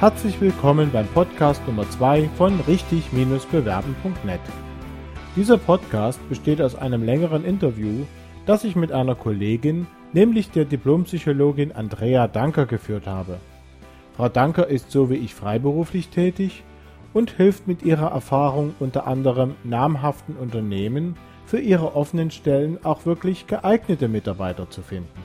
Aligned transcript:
Herzlich 0.00 0.40
willkommen 0.40 0.90
beim 0.90 1.06
Podcast 1.08 1.60
Nummer 1.66 1.86
2 1.86 2.30
von 2.38 2.58
richtig-bewerben.net. 2.60 4.40
Dieser 5.36 5.58
Podcast 5.58 6.26
besteht 6.30 6.62
aus 6.62 6.74
einem 6.74 7.02
längeren 7.02 7.44
Interview, 7.44 8.06
das 8.46 8.64
ich 8.64 8.76
mit 8.76 8.92
einer 8.92 9.14
Kollegin, 9.14 9.86
nämlich 10.14 10.50
der 10.52 10.64
Diplompsychologin 10.64 11.72
Andrea 11.72 12.28
Danker 12.28 12.64
geführt 12.64 13.06
habe. 13.06 13.40
Frau 14.16 14.30
Danker 14.30 14.68
ist 14.68 14.90
so 14.90 15.10
wie 15.10 15.16
ich 15.16 15.34
freiberuflich 15.34 16.08
tätig 16.08 16.64
und 17.12 17.32
hilft 17.32 17.68
mit 17.68 17.82
ihrer 17.82 18.10
Erfahrung 18.10 18.72
unter 18.80 19.06
anderem 19.06 19.54
namhaften 19.64 20.34
Unternehmen 20.36 21.14
für 21.44 21.60
ihre 21.60 21.94
offenen 21.94 22.30
Stellen 22.30 22.78
auch 22.84 23.04
wirklich 23.04 23.46
geeignete 23.46 24.08
Mitarbeiter 24.08 24.70
zu 24.70 24.80
finden. 24.80 25.20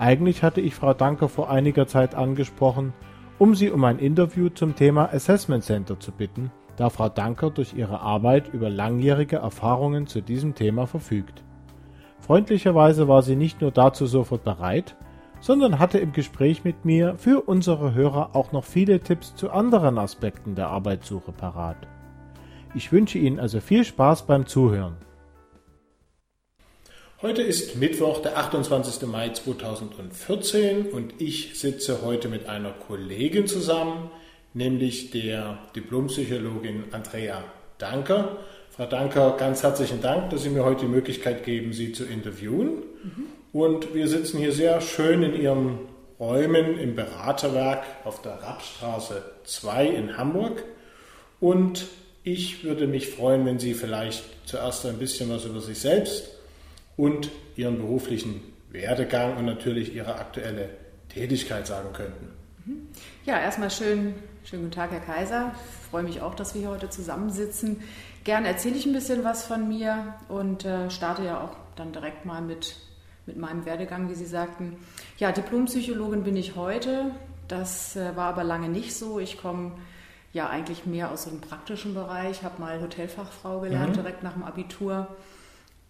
Eigentlich 0.00 0.42
hatte 0.42 0.60
ich 0.60 0.74
Frau 0.74 0.92
Danker 0.92 1.28
vor 1.28 1.50
einiger 1.50 1.86
Zeit 1.86 2.16
angesprochen, 2.16 2.92
um 3.38 3.54
sie 3.54 3.70
um 3.70 3.84
ein 3.84 3.98
Interview 3.98 4.48
zum 4.48 4.74
Thema 4.74 5.12
Assessment 5.12 5.64
Center 5.64 5.98
zu 6.00 6.12
bitten, 6.12 6.50
da 6.76 6.90
Frau 6.90 7.08
Danker 7.08 7.50
durch 7.50 7.74
ihre 7.74 8.00
Arbeit 8.00 8.52
über 8.52 8.70
langjährige 8.70 9.36
Erfahrungen 9.36 10.06
zu 10.06 10.20
diesem 10.20 10.54
Thema 10.54 10.86
verfügt. 10.86 11.42
Freundlicherweise 12.20 13.08
war 13.08 13.22
sie 13.22 13.36
nicht 13.36 13.60
nur 13.60 13.70
dazu 13.70 14.06
sofort 14.06 14.44
bereit, 14.44 14.96
sondern 15.40 15.78
hatte 15.78 15.98
im 15.98 16.12
Gespräch 16.12 16.64
mit 16.64 16.84
mir 16.84 17.16
für 17.18 17.42
unsere 17.42 17.94
Hörer 17.94 18.30
auch 18.34 18.52
noch 18.52 18.64
viele 18.64 19.00
Tipps 19.00 19.34
zu 19.34 19.50
anderen 19.50 19.98
Aspekten 19.98 20.54
der 20.54 20.68
Arbeitssuche 20.68 21.32
parat. 21.32 21.76
Ich 22.74 22.90
wünsche 22.90 23.18
Ihnen 23.18 23.38
also 23.38 23.60
viel 23.60 23.84
Spaß 23.84 24.26
beim 24.26 24.46
Zuhören. 24.46 24.96
Heute 27.22 27.40
ist 27.40 27.76
Mittwoch, 27.76 28.20
der 28.20 28.36
28. 28.36 29.08
Mai 29.08 29.30
2014 29.30 30.90
und 30.90 31.14
ich 31.18 31.58
sitze 31.58 32.02
heute 32.02 32.28
mit 32.28 32.46
einer 32.46 32.72
Kollegin 32.72 33.46
zusammen, 33.46 34.10
nämlich 34.52 35.12
der 35.12 35.58
Diplompsychologin 35.74 36.84
Andrea 36.92 37.42
Danker. 37.78 38.36
Frau 38.68 38.84
Danker, 38.84 39.34
ganz 39.38 39.62
herzlichen 39.62 40.02
Dank, 40.02 40.28
dass 40.28 40.42
Sie 40.42 40.50
mir 40.50 40.62
heute 40.62 40.82
die 40.82 40.90
Möglichkeit 40.90 41.42
geben, 41.42 41.72
Sie 41.72 41.92
zu 41.92 42.04
interviewen. 42.04 42.82
Mhm. 43.02 43.26
Und 43.50 43.94
wir 43.94 44.08
sitzen 44.08 44.36
hier 44.36 44.52
sehr 44.52 44.82
schön 44.82 45.22
in 45.22 45.40
Ihren 45.40 45.78
Räumen 46.20 46.78
im 46.78 46.96
Beraterwerk 46.96 47.82
auf 48.04 48.20
der 48.20 48.42
Rappstraße 48.42 49.22
2 49.44 49.86
in 49.86 50.18
Hamburg. 50.18 50.64
Und 51.40 51.86
ich 52.24 52.62
würde 52.62 52.86
mich 52.86 53.08
freuen, 53.08 53.46
wenn 53.46 53.58
Sie 53.58 53.72
vielleicht 53.72 54.22
zuerst 54.44 54.84
ein 54.84 54.98
bisschen 54.98 55.30
was 55.30 55.46
über 55.46 55.62
sich 55.62 55.78
selbst 55.78 56.35
und 56.96 57.30
Ihren 57.56 57.78
beruflichen 57.78 58.40
Werdegang 58.70 59.36
und 59.36 59.44
natürlich 59.44 59.94
Ihre 59.94 60.16
aktuelle 60.16 60.70
Tätigkeit 61.08 61.66
sagen 61.66 61.92
könnten. 61.92 62.28
Ja, 63.24 63.38
erstmal 63.38 63.70
schön, 63.70 64.14
schönen 64.44 64.64
guten 64.64 64.74
Tag, 64.74 64.90
Herr 64.90 65.00
Kaiser. 65.00 65.52
Ich 65.82 65.90
freue 65.90 66.02
mich 66.02 66.20
auch, 66.20 66.34
dass 66.34 66.54
wir 66.54 66.62
hier 66.62 66.70
heute 66.70 66.90
zusammensitzen. 66.90 67.82
Gerne 68.24 68.48
erzähle 68.48 68.76
ich 68.76 68.86
ein 68.86 68.92
bisschen 68.92 69.24
was 69.24 69.44
von 69.44 69.68
mir 69.68 70.14
und 70.28 70.64
äh, 70.64 70.90
starte 70.90 71.24
ja 71.24 71.40
auch 71.40 71.56
dann 71.76 71.92
direkt 71.92 72.24
mal 72.24 72.42
mit, 72.42 72.76
mit 73.26 73.36
meinem 73.36 73.64
Werdegang, 73.66 74.10
wie 74.10 74.14
Sie 74.14 74.26
sagten. 74.26 74.76
Ja, 75.18 75.30
Diplompsychologin 75.30 76.24
bin 76.24 76.36
ich 76.36 76.56
heute. 76.56 77.12
Das 77.46 77.94
äh, 77.94 78.16
war 78.16 78.26
aber 78.30 78.42
lange 78.42 78.68
nicht 78.68 78.94
so. 78.96 79.20
Ich 79.20 79.38
komme 79.38 79.72
ja 80.32 80.48
eigentlich 80.48 80.86
mehr 80.86 81.12
aus 81.12 81.24
dem 81.24 81.40
praktischen 81.40 81.94
Bereich, 81.94 82.42
habe 82.42 82.60
mal 82.60 82.80
Hotelfachfrau 82.80 83.60
gelernt, 83.60 83.90
mhm. 83.90 84.00
direkt 84.00 84.22
nach 84.22 84.32
dem 84.32 84.42
Abitur 84.42 85.08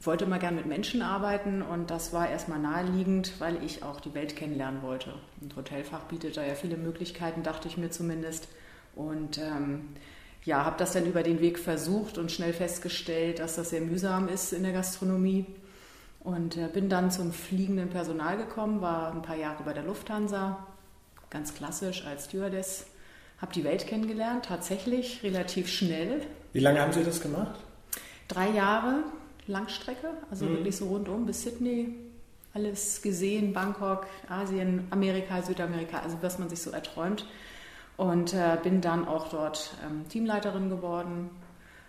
wollte 0.00 0.24
immer 0.24 0.38
gern 0.38 0.54
mit 0.54 0.66
Menschen 0.66 1.02
arbeiten 1.02 1.62
und 1.62 1.90
das 1.90 2.12
war 2.12 2.28
erstmal 2.28 2.58
naheliegend, 2.58 3.32
weil 3.40 3.62
ich 3.64 3.82
auch 3.82 4.00
die 4.00 4.14
Welt 4.14 4.36
kennenlernen 4.36 4.82
wollte. 4.82 5.14
Und 5.40 5.56
Hotelfach 5.56 6.04
bietet 6.04 6.36
da 6.36 6.44
ja 6.44 6.54
viele 6.54 6.76
Möglichkeiten, 6.76 7.42
dachte 7.42 7.68
ich 7.68 7.76
mir 7.76 7.90
zumindest. 7.90 8.48
Und 8.94 9.38
ähm, 9.38 9.88
ja, 10.44 10.64
habe 10.64 10.76
das 10.78 10.92
dann 10.92 11.06
über 11.06 11.22
den 11.22 11.40
Weg 11.40 11.58
versucht 11.58 12.18
und 12.18 12.30
schnell 12.30 12.52
festgestellt, 12.52 13.40
dass 13.40 13.56
das 13.56 13.70
sehr 13.70 13.80
mühsam 13.80 14.28
ist 14.28 14.52
in 14.52 14.62
der 14.62 14.72
Gastronomie. 14.72 15.46
Und 16.20 16.56
äh, 16.56 16.68
bin 16.72 16.88
dann 16.88 17.10
zum 17.10 17.32
fliegenden 17.32 17.88
Personal 17.88 18.36
gekommen, 18.36 18.80
war 18.80 19.12
ein 19.12 19.22
paar 19.22 19.36
Jahre 19.36 19.62
bei 19.64 19.72
der 19.72 19.84
Lufthansa, 19.84 20.66
ganz 21.30 21.54
klassisch 21.54 22.04
als 22.04 22.26
Stewardess. 22.26 22.86
Habe 23.38 23.52
die 23.52 23.64
Welt 23.64 23.86
kennengelernt, 23.86 24.46
tatsächlich 24.46 25.22
relativ 25.22 25.68
schnell. 25.68 26.22
Wie 26.52 26.60
lange 26.60 26.80
haben 26.80 26.92
Sie 26.92 27.04
das 27.04 27.20
gemacht? 27.20 27.60
Drei 28.28 28.50
Jahre 28.50 29.04
Langstrecke, 29.46 30.08
also 30.30 30.44
mhm. 30.44 30.50
wirklich 30.50 30.76
so 30.76 30.86
rundum 30.86 31.26
bis 31.26 31.42
Sydney. 31.42 31.94
Alles 32.54 33.02
gesehen, 33.02 33.52
Bangkok, 33.52 34.06
Asien, 34.28 34.86
Amerika, 34.90 35.42
Südamerika, 35.42 35.98
also 35.98 36.16
was 36.22 36.38
man 36.38 36.48
sich 36.48 36.62
so 36.62 36.70
erträumt. 36.70 37.26
Und 37.96 38.34
äh, 38.34 38.58
bin 38.62 38.80
dann 38.80 39.06
auch 39.06 39.28
dort 39.28 39.74
ähm, 39.86 40.08
Teamleiterin 40.08 40.68
geworden, 40.70 41.30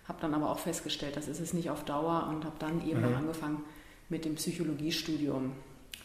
habe 0.06 0.18
dann 0.20 0.34
aber 0.34 0.50
auch 0.50 0.58
festgestellt, 0.58 1.16
das 1.16 1.28
ist 1.28 1.40
es 1.40 1.52
nicht 1.52 1.70
auf 1.70 1.84
Dauer 1.84 2.28
und 2.30 2.44
habe 2.44 2.56
dann 2.58 2.86
eben 2.86 3.00
mhm. 3.00 3.16
angefangen 3.16 3.64
mit 4.08 4.24
dem 4.24 4.36
Psychologiestudium. 4.36 5.52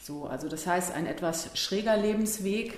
So, 0.02 0.26
also 0.26 0.50
das 0.50 0.68
heißt, 0.68 0.94
ein 0.94 1.06
etwas 1.06 1.58
schräger 1.58 1.96
Lebensweg, 1.96 2.78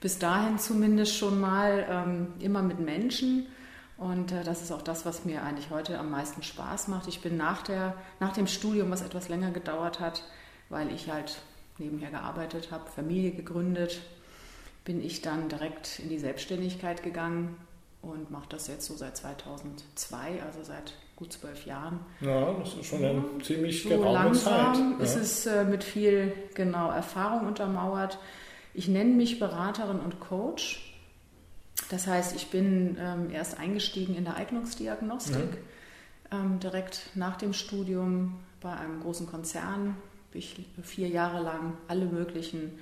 bis 0.00 0.18
dahin 0.18 0.58
zumindest 0.58 1.14
schon 1.14 1.40
mal 1.40 1.86
ähm, 1.88 2.26
immer 2.40 2.62
mit 2.62 2.80
Menschen 2.80 3.46
und 4.02 4.32
äh, 4.32 4.44
das 4.44 4.62
ist 4.62 4.72
auch 4.72 4.82
das, 4.82 5.06
was 5.06 5.24
mir 5.24 5.42
eigentlich 5.42 5.70
heute 5.70 5.98
am 5.98 6.10
meisten 6.10 6.42
Spaß 6.42 6.88
macht. 6.88 7.08
Ich 7.08 7.20
bin 7.20 7.36
nach, 7.36 7.62
der, 7.62 7.94
nach 8.20 8.32
dem 8.32 8.46
Studium, 8.46 8.90
was 8.90 9.02
etwas 9.02 9.28
länger 9.28 9.50
gedauert 9.50 10.00
hat, 10.00 10.24
weil 10.68 10.92
ich 10.92 11.10
halt 11.10 11.40
nebenher 11.78 12.10
gearbeitet 12.10 12.70
habe, 12.70 12.90
Familie 12.90 13.30
gegründet, 13.30 14.00
bin 14.84 15.02
ich 15.02 15.22
dann 15.22 15.48
direkt 15.48 16.00
in 16.00 16.08
die 16.08 16.18
Selbstständigkeit 16.18 17.02
gegangen 17.02 17.56
und 18.02 18.30
mache 18.30 18.48
das 18.48 18.66
jetzt 18.66 18.86
so 18.86 18.96
seit 18.96 19.16
2002, 19.16 20.42
also 20.44 20.62
seit 20.62 20.94
gut 21.16 21.32
zwölf 21.32 21.66
Jahren. 21.66 22.00
Ja, 22.20 22.52
das 22.54 22.74
ist 22.74 22.86
schon 22.86 23.04
eine 23.04 23.14
ja, 23.14 23.24
ziemlich 23.42 23.82
so 23.84 23.90
geraume 23.90 24.12
langsam 24.12 24.74
Zeit. 24.74 24.84
Ja. 24.98 25.04
ist 25.04 25.16
es 25.16 25.46
äh, 25.46 25.64
mit 25.64 25.84
viel 25.84 26.32
genau 26.54 26.90
Erfahrung 26.90 27.46
untermauert. 27.46 28.18
Ich 28.74 28.88
nenne 28.88 29.12
mich 29.14 29.38
Beraterin 29.38 30.00
und 30.00 30.18
Coach 30.18 30.91
das 31.92 32.06
heißt, 32.06 32.34
ich 32.34 32.48
bin 32.48 32.96
ähm, 32.98 33.30
erst 33.30 33.58
eingestiegen 33.58 34.14
in 34.14 34.24
der 34.24 34.36
Eignungsdiagnostik, 34.36 35.36
mhm. 35.36 35.56
ähm, 36.30 36.58
direkt 36.58 37.10
nach 37.14 37.36
dem 37.36 37.52
Studium 37.52 38.40
bei 38.62 38.72
einem 38.74 39.00
großen 39.00 39.26
Konzern. 39.26 39.98
Bin 40.30 40.38
ich 40.38 40.56
vier 40.82 41.08
Jahre 41.08 41.42
lang 41.42 41.74
alle 41.88 42.06
möglichen 42.06 42.78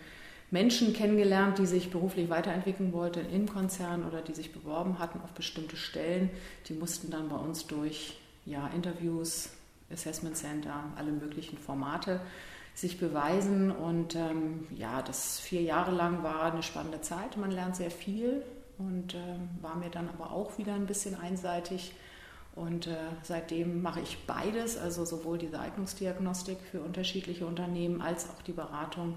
Menschen 0.53 0.93
kennengelernt, 0.93 1.59
die 1.59 1.67
sich 1.67 1.91
beruflich 1.91 2.31
weiterentwickeln 2.31 2.93
wollten 2.93 3.29
im 3.33 3.49
Konzern 3.49 4.05
oder 4.05 4.23
die 4.23 4.33
sich 4.33 4.53
beworben 4.53 5.01
hatten 5.01 5.21
auf 5.25 5.33
bestimmte 5.33 5.77
Stellen. 5.77 6.31
Die 6.69 6.75
mussten 6.75 7.11
dann 7.11 7.29
bei 7.29 7.37
uns 7.37 7.67
durch 7.67 8.17
ja, 8.47 8.69
Interviews, 8.69 9.51
Assessment 9.93 10.37
Center, 10.37 10.85
alle 10.95 11.11
möglichen 11.11 11.59
Formate 11.59 12.21
sich 12.77 13.01
beweisen. 13.01 13.73
Und 13.73 14.15
ähm, 14.15 14.69
ja, 14.71 15.03
das 15.03 15.41
vier 15.41 15.63
Jahre 15.63 15.91
lang 15.91 16.23
war 16.23 16.53
eine 16.53 16.63
spannende 16.63 17.01
Zeit. 17.01 17.37
Man 17.37 17.51
lernt 17.51 17.75
sehr 17.75 17.91
viel 17.91 18.45
und 18.81 19.15
äh, 19.15 19.19
war 19.61 19.77
mir 19.77 19.91
dann 19.91 20.09
aber 20.09 20.33
auch 20.33 20.57
wieder 20.59 20.75
ein 20.75 20.87
bisschen 20.87 21.15
einseitig. 21.15 21.93
Und 22.57 22.87
äh, 22.87 22.97
seitdem 23.23 23.83
mache 23.83 24.01
ich 24.01 24.27
beides, 24.27 24.77
also 24.77 25.05
sowohl 25.05 25.39
diese 25.39 25.61
Eignungsdiagnostik 25.61 26.59
für 26.71 26.81
unterschiedliche 26.81 27.47
Unternehmen 27.47 28.01
als 28.01 28.29
auch 28.29 28.43
die 28.43 28.53
Beratung 28.53 29.17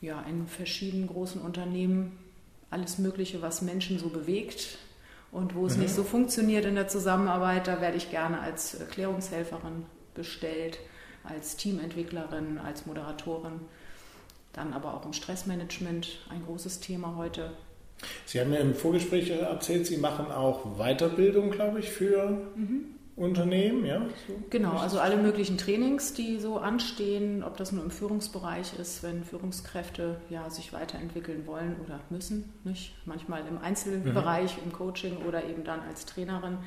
ja, 0.00 0.22
in 0.22 0.46
verschiedenen 0.46 1.08
großen 1.08 1.40
Unternehmen. 1.40 2.18
Alles 2.70 2.98
Mögliche, 2.98 3.42
was 3.42 3.62
Menschen 3.62 3.98
so 3.98 4.08
bewegt 4.08 4.78
und 5.32 5.54
wo 5.54 5.66
es 5.66 5.76
mhm. 5.76 5.82
nicht 5.82 5.94
so 5.94 6.04
funktioniert 6.04 6.64
in 6.64 6.74
der 6.74 6.88
Zusammenarbeit, 6.88 7.66
da 7.66 7.80
werde 7.80 7.96
ich 7.96 8.10
gerne 8.10 8.40
als 8.40 8.78
Klärungshelferin 8.90 9.84
bestellt, 10.14 10.78
als 11.24 11.56
Teamentwicklerin, 11.56 12.58
als 12.58 12.86
Moderatorin. 12.86 13.60
Dann 14.52 14.72
aber 14.72 14.94
auch 14.94 15.04
im 15.04 15.12
Stressmanagement 15.12 16.26
ein 16.30 16.44
großes 16.44 16.80
Thema 16.80 17.16
heute. 17.16 17.52
Sie 18.26 18.40
haben 18.40 18.50
mir 18.50 18.60
im 18.60 18.74
Vorgespräch 18.74 19.30
erzählt, 19.30 19.86
Sie 19.86 19.96
machen 19.96 20.30
auch 20.30 20.78
Weiterbildung, 20.78 21.50
glaube 21.50 21.80
ich, 21.80 21.90
für 21.90 22.42
mhm. 22.54 22.94
Unternehmen, 23.16 23.84
ja? 23.84 24.00
So 24.28 24.34
genau, 24.48 24.76
also 24.76 25.00
alle 25.00 25.16
möglichen 25.16 25.58
Trainings, 25.58 26.14
die 26.14 26.38
so 26.38 26.58
anstehen, 26.58 27.42
ob 27.42 27.56
das 27.56 27.72
nur 27.72 27.82
im 27.82 27.90
Führungsbereich 27.90 28.78
ist, 28.78 29.02
wenn 29.02 29.24
Führungskräfte 29.24 30.20
ja 30.30 30.48
sich 30.50 30.72
weiterentwickeln 30.72 31.46
wollen 31.46 31.76
oder 31.84 31.98
müssen, 32.10 32.52
nicht? 32.64 32.94
Manchmal 33.06 33.42
im 33.48 33.58
Einzelbereich, 33.58 34.56
mhm. 34.58 34.62
im 34.66 34.72
Coaching 34.72 35.16
oder 35.26 35.44
eben 35.44 35.64
dann 35.64 35.80
als 35.80 36.06
Trainerin. 36.06 36.58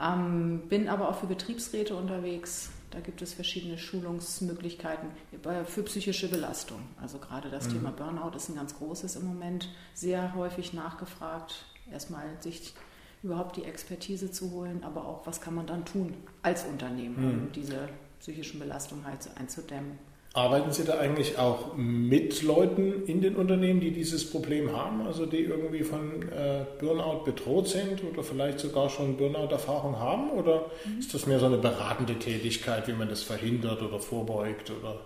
Ähm, 0.00 0.62
bin 0.68 0.88
aber 0.88 1.10
auch 1.10 1.16
für 1.16 1.26
Betriebsräte 1.26 1.94
unterwegs, 1.94 2.70
da 2.92 3.00
gibt 3.00 3.22
es 3.22 3.32
verschiedene 3.34 3.78
Schulungsmöglichkeiten 3.78 5.08
für 5.64 5.82
psychische 5.82 6.28
Belastung. 6.28 6.80
Also 7.00 7.18
gerade 7.18 7.50
das 7.50 7.68
mhm. 7.68 7.72
Thema 7.72 7.90
Burnout 7.90 8.36
ist 8.36 8.48
ein 8.48 8.56
ganz 8.56 8.76
großes 8.76 9.16
im 9.16 9.26
Moment, 9.26 9.68
sehr 9.94 10.34
häufig 10.34 10.72
nachgefragt. 10.72 11.64
Erstmal 11.90 12.40
sich 12.40 12.74
überhaupt 13.22 13.56
die 13.56 13.64
Expertise 13.64 14.30
zu 14.30 14.50
holen, 14.50 14.84
aber 14.84 15.06
auch, 15.06 15.26
was 15.26 15.40
kann 15.40 15.54
man 15.54 15.66
dann 15.66 15.84
tun 15.84 16.14
als 16.42 16.64
Unternehmen, 16.64 17.16
um 17.16 17.44
mhm. 17.44 17.52
diese 17.52 17.88
psychischen 18.20 18.60
Belastungen 18.60 19.04
halt 19.06 19.28
einzudämmen. 19.36 19.98
Arbeiten 20.34 20.72
Sie 20.72 20.84
da 20.84 20.98
eigentlich 20.98 21.38
auch 21.38 21.76
mit 21.76 22.42
Leuten 22.42 23.04
in 23.04 23.20
den 23.20 23.36
Unternehmen, 23.36 23.80
die 23.80 23.90
dieses 23.90 24.30
Problem 24.30 24.74
haben, 24.74 25.06
also 25.06 25.26
die 25.26 25.40
irgendwie 25.40 25.82
von 25.82 26.22
äh, 26.22 26.64
Burnout 26.80 27.24
bedroht 27.24 27.68
sind 27.68 28.02
oder 28.02 28.22
vielleicht 28.22 28.58
sogar 28.58 28.88
schon 28.88 29.18
Burnout-Erfahrung 29.18 29.98
haben? 29.98 30.30
Oder 30.30 30.70
mhm. 30.86 31.00
ist 31.00 31.12
das 31.12 31.26
mehr 31.26 31.38
so 31.38 31.46
eine 31.46 31.58
beratende 31.58 32.18
Tätigkeit, 32.18 32.88
wie 32.88 32.94
man 32.94 33.10
das 33.10 33.22
verhindert 33.22 33.82
oder 33.82 34.00
vorbeugt? 34.00 34.70
Oder? 34.70 35.00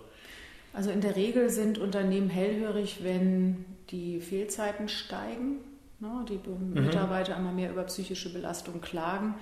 Also 0.71 0.91
in 0.91 1.01
der 1.01 1.17
Regel 1.17 1.49
sind 1.49 1.77
Unternehmen 1.77 2.29
hellhörig, 2.29 2.99
wenn 3.03 3.65
die 3.89 4.21
Fehlzeiten 4.21 4.87
steigen, 4.87 5.57
ne, 5.99 6.25
die 6.29 6.39
mhm. 6.47 6.85
Mitarbeiter 6.85 7.35
immer 7.35 7.51
mehr 7.51 7.71
über 7.71 7.83
psychische 7.83 8.31
Belastung 8.31 8.79
klagen. 8.79 9.35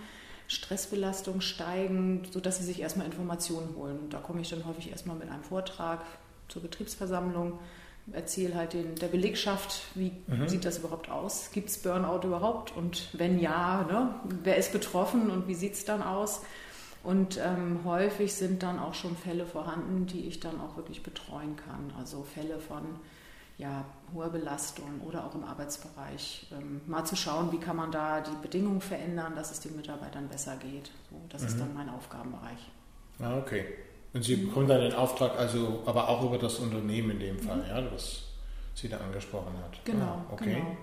Stressbelastung 0.48 1.42
steigen, 1.42 2.24
sodass 2.32 2.60
sie 2.60 2.66
sich 2.66 2.82
erstmal 2.82 3.08
Informationen 3.08 3.76
holen. 3.76 4.00
Und 4.00 4.14
da 4.14 4.20
komme 4.20 4.42
ich 4.42 4.50
dann 4.50 4.66
häufig 4.66 4.92
erstmal 4.92 5.16
mit 5.16 5.30
einem 5.30 5.44
Vortrag 5.44 6.02
zur 6.48 6.62
Betriebsversammlung, 6.62 7.60
erzähle 8.12 8.56
halt 8.56 8.74
den, 8.74 8.96
der 8.96 9.08
Belegschaft, 9.08 9.82
wie 9.96 10.12
mhm. 10.28 10.48
sieht 10.48 10.66
das 10.66 10.78
überhaupt 10.78 11.10
aus? 11.10 11.50
Gibt 11.52 11.70
es 11.70 11.80
Burnout 11.80 12.26
überhaupt? 12.28 12.76
Und 12.76 13.10
wenn 13.14 13.40
ja, 13.40 13.84
ne, 13.84 14.14
wer 14.44 14.58
ist 14.58 14.72
betroffen 14.72 15.32
und 15.32 15.48
wie 15.48 15.56
sieht 15.56 15.74
es 15.74 15.86
dann 15.86 16.04
aus? 16.04 16.42
Und 17.04 17.38
ähm, 17.38 17.82
häufig 17.84 18.34
sind 18.34 18.64
dann 18.64 18.80
auch 18.80 18.96
schon 18.96 19.16
Fälle 19.16 19.46
vorhanden, 19.46 20.08
die 20.08 20.28
ich 20.28 20.40
dann 20.40 20.60
auch 20.60 20.76
wirklich 20.76 21.04
betreuen 21.04 21.56
kann. 21.56 21.94
Also 22.00 22.24
Fälle 22.24 22.60
von 22.60 22.84
ja, 23.58 23.86
hoher 24.14 24.30
Belastung 24.30 25.02
oder 25.06 25.26
auch 25.26 25.36
im 25.36 25.44
Arbeitsbereich. 25.44 26.48
Ähm, 26.52 26.82
mal 26.88 27.06
zu 27.06 27.16
schauen, 27.16 27.52
wie 27.52 27.58
kann 27.58 27.76
man 27.76 27.92
da 27.92 28.22
die 28.22 28.36
Bedingungen 28.42 28.82
verändern, 28.82 29.34
dass 29.36 29.52
es 29.52 29.62
den 29.62 29.76
Mitarbeitern 29.76 30.28
besser 30.28 30.58
geht. 30.58 30.92
So, 31.10 31.18
das 31.30 31.42
mhm. 31.42 31.48
ist 31.48 31.60
dann 31.60 31.74
mein 31.74 31.90
Aufgabenbereich. 31.90 32.60
Ah, 33.20 33.38
okay. 33.38 33.66
Und 34.14 34.24
Sie 34.24 34.36
mhm. 34.36 34.48
bekommen 34.48 34.68
dann 34.68 34.82
den 34.82 34.94
Auftrag, 34.94 35.38
also 35.38 35.84
aber 35.86 36.10
auch 36.10 36.24
über 36.24 36.38
das 36.38 36.56
Unternehmen 36.60 37.12
in 37.12 37.20
dem 37.20 37.40
Fall, 37.40 37.58
mhm. 37.58 37.70
ja, 37.70 37.92
was 37.92 38.24
Sie 38.74 38.90
da 38.90 38.98
angesprochen 38.98 39.54
hat. 39.64 39.84
Genau, 39.86 40.06
ah, 40.06 40.26
okay. 40.32 40.56
Genau. 40.56 40.78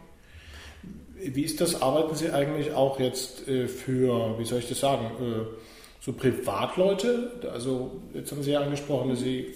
Wie 1.14 1.42
ist 1.42 1.60
das? 1.60 1.80
Arbeiten 1.80 2.14
Sie 2.14 2.30
eigentlich 2.30 2.72
auch 2.72 2.98
jetzt 2.98 3.46
äh, 3.46 3.68
für, 3.68 4.38
wie 4.38 4.44
soll 4.44 4.58
ich 4.60 4.68
das 4.68 4.80
sagen, 4.80 5.06
äh, 5.20 5.46
so 6.00 6.12
Privatleute? 6.14 7.48
Also 7.52 8.02
jetzt 8.14 8.32
haben 8.32 8.42
Sie 8.42 8.50
ja 8.50 8.60
angesprochen, 8.60 9.10
dass 9.10 9.20
Sie 9.20 9.54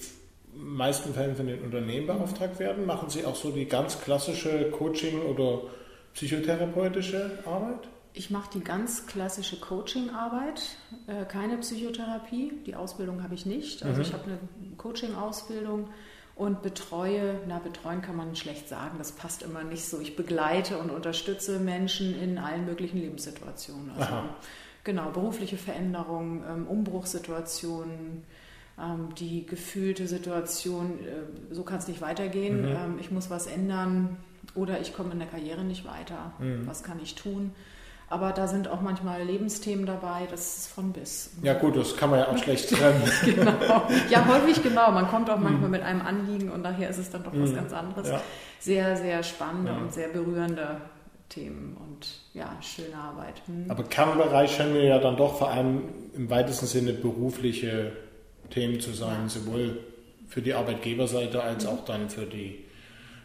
meisten 0.57 1.15
Fällen 1.15 1.37
von 1.37 1.47
den 1.47 1.63
Unternehmen 1.63 2.07
beauftragt 2.07 2.59
werden? 2.59 2.87
Machen 2.87 3.11
Sie 3.11 3.25
auch 3.25 3.37
so 3.37 3.51
die 3.51 3.67
ganz 3.67 4.01
klassische 4.01 4.71
Coaching- 4.71 5.23
oder 5.23 5.63
psychotherapeutische 6.15 7.39
Arbeit? 7.45 7.89
Ich 8.13 8.31
mache 8.31 8.51
die 8.55 8.65
ganz 8.65 9.07
klassische 9.07 9.61
Coaching-Arbeit, 9.61 10.63
äh, 11.07 11.27
keine 11.27 11.59
Psychotherapie. 11.59 12.53
Die 12.65 12.75
Ausbildung 12.75 13.23
habe 13.23 13.35
ich 13.35 13.45
nicht. 13.45 13.83
Also 13.83 13.97
mhm. 13.97 14.03
ich 14.03 14.13
habe 14.15 14.25
eine 14.25 14.39
Coaching-Ausbildung 14.79 15.89
und 16.35 16.63
betreue, 16.63 17.41
na 17.47 17.59
betreuen 17.59 18.01
kann 18.01 18.17
man 18.17 18.37
schlecht 18.37 18.69
sagen, 18.69 18.97
das 18.97 19.13
passt 19.13 19.43
immer 19.43 19.65
nicht 19.65 19.85
so. 19.85 20.01
Ich 20.01 20.17
begleite 20.17 20.79
und 20.79 20.91
unterstütze 20.91 21.59
Menschen 21.59 22.19
in 22.19 22.39
allen 22.39 22.65
möglichen 22.65 22.99
Lebenssituationen. 22.99 23.91
Also 23.91 24.15
Aha. 24.15 24.29
genau, 24.85 25.11
berufliche 25.11 25.59
Veränderungen, 25.59 26.43
ähm, 26.49 26.67
Umbruchssituationen, 26.67 28.25
die 29.19 29.47
gefühlte 29.47 30.07
Situation, 30.07 30.99
äh, 31.01 31.55
so 31.55 31.63
kann 31.63 31.79
es 31.79 31.89
nicht 31.89 32.03
weitergehen, 32.03 32.63
mhm. 32.63 32.69
ähm, 32.69 32.99
ich 33.01 33.11
muss 33.11 33.31
was 33.31 33.47
ändern 33.47 34.19
oder 34.55 34.81
ich 34.81 34.95
komme 34.95 35.13
in 35.13 35.19
der 35.19 35.29
Karriere 35.29 35.65
nicht 35.65 35.87
weiter, 35.87 36.33
mhm. 36.39 36.67
was 36.67 36.83
kann 36.83 37.01
ich 37.03 37.15
tun? 37.15 37.53
Aber 38.09 38.31
da 38.31 38.47
sind 38.47 38.69
auch 38.69 38.83
manchmal 38.83 39.23
Lebensthemen 39.23 39.85
dabei, 39.85 40.29
das 40.31 40.59
ist 40.59 40.67
von 40.69 40.93
bis. 40.93 41.31
Ja 41.43 41.55
gut, 41.55 41.77
das 41.77 41.97
kann 41.97 42.11
man 42.11 42.21
ja 42.21 42.29
auch 42.29 42.39
schlecht 42.39 42.71
trennen. 42.71 43.03
genau. 43.25 43.83
Ja, 44.11 44.29
häufig 44.29 44.63
genau. 44.63 44.93
Man 44.93 45.09
kommt 45.09 45.29
auch 45.29 45.39
manchmal 45.39 45.65
mhm. 45.65 45.71
mit 45.71 45.83
einem 45.83 46.03
Anliegen 46.03 46.51
und 46.51 46.63
daher 46.63 46.89
ist 46.89 46.99
es 46.99 47.11
dann 47.11 47.25
doch 47.25 47.33
was 47.35 47.51
mhm. 47.51 47.57
ganz 47.57 47.73
anderes. 47.73 48.09
Ja. 48.09 48.21
Sehr, 48.61 48.97
sehr 48.97 49.25
spannende 49.25 49.73
ja. 49.73 49.79
und 49.79 49.93
sehr 49.93 50.09
berührende 50.09 50.81
Themen 51.29 51.77
und 51.81 52.21
ja, 52.33 52.57
schöne 52.61 52.97
Arbeit. 52.97 53.43
Mhm. 53.49 53.69
Aber 53.71 53.83
Kernbereich 53.83 54.55
scheinen 54.55 54.75
wir 54.75 54.85
ja 54.85 54.99
dann 55.01 55.17
doch 55.17 55.39
vor 55.39 55.51
allem 55.51 55.83
im 56.15 56.31
weitesten 56.31 56.67
Sinne 56.67 56.93
berufliche 56.93 57.93
Themen 58.51 58.81
zu 58.81 58.93
sein, 58.93 59.29
sowohl 59.29 59.79
für 60.29 60.43
die 60.43 60.55
Arbeitgeberseite 60.55 61.43
als 61.43 61.65
mhm. 61.65 61.71
auch 61.71 61.85
dann 61.85 62.11
für 62.11 62.27
die 62.27 62.65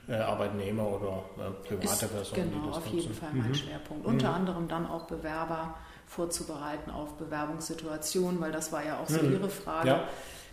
äh, 0.07 0.15
Arbeitnehmer 0.15 0.87
oder 0.87 1.23
äh, 1.37 1.67
private 1.67 2.05
Ist, 2.05 2.11
Personen. 2.11 2.51
Genau, 2.51 2.69
auf 2.69 2.85
nutzen. 2.85 2.99
jeden 2.99 3.13
Fall 3.13 3.29
mein 3.33 3.49
mhm. 3.49 3.55
Schwerpunkt. 3.55 4.05
Unter 4.05 4.29
mhm. 4.29 4.35
anderem 4.35 4.67
dann 4.67 4.87
auch 4.87 5.05
Bewerber 5.05 5.75
vorzubereiten 6.05 6.91
auf 6.91 7.13
Bewerbungssituationen, 7.17 8.41
weil 8.41 8.51
das 8.51 8.71
war 8.71 8.85
ja 8.85 8.99
auch 8.99 9.07
so 9.07 9.21
mhm. 9.21 9.33
Ihre 9.33 9.49
Frage. 9.49 9.87
Ja. 9.87 10.03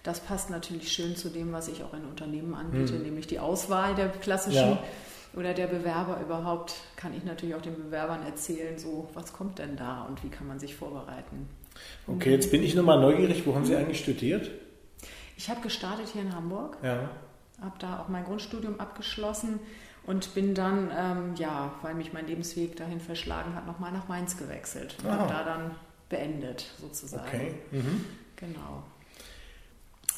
Das 0.05 0.21
passt 0.21 0.51
natürlich 0.51 0.93
schön 0.93 1.17
zu 1.17 1.29
dem, 1.29 1.53
was 1.53 1.69
ich 1.69 1.83
auch 1.83 1.93
in 1.93 2.05
Unternehmen 2.05 2.55
anbiete, 2.55 2.95
mhm. 2.95 3.03
nämlich 3.03 3.27
die 3.27 3.41
Auswahl 3.41 3.95
der 3.95 4.09
klassischen 4.09 4.71
ja. 4.71 4.83
oder 5.35 5.55
der 5.55 5.67
Bewerber 5.67 6.21
überhaupt. 6.21 6.75
Kann 6.97 7.13
ich 7.13 7.25
natürlich 7.25 7.55
auch 7.57 7.63
den 7.63 7.77
Bewerbern 7.77 8.25
erzählen, 8.25 8.79
so 8.79 9.09
was 9.15 9.33
kommt 9.33 9.59
denn 9.59 9.77
da 9.77 10.03
und 10.03 10.23
wie 10.23 10.29
kann 10.29 10.47
man 10.47 10.61
sich 10.61 10.77
vorbereiten. 10.77 11.49
Okay, 12.07 12.31
jetzt 12.33 12.51
bin 12.51 12.63
ich 12.63 12.75
nochmal 12.75 13.01
neugierig. 13.01 13.47
Wo 13.47 13.55
haben 13.55 13.65
Sie 13.65 13.77
eigentlich 13.77 14.01
studiert? 14.01 14.51
Ich 15.37 15.49
habe 15.49 15.61
gestartet 15.61 16.09
hier 16.13 16.23
in 16.23 16.35
Hamburg. 16.35 16.79
Ja. 16.83 17.11
Habe 17.61 17.79
da 17.79 18.01
auch 18.01 18.09
mein 18.09 18.25
Grundstudium 18.25 18.81
abgeschlossen 18.81 19.61
und 20.07 20.35
bin 20.35 20.55
dann, 20.55 20.91
ähm, 20.97 21.35
ja, 21.37 21.73
weil 21.83 21.95
mich 21.95 22.13
mein 22.13 22.27
Lebensweg 22.27 22.77
dahin 22.77 23.01
verschlagen 23.01 23.55
hat, 23.55 23.67
nochmal 23.67 23.93
nach 23.93 24.09
Mainz 24.09 24.37
gewechselt. 24.37 24.97
Und 25.03 25.11
habe 25.11 25.33
da 25.33 25.45
dann 25.45 25.71
beendet, 26.09 26.67
sozusagen. 26.81 27.27
Okay. 27.27 27.55
Mhm. 27.71 28.05
Genau. 28.37 28.83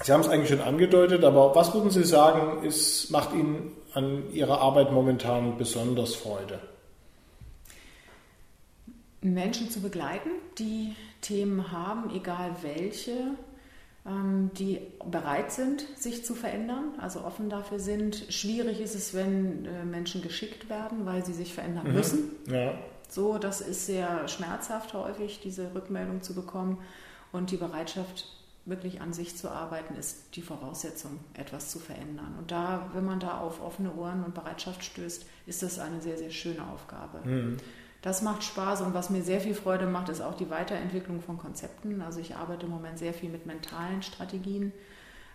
Sie 0.03 0.13
haben 0.13 0.21
es 0.21 0.29
eigentlich 0.29 0.49
schon 0.49 0.61
angedeutet, 0.61 1.25
aber 1.25 1.55
was 1.55 1.75
würden 1.75 1.91
Sie 1.91 2.05
sagen, 2.05 2.65
ist, 2.65 3.11
macht 3.11 3.35
Ihnen 3.35 3.73
an 3.93 4.33
Ihrer 4.33 4.61
Arbeit 4.61 4.93
momentan 4.93 5.59
besonders 5.59 6.15
Freude? 6.15 6.61
Menschen 9.23 9.71
zu 9.71 9.81
begleiten, 9.81 10.31
die 10.59 10.95
Themen 11.21 11.73
haben, 11.73 12.15
egal 12.15 12.57
welche, 12.63 13.35
ähm, 14.07 14.51
die 14.55 14.81
bereit 15.05 15.53
sind, 15.53 15.85
sich 15.97 16.25
zu 16.25 16.35
verändern, 16.35 16.95
also 16.99 17.21
offen 17.21 17.51
dafür 17.51 17.79
sind. 17.79 18.25
Schwierig 18.31 18.81
ist 18.81 18.95
es, 18.95 19.13
wenn 19.13 19.67
äh, 19.67 19.85
Menschen 19.85 20.23
geschickt 20.23 20.71
werden, 20.71 21.05
weil 21.05 21.25
sie 21.25 21.35
sich 21.35 21.53
verändern 21.53 21.89
mhm. 21.89 21.95
müssen. 21.95 22.31
Ja. 22.47 22.75
So, 23.09 23.39
das 23.39 23.61
ist 23.61 23.87
sehr 23.87 24.29
schmerzhaft 24.29 24.95
häufig, 24.95 25.41
diese 25.43 25.75
Rückmeldung 25.75 26.23
zu 26.23 26.35
bekommen. 26.35 26.79
Und 27.33 27.51
die 27.51 27.57
Bereitschaft, 27.57 28.27
wirklich 28.67 29.01
an 29.01 29.13
sich 29.13 29.37
zu 29.37 29.51
arbeiten, 29.51 29.97
ist 29.97 30.37
die 30.37 30.43
Voraussetzung, 30.43 31.19
etwas 31.35 31.71
zu 31.71 31.79
verändern. 31.79 32.35
Und 32.39 32.51
da, 32.51 32.89
wenn 32.95 33.05
man 33.05 33.19
da 33.19 33.39
auf 33.39 33.61
offene 33.63 33.93
Ohren 33.95 34.25
und 34.25 34.35
Bereitschaft 34.35 34.85
stößt, 34.85 35.27
ist 35.47 35.63
das 35.63 35.79
eine 35.79 36.01
sehr, 36.01 36.19
sehr 36.19 36.31
schöne 36.31 36.67
Aufgabe. 36.69 37.21
Mhm. 37.25 37.57
Das 38.03 38.23
macht 38.23 38.43
Spaß 38.45 38.81
und 38.83 38.95
was 38.95 39.11
mir 39.11 39.23
sehr 39.23 39.41
viel 39.41 39.55
Freude 39.55 39.87
macht, 39.87 40.09
ist 40.09 40.23
auch 40.23 40.35
die 40.35 40.49
Weiterentwicklung 40.49 41.21
von 41.21 41.37
Konzepten. 41.39 42.01
Also 42.01 42.21
ich 42.21 42.35
arbeite 42.35 42.67
im 42.67 42.73
Moment 42.73 42.99
sehr 42.99 43.13
viel 43.13 43.29
mit 43.29 43.45
mentalen 43.45 44.03
Strategien. 44.03 44.73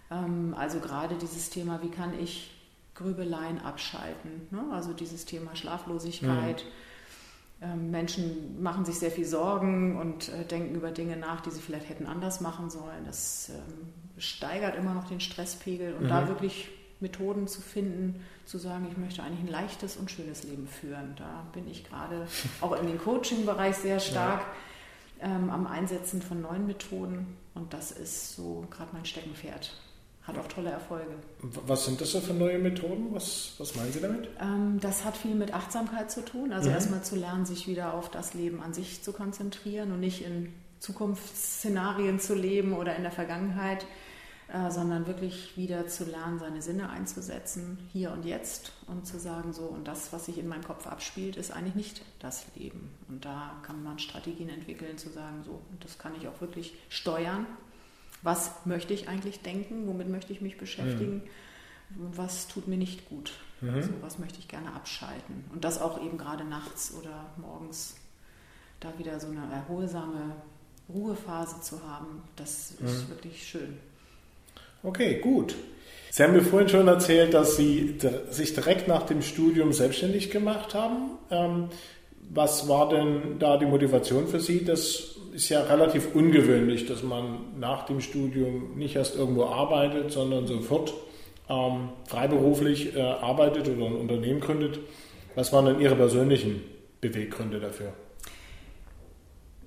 Ähm, 0.09 0.55
also 0.57 0.79
gerade 0.79 1.15
dieses 1.15 1.49
Thema, 1.49 1.81
wie 1.83 1.91
kann 1.91 2.17
ich 2.19 2.51
Grübeleien 2.95 3.59
abschalten? 3.59 4.47
Ne? 4.49 4.63
Also 4.71 4.93
dieses 4.93 5.25
Thema 5.25 5.55
Schlaflosigkeit. 5.55 6.63
Mhm. 6.63 6.69
Ähm, 7.61 7.91
Menschen 7.91 8.61
machen 8.61 8.83
sich 8.83 8.99
sehr 8.99 9.11
viel 9.11 9.25
Sorgen 9.25 9.97
und 9.97 10.29
äh, 10.29 10.43
denken 10.43 10.75
über 10.75 10.91
Dinge 10.91 11.17
nach, 11.17 11.41
die 11.41 11.51
sie 11.51 11.61
vielleicht 11.61 11.87
hätten 11.87 12.07
anders 12.07 12.41
machen 12.41 12.69
sollen. 12.69 13.05
Das 13.05 13.49
ähm, 13.49 13.93
steigert 14.17 14.75
immer 14.75 14.93
noch 14.93 15.07
den 15.07 15.19
Stresspegel 15.19 15.93
und 15.93 16.05
mhm. 16.05 16.09
da 16.09 16.27
wirklich 16.27 16.69
Methoden 16.99 17.47
zu 17.47 17.61
finden, 17.61 18.23
zu 18.45 18.57
sagen, 18.57 18.87
ich 18.89 18.97
möchte 18.97 19.23
eigentlich 19.23 19.41
ein 19.41 19.51
leichtes 19.51 19.97
und 19.97 20.09
schönes 20.09 20.43
Leben 20.43 20.67
führen. 20.67 21.15
Da 21.17 21.45
bin 21.53 21.69
ich 21.69 21.83
gerade 21.83 22.27
auch 22.61 22.79
in 22.79 22.87
den 22.87 22.97
Coaching-Bereich 22.97 23.75
sehr 23.75 23.99
stark 23.99 24.45
ja. 25.21 25.27
ähm, 25.27 25.49
am 25.49 25.67
Einsetzen 25.67 26.21
von 26.21 26.41
neuen 26.41 26.67
Methoden 26.67 27.37
und 27.53 27.73
das 27.73 27.91
ist 27.91 28.35
so 28.35 28.65
gerade 28.69 28.89
mein 28.93 29.05
Steckenpferd. 29.05 29.73
Hat 30.23 30.39
auch 30.39 30.47
tolle 30.47 30.71
Erfolge. 30.71 31.13
Was 31.67 31.85
sind 31.85 32.01
das 32.01 32.11
so 32.11 32.19
für 32.19 32.33
neue 32.33 32.57
Methoden? 32.57 33.13
Was, 33.13 33.53
was 33.59 33.75
meinen 33.75 33.93
Sie 33.93 34.01
damit? 34.01 34.27
Ähm, 34.41 34.79
das 34.81 35.05
hat 35.05 35.15
viel 35.15 35.35
mit 35.35 35.53
Achtsamkeit 35.53 36.09
zu 36.09 36.25
tun. 36.25 36.51
Also 36.51 36.69
mhm. 36.69 36.75
erstmal 36.75 37.03
zu 37.03 37.15
lernen, 37.15 37.45
sich 37.45 37.67
wieder 37.67 37.93
auf 37.93 38.09
das 38.09 38.33
Leben 38.33 38.59
an 38.59 38.73
sich 38.73 39.03
zu 39.03 39.13
konzentrieren 39.13 39.91
und 39.91 39.99
nicht 39.99 40.25
in 40.25 40.51
Zukunftsszenarien 40.79 42.19
zu 42.19 42.33
leben 42.33 42.73
oder 42.73 42.95
in 42.95 43.03
der 43.03 43.11
Vergangenheit 43.11 43.85
äh, 44.47 44.69
sondern 44.69 45.07
wirklich 45.07 45.57
wieder 45.57 45.87
zu 45.87 46.05
lernen, 46.05 46.37
seine 46.37 46.61
Sinne 46.61 46.89
einzusetzen, 46.89 47.79
hier 47.91 48.11
und 48.11 48.25
jetzt 48.25 48.73
und 48.87 49.07
zu 49.07 49.17
sagen, 49.19 49.53
so, 49.53 49.63
und 49.63 49.87
das, 49.87 50.13
was 50.13 50.25
sich 50.25 50.37
in 50.37 50.47
meinem 50.47 50.63
Kopf 50.63 50.85
abspielt, 50.85 51.35
ist 51.35 51.51
eigentlich 51.51 51.75
nicht 51.75 52.01
das 52.19 52.45
Leben. 52.55 52.91
Und 53.07 53.25
da 53.25 53.53
kann 53.63 53.83
man 53.83 53.97
Strategien 53.97 54.49
entwickeln, 54.49 54.99
zu 54.99 55.09
sagen, 55.09 55.43
so, 55.43 55.61
und 55.71 55.83
das 55.83 55.97
kann 55.97 56.13
ich 56.19 56.27
auch 56.27 56.41
wirklich 56.41 56.75
steuern. 56.89 57.47
Was 58.21 58.51
möchte 58.65 58.93
ich 58.93 59.09
eigentlich 59.09 59.41
denken? 59.41 59.87
Womit 59.87 60.09
möchte 60.09 60.31
ich 60.31 60.41
mich 60.41 60.57
beschäftigen? 60.57 61.23
Mhm. 61.89 62.11
Was 62.15 62.47
tut 62.47 62.67
mir 62.67 62.77
nicht 62.77 63.09
gut? 63.09 63.33
Mhm. 63.61 63.69
Also, 63.71 63.89
was 64.01 64.19
möchte 64.19 64.37
ich 64.39 64.47
gerne 64.47 64.73
abschalten? 64.73 65.45
Und 65.53 65.63
das 65.63 65.81
auch 65.81 66.03
eben 66.03 66.19
gerade 66.19 66.43
nachts 66.43 66.93
oder 66.93 67.31
morgens 67.37 67.95
da 68.79 68.97
wieder 68.99 69.19
so 69.19 69.27
eine 69.27 69.51
erholsame 69.51 70.35
Ruhephase 70.87 71.61
zu 71.61 71.83
haben, 71.83 72.21
das 72.35 72.71
ist 72.71 73.05
mhm. 73.05 73.09
wirklich 73.09 73.47
schön. 73.47 73.77
Okay, 74.85 75.15
gut. 75.15 75.55
Sie 76.11 76.23
haben 76.23 76.33
mir 76.33 76.43
vorhin 76.43 76.69
schon 76.69 76.87
erzählt, 76.87 77.33
dass 77.33 77.57
Sie 77.57 77.97
sich 78.29 78.53
direkt 78.53 78.87
nach 78.87 79.03
dem 79.03 79.23
Studium 79.23 79.73
selbstständig 79.73 80.29
gemacht 80.29 80.75
haben. 80.75 81.17
Ähm, 81.31 81.69
was 82.29 82.69
war 82.69 82.89
denn 82.89 83.39
da 83.39 83.57
die 83.57 83.65
Motivation 83.65 84.27
für 84.27 84.39
Sie? 84.39 84.63
Das 84.63 85.15
ist 85.33 85.49
ja 85.49 85.61
relativ 85.63 86.13
ungewöhnlich, 86.13 86.85
dass 86.85 87.01
man 87.01 87.59
nach 87.59 87.87
dem 87.87 87.99
Studium 87.99 88.77
nicht 88.77 88.95
erst 88.95 89.15
irgendwo 89.17 89.45
arbeitet, 89.45 90.11
sondern 90.11 90.45
sofort 90.45 90.93
ähm, 91.49 91.89
freiberuflich 92.07 92.95
äh, 92.95 93.01
arbeitet 93.01 93.67
oder 93.67 93.87
ein 93.87 93.95
Unternehmen 93.95 94.39
gründet. 94.39 94.79
Was 95.33 95.51
waren 95.51 95.65
denn 95.65 95.79
Ihre 95.79 95.95
persönlichen 95.95 96.61
Beweggründe 97.01 97.59
dafür? 97.59 97.91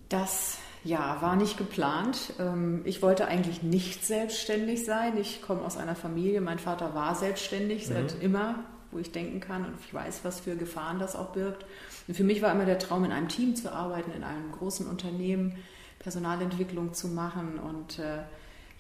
Das 0.09 0.59
ja, 0.85 1.19
war 1.21 1.37
nicht 1.37 1.59
geplant. 1.59 2.33
Ähm, 2.39 2.83
ich 2.85 3.03
wollte 3.03 3.27
eigentlich 3.27 3.63
nicht 3.63 4.05
selbstständig 4.05 4.85
sein. 4.85 5.17
Ich 5.19 5.43
komme 5.43 5.63
aus 5.63 5.77
einer 5.77 5.97
Familie, 5.97 6.41
mein 6.41 6.59
Vater 6.59 6.95
war 6.95 7.15
selbstständig 7.15 7.89
mhm. 7.89 7.93
seit 7.93 8.23
immer, 8.23 8.65
wo 8.91 8.99
ich 8.99 9.13
denken 9.13 9.41
kann 9.41 9.65
und 9.65 9.75
ich 9.85 9.93
weiß, 9.93 10.21
was 10.23 10.41
für 10.41 10.57
Gefahren 10.57 10.99
das 10.99 11.17
auch 11.17 11.33
birgt. 11.33 11.67
Und 12.07 12.15
für 12.15 12.25
mich 12.25 12.41
war 12.43 12.53
immer 12.53 12.65
der 12.65 12.79
Traum, 12.79 13.05
in 13.05 13.13
einem 13.13 13.29
Team 13.29 13.55
zu 13.55 13.73
arbeiten, 13.73 14.13
in 14.13 14.25
einem 14.25 14.53
großen 14.53 14.87
Unternehmen, 14.87 15.57
Personalentwicklung 15.99 16.95
zu 16.95 17.09
machen 17.09 17.59
und 17.59 17.99
äh, 17.99 18.23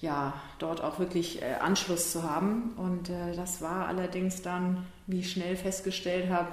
ja, 0.00 0.34
dort 0.58 0.80
auch 0.80 0.98
wirklich 0.98 1.42
äh, 1.42 1.54
Anschluss 1.60 2.12
zu 2.12 2.22
haben. 2.22 2.74
Und 2.76 3.10
äh, 3.10 3.34
das 3.34 3.60
war 3.60 3.86
allerdings 3.88 4.42
dann, 4.42 4.86
wie 5.06 5.20
ich 5.20 5.32
schnell 5.32 5.56
festgestellt 5.56 6.30
habe, 6.30 6.48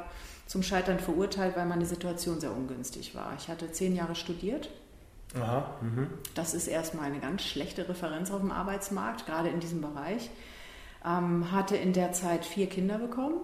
zum 0.48 0.64
Scheitern 0.64 1.00
verurteilt, 1.00 1.56
weil 1.56 1.66
meine 1.66 1.86
Situation 1.86 2.40
sehr 2.40 2.52
ungünstig 2.52 3.16
war. 3.16 3.34
Ich 3.38 3.48
hatte 3.48 3.72
zehn 3.72 3.96
Jahre 3.96 4.16
studiert. 4.16 4.70
Aha, 5.36 5.76
mhm. 5.82 6.08
das 6.34 6.54
ist 6.54 6.68
erstmal 6.68 7.06
eine 7.06 7.20
ganz 7.20 7.44
schlechte 7.44 7.88
Referenz 7.88 8.32
auf 8.32 8.42
dem 8.42 8.52
Arbeitsmarkt, 8.52 9.26
gerade 9.26 9.50
in 9.50 9.60
diesem 9.60 9.82
Bereich. 9.82 10.30
Ähm, 11.06 11.52
hatte 11.52 11.76
in 11.76 11.94
der 11.94 12.14
Zeit 12.14 12.46
vier 12.46 12.68
Kinder 12.68 12.98
bekommen 12.98 13.42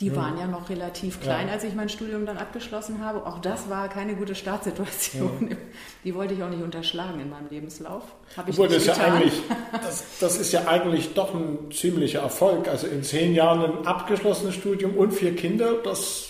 die 0.00 0.14
waren 0.14 0.38
ja 0.38 0.46
noch 0.46 0.70
relativ 0.70 1.20
klein, 1.20 1.48
ja. 1.48 1.54
als 1.54 1.64
ich 1.64 1.74
mein 1.74 1.88
Studium 1.88 2.24
dann 2.24 2.36
abgeschlossen 2.36 3.04
habe. 3.04 3.26
Auch 3.26 3.40
das 3.40 3.68
war 3.68 3.88
keine 3.88 4.14
gute 4.14 4.36
Startsituation. 4.36 5.48
Ja. 5.50 5.56
Die 6.04 6.14
wollte 6.14 6.34
ich 6.34 6.42
auch 6.42 6.48
nicht 6.48 6.62
unterschlagen 6.62 7.18
in 7.18 7.28
meinem 7.28 7.48
Lebenslauf. 7.50 8.04
Habe 8.36 8.50
ich 8.50 8.56
Obwohl, 8.56 8.68
nicht 8.68 8.86
das, 8.86 8.96
getan. 8.96 9.14
Ja 9.14 9.18
eigentlich, 9.18 9.42
das, 9.72 10.04
das, 10.20 10.38
ist 10.38 10.52
ja 10.52 10.68
eigentlich 10.68 11.14
doch 11.14 11.34
ein 11.34 11.72
ziemlicher 11.72 12.20
Erfolg. 12.20 12.68
Also 12.68 12.86
in 12.86 13.02
zehn 13.02 13.34
Jahren 13.34 13.60
ein 13.60 13.86
abgeschlossenes 13.86 14.54
Studium 14.54 14.96
und 14.96 15.12
vier 15.12 15.34
Kinder, 15.34 15.74
das 15.82 16.28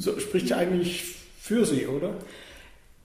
spricht 0.00 0.48
ja 0.48 0.56
eigentlich 0.56 1.14
für 1.40 1.64
Sie, 1.64 1.86
oder? 1.86 2.14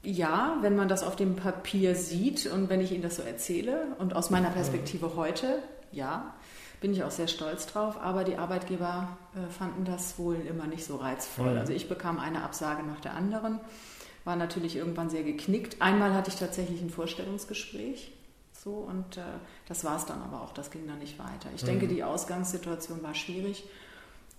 Ja, 0.04 0.58
wenn 0.62 0.76
man 0.76 0.90
das 0.90 1.04
auf 1.04 1.16
dem 1.16 1.36
Papier 1.36 1.96
sieht 1.96 2.46
und 2.48 2.70
wenn 2.70 2.82
ich 2.82 2.92
Ihnen 2.92 3.04
das 3.04 3.16
so 3.16 3.24
erzähle 3.24 3.96
und 4.00 4.16
aus 4.16 4.30
meiner 4.30 4.50
Perspektive 4.50 5.16
heute, 5.16 5.60
ja 5.92 6.34
bin 6.84 6.92
ich 6.92 7.02
auch 7.02 7.12
sehr 7.12 7.30
stolz 7.30 7.66
drauf, 7.66 7.96
aber 8.02 8.26
die 8.26 8.36
Arbeitgeber 8.36 9.18
äh, 9.36 9.50
fanden 9.50 9.86
das 9.86 10.20
wohl 10.20 10.36
immer 10.36 10.68
nicht 10.68 10.84
so 10.84 10.98
reizvoll. 10.98 11.58
Also 11.58 11.72
ich 11.72 11.88
bekam 11.88 12.20
eine 12.20 12.44
Absage 12.44 12.84
nach 12.84 13.00
der 13.00 13.14
anderen, 13.14 13.62
war 14.26 14.36
natürlich 14.36 14.76
irgendwann 14.76 15.10
sehr 15.10 15.24
geknickt. 15.24 15.82
Einmal 15.82 16.14
hatte 16.14 16.30
ich 16.30 16.36
tatsächlich 16.36 16.82
ein 16.82 16.90
Vorstellungsgespräch. 16.90 18.12
So, 18.52 18.72
und 18.72 19.16
äh, 19.16 19.22
das 19.70 19.86
war 19.86 19.96
es 19.96 20.06
dann 20.06 20.22
aber 20.24 20.42
auch, 20.42 20.54
das 20.54 20.72
ging 20.72 20.86
dann 20.86 21.00
nicht 21.00 21.18
weiter. 21.20 21.48
Ich 21.56 21.62
mhm. 21.62 21.68
denke, 21.68 21.88
die 21.88 22.04
Ausgangssituation 22.04 23.02
war 23.02 23.16
schwierig 23.16 23.64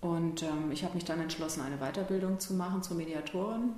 und 0.02 0.42
ähm, 0.42 0.71
ich 0.71 0.85
habe 0.85 0.97
mich 0.97 1.06
dann 1.06 1.23
entschlossen, 1.23 1.62
eine 1.62 1.78
Weiterbildung 1.78 2.40
zu 2.40 2.52
machen 2.52 2.83
zur 2.83 2.99
Mediatorin, 2.99 3.71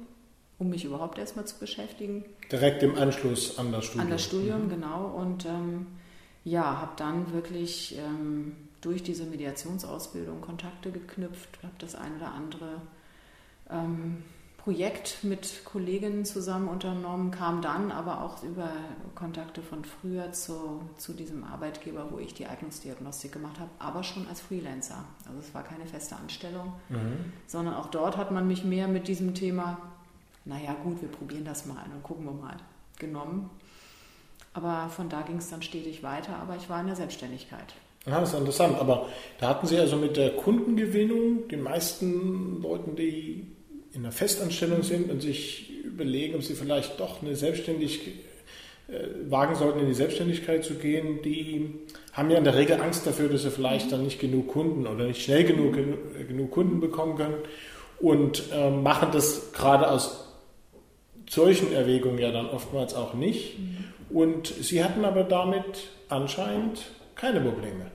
um 0.59 0.71
mich 0.71 0.85
überhaupt 0.85 1.19
erstmal 1.19 1.47
zu 1.47 1.59
beschäftigen. 1.59 2.25
Direkt 2.51 2.83
im 2.83 2.97
Anschluss 2.97 3.59
an 3.59 3.73
das 3.73 3.87
Studium. 3.87 4.05
An 4.05 4.11
das 4.11 4.25
Studium, 4.25 4.65
mhm. 4.65 4.69
genau. 4.71 5.05
Und 5.07 5.45
ähm, 5.45 5.87
ja, 6.45 6.81
habe 6.81 6.93
dann 6.97 7.33
wirklich 7.33 7.99
ähm, 7.99 8.57
durch 8.81 9.03
diese 9.03 9.25
Mediationsausbildung 9.25 10.41
Kontakte 10.41 10.91
geknüpft, 10.91 11.59
habe 11.63 11.75
das 11.79 11.95
ein 11.95 12.17
oder 12.17 12.33
andere 12.33 12.81
ähm, 13.69 14.23
Projekt 14.67 15.23
mit 15.23 15.65
Kolleginnen 15.65 16.25
zusammen 16.25 16.67
unternommen, 16.67 17.31
kam 17.31 17.63
dann 17.63 17.93
aber 17.93 18.23
auch 18.23 18.43
über 18.43 18.69
Kontakte 19.15 19.63
von 19.63 19.85
früher 19.85 20.33
zu, 20.33 20.81
zu 20.97 21.13
diesem 21.13 21.45
Arbeitgeber, 21.45 22.09
wo 22.11 22.19
ich 22.19 22.35
die 22.35 22.47
Eignungsdiagnostik 22.47 23.31
gemacht 23.31 23.61
habe, 23.61 23.71
aber 23.79 24.03
schon 24.03 24.27
als 24.27 24.41
Freelancer. 24.41 25.05
Also 25.25 25.39
es 25.39 25.55
war 25.55 25.63
keine 25.63 25.87
feste 25.87 26.17
Anstellung, 26.17 26.73
mhm. 26.89 27.33
sondern 27.47 27.75
auch 27.75 27.87
dort 27.87 28.17
hat 28.17 28.33
man 28.33 28.49
mich 28.49 28.65
mehr 28.65 28.89
mit 28.89 29.07
diesem 29.07 29.35
Thema, 29.35 29.79
naja 30.47 30.75
gut, 30.83 31.03
wir 31.03 31.09
probieren 31.11 31.45
das 31.45 31.67
mal 31.67 31.85
und 31.95 32.03
gucken 32.03 32.25
wir 32.25 32.33
mal, 32.33 32.57
genommen 32.99 33.51
aber 34.57 34.89
von 34.89 35.11
da 35.11 35.21
ging 35.21 35.37
es 35.37 35.51
dann 35.51 35.61
stetig 35.61 36.03
weiter, 36.03 36.35
aber 36.37 36.57
ich 36.57 36.71
war 36.71 36.81
in 36.81 36.87
der 36.87 36.97
Selbstständigkeit. 36.97 37.75
Ja, 38.07 38.21
das 38.21 38.33
ist 38.33 38.39
interessant. 38.39 38.79
Aber 38.81 39.07
da 39.39 39.51
hatten 39.51 39.67
Sie 39.67 39.77
also 39.77 39.97
mit 39.97 40.17
der 40.17 40.31
Kundengewinnung 40.31 41.47
die 41.49 41.59
meisten 41.59 42.63
Leuten, 42.63 42.97
die 42.97 43.47
in 43.93 44.01
einer 44.01 44.13
Festanstellung 44.13 44.83
sind 44.83 45.11
und 45.11 45.21
sich 45.21 45.85
überlegen, 45.85 46.37
ob 46.37 46.43
sie 46.43 46.55
vielleicht 46.55 46.99
doch 47.01 47.23
eine 47.23 47.37
Selbstständigkeit 47.37 48.15
äh, 48.89 49.31
wagen 49.31 49.55
sollten, 49.57 49.81
in 49.81 49.89
die 49.89 49.95
Selbstständigkeit 49.95 50.65
zu 50.65 50.75
gehen, 50.75 51.21
die 51.23 51.75
haben 52.13 52.31
ja 52.31 52.39
in 52.39 52.45
der 52.45 52.55
Regel 52.55 52.81
Angst 52.81 53.07
dafür, 53.07 53.29
dass 53.29 53.43
sie 53.43 53.51
vielleicht 53.51 53.93
dann 53.93 54.05
nicht 54.05 54.21
genug 54.21 54.49
Kunden 54.49 54.87
oder 54.87 55.05
nicht 55.05 55.23
schnell 55.23 55.45
genug, 55.45 55.75
genug 56.29 56.51
Kunden 56.51 56.81
bekommen 56.81 57.17
können 57.17 57.37
und 57.99 58.45
äh, 58.53 58.71
machen 58.71 59.09
das 59.13 59.53
gerade 59.53 59.91
aus 59.91 60.26
solchen 61.29 61.73
Erwägungen 61.73 62.19
ja 62.19 62.33
dann 62.33 62.49
oftmals 62.49 62.95
auch 62.95 63.15
nicht. 63.15 63.59
Mhm. 63.59 63.85
Und 64.11 64.47
Sie 64.47 64.83
hatten 64.83 65.05
aber 65.05 65.25
damit 65.25 65.89
anscheinend 66.09 66.91
keine 67.15 67.41
Probleme. 67.41 67.91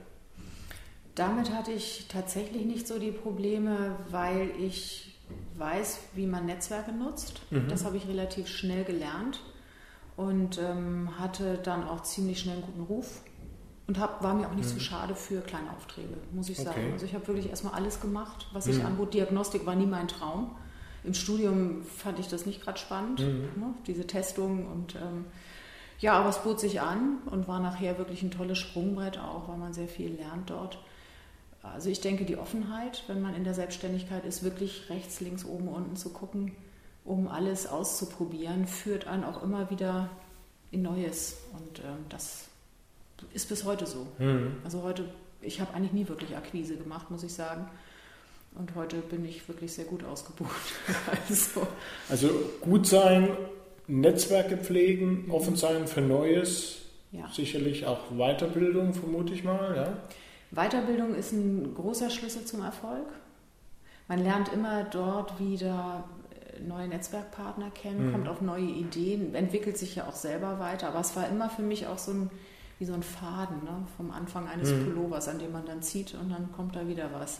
Damit 1.16 1.52
hatte 1.52 1.72
ich 1.72 2.06
tatsächlich 2.10 2.66
nicht 2.66 2.88
so 2.88 3.00
die 3.00 3.12
Probleme, 3.12 3.96
weil 4.10 4.52
ich 4.60 5.20
weiß, 5.56 6.00
wie 6.16 6.26
man 6.26 6.46
Netzwerke 6.46 6.92
nutzt. 6.92 7.42
Mhm. 7.52 7.68
Das 7.70 7.86
habe 7.86 7.98
ich 7.98 8.08
relativ 8.08 8.48
schnell 8.48 8.84
gelernt 8.84 9.42
und 10.18 10.58
ähm, 10.58 11.20
hatte 11.20 11.60
dann 11.64 11.88
auch 11.88 12.04
ziemlich 12.04 12.40
schnell 12.40 12.56
einen 12.56 12.66
guten 12.66 12.82
Ruf 12.82 13.22
und 13.88 14.00
hab, 14.00 14.24
war 14.24 14.34
mir 14.34 14.48
auch 14.48 14.54
nicht 14.54 14.70
mhm. 14.70 14.74
so 14.74 14.80
schade 14.80 15.16
für 15.16 15.42
kleine 15.42 15.72
Aufträge, 15.72 16.16
muss 16.32 16.50
ich 16.50 16.58
sagen. 16.58 16.70
Okay. 16.70 16.92
Also 16.94 17.06
ich 17.06 17.14
habe 17.14 17.28
wirklich 17.28 17.50
erstmal 17.50 17.74
alles 17.74 18.00
gemacht, 18.00 18.48
was 18.54 18.68
ich 18.68 18.78
mhm. 18.78 18.86
anbot. 18.86 19.14
Diagnostik 19.14 19.66
war 19.66 19.76
nie 19.76 19.86
mein 19.86 20.08
Traum. 20.08 20.56
Im 21.04 21.14
Studium 21.14 21.84
fand 21.84 22.20
ich 22.20 22.28
das 22.28 22.46
nicht 22.46 22.62
gerade 22.62 22.78
spannend, 22.78 23.22
mhm. 23.22 23.62
ne? 23.62 23.74
diese 23.88 24.06
Testung 24.06 24.68
und 24.68 24.96
ähm, 24.96 25.26
ja, 26.00 26.14
aber 26.14 26.30
es 26.30 26.40
bot 26.40 26.60
sich 26.60 26.82
an 26.82 27.20
und 27.28 27.48
war 27.48 27.60
nachher 27.60 27.98
wirklich 27.98 28.24
ein 28.24 28.32
tolles 28.32 28.58
Sprungbrett 28.58 29.20
auch, 29.20 29.48
weil 29.48 29.58
man 29.58 29.74
sehr 29.74 29.88
viel 29.88 30.16
lernt 30.16 30.50
dort. 30.50 30.80
Also 31.62 31.90
ich 31.90 32.02
denke, 32.02 32.26
die 32.26 32.38
Offenheit, 32.38 33.04
wenn 33.08 33.22
man 33.22 33.36
in 33.36 33.44
der 33.44 33.54
Selbstständigkeit 33.54 34.26
ist, 34.26 34.44
wirklich 34.44 34.90
rechts, 34.90 35.22
links, 35.22 35.46
oben, 35.46 35.68
unten 35.68 35.96
zu 35.96 36.10
gucken, 36.10 36.54
um 37.06 37.28
alles 37.28 37.68
auszuprobieren, 37.68 38.66
führt 38.66 39.06
einen 39.06 39.24
auch 39.24 39.44
immer 39.44 39.70
wieder 39.70 40.10
in 40.72 40.82
Neues. 40.82 41.38
Und 41.54 41.80
äh, 41.80 41.84
das 42.10 42.48
ist 43.34 43.50
bis 43.50 43.64
heute 43.64 43.86
so. 43.86 44.08
Mhm. 44.18 44.58
Also 44.64 44.82
heute, 44.82 45.06
ich 45.42 45.62
habe 45.62 45.74
eigentlich 45.76 45.94
nie 45.94 46.08
wirklich 46.08 46.36
Akquise 46.36 46.78
gemacht, 46.78 47.12
muss 47.12 47.24
ich 47.24 47.34
sagen. 47.34 47.70
Und 48.56 48.76
heute 48.76 48.98
bin 48.98 49.24
ich 49.26 49.48
wirklich 49.48 49.72
sehr 49.72 49.86
gut 49.86 50.04
ausgebucht. 50.04 50.74
also, 51.30 51.68
also 52.10 52.30
gut 52.62 52.86
sein 52.86 53.30
Netzwerke 53.88 54.58
pflegen, 54.58 55.26
offen 55.30 55.56
sein 55.56 55.88
für 55.88 56.02
Neues, 56.02 56.82
ja. 57.12 57.30
sicherlich 57.32 57.86
auch 57.86 58.12
Weiterbildung, 58.12 58.94
vermute 58.94 59.34
ich 59.34 59.44
mal. 59.44 59.76
Ja? 59.76 59.98
Weiterbildung 60.52 61.16
ist 61.16 61.32
ein 61.32 61.74
großer 61.76 62.10
Schlüssel 62.10 62.46
zum 62.46 62.62
Erfolg. 62.62 63.08
Man 64.08 64.20
lernt 64.20 64.52
immer 64.52 64.84
dort 64.84 65.40
wieder 65.40 66.04
äh, 66.58 66.62
neue 66.62 66.90
Netzwerkpartner 66.90 67.70
kennen, 67.72 68.08
mhm. 68.08 68.12
kommt 68.12 68.28
auf 68.28 68.42
neue 68.42 68.66
Ideen, 68.66 69.34
entwickelt 69.34 69.78
sich 69.78 69.96
ja 69.96 70.08
auch 70.08 70.16
selber 70.16 70.60
weiter. 70.60 70.90
Aber 70.90 71.00
es 71.00 71.16
war 71.16 71.30
immer 71.30 71.50
für 71.50 71.62
mich 71.62 71.88
auch 71.88 71.98
so 71.98 72.12
ein, 72.12 72.30
wie 72.80 72.86
so 72.86 72.94
ein 72.94 73.04
Faden 73.04 73.64
ne? 73.64 73.88
vom 73.96 74.12
Anfang 74.12 74.50
eines 74.50 74.72
mhm. 74.72 74.86
Pullovers, 74.86 75.30
an 75.30 75.40
dem 75.40 75.54
man 75.54 75.66
dann 75.66 75.82
zieht 75.82 76.14
und 76.14 76.30
dann 76.30 76.52
kommt 76.52 76.76
da 76.76 76.88
wieder 76.88 77.10
was. 77.14 77.40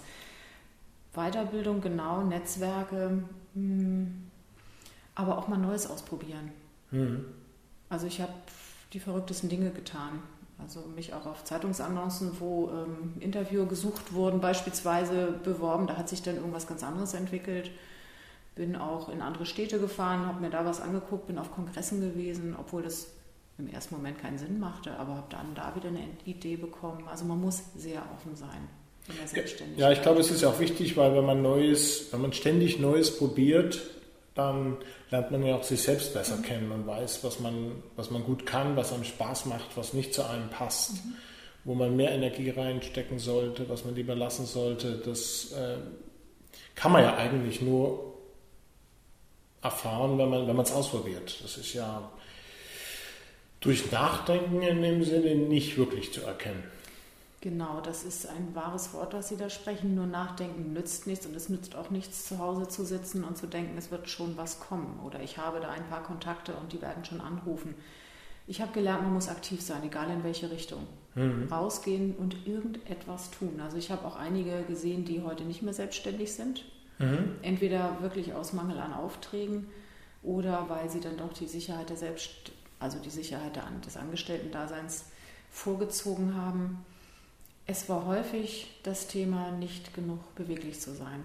Weiterbildung, 1.14 1.82
genau, 1.82 2.24
Netzwerke. 2.24 3.24
Hm, 3.54 4.28
aber 5.16 5.38
auch 5.38 5.48
mal 5.48 5.58
Neues 5.58 5.90
ausprobieren. 5.90 6.52
Mhm. 6.92 7.26
Also 7.90 8.08
ich 8.08 8.22
habe 8.22 8.34
die 8.94 9.00
verrücktesten 9.00 9.50
Dinge 9.50 9.72
getan. 9.72 10.20
Also 10.58 10.82
mich 10.96 11.14
auch 11.14 11.26
auf 11.26 11.44
Zeitungsannoncen, 11.44 12.40
wo 12.40 12.70
ähm, 12.70 13.14
Interviewer 13.20 13.66
gesucht 13.66 14.14
wurden, 14.14 14.40
beispielsweise 14.40 15.40
beworben. 15.44 15.88
Da 15.88 15.98
hat 15.98 16.08
sich 16.08 16.22
dann 16.22 16.36
irgendwas 16.36 16.68
ganz 16.68 16.84
anderes 16.84 17.14
entwickelt. 17.14 17.72
Bin 18.56 18.76
auch 18.76 19.10
in 19.10 19.22
andere 19.22 19.46
Städte 19.46 19.80
gefahren, 19.80 20.26
habe 20.26 20.42
mir 20.42 20.50
da 20.50 20.66
was 20.66 20.82
angeguckt, 20.82 21.28
bin 21.28 21.38
auf 21.38 21.54
Kongressen 21.54 22.02
gewesen, 22.02 22.56
obwohl 22.58 22.84
das 22.84 23.08
im 23.58 23.68
ersten 23.68 23.96
Moment 23.96 24.20
keinen 24.20 24.38
Sinn 24.38 24.60
machte, 24.60 24.98
aber 25.00 25.16
habe 25.16 25.28
dann 25.30 25.56
da 25.56 25.74
wieder 25.76 25.90
eine 25.90 26.06
Idee 26.26 26.58
bekommen. 26.58 27.08
Also 27.08 27.26
man 27.26 27.40
muss 27.40 27.64
sehr 27.76 28.04
offen 28.14 28.36
sein. 28.36 28.68
Ja, 29.78 29.92
ich 29.92 30.02
glaube, 30.02 30.22
es 30.22 30.32
ist 30.32 30.44
auch 30.44 30.60
wichtig, 30.60 30.96
weil 30.98 31.16
wenn 31.16 31.26
man 31.26 31.42
Neues, 31.42 32.08
wenn 32.12 32.22
man 32.22 32.34
ständig 32.34 32.80
Neues 32.80 33.18
probiert, 33.18 33.82
dann 34.36 34.78
lernt 35.10 35.32
man 35.32 35.46
ja 35.46 35.56
auch 35.56 35.64
sich 35.64 35.82
selbst 35.82 36.14
besser 36.14 36.38
mhm. 36.38 36.44
kennen 36.44 36.72
und 36.72 36.88
weiß, 36.88 37.24
was 37.24 37.40
man, 37.40 37.84
was 37.96 38.12
man 38.12 38.24
gut 38.24 38.46
kann, 38.46 38.76
was 38.76 38.94
einem 38.94 39.04
Spaß 39.04 39.46
macht, 39.48 39.76
was 39.76 39.94
nicht 39.94 40.14
zu 40.14 40.28
einem 40.28 40.50
passt. 40.50 40.94
Mhm. 41.06 41.16
wo 41.64 41.76
man 41.76 41.96
mehr 41.96 42.12
Energie 42.12 42.50
reinstecken 42.50 43.20
sollte, 43.20 43.70
was 43.70 43.86
man 43.86 43.94
lieber 43.94 44.16
lassen 44.16 44.48
sollte, 44.48 45.00
das 45.06 45.52
äh, 45.52 45.78
kann 46.74 46.92
man 46.92 47.04
ja 47.04 47.18
eigentlich 47.18 47.62
nur 47.62 48.16
erfahren, 49.62 50.18
wenn 50.18 50.30
man 50.30 50.66
es 50.66 50.72
ausprobiert. 50.72 51.38
Das 51.44 51.58
ist 51.58 51.74
ja 51.74 52.12
durch 53.60 53.92
Nachdenken 53.92 54.62
in 54.64 54.82
dem 54.82 55.04
Sinne 55.04 55.36
nicht 55.36 55.78
wirklich 55.78 56.12
zu 56.12 56.22
erkennen. 56.22 56.64
Genau, 57.42 57.82
das 57.82 58.04
ist 58.04 58.28
ein 58.28 58.54
wahres 58.54 58.94
Wort, 58.94 59.16
was 59.16 59.30
Sie 59.30 59.36
da 59.36 59.50
sprechen. 59.50 59.96
Nur 59.96 60.06
Nachdenken 60.06 60.74
nützt 60.74 61.08
nichts 61.08 61.26
und 61.26 61.36
es 61.36 61.50
nützt 61.50 61.76
auch 61.76 61.90
nichts, 61.90 62.28
zu 62.28 62.38
Hause 62.38 62.68
zu 62.68 62.86
sitzen 62.86 63.24
und 63.24 63.36
zu 63.36 63.48
denken, 63.48 63.76
es 63.80 63.90
wird 63.90 64.10
schon 64.10 64.38
was 64.38 64.60
kommen 64.60 65.00
oder 65.04 65.22
ich 65.24 65.40
habe 65.40 65.60
da 65.60 65.72
ein 65.72 65.88
paar 65.90 66.04
Kontakte 66.04 66.54
und 66.54 66.72
die 66.72 66.82
werden 66.84 67.04
schon 67.04 67.20
anrufen. 67.20 67.74
Ich 68.46 68.62
habe 68.62 68.72
gelernt, 68.74 69.02
man 69.02 69.14
muss 69.14 69.28
aktiv 69.28 69.60
sein, 69.60 69.84
egal 69.84 70.12
in 70.12 70.24
welche 70.24 70.52
Richtung. 70.52 70.86
Mhm. 71.16 71.48
Rausgehen 71.52 72.16
und 72.16 72.46
irgendetwas 72.46 73.32
tun. 73.32 73.60
Also 73.64 73.78
ich 73.78 73.90
habe 73.90 74.06
auch 74.06 74.16
einige 74.16 74.62
gesehen, 74.64 75.04
die 75.04 75.24
heute 75.24 75.44
nicht 75.44 75.64
mehr 75.64 75.74
selbstständig 75.74 76.34
sind. 76.34 76.64
Mhm. 77.00 77.38
Entweder 77.42 78.02
wirklich 78.02 78.34
aus 78.34 78.54
Mangel 78.54 78.78
an 78.78 78.94
Aufträgen 78.94 79.68
oder 80.22 80.70
weil 80.70 80.92
sie 80.92 81.00
dann 81.00 81.18
doch 81.18 81.34
die 81.34 81.48
Sicherheit 81.48 81.90
der 81.90 81.98
Selbst, 81.98 82.52
also 82.80 83.00
die 83.00 83.10
Sicherheit 83.10 83.60
des 83.84 83.98
Angestellten-Daseins 83.98 85.06
vorgezogen 85.50 86.36
haben. 86.36 86.86
Es 87.66 87.88
war 87.90 88.06
häufig 88.06 88.80
das 88.84 89.08
Thema, 89.08 89.52
nicht 89.52 89.94
genug 89.94 90.36
beweglich 90.36 90.80
zu 90.80 90.94
sein. 90.94 91.24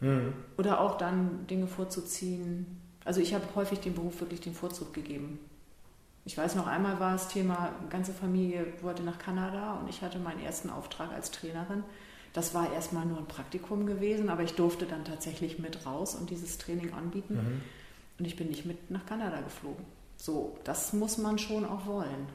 Mhm. 0.00 0.32
Oder 0.56 0.80
auch 0.80 0.98
dann 0.98 1.46
Dinge 1.46 1.66
vorzuziehen. 1.66 2.80
Also 3.04 3.20
ich 3.20 3.34
habe 3.34 3.44
häufig 3.54 3.80
dem 3.80 3.94
Beruf 3.94 4.20
wirklich 4.20 4.40
den 4.40 4.54
Vorzug 4.54 4.92
gegeben. 4.94 5.38
Ich 6.24 6.38
weiß 6.38 6.54
noch 6.54 6.68
einmal 6.68 7.00
war 7.00 7.12
das 7.12 7.28
Thema, 7.28 7.72
ganze 7.90 8.12
Familie 8.12 8.66
wollte 8.80 9.02
nach 9.02 9.18
Kanada 9.18 9.74
und 9.74 9.88
ich 9.88 10.02
hatte 10.02 10.18
meinen 10.18 10.40
ersten 10.40 10.70
Auftrag 10.70 11.12
als 11.12 11.32
Trainerin. 11.32 11.82
Das 12.32 12.54
war 12.54 12.72
erstmal 12.72 13.04
nur 13.04 13.18
ein 13.18 13.26
Praktikum 13.26 13.86
gewesen, 13.86 14.30
aber 14.30 14.42
ich 14.42 14.54
durfte 14.54 14.86
dann 14.86 15.04
tatsächlich 15.04 15.58
mit 15.58 15.84
raus 15.84 16.14
und 16.14 16.30
dieses 16.30 16.58
Training 16.58 16.94
anbieten. 16.94 17.34
Mhm. 17.34 17.60
Und 18.18 18.24
ich 18.24 18.36
bin 18.36 18.48
nicht 18.48 18.64
mit 18.64 18.90
nach 18.90 19.04
Kanada 19.04 19.40
geflogen. 19.40 19.84
So, 20.16 20.56
das 20.64 20.92
muss 20.92 21.18
man 21.18 21.38
schon 21.38 21.64
auch 21.64 21.86
wollen. 21.86 22.28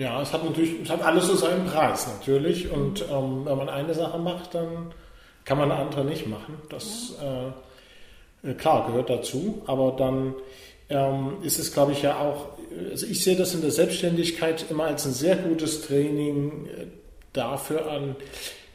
Ja, 0.00 0.22
es 0.22 0.32
hat 0.32 0.42
natürlich, 0.42 0.80
es 0.82 0.88
hat 0.88 1.02
alles 1.02 1.26
so 1.26 1.36
seinen 1.36 1.66
Preis 1.66 2.06
natürlich. 2.06 2.70
Und 2.70 3.02
ähm, 3.02 3.44
wenn 3.44 3.58
man 3.58 3.68
eine 3.68 3.92
Sache 3.92 4.18
macht, 4.18 4.54
dann 4.54 4.94
kann 5.44 5.58
man 5.58 5.70
eine 5.70 5.78
andere 5.78 6.06
nicht 6.06 6.26
machen. 6.26 6.54
Das 6.70 7.14
ja. 7.22 8.50
äh, 8.50 8.54
klar 8.54 8.86
gehört 8.86 9.10
dazu, 9.10 9.60
aber 9.66 9.92
dann 9.98 10.34
ähm, 10.88 11.34
ist 11.42 11.58
es, 11.58 11.74
glaube 11.74 11.92
ich, 11.92 12.00
ja 12.00 12.18
auch, 12.18 12.46
also 12.90 13.04
ich 13.04 13.22
sehe 13.22 13.36
das 13.36 13.54
in 13.54 13.60
der 13.60 13.72
Selbstständigkeit 13.72 14.64
immer 14.70 14.84
als 14.84 15.04
ein 15.04 15.12
sehr 15.12 15.36
gutes 15.36 15.82
Training 15.82 16.64
äh, 16.64 16.86
dafür 17.34 17.90
an, 17.90 18.16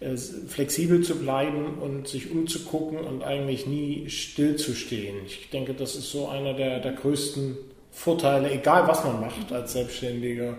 äh, 0.01 0.15
flexibel 0.15 1.01
zu 1.01 1.15
bleiben 1.15 1.79
und 1.81 2.07
sich 2.07 2.29
umzugucken 2.29 2.99
und 2.99 3.23
eigentlich 3.23 3.65
nie 3.65 4.11
stillzustehen. 4.11 5.15
Ich 5.25 5.49
denke, 5.49 5.73
das 5.73 5.95
ist 5.95 6.11
so 6.11 6.27
einer 6.27 6.53
der, 6.53 6.81
der 6.81 6.91
größten 6.91 7.57
Vorteile, 7.91 8.51
egal 8.51 8.87
was 8.87 9.03
man 9.03 9.21
macht 9.21 9.51
als 9.51 9.73
Selbstständiger, 9.73 10.55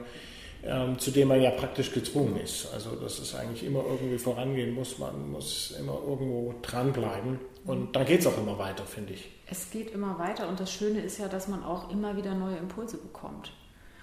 ähm, 0.66 0.98
zu 0.98 1.10
dem 1.10 1.28
man 1.28 1.40
ja 1.40 1.50
praktisch 1.50 1.92
gezwungen 1.92 2.36
ist. 2.36 2.72
Also 2.72 2.96
dass 2.96 3.18
es 3.18 3.34
eigentlich 3.34 3.64
immer 3.64 3.84
irgendwie 3.84 4.18
vorangehen 4.18 4.74
muss, 4.74 4.98
man 4.98 5.30
muss 5.30 5.74
immer 5.78 5.98
irgendwo 6.06 6.54
dranbleiben 6.62 7.38
und 7.64 7.94
dann 7.94 8.06
geht 8.06 8.20
es 8.20 8.26
auch 8.26 8.38
immer 8.38 8.58
weiter, 8.58 8.84
finde 8.84 9.14
ich. 9.14 9.30
Es 9.48 9.70
geht 9.70 9.90
immer 9.90 10.18
weiter 10.18 10.48
und 10.48 10.58
das 10.58 10.72
Schöne 10.72 11.00
ist 11.00 11.18
ja, 11.18 11.28
dass 11.28 11.48
man 11.48 11.62
auch 11.62 11.90
immer 11.90 12.16
wieder 12.16 12.34
neue 12.34 12.56
Impulse 12.56 12.96
bekommt. 12.96 13.52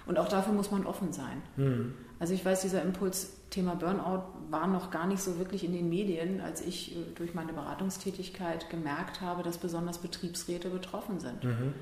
Und 0.06 0.18
auch 0.18 0.28
dafür 0.28 0.52
muss 0.52 0.70
man 0.70 0.86
offen 0.86 1.12
sein. 1.12 1.42
Hm. 1.56 1.94
Also 2.18 2.34
ich 2.34 2.44
weiß, 2.44 2.62
dieser 2.62 2.82
Impuls 2.82 3.32
Thema 3.50 3.74
Burnout 3.74 4.24
war 4.50 4.66
noch 4.66 4.90
gar 4.90 5.06
nicht 5.06 5.22
so 5.22 5.38
wirklich 5.38 5.64
in 5.64 5.72
den 5.72 5.88
Medien, 5.88 6.40
als 6.40 6.60
ich 6.60 6.94
äh, 6.94 6.98
durch 7.14 7.34
meine 7.34 7.52
Beratungstätigkeit 7.52 8.68
gemerkt 8.70 9.20
habe, 9.20 9.42
dass 9.42 9.58
besonders 9.58 9.98
Betriebsräte 9.98 10.68
betroffen 10.68 11.20
sind. 11.20 11.44
Mhm. 11.44 11.74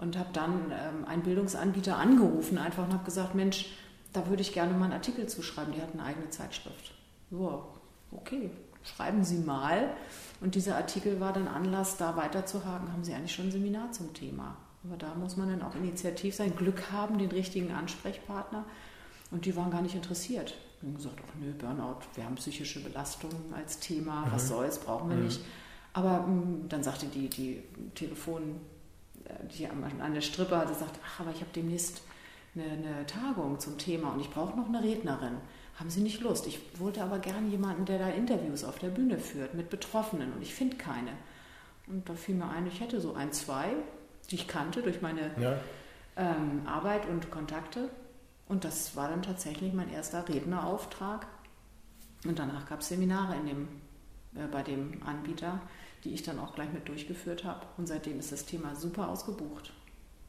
Und 0.00 0.18
habe 0.18 0.30
dann 0.32 0.72
ähm, 0.72 1.04
einen 1.06 1.22
Bildungsanbieter 1.22 1.96
angerufen 1.96 2.58
einfach 2.58 2.84
und 2.84 2.92
habe 2.92 3.04
gesagt, 3.04 3.34
Mensch, 3.34 3.66
da 4.12 4.26
würde 4.28 4.42
ich 4.42 4.52
gerne 4.52 4.72
mal 4.72 4.84
einen 4.84 4.94
Artikel 4.94 5.28
zuschreiben. 5.28 5.72
Die 5.72 5.80
hatten 5.80 5.98
eine 5.98 6.08
eigene 6.08 6.30
Zeitschrift. 6.30 6.92
Ja, 7.30 7.62
okay, 8.10 8.50
schreiben 8.84 9.24
Sie 9.24 9.38
mal. 9.38 9.94
Und 10.40 10.54
dieser 10.54 10.76
Artikel 10.76 11.20
war 11.20 11.32
dann 11.32 11.48
Anlass, 11.48 11.96
da 11.96 12.16
weiterzuhaken, 12.16 12.92
haben 12.92 13.04
Sie 13.04 13.14
eigentlich 13.14 13.34
schon 13.34 13.46
ein 13.46 13.52
Seminar 13.52 13.92
zum 13.92 14.12
Thema. 14.12 14.56
Aber 14.84 14.96
da 14.96 15.14
muss 15.14 15.36
man 15.36 15.48
dann 15.48 15.62
auch 15.62 15.74
initiativ 15.76 16.34
sein, 16.34 16.56
Glück 16.56 16.90
haben, 16.90 17.18
den 17.18 17.30
richtigen 17.30 17.72
Ansprechpartner. 17.72 18.64
Und 19.30 19.46
die 19.46 19.56
waren 19.56 19.70
gar 19.70 19.82
nicht 19.82 19.94
interessiert. 19.94 20.54
Die 20.80 20.86
haben 20.86 20.96
gesagt, 20.96 21.20
ach 21.20 21.34
nö, 21.40 21.52
Burnout, 21.52 22.00
wir 22.14 22.24
haben 22.24 22.34
psychische 22.34 22.82
Belastungen 22.82 23.54
als 23.54 23.78
Thema, 23.78 24.26
mhm. 24.26 24.32
was 24.32 24.48
soll's, 24.48 24.78
brauchen 24.78 25.10
wir 25.10 25.16
mhm. 25.16 25.24
nicht. 25.24 25.40
Aber 25.92 26.20
mh, 26.20 26.26
hm, 26.26 26.68
dann 26.68 26.82
sagte 26.82 27.06
die, 27.06 27.28
die 27.28 27.62
Telefon, 27.94 28.60
äh, 29.24 29.46
die 29.46 29.66
an 29.68 30.12
der 30.12 30.20
Strippe 30.20 30.56
hatte, 30.56 30.74
sagt, 30.74 30.98
ach, 31.06 31.20
aber 31.20 31.30
ich 31.30 31.40
habe 31.40 31.50
demnächst 31.54 32.02
eine, 32.54 32.64
eine 32.64 33.06
Tagung 33.06 33.58
zum 33.58 33.78
Thema 33.78 34.12
und 34.12 34.20
ich 34.20 34.30
brauche 34.30 34.56
noch 34.56 34.68
eine 34.68 34.82
Rednerin. 34.82 35.36
Haben 35.78 35.90
Sie 35.90 36.00
nicht 36.00 36.20
Lust? 36.20 36.46
Ich 36.46 36.60
wollte 36.78 37.02
aber 37.02 37.18
gern 37.18 37.50
jemanden, 37.50 37.86
der 37.86 37.98
da 37.98 38.08
Interviews 38.08 38.64
auf 38.64 38.78
der 38.78 38.90
Bühne 38.90 39.18
führt 39.18 39.54
mit 39.54 39.70
Betroffenen 39.70 40.32
und 40.32 40.42
ich 40.42 40.54
finde 40.54 40.76
keine. 40.76 41.12
Und 41.86 42.08
da 42.08 42.14
fiel 42.14 42.34
mir 42.34 42.48
ein, 42.48 42.66
ich 42.66 42.80
hätte 42.80 43.00
so 43.00 43.14
ein, 43.14 43.32
zwei, 43.32 43.70
die 44.30 44.36
ich 44.36 44.48
kannte 44.48 44.82
durch 44.82 45.02
meine 45.02 45.30
ja. 45.40 45.58
ähm, 46.16 46.62
Arbeit 46.66 47.08
und 47.08 47.30
Kontakte. 47.30 47.88
Und 48.48 48.64
das 48.64 48.96
war 48.96 49.08
dann 49.08 49.22
tatsächlich 49.22 49.72
mein 49.72 49.90
erster 49.90 50.28
Rednerauftrag. 50.28 51.26
Und 52.24 52.38
danach 52.38 52.68
gab 52.68 52.80
es 52.80 52.88
Seminare 52.88 53.36
in 53.36 53.46
dem, 53.46 53.68
äh, 54.34 54.46
bei 54.46 54.62
dem 54.62 55.02
Anbieter, 55.04 55.60
die 56.04 56.12
ich 56.14 56.22
dann 56.22 56.38
auch 56.38 56.54
gleich 56.54 56.72
mit 56.72 56.88
durchgeführt 56.88 57.44
habe. 57.44 57.66
Und 57.78 57.86
seitdem 57.86 58.18
ist 58.18 58.30
das 58.30 58.44
Thema 58.44 58.76
super 58.76 59.08
ausgebucht. 59.08 59.72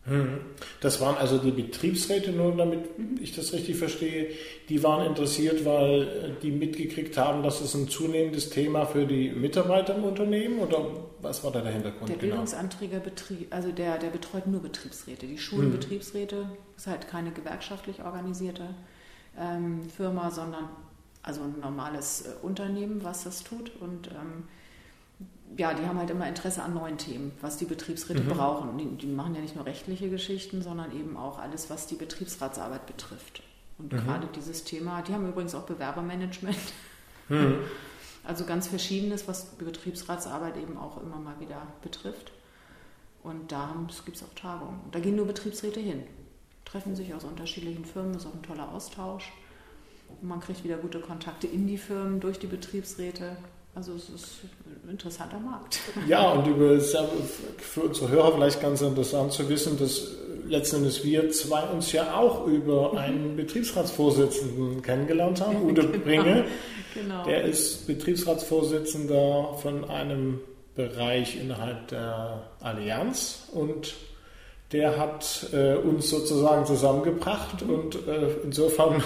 Hm. 0.06 0.40
Das 0.82 1.00
waren 1.00 1.16
also 1.16 1.38
die 1.38 1.52
Betriebsräte, 1.52 2.32
nur 2.34 2.54
damit 2.58 2.82
ich 3.22 3.34
das 3.34 3.54
richtig 3.54 3.78
verstehe, 3.78 4.32
die 4.68 4.84
waren 4.84 5.06
interessiert, 5.06 5.64
weil 5.64 6.36
die 6.42 6.52
mitgekriegt 6.52 7.18
haben, 7.18 7.42
dass 7.42 7.62
es 7.62 7.74
ein 7.74 7.88
zunehmendes 7.88 8.50
Thema 8.50 8.86
für 8.86 9.06
die 9.06 9.30
Mitarbeiter 9.30 9.96
im 9.96 10.04
Unternehmen 10.04 10.60
oder 10.60 10.86
was 11.22 11.42
war 11.46 11.52
da 11.52 11.62
der 11.62 11.72
Hintergrund? 11.72 12.10
Der 12.10 12.18
genau? 12.18 12.32
Bildungsanträger 12.32 13.00
Betrieb, 13.00 13.48
also 13.54 13.72
der, 13.72 13.98
der 13.98 14.10
betreut 14.10 14.46
nur 14.46 14.62
Betriebsräte. 14.62 15.26
Die 15.26 15.38
Schulenbetriebsräte 15.38 16.36
mhm. 16.36 16.58
ist 16.76 16.88
halt 16.88 17.08
keine 17.08 17.32
gewerkschaftlich 17.32 18.04
organisierte 18.04 18.76
ähm, 19.40 19.90
Firma, 19.90 20.32
sondern 20.32 20.68
also 21.22 21.44
ein 21.44 21.62
normales 21.62 22.24
äh, 22.24 22.46
Unternehmen, 22.46 23.06
was 23.06 23.24
das 23.24 23.46
tut 23.46 23.72
und 23.80 24.10
ähm, 24.10 24.44
ja, 25.58 25.74
die 25.74 25.86
haben 25.86 25.98
halt 25.98 26.10
immer 26.10 26.28
Interesse 26.28 26.64
an 26.64 26.74
neuen 26.74 26.98
Themen, 26.98 27.32
was 27.42 27.58
die 27.58 27.66
Betriebsräte 27.66 28.24
mhm. 28.24 28.30
brauchen. 28.30 28.78
Die, 28.78 28.86
die, 28.98 29.08
machen 29.08 29.36
ja 29.36 29.42
nicht 29.42 29.56
nur 29.56 29.66
rechtliche 29.66 30.10
Geschichten, 30.10 30.62
sondern 30.62 30.96
eben 30.96 31.18
auch 31.18 31.40
alles, 31.40 31.70
was 31.70 31.88
die 31.88 31.96
Betriebsratsarbeit 31.96 32.86
betrifft. 32.86 33.44
Und 33.78 33.92
mhm. 33.92 33.98
gerade 33.98 34.28
dieses 34.36 34.64
Thema, 34.64 35.02
die 35.02 35.14
haben 35.14 35.28
übrigens 35.28 35.56
auch 35.56 35.64
Bewerbermanagement. 35.64 36.58
Mhm. 37.30 37.58
Also 38.26 38.46
ganz 38.46 38.68
verschiedenes, 38.68 39.28
was 39.28 39.58
die 39.58 39.66
Betriebsratsarbeit 39.66 40.56
eben 40.56 40.78
auch 40.78 41.02
immer 41.02 41.18
mal 41.18 41.38
wieder 41.42 41.68
betrifft. 41.82 42.32
Und 43.22 43.52
da 43.52 43.76
gibt 44.06 44.16
es 44.16 44.24
auch 44.24 44.34
Tagungen. 44.34 44.80
Da 44.92 45.00
gehen 45.00 45.18
nur 45.18 45.28
Betriebsräte 45.28 45.82
hin, 45.82 46.04
treffen 46.64 46.96
sich 46.96 47.14
aus 47.14 47.26
unterschiedlichen 47.26 47.84
Firmen, 47.84 48.16
ist 48.16 48.26
auch 48.26 48.34
ein 48.34 48.44
toller 48.44 48.72
Austausch. 48.72 49.32
Und 50.08 50.28
man 50.28 50.40
kriegt 50.40 50.64
wieder 50.64 50.78
gute 50.78 51.02
Kontakte 51.02 51.48
in 51.48 51.68
die 51.68 51.78
Firmen 51.78 52.22
durch 52.22 52.40
die 52.40 52.48
Betriebsräte. 52.48 53.36
Also 53.76 53.94
es 53.94 54.10
ist 54.10 54.28
ein 54.86 54.92
interessanter 54.92 55.40
Markt. 55.40 55.80
Ja, 56.08 56.30
und 56.32 56.46
über, 56.46 56.80
für 56.80 57.82
unsere 57.82 58.10
Hörer 58.10 58.34
vielleicht 58.34 58.62
ganz 58.62 58.82
interessant 58.82 59.32
zu 59.32 59.50
wissen, 59.50 59.78
dass 59.80 60.12
letzten 60.46 60.78
Endes 60.78 61.04
wir 61.04 61.32
zwei 61.32 61.64
uns 61.64 61.92
ja 61.92 62.16
auch 62.16 62.46
über 62.46 62.92
mhm. 62.92 62.98
einen 62.98 63.36
Betriebsratsvorsitzenden 63.36 64.82
kennengelernt 64.82 65.42
haben, 65.42 65.64
Udo 65.64 65.82
genau, 65.92 66.04
Bringe. 66.04 66.46
Genau. 66.94 67.24
Der 67.26 67.44
ist 67.46 67.88
Betriebsratsvorsitzender 67.88 69.56
von 69.60 69.86
einem 69.90 70.42
Bereich 70.76 71.40
innerhalb 71.40 71.88
der 71.88 72.44
Allianz 72.62 73.48
und 73.54 73.96
der 74.72 74.98
hat 74.98 75.48
äh, 75.54 75.76
uns 75.76 76.10
sozusagen 76.10 76.66
zusammengebracht 76.66 77.64
mhm. 77.64 77.74
und 77.74 78.08
äh, 78.08 78.36
insofern 78.44 79.04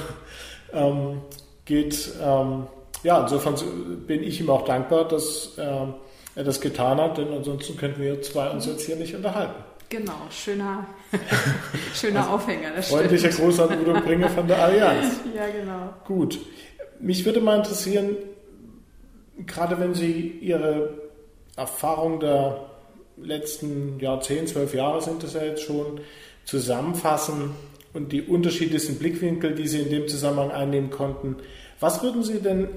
ähm, 0.73 1.21
geht 1.65 2.11
ähm, 2.21 2.67
ja, 3.03 3.21
insofern 3.21 3.55
bin 4.05 4.23
ich 4.23 4.39
ihm 4.41 4.49
auch 4.49 4.65
dankbar, 4.65 5.07
dass 5.07 5.57
äh, 5.57 5.85
er 6.35 6.43
das 6.43 6.61
getan 6.61 6.99
hat, 6.99 7.17
denn 7.17 7.31
ansonsten 7.33 7.77
könnten 7.77 8.01
wir 8.01 8.21
zwei 8.21 8.49
uns 8.49 8.65
jetzt 8.65 8.85
hier 8.85 8.95
nicht 8.95 9.15
unterhalten. 9.15 9.63
Genau, 9.89 10.27
schöner, 10.29 10.85
schöner 11.93 12.21
also, 12.21 12.31
Aufhänger. 12.31 12.71
Das 12.75 12.89
freundlicher 12.89 13.29
Gruß 13.29 13.61
an 13.61 13.79
Udo 13.79 13.93
Bringe 14.01 14.27
von 14.29 14.45
der 14.47 14.61
Allianz. 14.61 15.21
ja, 15.35 15.47
genau. 15.47 15.93
Gut. 16.05 16.39
Mich 16.99 17.23
würde 17.25 17.39
mal 17.39 17.57
interessieren, 17.57 18.17
gerade 19.45 19.79
wenn 19.79 19.93
Sie 19.93 20.39
Ihre 20.41 20.93
Erfahrung 21.55 22.19
der 22.19 22.65
letzten 23.17 23.99
ja, 23.99 24.19
10, 24.19 24.47
12 24.47 24.73
Jahre 24.73 25.01
sind 25.01 25.23
es 25.23 25.33
ja 25.33 25.43
jetzt 25.43 25.63
schon, 25.63 26.01
zusammenfassen 26.45 27.51
und 27.93 28.11
die 28.11 28.21
unterschiedlichsten 28.21 28.95
Blickwinkel, 28.99 29.55
die 29.55 29.67
Sie 29.67 29.81
in 29.81 29.89
dem 29.89 30.07
Zusammenhang 30.07 30.51
einnehmen 30.51 30.89
konnten, 30.89 31.37
Was 31.79 32.01
würden 32.01 32.23
Sie 32.23 32.39
denn 32.39 32.69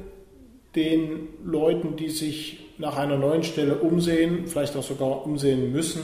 den 0.74 1.28
Leuten, 1.44 1.96
die 1.96 2.10
sich 2.10 2.70
nach 2.78 2.96
einer 2.96 3.18
neuen 3.18 3.42
Stelle 3.42 3.76
umsehen, 3.76 4.46
vielleicht 4.46 4.76
auch 4.76 4.82
sogar 4.82 5.24
umsehen 5.26 5.72
müssen, 5.72 6.02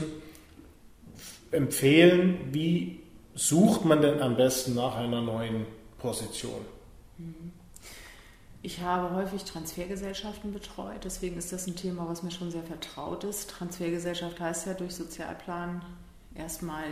empfehlen? 1.51 2.37
Wie 2.51 2.99
sucht 3.33 3.85
man 3.85 4.01
denn 4.01 4.21
am 4.21 4.35
besten 4.35 4.75
nach 4.75 4.95
einer 4.95 5.21
neuen 5.21 5.65
Position? 5.97 6.61
Ich 8.61 8.81
habe 8.81 9.15
häufig 9.15 9.43
Transfergesellschaften 9.45 10.51
betreut, 10.51 11.03
deswegen 11.03 11.37
ist 11.37 11.53
das 11.53 11.67
ein 11.67 11.75
Thema, 11.75 12.07
was 12.09 12.23
mir 12.23 12.31
schon 12.31 12.51
sehr 12.51 12.63
vertraut 12.63 13.23
ist. 13.23 13.49
Transfergesellschaft 13.49 14.39
heißt 14.39 14.67
ja 14.67 14.73
durch 14.73 14.95
Sozialplan 14.95 15.83
erstmal 16.35 16.85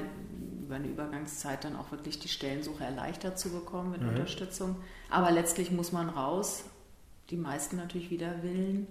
über 0.64 0.76
eine 0.76 0.88
Übergangszeit 0.88 1.64
dann 1.64 1.76
auch 1.76 1.92
wirklich 1.92 2.20
die 2.20 2.28
Stellensuche 2.28 2.84
erleichtert 2.84 3.38
zu 3.38 3.50
bekommen 3.50 3.92
mit 3.92 4.02
mhm. 4.02 4.10
Unterstützung. 4.10 4.78
Aber 5.10 5.32
letztlich 5.32 5.72
muss 5.72 5.92
man 5.92 6.10
raus, 6.10 6.64
die 7.30 7.38
meisten 7.38 7.78
natürlich 7.78 8.12
wieder 8.12 8.44
willen. 8.44 8.88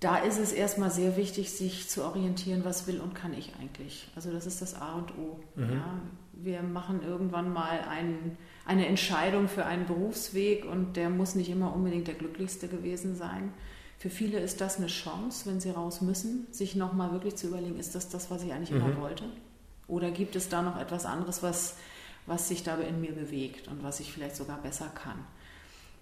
Da 0.00 0.16
ist 0.18 0.38
es 0.38 0.52
erstmal 0.52 0.90
sehr 0.90 1.16
wichtig, 1.16 1.50
sich 1.50 1.88
zu 1.88 2.04
orientieren, 2.04 2.64
was 2.64 2.86
will 2.86 3.00
und 3.00 3.14
kann 3.14 3.32
ich 3.32 3.52
eigentlich. 3.58 4.08
Also 4.14 4.30
das 4.32 4.44
ist 4.44 4.60
das 4.60 4.74
A 4.74 4.94
und 4.94 5.16
O. 5.16 5.40
Mhm. 5.54 5.72
Ja, 5.72 6.00
wir 6.32 6.62
machen 6.62 7.02
irgendwann 7.02 7.52
mal 7.52 7.80
einen, 7.88 8.36
eine 8.66 8.86
Entscheidung 8.86 9.48
für 9.48 9.64
einen 9.64 9.86
Berufsweg 9.86 10.66
und 10.66 10.96
der 10.96 11.08
muss 11.08 11.34
nicht 11.34 11.48
immer 11.48 11.74
unbedingt 11.74 12.06
der 12.06 12.14
glücklichste 12.16 12.68
gewesen 12.68 13.16
sein. 13.16 13.54
Für 13.98 14.10
viele 14.10 14.40
ist 14.40 14.60
das 14.60 14.76
eine 14.76 14.88
Chance, 14.88 15.48
wenn 15.48 15.60
sie 15.60 15.70
raus 15.70 16.02
müssen, 16.02 16.48
sich 16.50 16.74
nochmal 16.74 17.12
wirklich 17.12 17.36
zu 17.36 17.46
überlegen, 17.46 17.78
ist 17.78 17.94
das 17.94 18.10
das, 18.10 18.30
was 18.30 18.42
ich 18.42 18.52
eigentlich 18.52 18.72
mhm. 18.72 18.80
immer 18.80 19.00
wollte? 19.00 19.24
Oder 19.86 20.10
gibt 20.10 20.36
es 20.36 20.48
da 20.48 20.60
noch 20.60 20.78
etwas 20.78 21.06
anderes, 21.06 21.42
was, 21.42 21.76
was 22.26 22.48
sich 22.48 22.62
da 22.62 22.76
in 22.76 23.00
mir 23.00 23.12
bewegt 23.12 23.68
und 23.68 23.82
was 23.82 24.00
ich 24.00 24.12
vielleicht 24.12 24.36
sogar 24.36 24.60
besser 24.60 24.90
kann? 24.94 25.24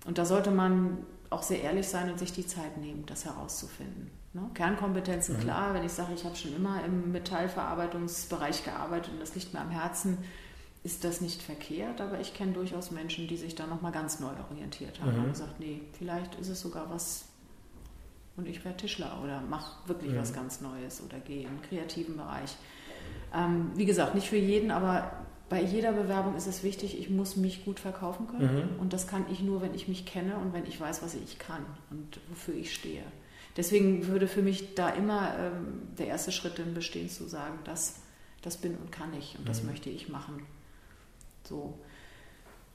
Und 0.04 0.18
da 0.18 0.24
sollte 0.24 0.50
man 0.50 0.98
auch 1.30 1.42
sehr 1.42 1.62
ehrlich 1.62 1.88
sein 1.88 2.10
und 2.10 2.18
sich 2.18 2.32
die 2.32 2.46
Zeit 2.46 2.76
nehmen, 2.76 3.04
das 3.06 3.24
herauszufinden. 3.24 4.10
Ne? 4.34 4.50
Kernkompetenzen, 4.54 5.36
mhm. 5.36 5.40
klar, 5.40 5.74
wenn 5.74 5.84
ich 5.84 5.92
sage, 5.92 6.12
ich 6.14 6.24
habe 6.24 6.36
schon 6.36 6.54
immer 6.54 6.84
im 6.84 7.12
Metallverarbeitungsbereich 7.12 8.64
gearbeitet 8.64 9.12
und 9.12 9.20
das 9.20 9.34
liegt 9.34 9.52
mir 9.54 9.60
am 9.60 9.70
Herzen, 9.70 10.18
ist 10.84 11.04
das 11.04 11.20
nicht 11.20 11.40
verkehrt, 11.40 12.00
aber 12.00 12.20
ich 12.20 12.34
kenne 12.34 12.52
durchaus 12.52 12.90
Menschen, 12.90 13.28
die 13.28 13.36
sich 13.36 13.54
da 13.54 13.66
nochmal 13.66 13.92
ganz 13.92 14.20
neu 14.20 14.32
orientiert 14.50 15.00
haben 15.00 15.16
mhm. 15.16 15.24
und 15.24 15.32
gesagt, 15.32 15.60
nee, 15.60 15.82
vielleicht 15.96 16.34
ist 16.36 16.48
es 16.48 16.60
sogar 16.60 16.90
was 16.90 17.26
und 18.36 18.48
ich 18.48 18.64
werde 18.64 18.78
Tischler 18.78 19.20
oder 19.22 19.40
mache 19.42 19.86
wirklich 19.86 20.12
mhm. 20.12 20.18
was 20.18 20.32
ganz 20.32 20.60
Neues 20.60 21.02
oder 21.02 21.20
gehe 21.20 21.46
im 21.46 21.60
kreativen 21.62 22.16
Bereich. 22.16 22.56
Ähm, 23.34 23.70
wie 23.74 23.84
gesagt, 23.84 24.14
nicht 24.14 24.28
für 24.28 24.36
jeden, 24.36 24.70
aber 24.70 25.12
bei 25.52 25.60
jeder 25.60 25.92
Bewerbung 25.92 26.34
ist 26.34 26.46
es 26.46 26.62
wichtig, 26.62 26.98
ich 26.98 27.10
muss 27.10 27.36
mich 27.36 27.66
gut 27.66 27.78
verkaufen 27.78 28.26
können. 28.26 28.70
Mhm. 28.72 28.80
Und 28.80 28.94
das 28.94 29.06
kann 29.06 29.26
ich 29.30 29.40
nur, 29.40 29.60
wenn 29.60 29.74
ich 29.74 29.86
mich 29.86 30.06
kenne 30.06 30.36
und 30.36 30.54
wenn 30.54 30.64
ich 30.64 30.80
weiß, 30.80 31.02
was 31.02 31.14
ich 31.14 31.38
kann 31.38 31.62
und 31.90 32.20
wofür 32.30 32.54
ich 32.54 32.72
stehe. 32.72 33.02
Deswegen 33.58 34.06
würde 34.06 34.28
für 34.28 34.40
mich 34.40 34.74
da 34.74 34.88
immer 34.88 35.34
ähm, 35.38 35.82
der 35.98 36.06
erste 36.06 36.32
Schritt 36.32 36.58
dann 36.58 36.72
bestehen, 36.72 37.10
zu 37.10 37.28
sagen, 37.28 37.58
das, 37.64 37.96
das 38.40 38.56
bin 38.56 38.78
und 38.78 38.92
kann 38.92 39.12
ich 39.12 39.36
und 39.38 39.46
das 39.46 39.62
mhm. 39.62 39.68
möchte 39.68 39.90
ich 39.90 40.08
machen. 40.08 40.42
So. 41.46 41.74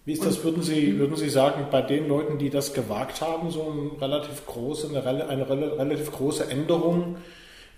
Wie 0.05 0.13
ist 0.13 0.23
das, 0.23 0.43
würden 0.43 0.61
Sie, 0.61 0.99
würden 0.99 1.15
Sie 1.15 1.29
sagen, 1.31 1.65
bei 1.71 1.81
den 1.81 2.07
Leuten, 2.07 2.37
die 2.37 2.51
das 2.51 2.75
gewagt 2.75 3.21
haben, 3.21 3.49
so 3.49 3.71
eine 3.71 3.99
relativ 3.99 4.45
große, 4.45 4.89
eine, 4.89 5.27
eine 5.27 5.49
relativ 5.49 6.11
große 6.11 6.47
Änderung 6.47 7.17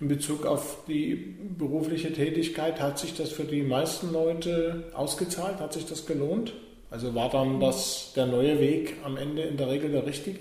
in 0.00 0.08
Bezug 0.08 0.46
auf 0.46 0.78
die 0.88 1.14
berufliche 1.14 2.12
Tätigkeit, 2.12 2.80
hat 2.80 2.98
sich 2.98 3.14
das 3.14 3.30
für 3.30 3.44
die 3.44 3.62
meisten 3.62 4.12
Leute 4.12 4.90
ausgezahlt? 4.94 5.60
Hat 5.60 5.74
sich 5.74 5.84
das 5.86 6.06
gelohnt? 6.06 6.54
Also 6.90 7.14
war 7.14 7.28
dann 7.30 7.60
das 7.60 8.12
der 8.16 8.26
neue 8.26 8.58
Weg 8.58 8.96
am 9.04 9.16
Ende 9.16 9.42
in 9.42 9.56
der 9.56 9.68
Regel 9.68 9.92
der 9.92 10.06
richtige? 10.06 10.40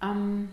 Ähm, 0.00 0.48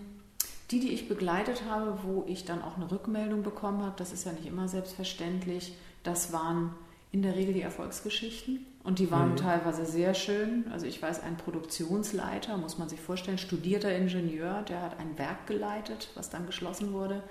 die, 0.72 0.80
die 0.80 0.94
ich 0.94 1.08
begleitet 1.08 1.63
habe, 1.70 2.00
wo 2.04 2.26
ich 2.28 2.44
dann 2.44 2.62
auch 2.62 2.76
eine 2.76 2.92
Rückmeldung 2.92 3.44
bekommen 3.44 3.84
habe, 3.84 3.94
das 3.98 4.12
ist 4.12 4.26
ja 4.26 4.32
nicht 4.34 4.48
immer 4.48 4.68
selbstverständlich, 4.68 5.74
das 6.02 6.34
waren 6.34 6.74
in 7.12 7.22
der 7.22 7.36
Regel 7.36 7.54
die 7.54 7.62
Erfolgsgeschichten. 7.62 8.66
Und 8.84 9.00
die 9.00 9.12
waren 9.12 9.32
mhm. 9.32 9.38
teilweise 9.38 9.86
sehr 9.86 10.13
schön. 10.13 10.65
Also 10.72 10.86
ich 10.86 11.02
weiß, 11.02 11.24
ein 11.24 11.38
Produktionsleiter, 11.38 12.58
muss 12.58 12.78
man 12.78 12.89
sich 12.89 13.00
vorstellen, 13.00 13.38
studierter 13.38 13.96
Ingenieur, 13.96 14.62
der 14.63 14.82
hat 14.82 15.00
ein 15.00 15.17
Werk 15.17 15.48
geleitet, 15.48 16.10
was 16.15 16.30
dann 16.30 16.46
geschlossen 16.46 16.91
wurde. 16.91 17.24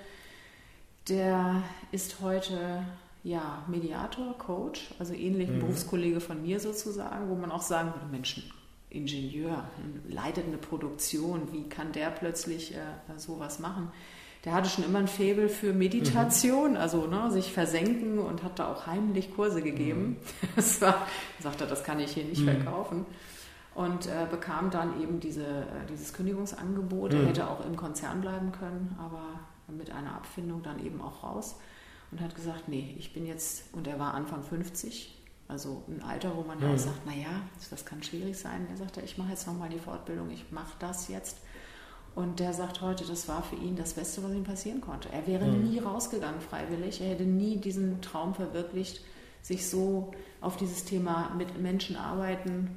Der 1.09 1.63
ist 1.91 2.21
heute 2.23 2.85
ja, 3.23 3.65
Mediator, 3.69 4.37
Coach, 4.39 4.95
also 4.99 5.13
ähnlich 5.13 5.49
ein 5.49 5.57
mhm. 5.57 5.61
Berufskollege 5.61 6.21
von 6.21 6.43
mir 6.43 6.59
sozusagen, 6.59 7.29
wo 7.29 7.35
man 7.35 7.53
auch 7.53 7.63
sagen 7.63 7.93
würde, 7.95 8.07
Menschen, 8.11 8.45
Ingenieur, 8.91 9.65
leitet 10.09 10.47
eine 10.47 10.59
Produktion, 10.59 11.53
wie 11.53 11.69
kann 11.69 11.93
der 11.93 12.11
plötzlich 12.11 12.75
äh, 12.75 12.79
sowas 13.17 13.59
machen? 13.59 13.91
Der 14.45 14.55
hatte 14.55 14.69
schon 14.69 14.85
immer 14.85 14.99
ein 14.99 15.09
Faible 15.09 15.49
für 15.49 15.73
Meditation, 15.73 16.73
mhm. 16.73 16.77
also 16.77 17.07
ne, 17.07 17.31
sich 17.31 17.53
versenken 17.53 18.19
und 18.19 18.43
hat 18.43 18.59
da 18.59 18.73
auch 18.73 18.87
heimlich 18.87 19.35
Kurse 19.35 19.63
gegeben. 19.63 20.03
Mhm. 20.03 20.17
Das 20.57 20.81
war, 20.81 21.07
sagte 21.41 21.67
das 21.67 21.85
kann 21.85 22.01
ich 22.01 22.13
hier 22.13 22.25
nicht 22.25 22.43
mhm. 22.43 22.63
verkaufen. 22.63 23.07
Und 23.75 24.07
äh, 24.07 24.27
bekam 24.31 24.71
dann 24.71 25.01
eben 25.01 25.19
diese, 25.19 25.47
äh, 25.47 25.87
dieses 25.89 26.13
Kündigungsangebot. 26.13 27.15
Er 27.15 27.23
mhm. 27.23 27.27
hätte 27.29 27.49
auch 27.49 27.65
im 27.65 27.77
Konzern 27.77 28.21
bleiben 28.21 28.53
können, 28.53 28.97
aber 28.99 29.23
mit 29.69 29.91
einer 29.91 30.15
Abfindung 30.17 30.63
dann 30.63 30.85
eben 30.85 31.01
auch 31.01 31.23
raus. 31.23 31.57
Und 32.11 32.21
hat 32.21 32.35
gesagt, 32.35 32.69
nee, 32.69 32.95
ich 32.99 33.15
bin 33.15 33.25
jetzt, 33.25 33.73
und 33.73 33.87
er 33.87 33.99
war 33.99 34.13
Anfang 34.13 34.43
50, 34.43 35.19
also 35.49 35.85
ein 35.89 36.03
Alter, 36.03 36.37
wo 36.37 36.43
man 36.43 36.61
ja 36.61 36.69
auch 36.69 36.73
mhm. 36.73 36.79
sagt, 36.79 37.07
naja, 37.07 37.31
das 37.71 37.87
kann 37.87 38.03
schwierig 38.03 38.37
sein. 38.37 38.67
Er 38.71 38.77
sagte, 38.77 39.01
ich 39.01 39.17
mache 39.17 39.31
jetzt 39.31 39.47
nochmal 39.47 39.71
die 39.71 39.79
Fortbildung, 39.79 40.31
ich 40.31 40.51
mache 40.51 40.75
das 40.79 41.09
jetzt 41.09 41.39
und 42.15 42.41
der 42.41 42.53
sagt 42.53 42.83
heute, 42.83 43.05
das 43.05 43.27
war 43.27 43.43
für 43.43 43.57
ihn 43.57 43.75
das 43.75 43.95
Beste, 43.95 44.23
was 44.23 44.33
ihm 44.33 44.45
passieren 44.45 44.81
konnte. 44.81 45.09
Er 45.11 45.27
wäre 45.27 45.47
mhm. 45.47 45.71
nie 45.71 45.79
rausgegangen 45.79 46.41
freiwillig. 46.41 47.01
Er 47.01 47.11
hätte 47.11 47.25
nie 47.25 47.57
diesen 47.57 48.03
Traum 48.03 48.35
verwirklicht, 48.35 49.01
sich 49.41 49.69
so 49.69 50.13
auf 50.41 50.57
dieses 50.57 50.85
Thema 50.85 51.35
mit 51.37 51.59
Menschen 51.61 51.97
arbeiten, 51.97 52.77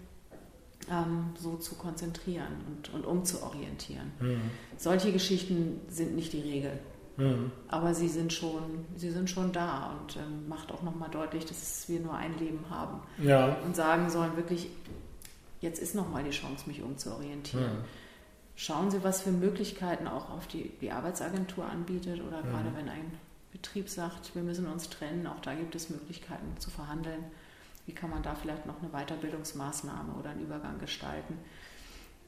ähm, 0.89 1.31
so 1.37 1.57
zu 1.57 1.75
konzentrieren 1.75 2.53
und, 2.67 2.93
und 2.93 3.05
umzuorientieren. 3.05 4.11
Mhm. 4.21 4.41
Solche 4.77 5.11
Geschichten 5.11 5.81
sind 5.89 6.15
nicht 6.15 6.31
die 6.31 6.41
Regel. 6.41 6.79
Mhm. 7.17 7.51
Aber 7.67 7.93
sie 7.93 8.07
sind 8.07 8.31
schon, 8.31 8.85
sie 8.95 9.09
sind 9.09 9.29
schon 9.29 9.51
da 9.51 9.97
und 9.99 10.15
ähm, 10.15 10.47
macht 10.47 10.71
auch 10.71 10.81
nochmal 10.81 11.09
deutlich, 11.09 11.45
dass 11.45 11.89
wir 11.89 11.99
nur 11.99 12.13
ein 12.13 12.37
Leben 12.39 12.69
haben. 12.69 13.01
Ja. 13.21 13.57
Und 13.65 13.75
sagen 13.75 14.09
sollen 14.09 14.37
wirklich, 14.37 14.69
jetzt 15.59 15.81
ist 15.81 15.93
nochmal 15.93 16.23
die 16.23 16.31
Chance, 16.31 16.67
mich 16.67 16.81
umzuorientieren. 16.81 17.79
Mhm 17.79 18.04
schauen 18.55 18.91
Sie, 18.91 19.03
was 19.03 19.21
für 19.21 19.31
Möglichkeiten 19.31 20.07
auch 20.07 20.29
auf 20.29 20.47
die, 20.47 20.71
die 20.81 20.91
Arbeitsagentur 20.91 21.65
anbietet 21.65 22.21
oder 22.21 22.41
mhm. 22.41 22.49
gerade 22.49 22.75
wenn 22.75 22.89
ein 22.89 23.17
Betrieb 23.51 23.89
sagt, 23.89 24.35
wir 24.35 24.43
müssen 24.43 24.67
uns 24.67 24.89
trennen, 24.89 25.27
auch 25.27 25.39
da 25.39 25.53
gibt 25.53 25.75
es 25.75 25.89
Möglichkeiten 25.89 26.59
zu 26.59 26.69
verhandeln. 26.69 27.23
Wie 27.85 27.93
kann 27.93 28.09
man 28.09 28.23
da 28.23 28.35
vielleicht 28.35 28.65
noch 28.65 28.81
eine 28.81 28.89
Weiterbildungsmaßnahme 28.91 30.13
oder 30.13 30.31
einen 30.31 30.41
Übergang 30.41 30.79
gestalten, 30.79 31.37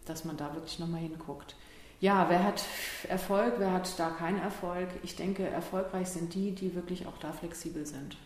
dass 0.05 0.23
man 0.23 0.37
da 0.37 0.53
wirklich 0.53 0.79
nochmal 0.79 1.01
hinguckt. 1.01 1.55
Ja, 1.99 2.29
wer 2.29 2.43
hat 2.43 2.63
Erfolg, 3.07 3.55
wer 3.57 3.73
hat 3.73 3.99
da 3.99 4.11
keinen 4.11 4.39
Erfolg? 4.39 4.87
Ich 5.03 5.15
denke, 5.15 5.47
erfolgreich 5.47 6.09
sind 6.09 6.33
die, 6.35 6.53
die 6.53 6.75
wirklich 6.75 7.07
auch 7.07 7.17
da 7.17 7.33
flexibel 7.33 7.85
sind. 7.85 8.17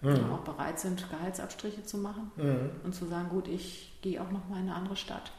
Mhm. 0.00 0.16
Die 0.16 0.22
auch 0.22 0.40
bereit 0.40 0.80
sind, 0.80 1.08
Gehaltsabstriche 1.08 1.84
zu 1.84 1.98
machen 1.98 2.32
mhm. 2.36 2.70
und 2.82 2.94
zu 2.94 3.06
sagen, 3.06 3.28
gut, 3.28 3.46
ich 3.46 3.92
gehe 4.02 4.20
auch 4.20 4.30
nochmal 4.30 4.60
in 4.60 4.68
eine 4.68 4.74
andere 4.74 4.96
Stadt 4.96 5.32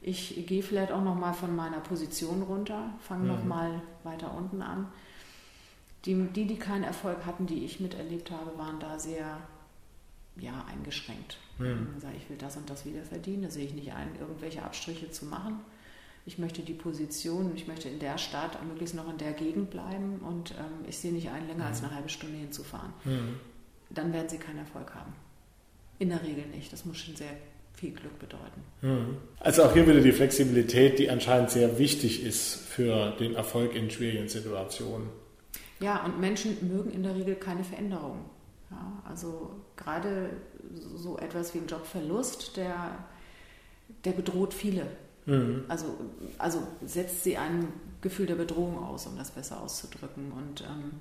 ich 0.00 0.46
gehe 0.46 0.62
vielleicht 0.62 0.92
auch 0.92 1.02
noch 1.02 1.14
mal 1.14 1.32
von 1.32 1.54
meiner 1.54 1.80
Position 1.80 2.42
runter, 2.42 2.90
fange 3.00 3.24
mhm. 3.24 3.28
noch 3.28 3.44
mal 3.44 3.82
weiter 4.04 4.34
unten 4.34 4.62
an. 4.62 4.88
Die, 6.04 6.14
die, 6.14 6.46
die 6.46 6.58
keinen 6.58 6.84
Erfolg 6.84 7.26
hatten, 7.26 7.46
die 7.46 7.64
ich 7.64 7.80
miterlebt 7.80 8.30
habe, 8.30 8.56
waren 8.56 8.78
da 8.78 8.98
sehr 8.98 9.38
ja, 10.36 10.64
eingeschränkt. 10.70 11.38
Mhm. 11.58 11.88
Ich, 11.96 12.02
sage, 12.02 12.16
ich 12.16 12.30
will 12.30 12.36
das 12.36 12.56
und 12.56 12.68
das 12.70 12.84
wieder 12.84 13.02
verdienen, 13.02 13.42
da 13.42 13.50
sehe 13.50 13.64
ich 13.64 13.74
nicht 13.74 13.92
ein, 13.92 14.08
irgendwelche 14.20 14.62
Abstriche 14.62 15.10
zu 15.10 15.26
machen. 15.26 15.60
Ich 16.26 16.38
möchte 16.38 16.62
die 16.62 16.74
Position, 16.74 17.52
ich 17.54 17.66
möchte 17.66 17.88
in 17.88 17.98
der 17.98 18.18
Stadt, 18.18 18.62
möglichst 18.64 18.94
noch 18.94 19.08
in 19.08 19.16
der 19.16 19.32
Gegend 19.32 19.70
bleiben 19.70 20.18
und 20.20 20.52
ähm, 20.52 20.84
ich 20.88 20.98
sehe 20.98 21.12
nicht 21.12 21.30
ein, 21.30 21.46
länger 21.46 21.64
mhm. 21.64 21.70
als 21.70 21.82
eine 21.82 21.94
halbe 21.94 22.08
Stunde 22.08 22.36
hinzufahren. 22.36 22.92
Mhm. 23.04 23.40
Dann 23.90 24.12
werden 24.12 24.28
sie 24.28 24.38
keinen 24.38 24.58
Erfolg 24.58 24.94
haben. 24.94 25.12
In 25.98 26.10
der 26.10 26.22
Regel 26.22 26.46
nicht. 26.46 26.72
Das 26.72 26.84
muss 26.84 26.98
schon 26.98 27.16
sehr 27.16 27.30
viel 27.76 27.92
Glück 27.92 28.18
bedeuten. 28.18 28.62
Mhm. 28.82 29.18
Also 29.38 29.64
auch 29.64 29.72
hier 29.72 29.86
wieder 29.86 30.00
die 30.00 30.12
Flexibilität, 30.12 30.98
die 30.98 31.10
anscheinend 31.10 31.50
sehr 31.50 31.78
wichtig 31.78 32.24
ist 32.24 32.54
für 32.54 33.12
den 33.12 33.34
Erfolg 33.34 33.74
in 33.74 33.90
schwierigen 33.90 34.28
Situationen. 34.28 35.08
Ja, 35.78 36.04
und 36.04 36.18
Menschen 36.18 36.56
mögen 36.66 36.90
in 36.90 37.02
der 37.02 37.14
Regel 37.14 37.36
keine 37.36 37.62
Veränderung. 37.62 38.24
Ja, 38.70 39.02
also 39.08 39.50
gerade 39.76 40.30
so 40.94 41.18
etwas 41.18 41.54
wie 41.54 41.58
ein 41.58 41.66
Jobverlust, 41.66 42.56
der, 42.56 42.98
der 44.04 44.12
bedroht 44.12 44.54
viele. 44.54 44.86
Mhm. 45.26 45.64
Also, 45.68 45.86
also 46.38 46.62
setzt 46.84 47.24
sie 47.24 47.36
ein 47.36 47.68
Gefühl 48.00 48.26
der 48.26 48.36
Bedrohung 48.36 48.82
aus, 48.82 49.06
um 49.06 49.16
das 49.18 49.32
besser 49.32 49.60
auszudrücken. 49.60 50.32
Und 50.32 50.62
ähm, 50.62 50.92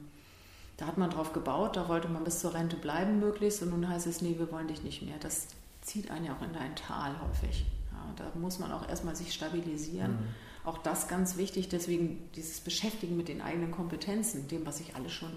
da 0.78 0.88
hat 0.88 0.98
man 0.98 1.10
drauf 1.10 1.32
gebaut, 1.32 1.78
da 1.78 1.88
wollte 1.88 2.10
man 2.10 2.26
bis 2.26 2.40
zur 2.40 2.54
Rente 2.54 2.76
bleiben 2.76 3.20
möglichst 3.20 3.62
und 3.62 3.70
nun 3.70 3.88
heißt 3.88 4.08
es, 4.08 4.22
nee, 4.22 4.36
wir 4.38 4.52
wollen 4.52 4.68
dich 4.68 4.84
nicht 4.84 5.02
mehr. 5.04 5.16
Das 5.22 5.48
zieht 5.86 6.12
einen 6.12 6.26
ja 6.26 6.36
auch 6.36 6.42
in 6.42 6.56
ein 6.56 6.76
Tal 6.76 7.16
häufig. 7.22 7.66
Ja, 7.92 8.14
da 8.18 8.40
muss 8.40 8.60
man 8.60 8.72
auch 8.72 8.88
erstmal 8.88 9.16
sich 9.16 9.34
stabilisieren. 9.34 10.14
Mhm. 10.14 10.28
Auch 10.66 10.80
das 10.80 11.08
ganz 11.08 11.38
wichtig, 11.38 11.70
deswegen 11.70 12.30
dieses 12.36 12.60
Beschäftigen 12.60 13.16
mit 13.16 13.28
den 13.28 13.42
eigenen 13.42 13.72
Kompetenzen, 13.72 14.48
dem, 14.48 14.66
was 14.66 14.80
ich 14.80 14.96
alles 14.96 15.14
schon 15.14 15.32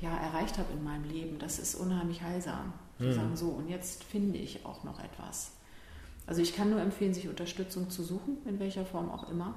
ja, 0.00 0.16
erreicht 0.16 0.56
habe 0.56 0.72
in 0.72 0.84
meinem 0.84 1.04
Leben, 1.04 1.38
das 1.38 1.58
ist 1.58 1.74
unheimlich 1.74 2.22
heilsam. 2.22 2.72
Zu 2.98 3.06
mhm. 3.06 3.12
sagen, 3.12 3.36
so, 3.36 3.48
und 3.48 3.68
jetzt 3.68 4.04
finde 4.04 4.38
ich 4.38 4.64
auch 4.64 4.84
noch 4.84 5.02
etwas. 5.02 5.52
Also 6.26 6.42
ich 6.42 6.54
kann 6.54 6.70
nur 6.70 6.80
empfehlen, 6.80 7.12
sich 7.12 7.28
Unterstützung 7.28 7.90
zu 7.90 8.04
suchen, 8.04 8.38
in 8.46 8.60
welcher 8.60 8.86
Form 8.86 9.10
auch 9.10 9.28
immer. 9.30 9.54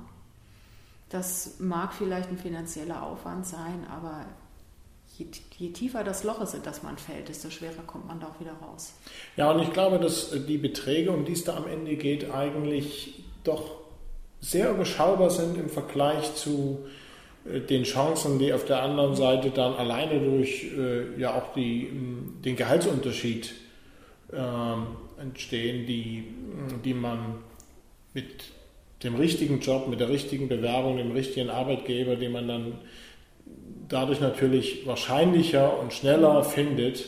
Das 1.09 1.59
mag 1.59 1.93
vielleicht 1.93 2.29
ein 2.29 2.37
finanzieller 2.39 3.03
Aufwand 3.03 3.45
sein, 3.45 3.85
aber 3.87 4.25
je, 5.17 5.25
je, 5.57 5.69
tiefer 5.71 6.03
das 6.03 6.23
Loch 6.23 6.41
ist, 6.41 6.53
in 6.53 6.63
das 6.63 6.83
man 6.83 6.97
fällt, 6.97 7.29
desto 7.29 7.49
schwerer 7.49 7.83
kommt 7.85 8.07
man 8.07 8.19
da 8.19 8.27
auch 8.27 8.39
wieder 8.39 8.53
raus. 8.53 8.93
Ja, 9.37 9.51
und 9.51 9.61
ich 9.61 9.71
glaube, 9.71 9.99
dass 9.99 10.31
die 10.47 10.57
Beträge, 10.57 11.11
um 11.11 11.25
die 11.25 11.33
es 11.33 11.43
da 11.43 11.55
am 11.55 11.67
Ende 11.67 11.95
geht, 11.95 12.31
eigentlich 12.31 13.23
doch 13.43 13.83
sehr 14.39 14.71
überschaubar 14.71 15.29
sind 15.29 15.57
im 15.57 15.69
Vergleich 15.69 16.35
zu 16.35 16.79
äh, 17.45 17.61
den 17.61 17.83
Chancen, 17.83 18.39
die 18.39 18.53
auf 18.53 18.65
der 18.65 18.81
anderen 18.81 19.15
Seite 19.15 19.51
dann 19.51 19.73
alleine 19.73 20.19
durch 20.19 20.65
äh, 20.77 21.19
ja 21.19 21.35
auch 21.35 21.53
die, 21.53 21.89
den 22.43 22.55
Gehaltsunterschied 22.55 23.53
äh, 24.31 25.21
entstehen, 25.21 25.85
die, 25.85 26.25
die 26.83 26.93
man 26.93 27.37
mit 28.13 28.51
dem 29.03 29.15
richtigen 29.15 29.59
Job, 29.59 29.87
mit 29.87 29.99
der 29.99 30.09
richtigen 30.09 30.47
Bewerbung, 30.47 30.97
dem 30.97 31.11
richtigen 31.11 31.49
Arbeitgeber, 31.49 32.15
den 32.15 32.31
man 32.31 32.47
dann 32.47 32.73
dadurch 33.93 34.19
natürlich 34.19 34.87
wahrscheinlicher 34.87 35.79
und 35.79 35.93
schneller 35.93 36.43
findet, 36.43 37.05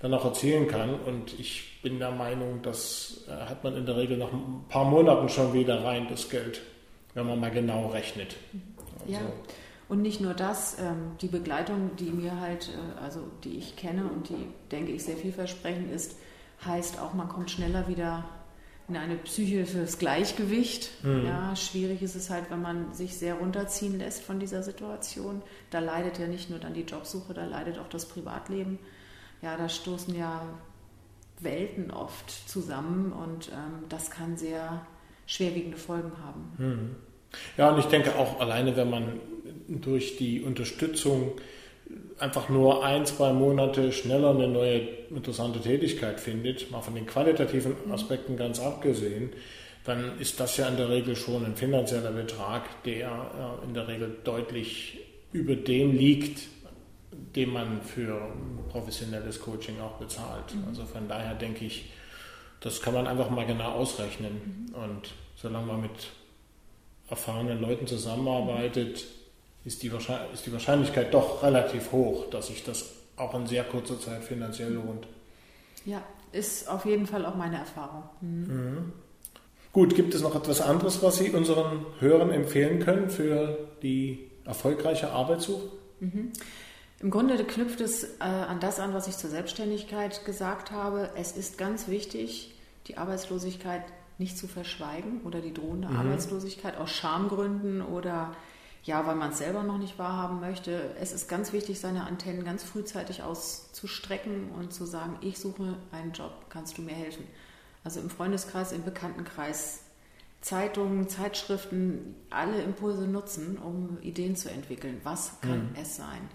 dann 0.00 0.14
auch 0.14 0.24
erzielen 0.24 0.68
kann. 0.68 0.94
Und 0.94 1.38
ich 1.38 1.80
bin 1.82 1.98
der 1.98 2.12
Meinung, 2.12 2.60
das 2.62 3.24
äh, 3.28 3.32
hat 3.32 3.64
man 3.64 3.76
in 3.76 3.86
der 3.86 3.96
Regel 3.96 4.16
nach 4.16 4.32
ein 4.32 4.64
paar 4.68 4.84
Monaten 4.84 5.28
schon 5.28 5.52
wieder 5.52 5.84
rein, 5.84 6.06
das 6.08 6.30
Geld, 6.30 6.60
wenn 7.14 7.26
man 7.26 7.40
mal 7.40 7.50
genau 7.50 7.88
rechnet. 7.88 8.36
Also, 9.00 9.12
ja. 9.12 9.20
Und 9.88 10.02
nicht 10.02 10.20
nur 10.20 10.34
das, 10.34 10.78
ähm, 10.78 11.12
die 11.20 11.28
Begleitung, 11.28 11.96
die 11.98 12.10
mir 12.10 12.40
halt, 12.40 12.68
äh, 12.68 13.02
also 13.02 13.20
die 13.42 13.56
ich 13.56 13.74
kenne 13.76 14.04
und 14.04 14.28
die, 14.28 14.46
denke 14.70 14.92
ich, 14.92 15.04
sehr 15.04 15.16
vielversprechend 15.16 15.90
ist, 15.90 16.16
heißt 16.64 17.00
auch, 17.00 17.14
man 17.14 17.28
kommt 17.28 17.50
schneller 17.50 17.88
wieder 17.88 18.24
in 18.88 18.96
eine 18.96 19.16
psychisches 19.16 19.98
Gleichgewicht. 19.98 20.90
Mhm. 21.02 21.26
Ja, 21.26 21.54
schwierig 21.56 22.02
ist 22.02 22.14
es 22.14 22.30
halt, 22.30 22.50
wenn 22.50 22.62
man 22.62 22.94
sich 22.94 23.16
sehr 23.16 23.34
runterziehen 23.34 23.98
lässt 23.98 24.22
von 24.22 24.40
dieser 24.40 24.62
Situation. 24.62 25.42
Da 25.70 25.78
leidet 25.80 26.18
ja 26.18 26.26
nicht 26.26 26.48
nur 26.48 26.58
dann 26.58 26.74
die 26.74 26.82
Jobsuche, 26.82 27.34
da 27.34 27.44
leidet 27.44 27.78
auch 27.78 27.88
das 27.88 28.06
Privatleben. 28.06 28.78
Ja, 29.42 29.56
da 29.56 29.68
stoßen 29.68 30.14
ja 30.16 30.42
Welten 31.40 31.90
oft 31.90 32.30
zusammen 32.48 33.12
und 33.12 33.48
ähm, 33.48 33.84
das 33.88 34.10
kann 34.10 34.36
sehr 34.36 34.86
schwerwiegende 35.26 35.76
Folgen 35.76 36.12
haben. 36.24 36.52
Mhm. 36.56 36.96
Ja, 37.56 37.70
und 37.70 37.78
ich 37.78 37.86
denke 37.86 38.16
auch 38.16 38.40
alleine, 38.40 38.74
wenn 38.76 38.90
man 38.90 39.20
durch 39.68 40.16
die 40.16 40.42
Unterstützung 40.42 41.32
einfach 42.18 42.48
nur 42.48 42.84
ein, 42.84 43.06
zwei 43.06 43.32
Monate 43.32 43.92
schneller 43.92 44.30
eine 44.30 44.48
neue 44.48 44.78
interessante 45.10 45.60
Tätigkeit 45.60 46.20
findet, 46.20 46.70
mal 46.70 46.80
von 46.80 46.94
den 46.94 47.06
qualitativen 47.06 47.74
Aspekten 47.90 48.36
ganz 48.36 48.60
abgesehen, 48.60 49.32
dann 49.84 50.18
ist 50.18 50.38
das 50.38 50.56
ja 50.56 50.68
in 50.68 50.76
der 50.76 50.90
Regel 50.90 51.16
schon 51.16 51.44
ein 51.44 51.56
finanzieller 51.56 52.10
Betrag, 52.12 52.82
der 52.84 53.08
äh, 53.08 53.66
in 53.66 53.74
der 53.74 53.88
Regel 53.88 54.18
deutlich 54.24 54.98
über 55.32 55.54
dem 55.54 55.96
liegt, 55.96 56.42
den 57.34 57.52
man 57.52 57.80
für 57.82 58.32
professionelles 58.68 59.40
Coaching 59.40 59.80
auch 59.80 59.94
bezahlt. 59.94 60.54
Mhm. 60.54 60.68
Also 60.68 60.84
von 60.84 61.08
daher 61.08 61.34
denke 61.34 61.64
ich, 61.64 61.90
das 62.60 62.82
kann 62.82 62.94
man 62.94 63.06
einfach 63.06 63.30
mal 63.30 63.46
genau 63.46 63.72
ausrechnen. 63.72 64.68
Mhm. 64.68 64.74
Und 64.74 65.14
solange 65.36 65.66
man 65.66 65.82
mit 65.82 66.10
erfahrenen 67.08 67.60
Leuten 67.60 67.86
zusammenarbeitet, 67.86 69.04
ist 69.68 69.82
die, 69.82 69.92
ist 70.32 70.46
die 70.46 70.52
Wahrscheinlichkeit 70.52 71.12
doch 71.12 71.42
relativ 71.42 71.92
hoch, 71.92 72.30
dass 72.30 72.46
sich 72.46 72.64
das 72.64 72.86
auch 73.16 73.34
in 73.34 73.46
sehr 73.46 73.64
kurzer 73.64 74.00
Zeit 74.00 74.24
finanziell 74.24 74.72
lohnt. 74.72 75.06
Ja, 75.84 76.02
ist 76.32 76.68
auf 76.68 76.86
jeden 76.86 77.06
Fall 77.06 77.26
auch 77.26 77.36
meine 77.36 77.58
Erfahrung. 77.58 78.04
Mhm. 78.22 78.46
Mhm. 78.46 78.92
Gut, 79.72 79.94
gibt 79.94 80.14
es 80.14 80.22
noch 80.22 80.34
etwas 80.34 80.62
anderes, 80.62 81.02
was 81.02 81.18
Sie 81.18 81.30
unseren 81.30 81.84
Hörern 82.00 82.30
empfehlen 82.30 82.80
können 82.80 83.10
für 83.10 83.58
die 83.82 84.30
erfolgreiche 84.46 85.10
Arbeitssuche? 85.10 85.68
Mhm. 86.00 86.32
Im 87.00 87.10
Grunde 87.10 87.36
knüpft 87.44 87.82
es 87.82 88.04
äh, 88.04 88.24
an 88.24 88.60
das 88.60 88.80
an, 88.80 88.94
was 88.94 89.06
ich 89.06 89.18
zur 89.18 89.28
Selbstständigkeit 89.28 90.24
gesagt 90.24 90.70
habe. 90.70 91.10
Es 91.14 91.32
ist 91.32 91.58
ganz 91.58 91.88
wichtig, 91.88 92.54
die 92.86 92.96
Arbeitslosigkeit 92.96 93.82
nicht 94.16 94.38
zu 94.38 94.48
verschweigen 94.48 95.20
oder 95.24 95.40
die 95.40 95.52
drohende 95.52 95.88
mhm. 95.88 95.96
Arbeitslosigkeit 95.96 96.78
aus 96.78 96.90
Schamgründen 96.90 97.82
oder 97.82 98.32
ja, 98.88 99.06
weil 99.06 99.16
man 99.16 99.32
es 99.32 99.38
selber 99.38 99.64
noch 99.64 99.76
nicht 99.76 99.98
wahrhaben 99.98 100.40
möchte. 100.40 100.94
Es 100.98 101.12
ist 101.12 101.28
ganz 101.28 101.52
wichtig, 101.52 101.78
seine 101.78 102.06
Antennen 102.06 102.42
ganz 102.42 102.64
frühzeitig 102.64 103.22
auszustrecken 103.22 104.50
und 104.52 104.72
zu 104.72 104.86
sagen, 104.86 105.18
ich 105.20 105.38
suche 105.38 105.76
einen 105.92 106.12
Job, 106.12 106.32
kannst 106.48 106.78
du 106.78 106.82
mir 106.82 106.94
helfen? 106.94 107.24
Also 107.84 108.00
im 108.00 108.08
Freundeskreis, 108.08 108.72
im 108.72 108.84
Bekanntenkreis, 108.84 109.80
Zeitungen, 110.40 111.06
Zeitschriften, 111.06 112.14
alle 112.30 112.62
Impulse 112.62 113.06
nutzen, 113.06 113.58
um 113.58 113.98
Ideen 114.00 114.36
zu 114.36 114.50
entwickeln. 114.50 115.02
Was 115.04 115.38
kann 115.42 115.68
mhm. 115.68 115.76
es 115.78 115.96
sein? 115.96 116.26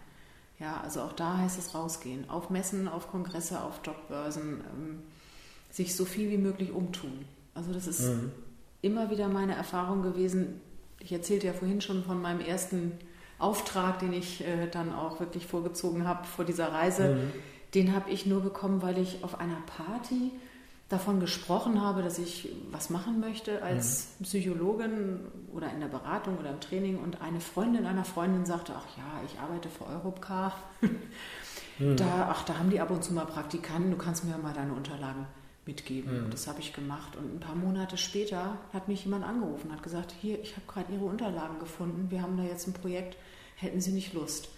Ja, 0.60 0.80
also 0.82 1.02
auch 1.02 1.14
da 1.14 1.40
heißt 1.40 1.58
es 1.58 1.74
rausgehen. 1.74 2.30
Auf 2.30 2.52
Messen, 2.52 2.88
auf 2.88 3.10
Kongresse, 3.10 3.64
auf 3.64 3.82
Jobbörsen, 3.84 4.64
ähm, 4.72 5.00
sich 5.72 5.96
so 5.96 6.06
viel 6.06 6.30
wie 6.30 6.38
möglich 6.38 6.72
umtun. 6.72 7.26
Also 7.56 7.74
das 7.74 7.88
ist 7.88 8.02
mhm. 8.02 8.32
immer 8.84 9.10
wieder 9.10 9.28
meine 9.28 9.56
Erfahrung 9.56 10.04
gewesen, 10.04 10.62
ich 11.04 11.12
erzählte 11.12 11.48
ja 11.48 11.54
vorhin 11.54 11.82
schon 11.82 12.04
von 12.04 12.22
meinem 12.22 12.40
ersten 12.40 12.94
Auftrag, 13.40 14.00
den 14.00 14.14
ich 14.14 14.42
äh, 14.42 14.68
dann 14.72 14.94
auch 14.94 15.20
wirklich 15.20 15.46
vorgezogen 15.48 16.08
habe 16.08 16.26
vor 16.26 16.46
dieser 16.46 16.72
Reise. 16.72 17.16
Mhm. 17.16 17.32
Den 17.74 17.96
habe 17.96 18.10
ich 18.10 18.26
nur 18.26 18.42
bekommen, 18.42 18.82
weil 18.82 18.98
ich 18.98 19.24
auf 19.24 19.40
einer 19.40 19.62
Party 19.66 20.32
davon 20.90 21.20
gesprochen 21.20 21.82
habe, 21.82 22.04
dass 22.04 22.20
ich 22.20 22.50
was 22.72 22.90
machen 22.90 23.20
möchte 23.20 23.64
als 23.64 24.10
mhm. 24.20 24.24
Psychologin 24.26 25.20
oder 25.52 25.72
in 25.72 25.80
der 25.80 25.88
Beratung 25.88 26.38
oder 26.38 26.52
im 26.52 26.60
Training 26.60 27.00
und 27.00 27.22
eine 27.22 27.40
Freundin 27.40 27.86
einer 27.86 28.06
Freundin 28.06 28.46
sagte, 28.46 28.74
ach 28.78 28.86
ja, 28.98 29.22
ich 29.26 29.40
arbeite 29.40 29.70
für 29.70 29.88
Europcar. 29.88 30.54
mhm. 31.80 31.98
da, 31.98 32.30
ach, 32.30 32.46
da 32.46 32.60
haben 32.60 32.70
die 32.70 32.80
ab 32.80 32.92
und 32.92 33.04
zu 33.04 33.14
mal 33.14 33.26
Praktikanten, 33.26 33.92
du 33.92 33.98
kannst 33.98 34.24
mir 34.24 34.38
mal 34.38 34.54
deine 34.54 34.74
Unterlagen 34.74 35.26
mitgeben. 35.66 36.26
Mhm. 36.26 36.32
Das 36.32 36.48
habe 36.48 36.60
ich 36.60 36.74
gemacht. 36.74 37.16
Und 37.16 37.36
ein 37.36 37.40
paar 37.40 37.56
Monate 37.56 37.98
später 37.98 38.58
hat 38.72 38.88
mich 38.88 39.06
jemand 39.06 39.26
angerufen, 39.26 39.72
hat 39.72 39.84
gesagt, 39.84 40.14
hier, 40.22 40.42
ich 40.42 40.56
habe 40.56 40.66
gerade 40.68 40.94
Ihre 40.94 41.06
Unterlagen 41.06 41.60
gefunden, 41.60 42.08
wir 42.10 42.22
haben 42.22 42.38
da 42.38 42.44
jetzt 42.44 42.68
ein 42.68 42.74
Projekt, 42.74 43.18
hätten 43.56 43.82
Sie 43.82 43.92
nicht 43.92 44.14
Lust? 44.14 44.50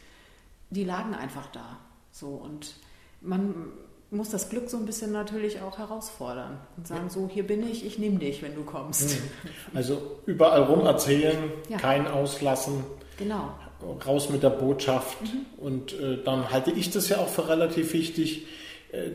Die 0.69 0.83
lagen 0.83 1.13
einfach 1.13 1.47
da. 1.51 1.77
So 2.11 2.29
und 2.29 2.75
man 3.21 3.71
muss 4.11 4.29
das 4.29 4.49
Glück 4.49 4.69
so 4.69 4.77
ein 4.77 4.85
bisschen 4.85 5.11
natürlich 5.11 5.61
auch 5.61 5.77
herausfordern 5.77 6.59
und 6.77 6.87
sagen, 6.87 7.07
ja. 7.07 7.09
so 7.09 7.29
hier 7.31 7.45
bin 7.45 7.69
ich, 7.69 7.85
ich 7.85 7.97
nehme 7.99 8.19
dich, 8.19 8.41
wenn 8.41 8.55
du 8.55 8.63
kommst. 8.63 9.19
Mhm. 9.19 9.49
Also 9.73 10.19
überall 10.25 10.63
rum 10.63 10.85
erzählen, 10.85 11.51
ja. 11.69 11.77
kein 11.77 12.07
auslassen. 12.07 12.83
Genau. 13.17 13.53
Raus 14.05 14.29
mit 14.29 14.41
der 14.41 14.49
Botschaft. 14.49 15.21
Mhm. 15.21 15.45
Und 15.57 15.93
äh, 15.99 16.23
dann 16.23 16.49
halte 16.51 16.71
ich 16.71 16.91
das 16.91 17.09
ja 17.09 17.17
auch 17.17 17.27
für 17.27 17.49
relativ 17.49 17.93
wichtig, 17.93 18.47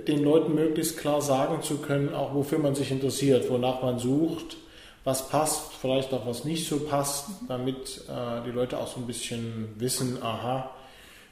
den 0.07 0.23
Leuten 0.23 0.55
möglichst 0.55 0.99
klar 0.99 1.23
sagen 1.23 1.63
zu 1.63 1.79
können, 1.79 2.15
auch 2.15 2.35
wofür 2.35 2.59
man 2.59 2.75
sich 2.75 2.91
interessiert, 2.91 3.51
wonach 3.51 3.83
man 3.83 3.99
sucht, 3.99 4.57
was 5.05 5.29
passt, 5.29 5.73
vielleicht 5.75 6.13
auch 6.13 6.27
was 6.27 6.45
nicht 6.45 6.69
so 6.69 6.81
passt, 6.81 7.29
damit 7.49 8.03
äh, 8.09 8.43
die 8.45 8.51
Leute 8.51 8.79
auch 8.79 8.89
so 8.89 9.01
ein 9.01 9.07
bisschen 9.07 9.69
wissen, 9.79 10.23
aha, 10.23 10.71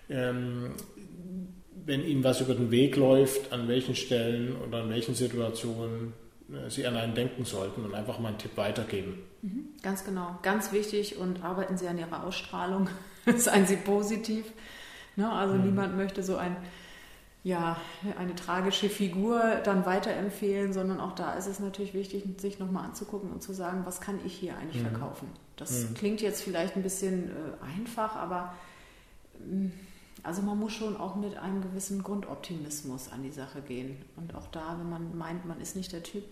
ähm, 0.08 0.72
wenn 1.84 2.04
ihnen 2.04 2.24
was 2.24 2.40
über 2.40 2.54
den 2.54 2.70
Weg 2.70 2.96
läuft, 2.96 3.52
an 3.52 3.68
welchen 3.68 3.94
Stellen 3.94 4.56
oder 4.56 4.82
in 4.82 4.90
welchen 4.90 5.14
Situationen 5.14 6.12
äh, 6.50 6.70
sie 6.70 6.86
an 6.86 6.96
einen 6.96 7.14
denken 7.14 7.44
sollten 7.44 7.84
und 7.84 7.94
einfach 7.94 8.18
mal 8.18 8.28
einen 8.28 8.38
Tipp 8.38 8.56
weitergeben. 8.56 9.18
Mhm, 9.42 9.68
ganz 9.82 10.04
genau, 10.04 10.38
ganz 10.42 10.72
wichtig 10.72 11.16
und 11.18 11.44
arbeiten 11.44 11.76
Sie 11.76 11.86
an 11.86 11.98
Ihrer 11.98 12.24
Ausstrahlung, 12.24 12.88
seien 13.36 13.66
Sie 13.66 13.76
positiv. 13.76 14.44
Ne? 15.16 15.30
Also 15.30 15.54
mhm. 15.54 15.64
niemand 15.64 15.96
möchte 15.96 16.22
so 16.22 16.36
ein 16.36 16.56
ja, 17.44 17.76
eine 18.18 18.34
tragische 18.34 18.88
Figur 18.88 19.40
dann 19.64 19.86
weiterempfehlen, 19.86 20.72
sondern 20.72 21.00
auch 21.00 21.14
da 21.14 21.34
ist 21.34 21.46
es 21.46 21.60
natürlich 21.60 21.94
wichtig, 21.94 22.24
sich 22.38 22.58
nochmal 22.58 22.84
anzugucken 22.84 23.30
und 23.30 23.42
zu 23.42 23.52
sagen, 23.52 23.82
was 23.84 24.00
kann 24.00 24.18
ich 24.26 24.34
hier 24.34 24.56
eigentlich 24.56 24.82
mhm. 24.82 24.88
verkaufen. 24.88 25.28
Das 25.56 25.70
mhm. 25.70 25.94
klingt 25.94 26.20
jetzt 26.20 26.42
vielleicht 26.42 26.76
ein 26.76 26.82
bisschen 26.82 27.30
äh, 27.30 27.64
einfach, 27.64 28.16
aber 28.16 28.54
äh, 29.40 29.70
also 30.22 30.42
man 30.42 30.58
muss 30.58 30.72
schon 30.72 30.96
auch 30.96 31.14
mit 31.14 31.36
einem 31.38 31.62
gewissen 31.62 32.02
Grundoptimismus 32.02 33.10
an 33.12 33.22
die 33.22 33.30
Sache 33.30 33.62
gehen. 33.62 33.96
Und 34.16 34.34
auch 34.34 34.48
da, 34.48 34.76
wenn 34.78 34.90
man 34.90 35.16
meint, 35.16 35.46
man 35.46 35.60
ist 35.60 35.76
nicht 35.76 35.92
der 35.92 36.02
Typ, 36.02 36.24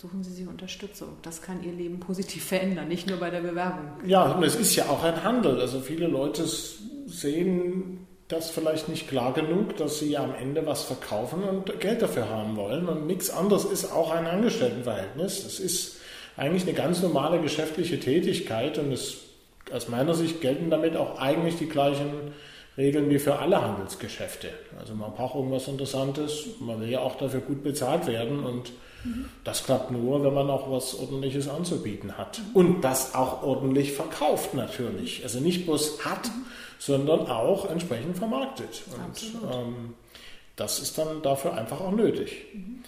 suchen 0.00 0.22
Sie 0.22 0.32
sich 0.32 0.46
Unterstützung. 0.46 1.08
Das 1.22 1.42
kann 1.42 1.64
Ihr 1.64 1.72
Leben 1.72 1.98
positiv 1.98 2.44
verändern, 2.48 2.88
nicht 2.88 3.08
nur 3.08 3.18
bei 3.18 3.30
der 3.30 3.40
Bewerbung. 3.40 3.90
Ja, 4.06 4.32
und 4.32 4.42
es 4.44 4.54
ist 4.54 4.76
ja 4.76 4.84
auch 4.88 5.02
ein 5.02 5.22
Handel. 5.24 5.60
Also 5.60 5.80
viele 5.80 6.06
Leute 6.06 6.46
sehen 7.06 8.06
das 8.32 8.50
vielleicht 8.50 8.88
nicht 8.88 9.08
klar 9.08 9.32
genug, 9.32 9.76
dass 9.76 9.98
sie 9.98 10.16
am 10.16 10.34
Ende 10.34 10.66
was 10.66 10.84
verkaufen 10.84 11.44
und 11.44 11.80
Geld 11.80 12.02
dafür 12.02 12.28
haben 12.28 12.56
wollen. 12.56 12.88
Und 12.88 13.06
nichts 13.06 13.30
anderes 13.30 13.64
ist 13.64 13.92
auch 13.92 14.10
ein 14.10 14.26
Angestelltenverhältnis. 14.26 15.44
Es 15.44 15.60
ist 15.60 15.96
eigentlich 16.36 16.62
eine 16.62 16.72
ganz 16.72 17.02
normale 17.02 17.40
geschäftliche 17.40 18.00
Tätigkeit 18.00 18.78
und 18.78 18.90
es, 18.92 19.18
aus 19.72 19.88
meiner 19.88 20.14
Sicht 20.14 20.40
gelten 20.40 20.70
damit 20.70 20.96
auch 20.96 21.18
eigentlich 21.20 21.56
die 21.56 21.68
gleichen 21.68 22.32
Regeln 22.78 23.10
wie 23.10 23.18
für 23.18 23.38
alle 23.38 23.60
Handelsgeschäfte. 23.60 24.48
Also 24.78 24.94
man 24.94 25.12
braucht 25.12 25.34
irgendwas 25.34 25.68
Interessantes, 25.68 26.46
man 26.58 26.80
will 26.80 26.88
ja 26.88 27.00
auch 27.00 27.16
dafür 27.16 27.40
gut 27.40 27.62
bezahlt 27.62 28.06
werden 28.06 28.42
und 28.44 28.72
mhm. 29.04 29.26
das 29.44 29.64
klappt 29.64 29.90
nur, 29.90 30.24
wenn 30.24 30.32
man 30.32 30.48
auch 30.48 30.70
was 30.70 30.98
Ordentliches 30.98 31.48
anzubieten 31.48 32.16
hat. 32.16 32.40
Und 32.54 32.80
das 32.80 33.14
auch 33.14 33.42
ordentlich 33.42 33.92
verkauft 33.92 34.54
natürlich. 34.54 35.22
Also 35.22 35.40
nicht 35.40 35.66
bloß 35.66 36.02
hat, 36.06 36.28
mhm. 36.28 36.46
Sondern 36.84 37.28
auch 37.28 37.70
entsprechend 37.70 38.18
vermarktet. 38.18 38.82
Und 38.90 39.52
ähm, 39.52 39.94
das 40.56 40.80
ist 40.80 40.98
dann 40.98 41.22
dafür 41.22 41.54
einfach 41.54 41.80
auch 41.80 41.92
nötig. 41.92 42.46
Mhm. 42.52 42.82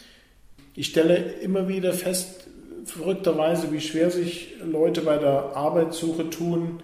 Ich 0.74 0.86
stelle 0.86 1.16
immer 1.16 1.68
wieder 1.68 1.92
fest, 1.92 2.48
verrückterweise, 2.86 3.70
wie 3.70 3.80
schwer 3.80 4.10
sich 4.10 4.54
Leute 4.64 5.02
bei 5.02 5.16
der 5.16 5.56
Arbeitssuche 5.56 6.28
tun, 6.28 6.82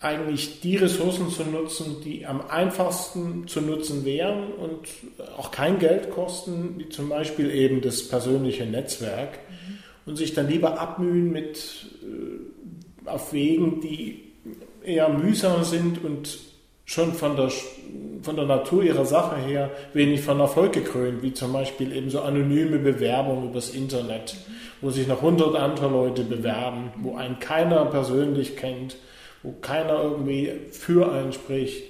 eigentlich 0.00 0.62
die 0.62 0.76
Ressourcen 0.76 1.28
zu 1.28 1.44
nutzen, 1.44 1.96
die 2.02 2.24
am 2.24 2.40
einfachsten 2.48 3.46
zu 3.46 3.60
nutzen 3.60 4.06
wären 4.06 4.54
und 4.54 4.88
auch 5.36 5.50
kein 5.50 5.78
Geld 5.78 6.10
kosten, 6.10 6.76
wie 6.78 6.88
zum 6.88 7.10
Beispiel 7.10 7.50
eben 7.50 7.82
das 7.82 8.08
persönliche 8.08 8.64
Netzwerk 8.64 9.32
mhm. 9.32 9.78
und 10.06 10.16
sich 10.16 10.32
dann 10.32 10.48
lieber 10.48 10.80
abmühen 10.80 11.30
mit 11.30 11.90
äh, 12.02 13.08
auf 13.08 13.34
Wegen, 13.34 13.82
die 13.82 14.33
eher 14.84 15.08
mühsam 15.08 15.64
sind 15.64 16.04
und 16.04 16.38
schon 16.84 17.14
von 17.14 17.36
der, 17.36 17.50
von 18.22 18.36
der 18.36 18.46
Natur 18.46 18.82
ihrer 18.82 19.06
Sache 19.06 19.36
her 19.36 19.70
wenig 19.92 20.20
von 20.20 20.40
Erfolg 20.40 20.72
gekrönt, 20.72 21.22
wie 21.22 21.32
zum 21.32 21.52
Beispiel 21.52 21.96
eben 21.96 22.10
so 22.10 22.20
anonyme 22.20 22.78
Bewerbungen 22.78 23.50
übers 23.50 23.70
Internet, 23.70 24.36
wo 24.80 24.90
sich 24.90 25.06
noch 25.06 25.22
hundert 25.22 25.56
andere 25.56 25.88
Leute 25.88 26.24
bewerben, 26.24 26.92
wo 26.98 27.16
einen 27.16 27.38
keiner 27.38 27.84
persönlich 27.86 28.56
kennt 28.56 28.96
wo 29.44 29.52
keiner 29.60 30.02
irgendwie 30.02 30.52
für 30.72 31.12
einen 31.12 31.32
spricht. 31.32 31.84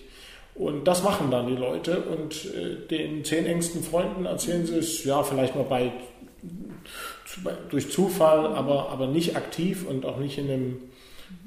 Und 0.55 0.87
das 0.87 1.03
machen 1.03 1.31
dann 1.31 1.47
die 1.47 1.57
Leute 1.57 2.01
und 2.01 2.45
äh, 2.45 2.87
den 2.89 3.25
zehn 3.25 3.47
engsten 3.47 3.83
Freunden 3.83 4.27
erzählen 4.27 4.67
sie 4.67 4.77
es, 4.77 5.05
ja, 5.05 5.23
vielleicht 5.23 5.57
mal 5.57 5.65
bei, 5.65 5.93
durch 7.71 7.91
Zufall, 7.91 8.47
aber, 8.47 8.91
aber 8.91 9.07
nicht 9.07 9.37
aktiv 9.37 9.87
und 9.89 10.05
auch 10.05 10.19
nicht 10.19 10.39
in 10.39 10.51
einem 10.51 10.77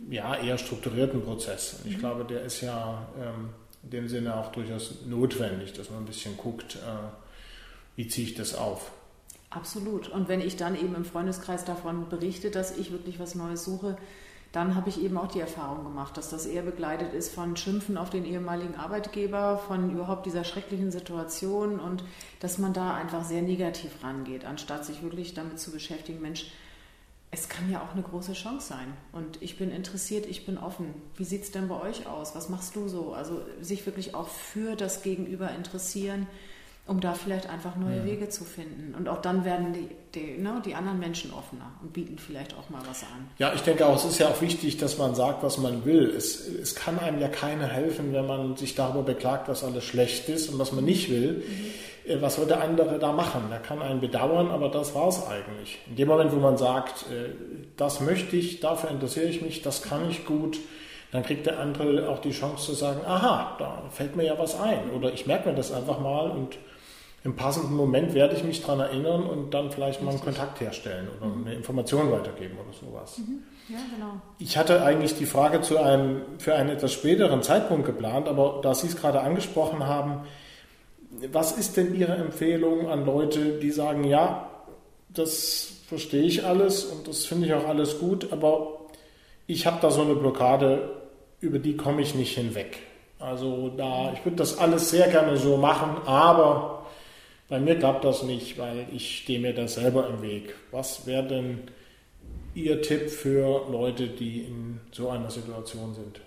ja, 0.10 0.36
eher 0.36 0.58
strukturierten 0.58 1.22
Prozess. 1.22 1.80
Und 1.84 1.90
ich 1.90 1.98
mhm. 1.98 2.02
glaube, 2.02 2.26
der 2.26 2.44
ist 2.44 2.62
ja 2.62 3.08
ähm, 3.20 3.50
in 3.84 3.90
dem 3.90 4.08
Sinne 4.08 4.36
auch 4.36 4.52
durchaus 4.52 5.06
notwendig, 5.06 5.74
dass 5.74 5.90
man 5.90 6.00
ein 6.00 6.06
bisschen 6.06 6.38
guckt, 6.38 6.76
äh, 6.76 7.08
wie 7.96 8.08
ziehe 8.08 8.28
ich 8.28 8.36
das 8.36 8.56
auf. 8.56 8.92
Absolut. 9.50 10.10
Und 10.10 10.28
wenn 10.28 10.42
ich 10.42 10.58
dann 10.58 10.76
eben 10.76 10.94
im 10.96 11.06
Freundeskreis 11.06 11.66
davon 11.66 12.10
berichte, 12.10 12.52
dass 12.52 12.78
ich 12.78 12.92
wirklich 12.92 13.20
was 13.20 13.36
Neues 13.36 13.64
suche, 13.64 13.98
dann 14.52 14.76
habe 14.76 14.90
ich 14.90 15.02
eben 15.02 15.18
auch 15.18 15.28
die 15.28 15.40
Erfahrung 15.40 15.84
gemacht, 15.84 16.18
dass 16.18 16.30
das 16.30 16.46
eher 16.46 16.62
begleitet 16.62 17.14
ist 17.14 17.34
von 17.34 17.56
Schimpfen 17.56 17.98
auf 17.98 18.10
den 18.10 18.26
ehemaligen 18.26 18.76
Arbeitgeber, 18.76 19.58
von 19.58 19.92
überhaupt 19.92 20.26
dieser 20.26 20.44
schrecklichen 20.44 20.92
Situation 20.92 21.80
und 21.80 22.04
dass 22.40 22.58
man 22.58 22.74
da 22.74 22.96
einfach 22.96 23.24
sehr 23.26 23.42
negativ 23.42 23.92
rangeht, 24.04 24.46
anstatt 24.46 24.86
sich 24.86 25.04
wirklich 25.04 25.34
damit 25.34 25.60
zu 25.60 25.72
beschäftigen, 25.72 26.22
Mensch, 26.22 26.52
es 27.32 27.50
kann 27.50 27.70
ja 27.70 27.82
auch 27.82 27.94
eine 27.94 28.04
große 28.04 28.34
Chance 28.34 28.68
sein. 28.68 28.94
Und 29.12 29.42
ich 29.42 29.58
bin 29.58 29.72
interessiert, 29.72 30.26
ich 30.26 30.46
bin 30.46 30.58
offen. 30.58 30.94
Wie 31.16 31.26
sieht 31.26 31.44
es 31.44 31.52
denn 31.52 31.68
bei 31.68 31.80
euch 31.80 32.08
aus? 32.08 32.36
Was 32.36 32.50
machst 32.50 32.76
du 32.76 32.88
so? 32.88 33.14
Also 33.14 33.42
sich 33.62 33.86
wirklich 33.86 34.16
auch 34.16 34.30
für 34.30 34.76
das 34.76 35.04
Gegenüber 35.04 35.52
interessieren 35.52 36.28
um 36.88 37.02
da 37.02 37.14
vielleicht 37.14 37.50
einfach 37.50 37.76
neue 37.76 37.98
ja. 37.98 38.06
Wege 38.06 38.30
zu 38.30 38.46
finden. 38.46 38.96
Und 38.96 39.10
auch 39.10 39.22
dann 39.22 39.44
werden 39.44 39.74
die, 39.74 39.90
die, 40.16 40.38
ne, 40.38 40.62
die 40.66 40.74
anderen 40.74 41.00
Menschen 41.00 41.34
offener 41.34 41.72
und 41.82 41.92
bieten 41.92 42.18
vielleicht 42.18 42.56
auch 42.56 42.70
mal 42.70 42.82
was 42.88 43.04
an. 43.04 43.28
Ja, 43.38 43.54
ich 43.54 43.62
denke 43.62 43.86
auch, 43.86 43.98
es 43.98 44.06
ist 44.06 44.20
ja 44.20 44.30
auch 44.30 44.42
wichtig, 44.42 44.78
dass 44.78 44.98
man 44.98 45.14
sagt, 45.14 45.44
was 45.44 45.58
man 45.58 45.84
will. 45.86 46.14
Es, 46.16 46.48
es 46.48 46.76
kann 46.76 46.98
einem 46.98 47.20
ja 47.20 47.28
keiner 47.28 47.68
helfen, 47.68 48.14
wenn 48.14 48.26
man 48.26 48.56
sich 48.56 48.76
darüber 48.76 49.04
beklagt, 49.04 49.50
was 49.50 49.64
alles 49.64 49.84
schlecht 49.84 50.30
ist 50.30 50.50
und 50.50 50.60
was 50.60 50.72
man 50.72 50.86
nicht 50.86 51.10
will. 51.10 51.44
Mhm. 51.46 51.66
Äh, 52.08 52.22
was 52.22 52.36
soll 52.36 52.46
der 52.46 52.62
andere 52.62 53.00
da 53.00 53.12
machen? 53.12 53.44
Er 53.52 53.60
kann 53.60 53.82
einen 53.82 54.00
bedauern, 54.00 54.50
aber 54.52 54.70
das 54.70 54.96
war 54.96 55.08
es 55.08 55.26
eigentlich. 55.28 55.80
In 55.88 55.96
dem 55.96 56.08
Moment, 56.08 56.32
wo 56.32 56.38
man 56.38 56.58
sagt, 56.58 57.06
äh, 57.12 57.30
das 57.76 58.00
möchte 58.00 58.36
ich, 58.36 58.60
dafür 58.60 58.90
interessiere 58.90 59.28
ich 59.28 59.42
mich, 59.42 59.62
das 59.62 59.82
kann 59.82 60.10
ich 60.10 60.26
gut, 60.26 60.58
dann 61.12 61.24
kriegt 61.24 61.46
der 61.46 61.60
andere 61.60 62.10
auch 62.10 62.20
die 62.20 62.32
Chance 62.32 62.66
zu 62.66 62.74
sagen, 62.74 63.02
aha, 63.06 63.56
da 63.60 63.84
fällt 63.92 64.16
mir 64.16 64.26
ja 64.26 64.38
was 64.38 64.60
ein. 64.60 64.92
Oder 64.92 65.14
ich 65.14 65.26
merke 65.26 65.50
mir 65.50 65.56
das 65.56 65.72
einfach 65.72 66.00
mal 66.00 66.32
und 66.32 66.58
im 67.24 67.36
passenden 67.36 67.76
Moment 67.76 68.14
werde 68.14 68.36
ich 68.36 68.44
mich 68.44 68.62
daran 68.62 68.80
erinnern 68.80 69.24
und 69.24 69.54
dann 69.54 69.72
vielleicht 69.72 70.02
mal 70.02 70.12
einen 70.12 70.22
Kontakt 70.22 70.62
herstellen 70.62 71.10
oder 71.18 71.32
eine 71.34 71.56
Information 71.56 72.12
weitergeben 72.12 72.58
oder 72.58 72.74
sowas. 72.74 73.18
Mhm. 73.18 73.40
Ja, 73.68 73.80
genau. 73.94 74.22
Ich 74.40 74.58
hatte 74.58 74.82
eigentlich 74.84 75.16
die 75.16 75.26
Frage 75.26 75.62
zu 75.62 75.78
einem, 75.78 76.22
für 76.38 76.56
einen 76.56 76.70
etwas 76.70 76.94
späteren 76.94 77.42
Zeitpunkt 77.42 77.86
geplant, 77.86 78.30
aber 78.30 78.62
da 78.62 78.74
Sie 78.74 78.88
es 78.88 78.96
gerade 78.96 79.22
angesprochen 79.22 79.86
haben, 79.86 80.26
was 81.32 81.58
ist 81.58 81.78
denn 81.78 81.96
Ihre 81.96 82.16
Empfehlung 82.16 82.90
an 82.90 83.06
Leute, 83.06 83.60
die 83.60 83.72
sagen, 83.72 84.04
ja, 84.04 84.50
das 85.10 85.72
verstehe 85.88 86.24
ich 86.24 86.46
alles 86.46 86.86
und 86.86 87.08
das 87.08 87.26
finde 87.26 87.48
ich 87.48 87.54
auch 87.54 87.68
alles 87.68 88.00
gut, 88.00 88.32
aber 88.32 88.80
ich 89.48 89.66
habe 89.66 89.78
da 89.82 89.90
so 89.90 90.02
eine 90.02 90.16
Blockade, 90.16 91.02
über 91.40 91.60
die 91.60 91.78
komme 91.78 92.02
ich 92.02 92.14
nicht 92.14 92.36
hinweg. 92.36 92.80
Also 93.20 93.70
da, 93.70 94.14
ich 94.14 94.24
würde 94.26 94.38
das 94.38 94.58
alles 94.58 94.90
sehr 94.90 95.08
gerne 95.08 95.38
so 95.38 95.58
machen, 95.58 95.98
aber 96.06 96.86
bei 97.48 97.60
mir 97.60 97.80
klappt 97.80 98.04
das 98.04 98.24
nicht, 98.24 98.58
weil 98.58 98.88
ich 98.94 99.20
stehe 99.20 99.40
mir 99.40 99.54
da 99.54 99.68
selber 99.68 100.08
im 100.10 100.22
Weg. 100.22 100.56
Was 100.72 101.08
wäre 101.08 101.24
denn 101.24 101.62
Ihr 102.54 102.82
Tipp 102.82 103.10
für 103.10 103.66
Leute, 103.72 104.08
die 104.08 104.42
in 104.42 104.82
so 104.92 105.10
einer 105.10 105.32
Situation 105.32 105.94
sind? 105.94 106.20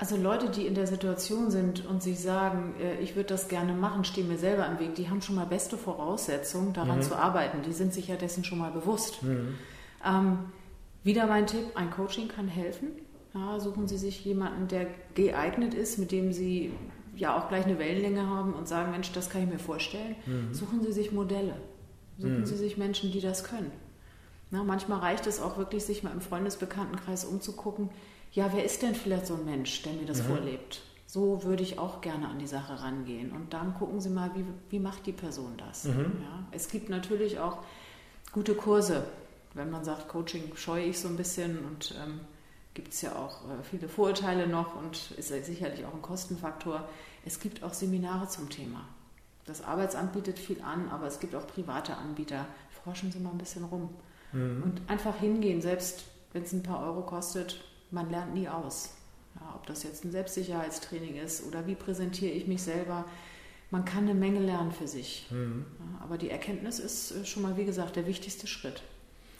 Also 0.00 0.16
Leute, 0.16 0.48
die 0.48 0.66
in 0.66 0.74
der 0.74 0.86
Situation 0.86 1.50
sind 1.50 1.84
und 1.84 2.02
sich 2.02 2.20
sagen, 2.20 2.74
äh, 2.80 2.98
ich 3.02 3.16
würde 3.16 3.28
das 3.28 3.48
gerne 3.48 3.74
machen, 3.74 4.04
stehen 4.04 4.28
mir 4.28 4.38
selber 4.38 4.66
im 4.66 4.78
Weg, 4.78 4.94
die 4.94 5.10
haben 5.10 5.20
schon 5.20 5.34
mal 5.34 5.44
beste 5.44 5.76
Voraussetzungen, 5.76 6.72
daran 6.72 6.96
mhm. 6.96 7.02
zu 7.02 7.16
arbeiten. 7.16 7.60
Die 7.60 7.74
sind 7.74 7.92
sich 7.92 8.08
ja 8.08 8.16
dessen 8.16 8.42
schon 8.42 8.58
mal 8.58 8.70
bewusst. 8.70 9.22
Mhm. 9.22 9.58
Ähm, 10.02 10.38
wieder 11.04 11.26
mein 11.26 11.46
Tipp, 11.46 11.66
ein 11.74 11.90
Coaching 11.90 12.28
kann 12.28 12.48
helfen. 12.48 12.92
Ja, 13.34 13.60
suchen 13.60 13.88
Sie 13.88 13.98
sich 13.98 14.24
jemanden, 14.24 14.68
der 14.68 14.86
geeignet 15.14 15.74
ist, 15.74 15.98
mit 15.98 16.12
dem 16.12 16.32
Sie 16.32 16.72
ja 17.14 17.38
auch 17.38 17.50
gleich 17.50 17.66
eine 17.66 17.78
Wellenlänge 17.78 18.26
haben 18.26 18.54
und 18.54 18.66
sagen, 18.66 18.92
Mensch, 18.92 19.12
das 19.12 19.28
kann 19.28 19.42
ich 19.42 19.50
mir 19.50 19.58
vorstellen, 19.58 20.16
mhm. 20.24 20.54
suchen 20.54 20.82
Sie 20.82 20.92
sich 20.92 21.12
Modelle. 21.12 21.56
Suchen 22.16 22.40
mhm. 22.40 22.46
Sie 22.46 22.56
sich 22.56 22.78
Menschen, 22.78 23.12
die 23.12 23.20
das 23.20 23.44
können. 23.44 23.70
Na, 24.50 24.64
manchmal 24.64 25.00
reicht 25.00 25.26
es 25.26 25.42
auch 25.42 25.58
wirklich, 25.58 25.84
sich 25.84 26.02
mal 26.02 26.12
im 26.12 26.22
Freundesbekanntenkreis 26.22 27.26
umzugucken, 27.26 27.90
ja, 28.32 28.50
wer 28.52 28.64
ist 28.64 28.82
denn 28.82 28.94
vielleicht 28.94 29.26
so 29.26 29.34
ein 29.34 29.44
Mensch, 29.44 29.82
der 29.82 29.92
mir 29.94 30.06
das 30.06 30.22
mhm. 30.22 30.26
vorlebt? 30.26 30.82
So 31.06 31.42
würde 31.42 31.62
ich 31.62 31.78
auch 31.78 32.00
gerne 32.00 32.28
an 32.28 32.38
die 32.38 32.46
Sache 32.46 32.80
rangehen. 32.80 33.32
Und 33.32 33.52
dann 33.52 33.74
gucken 33.74 34.00
Sie 34.00 34.10
mal, 34.10 34.30
wie, 34.34 34.44
wie 34.70 34.78
macht 34.78 35.06
die 35.06 35.12
Person 35.12 35.54
das? 35.56 35.84
Mhm. 35.84 36.22
Ja, 36.22 36.44
es 36.52 36.68
gibt 36.68 36.88
natürlich 36.88 37.40
auch 37.40 37.58
gute 38.32 38.54
Kurse. 38.54 39.04
Wenn 39.54 39.70
man 39.70 39.82
sagt, 39.82 40.08
Coaching 40.08 40.54
scheue 40.54 40.84
ich 40.84 41.00
so 41.00 41.08
ein 41.08 41.16
bisschen 41.16 41.58
und 41.64 41.96
ähm, 42.00 42.20
gibt 42.74 42.92
es 42.92 43.02
ja 43.02 43.16
auch 43.16 43.42
äh, 43.50 43.62
viele 43.68 43.88
Vorurteile 43.88 44.46
noch 44.46 44.76
und 44.76 45.10
ist 45.16 45.28
sicherlich 45.28 45.84
auch 45.84 45.94
ein 45.94 46.02
Kostenfaktor. 46.02 46.88
Es 47.24 47.40
gibt 47.40 47.64
auch 47.64 47.74
Seminare 47.74 48.28
zum 48.28 48.48
Thema. 48.48 48.84
Das 49.46 49.64
Arbeitsamt 49.64 50.12
bietet 50.12 50.38
viel 50.38 50.62
an, 50.62 50.88
aber 50.90 51.08
es 51.08 51.18
gibt 51.18 51.34
auch 51.34 51.46
private 51.48 51.96
Anbieter. 51.96 52.46
Forschen 52.84 53.10
Sie 53.10 53.18
mal 53.18 53.30
ein 53.30 53.38
bisschen 53.38 53.64
rum. 53.64 53.90
Mhm. 54.32 54.62
Und 54.62 54.82
einfach 54.86 55.16
hingehen, 55.16 55.60
selbst 55.60 56.04
wenn 56.32 56.44
es 56.44 56.52
ein 56.52 56.62
paar 56.62 56.86
Euro 56.86 57.02
kostet, 57.02 57.64
man 57.90 58.10
lernt 58.10 58.34
nie 58.34 58.48
aus. 58.48 58.94
Ja, 59.36 59.54
ob 59.54 59.66
das 59.66 59.82
jetzt 59.82 60.04
ein 60.04 60.10
Selbstsicherheitstraining 60.10 61.16
ist 61.16 61.46
oder 61.46 61.66
wie 61.66 61.74
präsentiere 61.74 62.32
ich 62.32 62.46
mich 62.46 62.62
selber. 62.62 63.04
Man 63.70 63.84
kann 63.84 64.04
eine 64.04 64.14
Menge 64.14 64.40
lernen 64.40 64.72
für 64.72 64.88
sich. 64.88 65.26
Mhm. 65.30 65.64
Ja, 65.78 66.04
aber 66.04 66.18
die 66.18 66.30
Erkenntnis 66.30 66.78
ist 66.78 67.12
äh, 67.12 67.24
schon 67.24 67.42
mal, 67.42 67.56
wie 67.56 67.64
gesagt, 67.64 67.96
der 67.96 68.06
wichtigste 68.06 68.46
Schritt. 68.46 68.82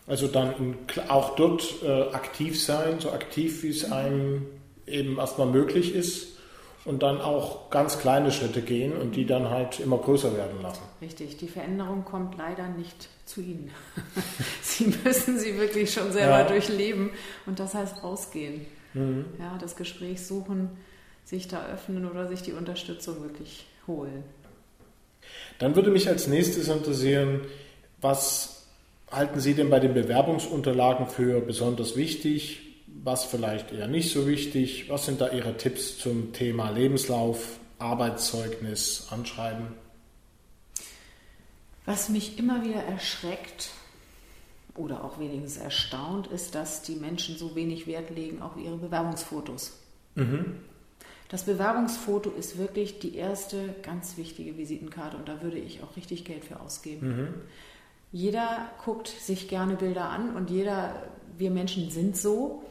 Also 0.07 0.28
dann 0.28 0.76
auch 1.09 1.36
dort 1.36 1.82
äh, 1.82 2.03
aktiv 2.12 2.61
sein, 2.61 3.01
so 3.01 3.11
aktiv 3.11 3.62
wie 3.62 3.70
es 3.70 3.86
mhm. 3.86 3.92
einem 3.92 4.46
eben 4.86 5.18
erstmal 5.18 5.48
möglich 5.48 5.94
ist 5.94 6.39
und 6.85 7.03
dann 7.03 7.20
auch 7.20 7.70
ganz 7.70 7.99
kleine 7.99 8.33
Schritte 8.33 8.62
gehen 8.62 8.93
und 8.93 9.16
die 9.16 9.26
dann 9.26 9.51
halt 9.51 9.81
immer 9.81 9.99
größer 9.99 10.35
werden 10.37 10.62
lassen. 10.62 10.83
Richtig, 11.03 11.37
die 11.37 11.49
Veränderung 11.49 12.05
kommt 12.05 12.39
leider 12.39 12.68
nicht 12.68 13.09
zu 13.26 13.41
Ihnen. 13.41 13.70
sie 14.62 14.93
müssen 15.05 15.39
sie 15.39 15.59
wirklich 15.59 15.93
schon 15.93 16.12
selber 16.12 16.41
ja. 16.41 16.45
durchleben 16.49 17.11
und 17.47 17.59
das 17.59 17.74
heißt 17.74 18.03
rausgehen. 18.03 18.66
Mhm. 18.95 19.26
Ja, 19.39 19.59
das 19.61 19.76
Gespräch 19.76 20.26
suchen, 20.26 20.70
sich 21.24 21.49
da 21.49 21.66
öffnen 21.66 22.11
oder 22.11 22.28
sich 22.28 22.43
die 22.43 22.53
Unterstützung 22.53 23.22
wirklich 23.22 23.66
holen. 23.87 24.24
Dann 25.59 25.76
würde 25.76 25.91
mich 25.91 26.09
als 26.09 26.26
nächstes 26.26 26.68
interessieren, 26.68 27.43
was 28.01 28.66
halten 29.11 29.41
Sie 29.41 29.55
denn 29.55 29.70
bei 29.70 29.81
den 29.81 29.93
Bewerbungsunterlagen 29.93 31.07
für 31.07 31.41
besonders 31.41 31.97
wichtig? 31.97 32.70
Was 33.03 33.24
vielleicht 33.24 33.72
eher 33.72 33.88
nicht 33.88 34.12
so 34.12 34.26
wichtig? 34.26 34.90
Was 34.90 35.07
sind 35.07 35.20
da 35.20 35.30
Ihre 35.30 35.57
Tipps 35.57 35.98
zum 35.98 36.32
Thema 36.32 36.70
Lebenslauf, 36.70 37.59
Arbeitszeugnis, 37.78 39.09
Anschreiben? 39.11 39.68
Was 41.86 42.11
mich 42.11 42.38
immer 42.38 42.64
wieder 42.64 42.82
erschreckt, 42.82 43.70
oder 44.80 45.05
auch 45.05 45.18
wenigstens 45.18 45.57
erstaunt 45.59 46.26
ist, 46.28 46.55
dass 46.55 46.82
die 46.82 46.96
Menschen 46.96 47.36
so 47.36 47.55
wenig 47.55 47.86
Wert 47.86 48.11
legen 48.11 48.42
auf 48.42 48.57
ihre 48.57 48.76
Bewerbungsfotos. 48.76 49.78
Mhm. 50.14 50.57
Das 51.28 51.44
Bewerbungsfoto 51.44 52.30
ist 52.30 52.59
wirklich 52.59 52.98
die 52.98 53.14
erste 53.14 53.74
ganz 53.82 54.16
wichtige 54.16 54.57
Visitenkarte 54.57 55.16
und 55.16 55.28
da 55.28 55.42
würde 55.42 55.59
ich 55.59 55.82
auch 55.82 55.96
richtig 55.96 56.24
Geld 56.24 56.44
für 56.44 56.61
ausgeben. 56.61 57.09
Mhm. 57.09 57.34
Jeder 58.12 58.70
guckt 58.84 59.09
sich 59.09 59.48
gerne 59.48 59.76
Bilder 59.76 60.09
an 60.09 60.34
und 60.34 60.51
jeder, 60.51 61.05
wir 61.38 61.53
Menschen 61.53 61.90
sind 61.90 62.16
so, 62.16 62.64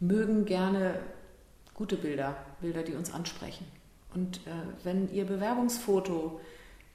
mögen 0.00 0.44
gerne 0.44 1.00
gute 1.74 1.96
Bilder, 1.96 2.36
Bilder, 2.60 2.82
die 2.82 2.94
uns 2.94 3.12
ansprechen. 3.12 3.66
Und 4.14 4.38
äh, 4.38 4.50
wenn 4.84 5.12
Ihr 5.12 5.24
Bewerbungsfoto 5.24 6.40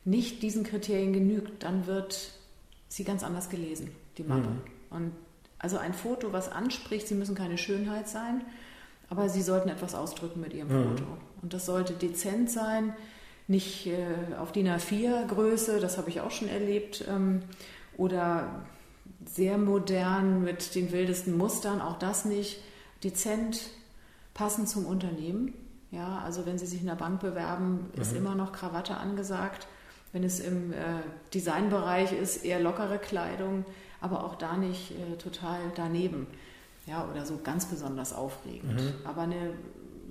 nicht 0.06 0.41
diesen 0.41 0.64
Kriterien 0.64 1.14
genügt, 1.14 1.64
dann 1.64 1.86
wird 1.86 2.32
sie 2.88 3.04
ganz 3.04 3.24
anders 3.24 3.49
gelesen, 3.49 3.91
die 4.18 4.24
Mappe. 4.24 4.49
Mhm. 4.49 4.62
Und 4.89 5.12
also 5.60 5.78
ein 5.78 5.93
Foto, 5.93 6.34
was 6.34 6.52
anspricht, 6.52 7.08
Sie 7.08 7.16
müssen 7.16 7.36
keine 7.36 7.58
Schönheit 7.58 8.10
sein, 8.10 8.41
aber 9.10 9.30
Sie 9.30 9.41
sollten 9.41 9.70
etwas 9.70 9.93
ausdrücken 9.93 10.41
mit 10.41 10.54
Ihrem 10.54 10.70
mhm. 10.70 10.89
Foto. 10.89 11.04
Und 11.41 11.54
das 11.54 11.66
sollte 11.66 11.93
dezent 11.93 12.49
sein, 12.49 12.93
nicht 13.47 13.88
äh, 13.88 14.36
auf 14.39 14.52
DIN 14.52 14.68
A4 14.68 15.28
Größe, 15.28 15.80
das 15.80 15.97
habe 15.97 16.10
ich 16.10 16.22
auch 16.22 16.32
schon 16.32 16.47
erlebt, 16.47 17.06
ähm, 17.08 17.41
oder 17.97 18.66
sehr 19.26 19.58
modern 19.58 20.43
mit 20.43 20.74
den 20.74 20.91
wildesten 20.91 21.38
Mustern, 21.38 21.82
auch 21.82 21.99
das 21.99 22.26
nicht. 22.26 22.62
Dezent, 23.04 23.62
passend 24.34 24.70
zum 24.70 24.86
Unternehmen. 24.86 25.54
Ja, 25.91 26.20
also 26.20 26.45
wenn 26.45 26.58
Sie 26.58 26.66
sich 26.66 26.82
in 26.82 26.88
der 26.88 26.95
Bank 26.95 27.20
bewerben, 27.20 27.89
ist 27.99 28.12
mhm. 28.12 28.20
immer 28.20 28.36
noch 28.36 28.54
Krawatte 28.54 28.97
angesagt. 28.97 29.68
Wenn 30.14 30.24
es 30.24 30.39
im 30.39 30.74
äh, 30.74 30.76
Designbereich 31.34 32.14
ist, 32.14 32.43
eher 32.43 32.60
lockere 32.60 32.97
Kleidung, 32.97 33.66
aber 33.99 34.24
auch 34.24 34.36
da 34.36 34.58
nicht 34.58 34.91
äh, 34.91 35.18
total 35.18 35.60
daneben. 35.76 36.28
Ja, 36.86 37.08
oder 37.10 37.26
so 37.26 37.39
ganz 37.43 37.66
besonders 37.66 38.14
aufregend. 38.14 38.82
Mhm. 38.82 38.93
Aber 39.06 39.22
eine 39.22 39.54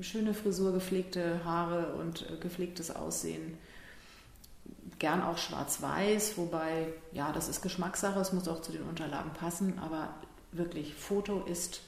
schöne 0.01 0.35
Frisur, 0.35 0.73
gepflegte 0.73 1.45
Haare 1.45 1.95
und 1.95 2.31
äh, 2.31 2.37
gepflegtes 2.37 2.95
Aussehen. 2.95 3.59
Gern 4.99 5.23
auch 5.23 5.39
schwarz-weiß, 5.39 6.37
wobei, 6.37 6.93
ja, 7.13 7.33
das 7.33 7.49
ist 7.49 7.63
Geschmackssache, 7.63 8.21
es 8.21 8.33
muss 8.33 8.49
auch 8.49 8.61
zu 8.61 8.73
den 8.73 8.83
Unterlagen 8.83 9.31
passen, 9.33 9.79
aber 9.79 10.11
wirklich, 10.53 10.95
Foto 10.95 11.43
ist 11.45 11.81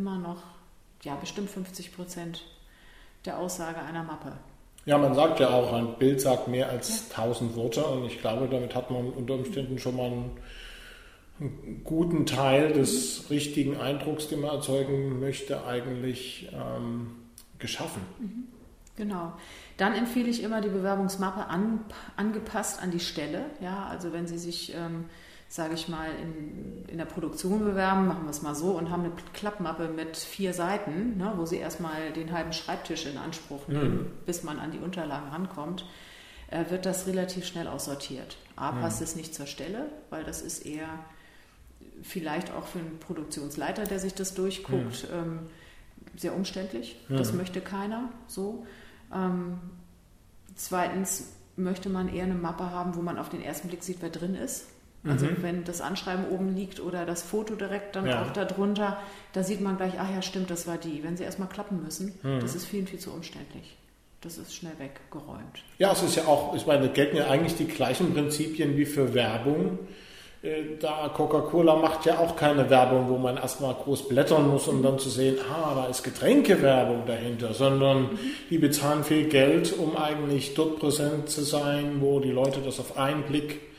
immer 0.00 0.18
noch, 0.18 0.42
ja, 1.02 1.14
bestimmt 1.14 1.50
50 1.50 1.94
Prozent 1.94 2.42
der 3.26 3.38
Aussage 3.38 3.80
einer 3.80 4.02
Mappe. 4.02 4.32
Ja, 4.86 4.96
man 4.96 5.14
sagt 5.14 5.40
ja 5.40 5.50
auch, 5.50 5.74
ein 5.74 5.98
Bild 5.98 6.22
sagt 6.22 6.48
mehr 6.48 6.70
als 6.70 7.10
ja. 7.10 7.22
1000 7.22 7.54
Worte 7.54 7.84
und 7.84 8.06
ich 8.06 8.18
glaube, 8.18 8.48
damit 8.48 8.74
hat 8.74 8.90
man 8.90 9.10
unter 9.10 9.34
Umständen 9.34 9.78
schon 9.78 9.96
mal 9.96 10.06
einen, 10.06 10.30
einen 11.38 11.82
guten 11.84 12.24
Teil 12.24 12.72
des 12.72 13.28
richtigen 13.28 13.76
Eindrucks, 13.76 14.28
den 14.28 14.40
man 14.40 14.52
erzeugen 14.52 15.20
möchte, 15.20 15.66
eigentlich 15.66 16.48
ähm, 16.54 17.16
geschaffen. 17.58 18.00
Mhm. 18.18 18.44
Genau. 18.96 19.34
Dann 19.76 19.94
empfehle 19.94 20.28
ich 20.28 20.42
immer 20.42 20.62
die 20.62 20.68
Bewerbungsmappe 20.68 21.46
an, 21.46 21.80
angepasst 22.16 22.82
an 22.82 22.90
die 22.90 23.00
Stelle. 23.00 23.46
Ja, 23.60 23.86
also 23.86 24.14
wenn 24.14 24.26
Sie 24.26 24.38
sich 24.38 24.74
ähm, 24.74 25.04
sage 25.50 25.74
ich 25.74 25.88
mal, 25.88 26.08
in, 26.22 26.84
in 26.86 26.98
der 26.98 27.06
Produktion 27.06 27.58
bewerben, 27.58 28.06
machen 28.06 28.22
wir 28.22 28.30
es 28.30 28.40
mal 28.40 28.54
so, 28.54 28.70
und 28.70 28.88
haben 28.88 29.02
eine 29.02 29.12
Klappmappe 29.32 29.88
mit 29.88 30.16
vier 30.16 30.54
Seiten, 30.54 31.16
ne, 31.18 31.32
wo 31.36 31.44
sie 31.44 31.56
erstmal 31.56 32.12
den 32.12 32.32
halben 32.32 32.52
Schreibtisch 32.52 33.04
in 33.04 33.18
Anspruch 33.18 33.66
nehmen, 33.66 33.96
mhm. 33.96 34.10
bis 34.26 34.44
man 34.44 34.60
an 34.60 34.70
die 34.70 34.78
Unterlagen 34.78 35.28
rankommt, 35.28 35.84
äh, 36.50 36.70
wird 36.70 36.86
das 36.86 37.08
relativ 37.08 37.44
schnell 37.46 37.66
aussortiert. 37.66 38.36
A, 38.54 38.70
mhm. 38.70 38.80
passt 38.80 39.02
es 39.02 39.16
nicht 39.16 39.34
zur 39.34 39.46
Stelle, 39.46 39.86
weil 40.08 40.22
das 40.22 40.40
ist 40.40 40.64
eher 40.64 40.88
vielleicht 42.00 42.52
auch 42.52 42.68
für 42.68 42.78
einen 42.78 43.00
Produktionsleiter, 43.00 43.82
der 43.84 43.98
sich 43.98 44.14
das 44.14 44.34
durchguckt, 44.34 45.10
mhm. 45.10 45.18
ähm, 45.18 45.38
sehr 46.16 46.36
umständlich. 46.36 46.96
Das 47.08 47.32
möchte 47.32 47.60
keiner 47.60 48.08
so. 48.28 48.64
Ähm, 49.12 49.58
zweitens 50.54 51.32
möchte 51.56 51.88
man 51.88 52.08
eher 52.08 52.24
eine 52.24 52.34
Mappe 52.34 52.70
haben, 52.70 52.94
wo 52.94 53.02
man 53.02 53.18
auf 53.18 53.30
den 53.30 53.42
ersten 53.42 53.66
Blick 53.66 53.82
sieht, 53.82 53.98
wer 54.00 54.10
drin 54.10 54.36
ist. 54.36 54.66
Also 55.08 55.26
mhm. 55.26 55.36
wenn 55.40 55.64
das 55.64 55.80
Anschreiben 55.80 56.28
oben 56.28 56.54
liegt 56.54 56.78
oder 56.78 57.06
das 57.06 57.22
Foto 57.22 57.54
direkt 57.54 57.96
dann 57.96 58.06
ja. 58.06 58.22
auch 58.22 58.32
darunter, 58.32 58.98
da 59.32 59.42
sieht 59.42 59.62
man 59.62 59.78
gleich, 59.78 59.94
ach 59.98 60.10
ja, 60.14 60.20
stimmt, 60.20 60.50
das 60.50 60.66
war 60.66 60.76
die. 60.76 61.02
Wenn 61.02 61.16
sie 61.16 61.24
erstmal 61.24 61.48
klappen 61.48 61.82
müssen, 61.82 62.18
mhm. 62.22 62.40
das 62.40 62.54
ist 62.54 62.66
viel, 62.66 62.86
viel 62.86 62.98
zu 62.98 63.10
umständlich. 63.10 63.76
Das 64.20 64.36
ist 64.36 64.54
schnell 64.54 64.74
weggeräumt. 64.78 65.64
Ja, 65.78 65.92
es 65.92 66.02
ist 66.02 66.16
ja 66.16 66.24
auch, 66.26 66.54
ich 66.54 66.66
meine, 66.66 66.90
gelten 66.90 67.16
ja 67.16 67.28
eigentlich 67.28 67.56
die 67.56 67.66
gleichen 67.66 68.12
Prinzipien 68.12 68.76
wie 68.76 68.84
für 68.84 69.14
Werbung. 69.14 69.78
Äh, 70.42 70.76
da 70.78 71.08
Coca-Cola 71.08 71.76
macht 71.76 72.04
ja 72.04 72.18
auch 72.18 72.36
keine 72.36 72.68
Werbung, 72.68 73.08
wo 73.08 73.16
man 73.16 73.38
erstmal 73.38 73.72
groß 73.72 74.08
blättern 74.08 74.50
muss, 74.50 74.68
um 74.68 74.82
dann 74.82 74.98
zu 74.98 75.08
sehen, 75.08 75.38
ah, 75.50 75.74
da 75.74 75.86
ist 75.86 76.02
Getränkewerbung 76.02 77.06
dahinter, 77.06 77.54
sondern 77.54 78.02
mhm. 78.02 78.18
die 78.50 78.58
bezahlen 78.58 79.04
viel 79.04 79.30
Geld, 79.30 79.72
um 79.78 79.96
eigentlich 79.96 80.52
dort 80.52 80.78
präsent 80.78 81.30
zu 81.30 81.42
sein, 81.42 81.96
wo 82.00 82.20
die 82.20 82.32
Leute 82.32 82.60
das 82.60 82.78
auf 82.78 82.98
einen 82.98 83.22
Blick 83.22 83.69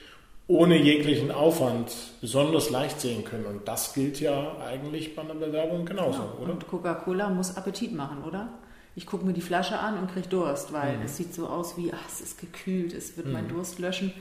ohne 0.51 0.77
jeglichen 0.77 1.31
Aufwand 1.31 1.93
besonders 2.19 2.69
leicht 2.69 2.99
sehen 2.99 3.23
können. 3.23 3.45
Und 3.45 3.67
das 3.67 3.93
gilt 3.93 4.19
ja 4.19 4.57
eigentlich 4.57 5.15
bei 5.15 5.21
einer 5.21 5.33
Bewerbung 5.33 5.85
genauso, 5.85 6.19
ja, 6.19 6.33
oder? 6.41 6.51
Und 6.51 6.67
Coca-Cola 6.67 7.29
muss 7.29 7.55
Appetit 7.55 7.93
machen, 7.93 8.23
oder? 8.23 8.49
Ich 8.93 9.05
gucke 9.05 9.25
mir 9.25 9.31
die 9.31 9.41
Flasche 9.41 9.79
an 9.79 9.97
und 9.97 10.11
kriege 10.11 10.27
Durst, 10.27 10.73
weil 10.73 10.97
mhm. 10.97 11.03
es 11.05 11.15
sieht 11.15 11.33
so 11.33 11.47
aus 11.47 11.77
wie, 11.77 11.93
ach, 11.93 12.05
es 12.07 12.19
ist 12.19 12.39
gekühlt, 12.39 12.93
es 12.93 13.15
wird 13.15 13.27
mhm. 13.27 13.33
mein 13.33 13.47
Durst 13.47 13.79
löschen. 13.79 14.11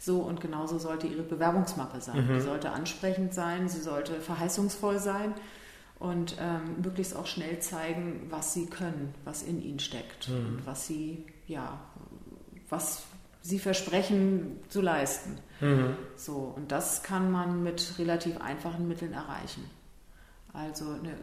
So 0.00 0.18
und 0.18 0.40
genauso 0.40 0.78
sollte 0.78 1.06
Ihre 1.06 1.22
Bewerbungsmappe 1.22 2.00
sein. 2.00 2.26
Mhm. 2.26 2.34
Die 2.34 2.40
sollte 2.40 2.70
ansprechend 2.70 3.32
sein, 3.32 3.68
sie 3.68 3.80
sollte 3.80 4.14
verheißungsvoll 4.14 4.98
sein 4.98 5.32
und 6.00 6.36
ähm, 6.40 6.82
möglichst 6.82 7.14
auch 7.14 7.28
schnell 7.28 7.60
zeigen, 7.60 8.26
was 8.28 8.52
Sie 8.52 8.66
können, 8.66 9.14
was 9.24 9.44
in 9.44 9.62
Ihnen 9.62 9.78
steckt 9.78 10.28
mhm. 10.28 10.34
und 10.34 10.66
was 10.66 10.88
Sie, 10.88 11.24
ja, 11.46 11.78
was 12.68 13.04
sie 13.42 13.58
versprechen 13.58 14.60
zu 14.68 14.80
leisten. 14.80 15.36
Mhm. 15.60 15.96
So, 16.16 16.52
und 16.56 16.72
das 16.72 17.02
kann 17.02 17.30
man 17.30 17.62
mit 17.62 17.98
relativ 17.98 18.40
einfachen 18.40 18.88
Mitteln 18.88 19.12
erreichen. 19.12 19.68
Also 20.52 20.84
eine 20.90 21.16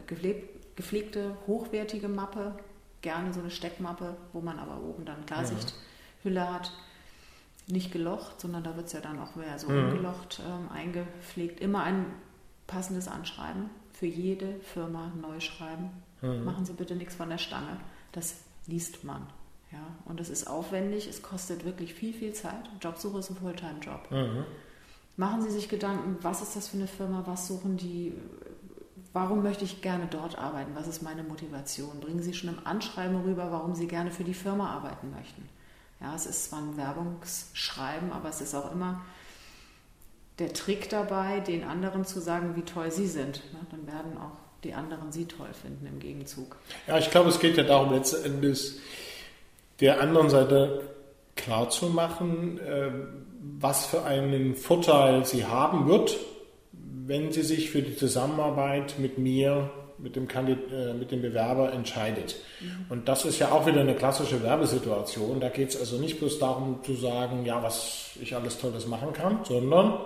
gepflegte, 0.75 1.35
hochwertige 1.47 2.07
Mappe, 2.07 2.55
gerne 3.01 3.33
so 3.33 3.39
eine 3.39 3.51
Steckmappe, 3.51 4.17
wo 4.33 4.41
man 4.41 4.59
aber 4.59 4.81
oben 4.81 5.05
dann 5.05 5.25
Klarsichthülle 5.25 6.35
ja. 6.35 6.53
hat. 6.53 6.71
Nicht 7.67 7.91
gelocht, 7.91 8.41
sondern 8.41 8.63
da 8.63 8.75
wird 8.75 8.87
es 8.87 8.93
ja 8.93 8.99
dann 8.99 9.19
auch 9.19 9.35
mehr 9.35 9.59
so 9.59 9.69
mhm. 9.69 9.85
ungelocht 9.85 10.41
ähm, 10.45 10.69
eingepflegt. 10.71 11.59
Immer 11.59 11.83
ein 11.83 12.05
passendes 12.65 13.07
Anschreiben 13.07 13.69
für 13.93 14.07
jede 14.07 14.59
Firma 14.61 15.11
neu 15.21 15.39
schreiben. 15.39 15.91
Mhm. 16.21 16.43
Machen 16.43 16.65
Sie 16.65 16.73
bitte 16.73 16.95
nichts 16.95 17.15
von 17.15 17.29
der 17.29 17.37
Stange. 17.37 17.77
Das 18.11 18.41
liest 18.65 19.03
man. 19.03 19.27
Ja, 19.71 19.85
und 20.05 20.19
es 20.19 20.29
ist 20.29 20.47
aufwendig, 20.47 21.07
es 21.07 21.21
kostet 21.21 21.63
wirklich 21.63 21.93
viel, 21.93 22.13
viel 22.13 22.33
Zeit. 22.33 22.69
Jobsuche 22.81 23.19
ist 23.19 23.29
ein 23.29 23.35
Fulltime-Job. 23.35 24.09
Mhm. 24.09 24.45
Machen 25.15 25.41
Sie 25.41 25.51
sich 25.51 25.69
Gedanken, 25.69 26.17
was 26.21 26.41
ist 26.41 26.55
das 26.55 26.69
für 26.69 26.77
eine 26.77 26.87
Firma, 26.87 27.23
was 27.25 27.47
suchen 27.47 27.77
die, 27.77 28.13
warum 29.13 29.43
möchte 29.43 29.65
ich 29.65 29.81
gerne 29.81 30.07
dort 30.09 30.37
arbeiten, 30.37 30.71
was 30.75 30.87
ist 30.87 31.03
meine 31.03 31.23
Motivation? 31.23 31.99
Bringen 31.99 32.23
Sie 32.23 32.33
schon 32.33 32.49
im 32.49 32.65
Anschreiben 32.65 33.21
rüber, 33.21 33.51
warum 33.51 33.75
Sie 33.75 33.87
gerne 33.87 34.11
für 34.11 34.23
die 34.23 34.33
Firma 34.33 34.71
arbeiten 34.71 35.11
möchten. 35.11 35.47
Ja, 35.99 36.15
es 36.15 36.25
ist 36.25 36.45
zwar 36.45 36.59
ein 36.59 36.77
Werbungsschreiben, 36.77 38.11
aber 38.11 38.29
es 38.29 38.39
ist 38.41 38.55
auch 38.55 38.71
immer 38.71 39.01
der 40.39 40.53
Trick 40.53 40.89
dabei, 40.89 41.41
den 41.41 41.63
anderen 41.63 42.05
zu 42.05 42.21
sagen, 42.21 42.55
wie 42.55 42.61
toll 42.61 42.91
sie 42.91 43.07
sind. 43.07 43.41
Dann 43.71 43.85
werden 43.85 44.17
auch 44.17 44.37
die 44.63 44.73
anderen 44.73 45.11
sie 45.11 45.25
toll 45.25 45.53
finden 45.53 45.85
im 45.85 45.99
Gegenzug. 45.99 46.55
Ja, 46.87 46.97
ich 46.97 47.11
glaube, 47.11 47.29
es 47.29 47.39
geht 47.39 47.57
ja 47.57 47.63
darum, 47.63 47.91
letzten 47.91 48.23
Endes 48.25 48.79
der 49.81 50.01
anderen 50.01 50.29
Seite 50.29 50.81
klarzumachen, 51.35 52.59
äh, 52.59 52.91
was 53.59 53.85
für 53.85 54.03
einen 54.03 54.55
Vorteil 54.55 55.25
sie 55.25 55.45
haben 55.45 55.87
wird, 55.87 56.17
wenn 56.71 57.31
sie 57.31 57.43
sich 57.43 57.71
für 57.71 57.81
die 57.81 57.95
Zusammenarbeit 57.95 58.95
mit 58.99 59.17
mir, 59.17 59.69
mit 59.97 60.15
dem, 60.15 60.27
Kandid 60.27 60.59
äh, 60.71 60.93
mit 60.93 61.11
dem 61.11 61.21
Bewerber 61.21 61.73
entscheidet. 61.73 62.35
Mhm. 62.61 62.85
Und 62.89 63.07
das 63.07 63.25
ist 63.25 63.39
ja 63.39 63.51
auch 63.51 63.65
wieder 63.65 63.81
eine 63.81 63.95
klassische 63.95 64.43
Werbesituation. 64.43 65.39
Da 65.39 65.49
geht 65.49 65.69
es 65.69 65.79
also 65.79 65.97
nicht 65.97 66.19
bloß 66.19 66.39
darum 66.39 66.79
zu 66.83 66.93
sagen, 66.93 67.45
ja, 67.45 67.61
was 67.63 68.11
ich 68.21 68.35
alles 68.35 68.57
Tolles 68.57 68.87
machen 68.87 69.13
kann, 69.13 69.39
sondern 69.43 69.99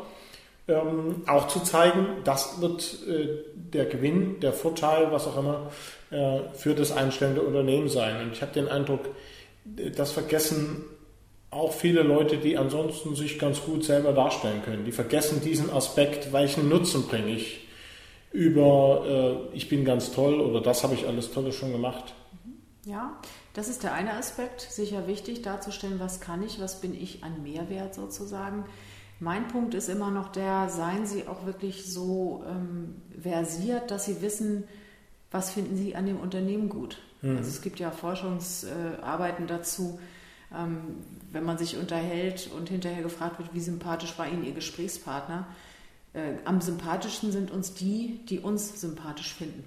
ähm, 0.68 1.24
auch 1.28 1.48
zu 1.48 1.60
zeigen, 1.60 2.06
das 2.24 2.62
wird 2.62 2.98
äh, 3.08 3.28
der 3.54 3.86
Gewinn, 3.86 4.40
der 4.40 4.54
Vorteil, 4.54 5.12
was 5.12 5.28
auch 5.28 5.38
immer, 5.38 5.72
äh, 6.10 6.40
für 6.54 6.74
das 6.74 6.92
einstellende 6.92 7.42
Unternehmen 7.42 7.90
sein. 7.90 8.22
Und 8.22 8.32
ich 8.32 8.42
habe 8.42 8.54
den 8.54 8.70
Eindruck, 8.70 9.02
das 9.66 10.12
vergessen 10.12 10.84
auch 11.54 11.72
viele 11.72 12.02
Leute, 12.02 12.38
die 12.38 12.58
ansonsten 12.58 13.16
sich 13.16 13.38
ganz 13.38 13.62
gut 13.62 13.84
selber 13.84 14.12
darstellen 14.12 14.64
können. 14.64 14.86
Die 14.86 14.92
vergessen 14.92 15.42
diesen 15.42 15.70
Aspekt, 15.70 16.34
welchen 16.34 16.68
Nutzen 16.68 17.08
bringe 17.08 17.32
ich 17.32 17.68
über, 18.32 19.50
äh, 19.54 19.56
ich 19.56 19.70
bin 19.70 19.86
ganz 19.86 20.12
toll 20.12 20.42
oder 20.42 20.62
das 20.62 20.84
habe 20.84 20.96
ich 20.96 21.08
alles 21.08 21.32
Tolles 21.32 21.56
schon 21.56 21.72
gemacht. 21.72 22.16
Ja, 22.86 23.18
das 23.54 23.70
ist 23.70 23.84
der 23.84 23.94
eine 23.94 24.14
Aspekt, 24.14 24.62
sicher 24.62 25.08
wichtig 25.08 25.44
darzustellen, 25.44 26.00
was 26.00 26.20
kann 26.20 26.44
ich, 26.44 26.60
was 26.60 26.82
bin 26.82 27.00
ich 27.00 27.24
an 27.24 27.44
Mehrwert 27.44 27.94
sozusagen. 27.94 28.66
Mein 29.20 29.48
Punkt 29.48 29.74
ist 29.74 29.88
immer 29.88 30.12
noch 30.12 30.32
der, 30.32 30.68
seien 30.70 31.06
Sie 31.06 31.28
auch 31.28 31.46
wirklich 31.46 31.86
so 31.86 32.44
ähm, 32.50 32.96
versiert, 33.22 33.92
dass 33.92 34.06
Sie 34.06 34.22
wissen, 34.22 34.66
was 35.32 35.52
finden 35.52 35.78
Sie 35.78 35.96
an 35.96 36.08
dem 36.08 36.20
Unternehmen 36.20 36.68
gut. 36.68 36.98
Mhm. 37.24 37.38
Also 37.38 37.50
es 37.50 37.62
gibt 37.62 37.80
ja 37.80 37.90
Forschungsarbeiten 37.90 39.48
dazu, 39.48 40.00
ähm, 40.56 40.98
wenn 41.32 41.44
man 41.44 41.58
sich 41.58 41.78
unterhält 41.78 42.52
und 42.56 42.70
hinterher 42.70 43.02
gefragt 43.02 43.40
wird, 43.40 43.54
wie 43.54 43.60
sympathisch 43.60 44.18
war 44.20 44.28
Ihnen 44.28 44.44
Ihr 44.44 44.54
Gesprächspartner. 44.54 45.48
Äh, 46.14 46.34
am 46.46 46.62
sympathischsten 46.62 47.32
sind 47.32 47.50
uns 47.50 47.74
die, 47.74 48.20
die 48.30 48.40
uns 48.40 48.80
sympathisch 48.80 49.34
finden. 49.34 49.64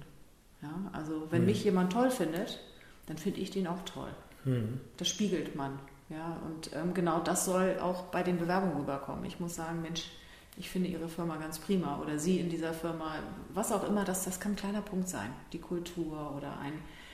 Ja, 0.61 0.73
also 0.93 1.27
wenn 1.29 1.41
mhm. 1.41 1.47
mich 1.47 1.63
jemand 1.65 1.91
toll 1.91 2.09
findet, 2.09 2.59
dann 3.07 3.17
finde 3.17 3.41
ich 3.41 3.51
den 3.51 3.67
auch 3.67 3.83
toll. 3.83 4.09
Mhm. 4.45 4.79
Das 4.95 5.09
spiegelt 5.09 5.55
man. 5.55 5.77
Ja, 6.09 6.39
und 6.45 6.71
ähm, 6.73 6.93
genau 6.93 7.19
das 7.19 7.43
soll 7.43 7.79
auch 7.81 8.03
bei 8.03 8.23
den 8.23 8.37
Bewerbungen 8.37 8.77
rüberkommen. 8.77 9.25
Ich 9.25 9.41
muss 9.41 9.55
sagen, 9.55 9.81
Mensch, 9.81 10.09
ich 10.55 10.69
finde 10.69 10.89
Ihre 10.89 11.09
Firma 11.09 11.35
ganz 11.35 11.59
prima 11.59 11.99
oder 11.99 12.17
Sie 12.17 12.39
in 12.39 12.49
dieser 12.49 12.73
Firma, 12.73 13.15
was 13.53 13.71
auch 13.71 13.87
immer, 13.87 14.05
das, 14.05 14.23
das 14.23 14.39
kann 14.39 14.53
ein 14.53 14.55
kleiner 14.55 14.81
Punkt 14.81 15.09
sein. 15.09 15.29
Die 15.51 15.59
Kultur 15.59 16.33
oder 16.35 16.59
ein, 16.59 16.73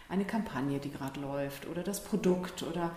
eine 0.09 0.25
Kampagne, 0.25 0.79
die 0.79 0.91
gerade 0.91 1.19
läuft 1.19 1.67
oder 1.67 1.83
das 1.83 2.03
Produkt 2.03 2.63
oder 2.63 2.95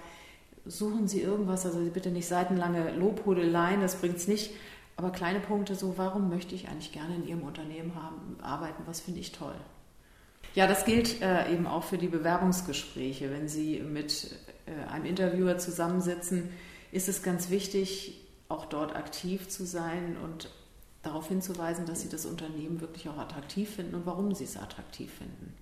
suchen 0.64 1.09
Sie 1.09 1.22
irgendwas, 1.22 1.64
also 1.64 1.78
bitte 1.80 2.11
nicht 2.11 2.26
seitenlange 2.26 2.92
Lobhudeleien, 2.92 3.80
das 3.80 3.96
bringt 3.96 4.16
es 4.16 4.28
nicht, 4.28 4.52
aber 4.96 5.11
kleine 5.11 5.40
Punkte 5.40 5.74
so, 5.74 5.98
warum 5.98 6.28
möchte 6.28 6.54
ich 6.54 6.68
eigentlich 6.68 6.92
gerne 6.92 7.16
in 7.16 7.26
Ihrem 7.26 7.42
Unternehmen 7.42 7.94
haben, 7.94 8.38
arbeiten, 8.42 8.82
was 8.86 9.00
finde 9.00 9.20
ich 9.20 9.32
toll. 9.32 9.54
Ja, 10.54 10.66
das 10.66 10.86
gilt 10.86 11.20
äh, 11.20 11.52
eben 11.52 11.66
auch 11.66 11.84
für 11.84 11.98
die 11.98 12.09
Bewerbungsgespräche. 12.09 13.30
Wenn 13.30 13.46
Sie 13.46 13.80
mit 13.80 14.34
äh, 14.64 14.90
einem 14.90 15.04
Interviewer 15.04 15.59
zusammensitzen, 15.59 16.50
ist 16.92 17.09
es 17.09 17.22
ganz 17.22 17.50
wichtig, 17.50 18.26
auch 18.48 18.64
dort 18.64 18.96
aktiv 18.96 19.48
zu 19.48 19.66
sein 19.66 20.16
und 20.22 20.48
darauf 21.02 21.28
hinzuweisen, 21.28 21.84
dass 21.84 22.00
Sie 22.00 22.09
das 22.09 22.24
Unternehmen 22.24 22.80
wirklich 22.80 23.09
auch 23.09 23.18
attraktiv 23.18 23.76
finden 23.76 23.94
und 23.94 24.07
warum 24.07 24.34
Sie 24.34 24.44
es 24.44 24.57
attraktiv 24.57 25.12
finden. 25.12 25.54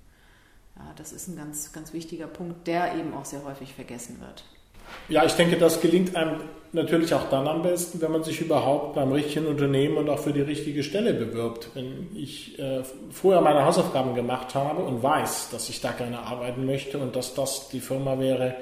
Ja, 0.76 0.92
das 0.96 1.12
ist 1.12 1.28
ein 1.28 1.36
ganz, 1.36 1.72
ganz 1.72 1.92
wichtiger 1.92 2.26
Punkt, 2.26 2.66
der 2.66 2.96
eben 2.96 3.14
auch 3.14 3.24
sehr 3.24 3.44
häufig 3.44 3.74
vergessen 3.74 4.20
wird. 4.20 4.44
Ja, 5.08 5.24
ich 5.24 5.32
denke, 5.32 5.56
das 5.56 5.80
gelingt 5.80 6.16
einem 6.16 6.40
natürlich 6.72 7.14
auch 7.14 7.28
dann 7.28 7.46
am 7.46 7.62
besten, 7.62 8.00
wenn 8.00 8.10
man 8.10 8.24
sich 8.24 8.40
überhaupt 8.40 8.94
beim 8.94 9.12
richtigen 9.12 9.46
Unternehmen 9.46 9.96
und 9.96 10.08
auch 10.08 10.18
für 10.18 10.32
die 10.32 10.40
richtige 10.40 10.82
Stelle 10.82 11.14
bewirbt. 11.14 11.70
Wenn 11.74 12.08
ich 12.14 12.58
äh, 12.58 12.82
vorher 13.10 13.40
meine 13.40 13.64
Hausaufgaben 13.64 14.14
gemacht 14.14 14.54
habe 14.54 14.82
und 14.82 15.02
weiß, 15.02 15.50
dass 15.50 15.68
ich 15.68 15.80
da 15.80 15.92
gerne 15.92 16.20
arbeiten 16.20 16.66
möchte 16.66 16.98
und 16.98 17.16
dass 17.16 17.34
das 17.34 17.68
die 17.68 17.80
Firma 17.80 18.18
wäre, 18.18 18.56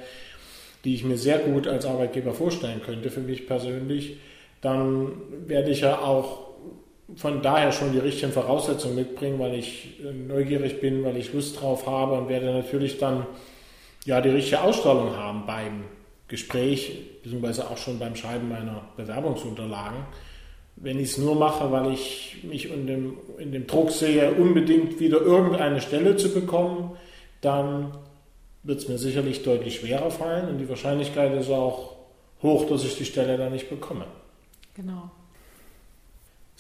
die 0.85 0.95
ich 0.95 1.05
mir 1.05 1.17
sehr 1.17 1.39
gut 1.39 1.67
als 1.67 1.87
Arbeitgeber 1.87 2.35
vorstellen 2.35 2.83
könnte 2.85 3.11
für 3.11 3.21
mich 3.21 3.47
persönlich, 3.47 4.19
dann 4.61 5.13
werde 5.47 5.71
ich 5.71 5.81
ja 5.81 5.99
auch 5.99 6.52
von 7.17 7.43
daher 7.43 7.73
schon 7.73 7.93
die 7.93 7.99
richtigen 7.99 8.33
Voraussetzungen 8.33 8.97
mitbringen, 8.97 9.39
weil 9.39 9.55
ich 9.55 10.01
äh, 10.01 10.13
neugierig 10.13 10.81
bin, 10.81 11.05
weil 11.05 11.17
ich 11.17 11.33
Lust 11.33 11.61
drauf 11.61 11.87
habe 11.87 12.15
und 12.15 12.29
werde 12.29 12.53
natürlich 12.53 12.99
dann 12.99 13.27
ja 14.05 14.21
die 14.21 14.31
richtige 14.31 14.63
Ausstrahlung 14.63 15.17
haben 15.17 15.47
beim 15.47 15.85
Gespräch, 16.29 17.21
beziehungsweise 17.23 17.71
auch 17.71 17.77
schon 17.77 17.99
beim 17.99 18.17
Schreiben 18.17 18.49
meiner 18.49 18.83
Bewerbungsunterlagen. 18.97 19.99
Wenn 20.77 20.99
ich 20.99 21.11
es 21.11 21.19
nur 21.19 21.35
mache, 21.35 21.71
weil 21.71 21.93
ich 21.93 22.39
mich 22.43 22.73
in 22.73 22.87
dem, 22.87 23.19
in 23.39 23.53
dem 23.53 23.67
Druck 23.67 23.91
sehe, 23.91 24.33
unbedingt 24.33 24.99
wieder 24.99 25.21
irgendeine 25.21 25.81
Stelle 25.81 26.17
zu 26.17 26.33
bekommen, 26.33 26.97
dann 27.43 27.93
wird 28.63 28.79
es 28.79 28.89
mir 28.89 28.99
sicherlich 28.99 29.43
deutlich 29.43 29.77
schwerer 29.77 30.11
fallen 30.11 30.49
und 30.49 30.59
die 30.59 30.69
Wahrscheinlichkeit 30.69 31.35
ist 31.35 31.51
auch 31.51 31.97
hoch, 32.43 32.67
dass 32.67 32.85
ich 32.85 32.97
die 32.97 33.05
Stelle 33.05 33.37
dann 33.37 33.53
nicht 33.53 33.69
bekomme. 33.69 34.07
Genau. 34.75 35.11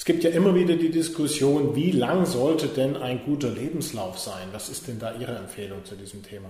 Es 0.02 0.06
gibt 0.06 0.24
ja 0.24 0.30
immer 0.30 0.52
wieder 0.56 0.74
die 0.74 0.90
Diskussion, 0.90 1.76
wie 1.76 1.92
lang 1.92 2.26
sollte 2.26 2.66
denn 2.66 2.96
ein 2.96 3.24
guter 3.24 3.50
Lebenslauf 3.50 4.18
sein? 4.18 4.48
Was 4.50 4.68
ist 4.68 4.88
denn 4.88 4.98
da 4.98 5.14
Ihre 5.14 5.36
Empfehlung 5.36 5.84
zu 5.84 5.94
diesem 5.94 6.24
Thema? 6.24 6.48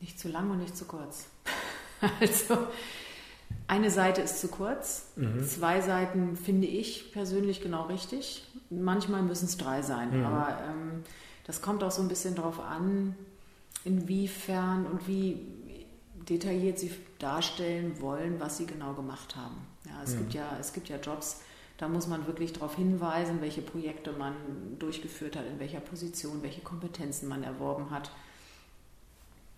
Nicht 0.00 0.18
zu 0.18 0.28
lang 0.28 0.50
und 0.50 0.60
nicht 0.60 0.74
zu 0.74 0.86
kurz. 0.86 1.26
Also 2.20 2.56
eine 3.68 3.90
Seite 3.90 4.22
ist 4.22 4.40
zu 4.40 4.48
kurz, 4.48 5.08
mhm. 5.16 5.44
zwei 5.44 5.82
Seiten 5.82 6.36
finde 6.36 6.66
ich 6.66 7.12
persönlich 7.12 7.60
genau 7.60 7.82
richtig. 7.82 8.46
Manchmal 8.70 9.20
müssen 9.20 9.44
es 9.44 9.58
drei 9.58 9.82
sein, 9.82 10.20
mhm. 10.20 10.24
aber 10.24 10.58
ähm, 10.70 11.04
das 11.44 11.60
kommt 11.60 11.84
auch 11.84 11.90
so 11.90 12.00
ein 12.00 12.08
bisschen 12.08 12.34
darauf 12.34 12.60
an, 12.60 13.14
inwiefern 13.84 14.86
und 14.86 15.06
wie 15.06 15.42
detailliert 16.30 16.78
sie 16.78 16.92
darstellen 17.18 18.00
wollen, 18.00 18.40
was 18.40 18.56
sie 18.56 18.64
genau 18.64 18.94
gemacht 18.94 19.36
haben. 19.36 19.66
Ja, 19.84 20.02
es, 20.02 20.14
mhm. 20.14 20.18
gibt 20.20 20.32
ja, 20.32 20.56
es 20.58 20.72
gibt 20.72 20.88
ja 20.88 20.96
Jobs, 20.96 21.40
da 21.78 21.88
muss 21.88 22.06
man 22.06 22.26
wirklich 22.26 22.52
darauf 22.52 22.76
hinweisen, 22.76 23.40
welche 23.40 23.60
Projekte 23.60 24.12
man 24.12 24.34
durchgeführt 24.78 25.36
hat, 25.36 25.46
in 25.46 25.58
welcher 25.58 25.80
Position, 25.80 26.42
welche 26.42 26.62
Kompetenzen 26.62 27.28
man 27.28 27.42
erworben 27.42 27.90
hat. 27.90 28.10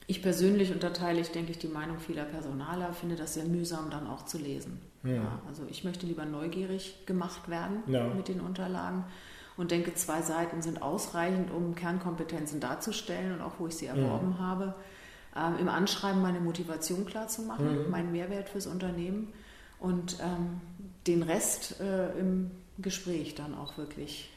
Ich 0.06 0.22
persönlich 0.22 0.72
unterteile 0.72 1.20
ich, 1.20 1.30
denke 1.30 1.52
ich, 1.52 1.58
die 1.58 1.68
Meinung 1.68 1.98
vieler 2.00 2.24
Personaler, 2.24 2.92
finde 2.92 3.14
das 3.14 3.34
sehr 3.34 3.44
mühsam 3.44 3.90
dann 3.90 4.06
auch 4.06 4.24
zu 4.24 4.38
lesen. 4.38 4.80
Ja. 5.04 5.14
Ja, 5.14 5.42
also 5.46 5.62
ich 5.70 5.84
möchte 5.84 6.06
lieber 6.06 6.24
neugierig 6.24 7.06
gemacht 7.06 7.48
werden 7.48 7.82
ja. 7.86 8.08
mit 8.08 8.28
den 8.28 8.40
Unterlagen 8.40 9.04
und 9.56 9.70
denke, 9.70 9.94
zwei 9.94 10.22
Seiten 10.22 10.62
sind 10.62 10.82
ausreichend, 10.82 11.50
um 11.52 11.74
Kernkompetenzen 11.74 12.58
darzustellen 12.58 13.34
und 13.34 13.42
auch 13.42 13.52
wo 13.58 13.66
ich 13.66 13.74
sie 13.74 13.86
erworben 13.86 14.38
habe. 14.38 14.74
Ähm, 15.36 15.58
Im 15.60 15.68
Anschreiben 15.68 16.22
meine 16.22 16.40
Motivation 16.40 17.04
klar 17.06 17.28
zu 17.28 17.42
machen, 17.42 17.84
mhm. 17.84 17.90
meinen 17.90 18.10
Mehrwert 18.10 18.48
fürs 18.48 18.66
Unternehmen 18.66 19.32
und 19.78 20.18
ähm, 20.20 20.60
den 21.08 21.22
Rest 21.22 21.80
äh, 21.80 22.18
im 22.18 22.50
Gespräch 22.78 23.34
dann 23.34 23.54
auch 23.54 23.76
wirklich, 23.78 24.28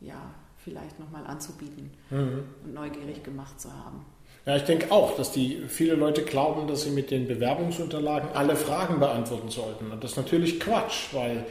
ja, 0.00 0.34
vielleicht 0.58 0.98
nochmal 0.98 1.26
anzubieten 1.26 1.90
mhm. 2.10 2.44
und 2.64 2.74
neugierig 2.74 3.22
gemacht 3.22 3.60
zu 3.60 3.70
haben. 3.70 4.04
Ja, 4.46 4.56
ich 4.56 4.64
denke 4.64 4.90
auch, 4.90 5.16
dass 5.16 5.32
die 5.32 5.62
viele 5.68 5.94
Leute 5.94 6.22
glauben, 6.22 6.66
dass 6.66 6.82
sie 6.82 6.90
mit 6.90 7.10
den 7.10 7.26
Bewerbungsunterlagen 7.26 8.30
alle 8.34 8.56
Fragen 8.56 8.98
beantworten 9.00 9.50
sollten. 9.50 9.90
Und 9.90 10.02
das 10.02 10.12
ist 10.12 10.16
natürlich 10.16 10.60
Quatsch, 10.60 11.12
weil 11.12 11.46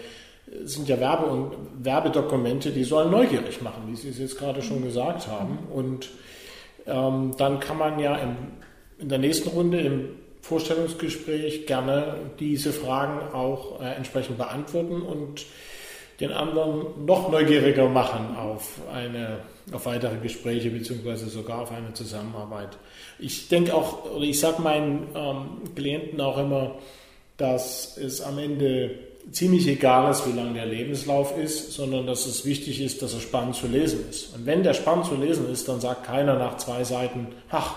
es 0.63 0.73
sind 0.73 0.87
ja 0.87 0.99
Werbe- 0.99 1.25
und 1.25 1.51
Werbedokumente, 1.83 2.71
die 2.71 2.83
sollen 2.83 3.09
neugierig 3.09 3.61
machen, 3.61 3.83
wie 3.87 3.95
Sie 3.95 4.09
es 4.09 4.19
jetzt 4.19 4.37
gerade 4.37 4.61
schon 4.61 4.83
gesagt 4.83 5.27
haben. 5.27 5.57
Und 5.73 6.09
ähm, 6.85 7.31
dann 7.37 7.59
kann 7.59 7.77
man 7.77 7.97
ja 7.97 8.15
im, 8.17 8.35
in 8.99 9.09
der 9.09 9.19
nächsten 9.19 9.49
Runde 9.49 9.79
im 9.79 10.09
Vorstellungsgespräch 10.43 11.65
gerne 11.67 12.17
diese 12.37 12.73
Fragen 12.73 13.33
auch 13.33 13.79
äh, 13.79 13.93
entsprechend 13.95 14.37
beantworten 14.37 15.01
und 15.01 15.45
den 16.19 16.33
anderen 16.33 17.05
noch 17.05 17.31
neugieriger 17.31 17.87
machen 17.87 18.35
auf, 18.35 18.81
eine, 18.93 19.39
auf 19.71 19.85
weitere 19.85 20.17
Gespräche 20.17 20.69
beziehungsweise 20.69 21.29
sogar 21.29 21.61
auf 21.61 21.71
eine 21.71 21.93
Zusammenarbeit. 21.93 22.77
Ich 23.19 23.47
denke 23.47 23.73
auch, 23.73 24.11
oder 24.11 24.25
ich 24.25 24.37
sage 24.37 24.61
meinen 24.61 25.07
ähm, 25.15 25.73
Klienten 25.75 26.19
auch 26.19 26.37
immer, 26.37 26.75
dass 27.37 27.97
es 27.97 28.21
am 28.21 28.37
Ende 28.37 28.99
ziemlich 29.31 29.65
egal 29.65 30.11
ist, 30.11 30.27
wie 30.27 30.37
lang 30.37 30.53
der 30.53 30.65
Lebenslauf 30.65 31.37
ist, 31.37 31.71
sondern 31.71 32.05
dass 32.05 32.25
es 32.25 32.43
wichtig 32.45 32.81
ist, 32.81 33.01
dass 33.01 33.13
er 33.13 33.21
spannend 33.21 33.55
zu 33.55 33.67
lesen 33.67 34.01
ist. 34.09 34.35
Und 34.35 34.45
wenn 34.45 34.61
der 34.61 34.73
spannend 34.73 35.05
zu 35.05 35.15
lesen 35.15 35.49
ist, 35.49 35.69
dann 35.69 35.79
sagt 35.79 36.05
keiner 36.05 36.37
nach 36.37 36.57
zwei 36.57 36.83
Seiten, 36.83 37.27
ach, 37.49 37.75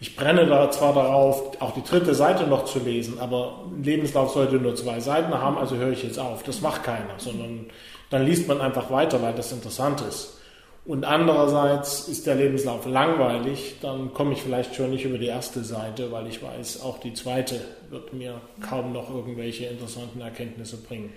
ich 0.00 0.16
brenne 0.16 0.46
da 0.46 0.70
zwar 0.70 0.94
darauf, 0.94 1.60
auch 1.60 1.74
die 1.74 1.82
dritte 1.82 2.14
Seite 2.14 2.46
noch 2.46 2.64
zu 2.64 2.78
lesen, 2.78 3.18
aber 3.20 3.66
ein 3.70 3.84
Lebenslauf 3.84 4.32
sollte 4.32 4.56
nur 4.56 4.74
zwei 4.74 4.98
Seiten 4.98 5.32
haben, 5.34 5.58
also 5.58 5.76
höre 5.76 5.92
ich 5.92 6.02
jetzt 6.02 6.18
auf. 6.18 6.42
Das 6.42 6.62
macht 6.62 6.84
keiner, 6.84 7.18
sondern 7.18 7.66
dann 8.08 8.24
liest 8.24 8.48
man 8.48 8.62
einfach 8.62 8.90
weiter, 8.90 9.20
weil 9.20 9.34
das 9.34 9.52
interessant 9.52 10.00
ist. 10.00 10.38
Und 10.86 11.04
andererseits 11.04 12.08
ist 12.08 12.26
der 12.26 12.36
Lebenslauf 12.36 12.86
langweilig, 12.86 13.76
dann 13.82 14.14
komme 14.14 14.32
ich 14.32 14.42
vielleicht 14.42 14.74
schon 14.74 14.90
nicht 14.90 15.04
über 15.04 15.18
die 15.18 15.26
erste 15.26 15.62
Seite, 15.62 16.10
weil 16.10 16.26
ich 16.26 16.42
weiß, 16.42 16.80
auch 16.82 16.98
die 16.98 17.12
zweite 17.12 17.60
wird 17.90 18.14
mir 18.14 18.40
kaum 18.66 18.94
noch 18.94 19.10
irgendwelche 19.10 19.66
interessanten 19.66 20.22
Erkenntnisse 20.22 20.78
bringen. 20.78 21.12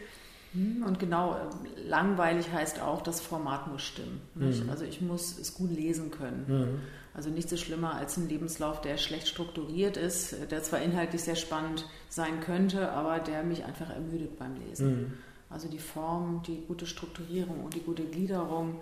Hm, 0.52 0.84
und 0.86 1.00
genau, 1.00 1.38
langweilig 1.88 2.52
heißt 2.52 2.82
auch, 2.82 3.02
das 3.02 3.22
Format 3.22 3.72
muss 3.72 3.82
stimmen. 3.82 4.22
Mhm. 4.36 4.70
Also 4.70 4.84
ich 4.84 5.00
muss 5.02 5.40
es 5.40 5.54
gut 5.54 5.72
lesen 5.72 6.12
können. 6.12 6.46
Mhm. 6.48 6.82
Also 7.14 7.30
nichts 7.30 7.52
so 7.52 7.58
schlimmer 7.58 7.94
als 7.96 8.18
ein 8.18 8.28
Lebenslauf, 8.28 8.82
der 8.82 8.98
schlecht 8.98 9.28
strukturiert 9.28 9.98
ist, 9.98 10.36
der 10.50 10.64
zwar 10.64 10.82
inhaltlich 10.82 11.22
sehr 11.22 11.36
spannend 11.36 11.88
sein 12.10 12.40
könnte, 12.40 12.92
aber 12.92 13.20
der 13.20 13.44
mich 13.44 13.66
einfach 13.66 13.90
ermüdet 13.90 14.40
beim 14.40 14.56
Lesen. 14.56 15.02
Mhm. 15.02 15.14
Also 15.50 15.68
die 15.68 15.80
Form, 15.80 16.42
die 16.48 16.64
gute 16.68 16.88
Strukturierung 16.88 17.64
und 17.64 17.76
die 17.76 17.82
gute 17.82 18.04
Gliederung, 18.04 18.82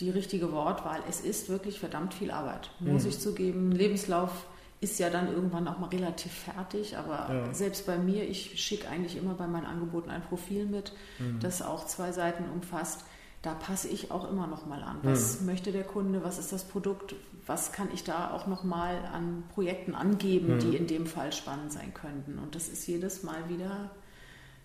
die 0.00 0.10
richtige 0.10 0.52
Wortwahl. 0.52 1.00
Es 1.08 1.20
ist 1.20 1.48
wirklich 1.48 1.80
verdammt 1.80 2.12
viel 2.12 2.30
Arbeit, 2.30 2.70
muss 2.80 3.04
mhm. 3.04 3.08
ich 3.08 3.20
zugeben. 3.20 3.72
Lebenslauf 3.72 4.46
ist 4.82 4.98
ja 4.98 5.08
dann 5.08 5.32
irgendwann 5.32 5.68
auch 5.68 5.78
mal 5.78 5.88
relativ 5.88 6.32
fertig, 6.32 6.98
aber 6.98 7.32
ja. 7.32 7.54
selbst 7.54 7.86
bei 7.86 7.96
mir, 7.96 8.28
ich 8.28 8.60
schicke 8.60 8.88
eigentlich 8.88 9.16
immer 9.16 9.34
bei 9.34 9.46
meinen 9.46 9.64
Angeboten 9.64 10.10
ein 10.10 10.22
Profil 10.22 10.66
mit, 10.66 10.92
mhm. 11.18 11.38
das 11.40 11.62
auch 11.62 11.86
zwei 11.86 12.12
Seiten 12.12 12.44
umfasst 12.52 13.04
da 13.42 13.54
passe 13.54 13.88
ich 13.88 14.12
auch 14.12 14.30
immer 14.30 14.46
noch 14.46 14.66
mal 14.66 14.82
an. 14.82 15.00
Was 15.02 15.40
mhm. 15.40 15.46
möchte 15.46 15.72
der 15.72 15.82
Kunde? 15.82 16.22
Was 16.22 16.38
ist 16.38 16.52
das 16.52 16.62
Produkt? 16.62 17.16
Was 17.44 17.72
kann 17.72 17.88
ich 17.92 18.04
da 18.04 18.30
auch 18.30 18.46
noch 18.46 18.62
mal 18.62 18.96
an 19.12 19.42
Projekten 19.52 19.94
angeben, 19.94 20.54
mhm. 20.54 20.58
die 20.60 20.76
in 20.76 20.86
dem 20.86 21.06
Fall 21.06 21.32
spannend 21.32 21.72
sein 21.72 21.92
könnten? 21.92 22.38
Und 22.38 22.54
das 22.54 22.68
ist 22.68 22.86
jedes 22.86 23.24
Mal 23.24 23.48
wieder 23.48 23.90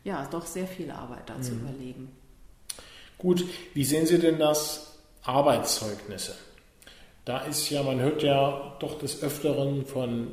ja, 0.04 0.28
doch 0.30 0.46
sehr 0.46 0.68
viel 0.68 0.92
Arbeit 0.92 1.28
da 1.28 1.42
zu 1.42 1.54
mhm. 1.54 1.62
überlegen. 1.62 2.12
Gut, 3.18 3.44
wie 3.74 3.84
sehen 3.84 4.06
Sie 4.06 4.20
denn 4.20 4.38
das 4.38 4.96
Arbeitszeugnisse? 5.24 6.36
Da 7.26 7.40
ist 7.40 7.70
ja, 7.72 7.82
man 7.82 8.00
hört 8.00 8.22
ja 8.22 8.78
doch 8.80 9.00
des 9.00 9.24
Öfteren 9.24 9.86
von 9.86 10.28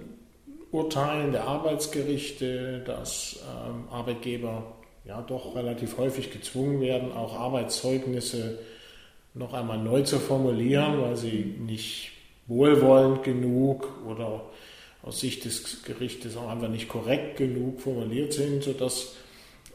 Urteilen 0.71 1.33
der 1.33 1.45
Arbeitsgerichte, 1.45 2.81
dass 2.81 3.41
ähm, 3.43 3.89
Arbeitgeber 3.91 4.77
ja 5.05 5.21
doch 5.23 5.55
relativ 5.55 5.99
häufig 5.99 6.31
gezwungen 6.31 6.81
werden, 6.81 7.13
auch 7.13 7.39
Arbeitszeugnisse 7.39 8.59
noch 9.35 9.53
einmal 9.53 9.79
neu 9.79 10.03
zu 10.03 10.19
formulieren, 10.19 11.01
weil 11.01 11.17
sie 11.17 11.57
nicht 11.59 12.13
wohlwollend 12.47 13.23
genug 13.23 13.89
oder 14.07 14.43
aus 15.03 15.21
Sicht 15.21 15.45
des 15.45 15.83
Gerichtes 15.83 16.37
auch 16.37 16.49
einfach 16.49 16.69
nicht 16.69 16.89
korrekt 16.89 17.37
genug 17.37 17.81
formuliert 17.81 18.33
sind, 18.33 18.63
sodass 18.63 19.17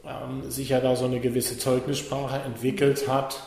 ähm, 0.06 0.50
sich 0.50 0.70
ja 0.70 0.80
da 0.80 0.96
so 0.96 1.06
eine 1.06 1.20
gewisse 1.20 1.58
Zeugnissprache 1.58 2.42
entwickelt 2.42 3.08
hat, 3.08 3.42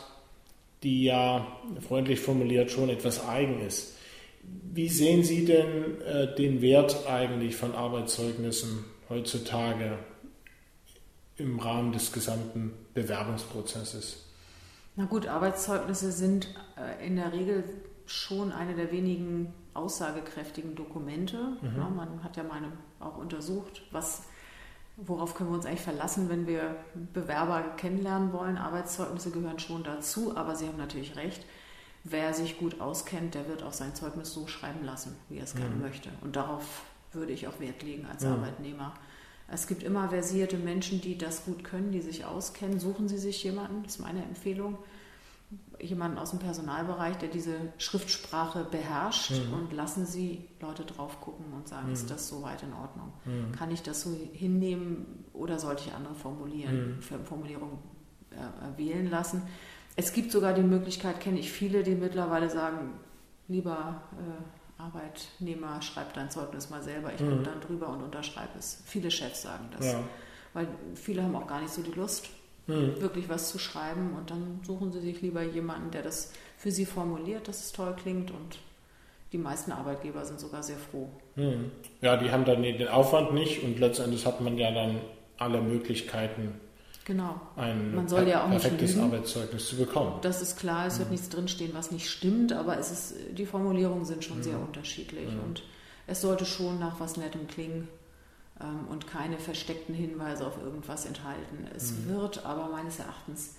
die 0.83 1.05
ja 1.05 1.47
freundlich 1.87 2.20
formuliert 2.20 2.70
schon 2.70 2.89
etwas 2.89 3.26
eigen 3.26 3.61
ist. 3.66 3.97
Wie 4.72 4.89
sehen 4.89 5.22
Sie 5.24 5.45
denn 5.45 6.01
äh, 6.03 6.35
den 6.35 6.61
Wert 6.62 7.07
eigentlich 7.09 7.57
von 7.57 7.74
Arbeitszeugnissen 7.74 8.85
heutzutage 9.09 9.99
im 11.43 11.59
Rahmen 11.59 11.93
des 11.93 12.12
gesamten 12.12 12.72
Bewerbungsprozesses? 12.95 14.24
Na 14.97 15.05
gut, 15.07 15.26
Arbeitszeugnisse 15.26 16.12
sind 16.12 16.49
äh, 16.76 17.07
in 17.07 17.16
der 17.16 17.32
Regel 17.32 17.64
schon 18.07 18.53
eine 18.53 18.74
der 18.74 18.93
wenigen 18.93 19.53
aussagekräftigen 19.74 20.74
Dokumente. 20.74 21.57
Mhm. 21.61 21.76
Ja, 21.76 21.88
man 21.88 22.22
hat 22.22 22.36
ja 22.36 22.43
meine 22.43 22.72
auch 23.01 23.16
untersucht, 23.16 23.82
was, 23.90 24.24
worauf 24.97 25.34
können 25.34 25.51
wir 25.51 25.57
uns 25.57 25.66
eigentlich 25.66 25.80
verlassen, 25.80 26.28
wenn 26.28 26.47
wir 26.47 26.76
Bewerber 27.12 27.62
kennenlernen 27.76 28.32
wollen. 28.32 28.59
Arbeitszeugnisse 28.59 29.30
gehören 29.30 29.59
schon 29.59 29.82
dazu, 29.82 30.36
aber 30.36 30.55
Sie 30.55 30.66
haben 30.66 30.78
natürlich 30.78 31.16
recht. 31.16 31.45
Wer 32.05 32.34
sich 32.34 32.59
gut 32.59 32.80
auskennt, 32.80 33.34
der 33.34 33.49
wird 33.49 33.62
auch 33.62 33.72
sein 33.72 33.95
Zeugnis 33.95 34.32
so 34.32 34.47
schreiben 34.49 34.84
lassen, 34.84 35.16
wie 35.28 35.38
er 35.38 35.45
es 35.45 35.55
mhm. 35.55 35.61
gerne 35.61 35.76
möchte. 35.76 36.11
Und 36.20 36.36
darauf 36.36 36.82
würde 37.12 37.32
ich 37.32 37.47
auch 37.47 37.61
Wert 37.61 37.82
legen 37.82 38.07
als 38.07 38.24
mhm. 38.24 38.32
Arbeitnehmer. 38.32 38.95
Es 39.53 39.66
gibt 39.66 39.82
immer 39.82 40.09
versierte 40.09 40.57
Menschen, 40.57 41.00
die 41.00 41.18
das 41.18 41.44
gut 41.44 41.62
können, 41.62 41.92
die 41.92 42.00
sich 42.00 42.24
auskennen. 42.24 42.80
Suchen 42.80 43.09
Sie 43.09 43.18
sich 43.18 43.44
jemanden, 43.44 43.82
das 43.82 43.96
ist 43.96 44.00
meine 44.00 44.22
Empfehlung. 44.22 44.78
Jemanden 45.78 46.16
aus 46.16 46.30
dem 46.30 46.38
Personalbereich, 46.38 47.18
der 47.18 47.28
diese 47.28 47.55
Schriftsprache 47.76 48.64
beherrscht 48.64 49.32
mhm. 49.32 49.53
und 49.53 49.72
lassen 49.74 50.07
Sie 50.07 50.48
Leute 50.61 50.84
drauf 50.84 51.20
gucken 51.20 51.44
und 51.53 51.68
sagen, 51.68 51.88
mhm. 51.88 51.92
ist 51.92 52.11
das 52.11 52.28
soweit 52.28 52.62
in 52.62 52.72
Ordnung? 52.72 53.12
Mhm. 53.26 53.53
Kann 53.53 53.70
ich 53.70 53.82
das 53.82 54.00
so 54.03 54.16
hinnehmen 54.32 55.24
oder 55.34 55.59
sollte 55.59 55.84
ich 55.86 55.94
andere 55.94 56.14
formulieren, 56.14 56.96
mhm. 56.96 57.24
Formulierungen 57.24 57.78
äh, 58.30 58.78
wählen 58.78 59.11
lassen? 59.11 59.42
Es 59.96 60.14
gibt 60.14 60.32
sogar 60.32 60.55
die 60.55 60.62
Möglichkeit, 60.62 61.20
kenne 61.20 61.38
ich 61.38 61.53
viele, 61.53 61.82
die 61.82 61.94
mittlerweile 61.94 62.48
sagen, 62.48 62.92
lieber 63.48 64.00
äh, 64.12 64.61
Arbeitnehmer, 64.83 65.80
schreib 65.83 66.12
dein 66.14 66.30
Zeugnis 66.30 66.70
mal 66.70 66.83
selber, 66.83 67.12
ich 67.14 67.20
mhm. 67.20 67.30
gucke 67.30 67.43
dann 67.45 67.61
drüber 67.61 67.89
und 67.89 68.03
unterschreibe 68.03 68.59
es. 68.59 68.83
Viele 68.85 69.11
Chefs 69.11 69.43
sagen 69.43 69.68
das. 69.76 69.93
Ja. 69.93 70.01
Weil 70.55 70.68
viele 70.95 71.22
haben 71.22 71.35
auch 71.37 71.47
gar 71.47 71.61
nicht 71.61 71.72
so 71.72 71.83
die 71.83 71.93
Lust, 71.93 72.28
mhm. 72.66 73.01
wirklich 73.01 73.28
was 73.28 73.51
zu 73.51 73.59
schreiben 73.59 74.14
und 74.16 74.30
dann 74.30 74.61
suchen 74.64 74.93
sie 74.93 75.01
sich 75.01 75.22
lieber 75.22 75.43
jemanden, 75.43 75.91
der 75.91 76.03
das 76.03 76.33
für 76.59 76.70
sie 76.70 76.87
formuliert, 76.87 77.49
dass 77.49 77.64
es 77.64 77.72
toll 77.72 77.95
klingt 78.01 78.30
und 78.30 78.59
die 79.33 79.39
meisten 79.39 79.72
Arbeitgeber 79.72 80.24
sind 80.24 80.39
sogar 80.41 80.62
sehr 80.62 80.76
froh. 80.76 81.09
Mhm. 81.37 81.70
Ja, 82.01 82.16
die 82.16 82.30
haben 82.30 82.45
dann 82.45 82.62
den 82.62 82.89
Aufwand 82.89 83.33
nicht 83.33 83.62
und 83.62 83.78
letztendlich 83.78 84.26
hat 84.26 84.41
man 84.41 84.59
ja 84.59 84.70
dann 84.70 85.01
alle 85.39 85.61
Möglichkeiten, 85.61 86.61
Genau. 87.05 87.40
Ein 87.57 87.94
Man 87.94 88.09
soll 88.09 88.28
ja 88.28 88.44
auch 88.44 88.50
perfektes 88.50 88.94
nicht 88.94 89.05
Arbeitszeugnis 89.05 89.68
zu 89.68 89.76
bekommen. 89.76 90.18
Das 90.22 90.40
ist 90.40 90.57
klar, 90.57 90.86
es 90.86 90.98
wird 90.98 91.09
mhm. 91.09 91.14
nichts 91.14 91.28
drinstehen, 91.30 91.74
was 91.74 91.90
nicht 91.90 92.09
stimmt, 92.09 92.53
aber 92.53 92.78
es 92.78 92.90
ist, 92.92 93.14
die 93.32 93.46
Formulierungen 93.46 94.05
sind 94.05 94.24
schon 94.24 94.38
mhm. 94.38 94.42
sehr 94.42 94.59
unterschiedlich 94.59 95.30
mhm. 95.30 95.40
und 95.40 95.62
es 96.07 96.20
sollte 96.20 96.44
schon 96.44 96.78
nach 96.78 97.00
was 97.00 97.16
Nettem 97.16 97.48
klingen 97.48 97.88
ähm, 98.61 98.86
und 98.88 99.07
keine 99.07 99.38
versteckten 99.38 99.94
Hinweise 99.94 100.46
auf 100.46 100.59
irgendwas 100.62 101.05
enthalten. 101.05 101.66
Es 101.74 101.92
mhm. 101.92 102.09
wird 102.09 102.44
aber 102.46 102.68
meines 102.68 102.98
Erachtens 102.98 103.57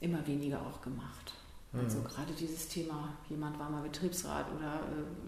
immer 0.00 0.26
weniger 0.26 0.60
auch 0.62 0.82
gemacht. 0.82 1.34
Also 1.74 2.00
mhm. 2.00 2.04
gerade 2.04 2.32
dieses 2.34 2.68
Thema, 2.68 3.14
jemand 3.30 3.58
war 3.58 3.70
mal 3.70 3.82
Betriebsrat 3.82 4.46
oder 4.54 4.80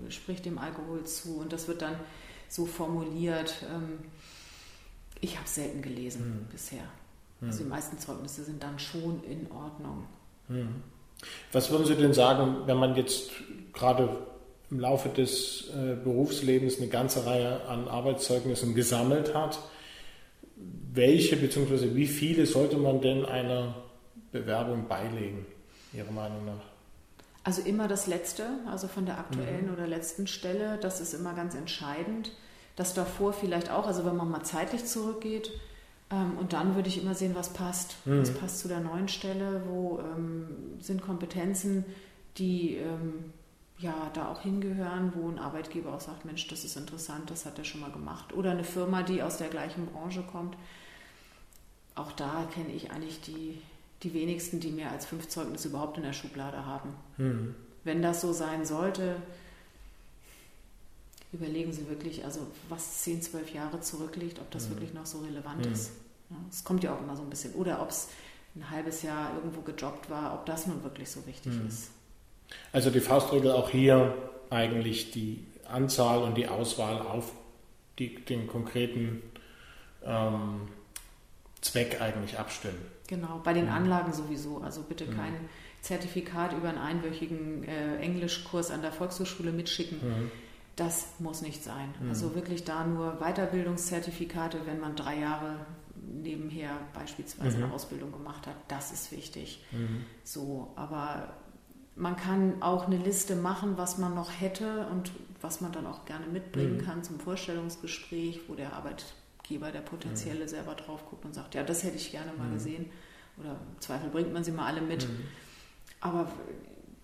äh, 0.06 0.10
spricht 0.10 0.44
dem 0.44 0.58
Alkohol 0.58 1.04
zu 1.04 1.38
und 1.38 1.52
das 1.54 1.68
wird 1.68 1.80
dann 1.80 1.96
so 2.50 2.66
formuliert. 2.66 3.64
Ähm, 3.72 4.00
ich 5.20 5.36
habe 5.36 5.46
es 5.46 5.54
selten 5.54 5.80
gelesen 5.80 6.40
mhm. 6.40 6.50
Bisher. 7.46 7.52
Also 7.52 7.64
die 7.64 7.70
meisten 7.70 7.98
Zeugnisse 7.98 8.44
sind 8.44 8.62
dann 8.62 8.78
schon 8.78 9.22
in 9.24 9.50
Ordnung. 9.50 10.06
Hm. 10.48 10.82
Was 11.52 11.70
würden 11.70 11.86
Sie 11.86 11.94
denn 11.94 12.12
sagen, 12.12 12.62
wenn 12.66 12.76
man 12.76 12.96
jetzt 12.96 13.30
gerade 13.72 14.08
im 14.70 14.80
Laufe 14.80 15.08
des 15.08 15.68
äh, 15.70 15.94
Berufslebens 16.02 16.78
eine 16.78 16.88
ganze 16.88 17.26
Reihe 17.26 17.66
an 17.68 17.88
Arbeitszeugnissen 17.88 18.74
gesammelt 18.74 19.34
hat? 19.34 19.58
Welche 20.92 21.36
bzw. 21.36 21.94
wie 21.94 22.06
viele 22.06 22.46
sollte 22.46 22.76
man 22.76 23.00
denn 23.00 23.24
einer 23.24 23.74
Bewerbung 24.32 24.86
beilegen, 24.88 25.46
Ihrer 25.92 26.10
Meinung 26.10 26.44
nach? 26.44 26.62
Also 27.42 27.60
immer 27.62 27.88
das 27.88 28.06
Letzte, 28.06 28.46
also 28.70 28.88
von 28.88 29.04
der 29.04 29.18
aktuellen 29.18 29.66
mhm. 29.66 29.74
oder 29.74 29.86
letzten 29.86 30.26
Stelle, 30.26 30.78
das 30.80 31.00
ist 31.00 31.12
immer 31.12 31.34
ganz 31.34 31.54
entscheidend. 31.54 32.32
Das 32.74 32.94
davor 32.94 33.32
vielleicht 33.32 33.70
auch, 33.70 33.86
also 33.86 34.04
wenn 34.04 34.16
man 34.16 34.30
mal 34.30 34.42
zeitlich 34.42 34.86
zurückgeht, 34.86 35.50
und 36.38 36.52
dann 36.52 36.74
würde 36.74 36.88
ich 36.88 37.00
immer 37.02 37.14
sehen, 37.14 37.34
was 37.34 37.52
passt. 37.52 37.96
Mhm. 38.04 38.20
Was 38.20 38.34
passt 38.34 38.58
zu 38.58 38.68
der 38.68 38.80
neuen 38.80 39.08
Stelle, 39.08 39.62
wo 39.66 40.00
ähm, 40.00 40.46
sind 40.80 41.02
Kompetenzen, 41.02 41.84
die 42.36 42.76
ähm, 42.76 43.32
ja 43.78 44.10
da 44.14 44.28
auch 44.28 44.42
hingehören, 44.42 45.12
wo 45.14 45.28
ein 45.28 45.38
Arbeitgeber 45.38 45.94
auch 45.94 46.00
sagt, 46.00 46.24
Mensch, 46.24 46.46
das 46.48 46.64
ist 46.64 46.76
interessant, 46.76 47.30
das 47.30 47.46
hat 47.46 47.58
er 47.58 47.64
schon 47.64 47.80
mal 47.80 47.90
gemacht. 47.90 48.32
Oder 48.32 48.50
eine 48.52 48.64
Firma, 48.64 49.02
die 49.02 49.22
aus 49.22 49.38
der 49.38 49.48
gleichen 49.48 49.86
Branche 49.86 50.22
kommt. 50.22 50.56
Auch 51.94 52.12
da 52.12 52.48
kenne 52.52 52.72
ich 52.72 52.90
eigentlich 52.90 53.20
die, 53.20 53.60
die 54.02 54.14
wenigsten, 54.14 54.60
die 54.60 54.70
mehr 54.70 54.90
als 54.90 55.06
fünf 55.06 55.28
Zeugnisse 55.28 55.68
überhaupt 55.68 55.96
in 55.96 56.02
der 56.02 56.12
Schublade 56.12 56.64
haben. 56.66 56.90
Mhm. 57.18 57.54
Wenn 57.84 58.02
das 58.02 58.20
so 58.20 58.32
sein 58.32 58.64
sollte, 58.64 59.16
überlegen 61.34 61.72
Sie 61.72 61.88
wirklich, 61.88 62.24
also 62.24 62.46
was 62.68 63.02
10, 63.02 63.22
12 63.22 63.54
Jahre 63.54 63.80
zurückliegt, 63.80 64.38
ob 64.38 64.50
das 64.50 64.66
mhm. 64.66 64.74
wirklich 64.74 64.94
noch 64.94 65.06
so 65.06 65.18
relevant 65.18 65.66
mhm. 65.66 65.72
ist. 65.72 65.92
Es 66.50 66.64
kommt 66.64 66.82
ja 66.84 66.94
auch 66.94 67.00
immer 67.00 67.16
so 67.16 67.22
ein 67.22 67.30
bisschen. 67.30 67.54
Oder 67.54 67.82
ob 67.82 67.90
es 67.90 68.08
ein 68.56 68.70
halbes 68.70 69.02
Jahr 69.02 69.34
irgendwo 69.34 69.60
gejobbt 69.62 70.10
war, 70.10 70.34
ob 70.34 70.46
das 70.46 70.66
nun 70.66 70.82
wirklich 70.82 71.10
so 71.10 71.26
wichtig 71.26 71.52
mhm. 71.52 71.66
ist. 71.66 71.90
Also 72.72 72.90
die 72.90 73.00
Faustregel 73.00 73.50
auch 73.50 73.70
hier 73.70 74.14
eigentlich 74.50 75.10
die 75.10 75.44
Anzahl 75.66 76.22
und 76.22 76.36
die 76.36 76.48
Auswahl 76.48 77.00
auf 77.00 77.32
die, 77.98 78.24
den 78.24 78.46
konkreten 78.46 79.22
ähm, 80.04 80.68
Zweck 81.60 82.00
eigentlich 82.00 82.38
abstimmen. 82.38 82.78
Genau, 83.06 83.40
bei 83.42 83.52
den 83.52 83.66
mhm. 83.66 83.72
Anlagen 83.72 84.12
sowieso. 84.12 84.58
Also 84.58 84.82
bitte 84.82 85.06
mhm. 85.06 85.16
kein 85.16 85.34
Zertifikat 85.80 86.52
über 86.52 86.68
einen 86.68 86.78
einwöchigen 86.78 87.64
äh, 87.64 87.96
Englischkurs 87.98 88.70
an 88.70 88.82
der 88.82 88.92
Volkshochschule 88.92 89.52
mitschicken. 89.52 89.98
Mhm. 89.98 90.30
Das 90.76 91.08
muss 91.18 91.42
nicht 91.42 91.62
sein. 91.62 91.94
Mhm. 92.00 92.08
Also 92.08 92.34
wirklich 92.34 92.64
da 92.64 92.84
nur 92.84 93.18
Weiterbildungszertifikate, 93.20 94.60
wenn 94.66 94.80
man 94.80 94.96
drei 94.96 95.18
Jahre 95.18 95.56
nebenher 96.12 96.78
beispielsweise 96.92 97.58
mhm. 97.58 97.64
eine 97.64 97.72
Ausbildung 97.72 98.12
gemacht 98.12 98.46
hat, 98.46 98.56
das 98.68 98.92
ist 98.92 99.12
wichtig. 99.12 99.64
Mhm. 99.72 100.04
So, 100.22 100.72
aber 100.76 101.34
man 101.96 102.16
kann 102.16 102.62
auch 102.62 102.86
eine 102.86 102.96
Liste 102.96 103.36
machen, 103.36 103.76
was 103.76 103.98
man 103.98 104.14
noch 104.14 104.30
hätte 104.40 104.86
und 104.88 105.12
was 105.40 105.60
man 105.60 105.72
dann 105.72 105.86
auch 105.86 106.04
gerne 106.06 106.26
mitbringen 106.26 106.78
mhm. 106.78 106.84
kann 106.84 107.04
zum 107.04 107.20
Vorstellungsgespräch, 107.20 108.40
wo 108.48 108.54
der 108.54 108.72
Arbeitgeber, 108.72 109.70
der 109.70 109.80
potenzielle, 109.80 110.44
mhm. 110.44 110.48
selber 110.48 110.74
drauf 110.74 111.04
guckt 111.08 111.24
und 111.24 111.34
sagt, 111.34 111.54
ja, 111.54 111.62
das 111.62 111.84
hätte 111.84 111.96
ich 111.96 112.10
gerne 112.10 112.32
mal 112.32 112.48
mhm. 112.48 112.54
gesehen. 112.54 112.86
Oder 113.38 113.50
im 113.52 113.80
Zweifel 113.80 114.10
bringt 114.10 114.32
man 114.32 114.44
sie 114.44 114.52
mal 114.52 114.66
alle 114.66 114.80
mit. 114.80 115.08
Mhm. 115.08 115.24
Aber 116.00 116.30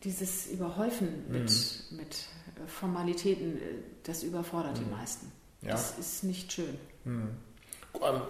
dieses 0.04 0.46
Überhäufen 0.46 1.30
mit, 1.30 1.84
mit 1.90 2.26
Formalitäten, 2.66 3.56
äh, 3.56 3.60
das 4.04 4.22
überfordert 4.22 4.78
die 4.78 4.90
meisten. 4.90 5.30
Ja. 5.62 5.72
Das 5.72 5.98
ist 5.98 6.24
nicht 6.24 6.52
schön 6.52 6.78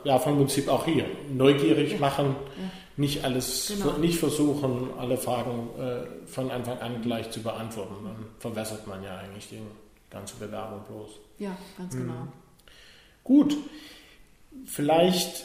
ja, 0.04 0.18
vom 0.18 0.36
Prinzip 0.36 0.68
auch 0.68 0.84
hier. 0.84 1.06
Neugierig 1.32 1.92
ja. 1.92 1.98
machen, 1.98 2.36
ja. 2.36 2.70
nicht 2.96 3.24
alles, 3.24 3.72
genau. 3.76 3.96
nicht 3.98 4.18
versuchen, 4.18 4.90
alle 4.98 5.16
Fragen 5.16 5.68
äh, 5.78 6.26
von 6.26 6.50
Anfang 6.50 6.78
an 6.78 7.02
gleich 7.02 7.30
zu 7.30 7.42
beantworten. 7.42 7.94
Dann 8.04 8.26
verwässert 8.38 8.86
man 8.86 9.02
ja 9.02 9.16
eigentlich 9.18 9.48
die 9.48 9.60
ganze 10.10 10.36
Bewerbung 10.36 10.80
bloß. 10.88 11.10
Ja, 11.38 11.56
ganz 11.78 11.94
genau. 11.94 12.12
Mhm. 12.12 12.32
Gut, 13.24 13.56
vielleicht 14.66 15.44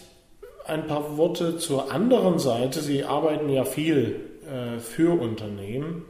ein 0.66 0.88
paar 0.88 1.18
Worte 1.18 1.58
zur 1.58 1.92
anderen 1.92 2.40
Seite. 2.40 2.82
Sie 2.82 3.04
arbeiten 3.04 3.50
ja 3.50 3.66
viel 3.66 4.20
äh, 4.46 4.80
für 4.80 5.20
Unternehmen. 5.20 6.06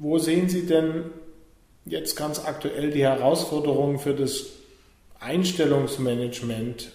Wo 0.00 0.18
sehen 0.18 0.48
Sie 0.48 0.66
denn 0.66 1.04
jetzt 1.84 2.16
ganz 2.16 2.44
aktuell 2.44 2.90
die 2.90 3.02
Herausforderungen 3.02 3.98
für 3.98 4.14
das 4.14 4.46
Einstellungsmanagement 5.20 6.90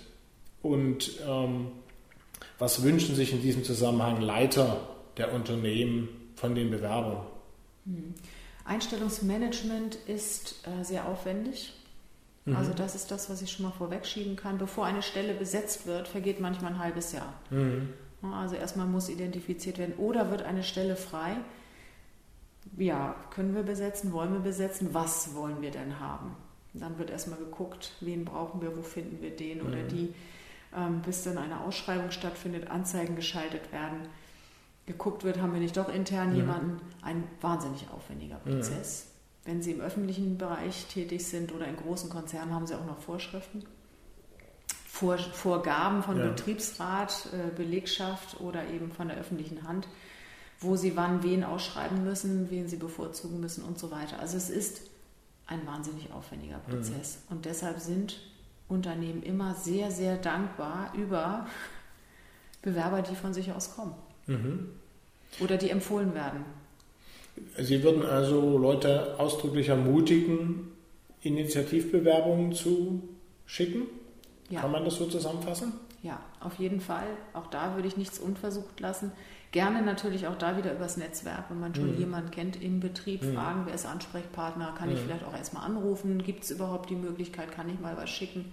und 0.68 1.20
ähm, 1.28 1.68
Was 2.60 2.84
wünschen 2.84 3.16
sich 3.16 3.34
in 3.34 3.42
diesem 3.42 3.64
Zusammenhang 3.64 4.22
Leiter 4.22 4.82
der 5.18 5.34
Unternehmen 5.34 6.10
von 6.36 6.56
den 6.56 6.72
Bewerbern? 6.72 7.26
Hm. 7.86 8.14
Einstellungsmanagement 8.66 9.96
ist 10.08 10.68
äh, 10.68 10.84
sehr 10.84 11.08
aufwendig. 11.08 11.74
Mhm. 12.46 12.56
Also 12.56 12.74
das 12.74 12.96
ist 12.96 13.12
das, 13.12 13.30
was 13.30 13.42
ich 13.42 13.52
schon 13.52 13.66
mal 13.66 13.72
vorwegschieben 13.72 14.36
kann. 14.36 14.58
Bevor 14.58 14.86
eine 14.86 15.02
Stelle 15.02 15.34
besetzt 15.34 15.86
wird, 15.86 16.08
vergeht 16.08 16.40
manchmal 16.40 16.74
ein 16.74 16.80
halbes 16.80 17.12
Jahr. 17.12 17.34
Mhm. 17.50 17.94
Also 18.34 18.56
erstmal 18.56 18.88
muss 18.88 19.10
identifiziert 19.10 19.78
werden, 19.78 19.96
oder 19.98 20.32
wird 20.32 20.42
eine 20.42 20.64
Stelle 20.64 20.96
frei. 20.96 21.38
Ja, 22.78 23.16
können 23.30 23.56
wir 23.56 23.64
besetzen, 23.64 24.12
wollen 24.12 24.34
wir 24.34 24.40
besetzen, 24.40 24.90
was 24.92 25.36
wollen 25.36 25.62
wir 25.62 25.72
denn 25.72 26.00
haben? 26.00 26.36
Dann 26.74 26.98
wird 26.98 27.10
erstmal 27.10 27.40
geguckt, 27.40 27.94
wen 28.02 28.26
brauchen 28.26 28.62
wir, 28.62 28.76
wo 28.76 28.82
finden 28.82 29.22
wir 29.22 29.30
den 29.30 29.62
oder 29.62 29.78
mhm. 29.78 29.88
die, 29.88 30.04
ähm, 30.04 30.14
bis 31.06 31.24
dann 31.24 31.38
eine 31.38 31.62
Ausschreibung 31.62 32.12
stattfindet, 32.12 32.70
Anzeigen 32.70 33.16
geschaltet 33.16 33.72
werden, 33.72 34.08
geguckt 34.86 35.24
wird, 35.24 35.40
haben 35.40 35.54
wir 35.54 35.60
nicht 35.60 35.78
doch 35.78 35.94
intern 35.94 36.32
mhm. 36.32 36.36
jemanden. 36.36 36.82
Ein 37.02 37.24
wahnsinnig 37.42 37.88
aufwendiger. 37.90 38.36
Prozess. 38.38 39.06
Mhm. 39.06 39.18
Wenn 39.48 39.62
Sie 39.62 39.72
im 39.72 39.82
öffentlichen 39.82 40.38
Bereich 40.38 40.88
tätig 40.88 41.26
sind 41.26 41.54
oder 41.54 41.68
in 41.68 41.78
großen 41.78 42.10
Konzernen, 42.10 42.54
haben 42.54 42.68
Sie 42.68 42.76
auch 42.76 42.86
noch 42.86 43.00
Vorschriften. 43.00 43.64
Vor, 44.86 45.18
Vorgaben 45.18 46.04
von 46.04 46.18
ja. 46.18 46.28
Betriebsrat, 46.28 47.30
äh, 47.32 47.56
Belegschaft 47.56 48.42
oder 48.42 48.68
eben 48.68 48.92
von 48.92 49.10
der 49.10 49.18
öffentlichen 49.18 49.68
Hand, 49.68 49.88
wo 50.60 50.76
sie 50.76 50.98
wann 50.98 51.22
wen 51.22 51.44
ausschreiben 51.44 52.04
müssen, 52.04 52.50
wen 52.50 52.68
sie 52.68 52.78
bevorzugen 52.78 53.40
müssen 53.40 53.64
und 53.64 53.78
so 53.78 53.92
weiter. 53.92 54.20
Also 54.20 54.38
es 54.38 54.50
ist 54.50 54.82
ein 55.46 55.66
wahnsinnig 55.68 56.12
aufwendiger. 56.12 56.58
Prozess. 56.58 57.20
Mhm. 57.30 57.36
Und 57.36 57.46
deshalb 57.46 57.80
sind 57.80 58.20
Unternehmen 58.70 59.24
immer 59.24 59.56
sehr, 59.56 59.92
sehr 59.92 60.18
dankbar 60.18 60.94
über 60.96 61.48
Bewerber, 62.62 63.02
die 63.02 63.16
von 63.16 63.34
sich 63.34 63.52
aus 63.52 63.76
kommen. 63.76 63.96
Mhm. 64.26 64.70
Oder 65.40 65.58
die 65.58 65.70
empfohlen 65.70 66.14
werden. 66.14 66.46
Sie 67.58 67.84
würden 67.84 68.06
also 68.06 68.58
Leute 68.58 69.20
ausdrücklich 69.20 69.70
ermutigen, 69.70 70.72
Initiativbewerbungen 71.22 72.54
zu 72.54 73.02
schicken? 73.46 73.84
Ja. 74.50 74.62
Kann 74.62 74.72
man 74.72 74.86
das 74.86 74.96
so 74.96 75.06
zusammenfassen? 75.06 75.74
Ja, 76.04 76.20
auf 76.40 76.56
jeden 76.56 76.80
Fall. 76.80 77.08
Auch 77.34 77.48
da 77.48 77.76
würde 77.76 77.88
ich 77.88 77.98
nichts 77.98 78.20
unversucht 78.20 78.80
lassen. 78.80 79.12
Gerne 79.52 79.82
natürlich 79.82 80.28
auch 80.28 80.38
da 80.38 80.58
wieder 80.58 80.74
übers 80.74 80.98
Netzwerk, 80.98 81.46
wenn 81.50 81.60
man 81.60 81.74
schon 81.74 81.94
mhm. 81.94 82.00
jemanden 82.00 82.32
kennt 82.32 82.62
im 82.62 82.80
Betrieb, 82.80 83.24
mhm. 83.24 83.36
fragen, 83.36 83.62
wer 83.66 83.74
ist 83.74 83.86
Ansprechpartner, 83.86 84.76
kann 84.78 84.90
mhm. 84.90 84.96
ich 84.96 85.02
vielleicht 85.02 85.24
auch 85.24 85.36
erstmal 85.36 85.64
anrufen, 85.64 86.22
gibt 86.22 86.44
es 86.44 86.52
überhaupt 86.52 86.90
die 86.90 86.96
Möglichkeit, 86.96 87.52
kann 87.52 87.70
ich 87.70 87.80
mal 87.80 87.96
was 87.96 88.10
schicken. 88.10 88.52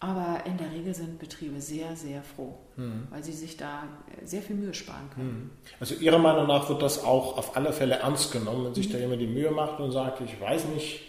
Aber 0.00 0.44
in 0.44 0.58
der 0.58 0.70
Regel 0.70 0.94
sind 0.94 1.18
Betriebe 1.18 1.60
sehr, 1.60 1.96
sehr 1.96 2.22
froh, 2.22 2.54
mhm. 2.76 3.08
weil 3.10 3.24
sie 3.24 3.32
sich 3.32 3.56
da 3.56 3.84
sehr 4.22 4.42
viel 4.42 4.54
Mühe 4.54 4.74
sparen 4.74 5.08
können. 5.14 5.28
Mhm. 5.28 5.50
Also 5.80 5.94
Ihrer 5.94 6.18
Meinung 6.18 6.46
nach 6.46 6.68
wird 6.68 6.82
das 6.82 7.02
auch 7.02 7.38
auf 7.38 7.56
alle 7.56 7.72
Fälle 7.72 7.96
ernst 7.96 8.30
genommen, 8.30 8.66
wenn 8.66 8.74
sich 8.74 8.90
da 8.90 8.96
mhm. 8.96 9.02
jemand 9.02 9.22
die 9.22 9.26
Mühe 9.26 9.50
macht 9.50 9.80
und 9.80 9.92
sagt, 9.92 10.20
ich 10.20 10.38
weiß 10.40 10.66
nicht, 10.66 11.00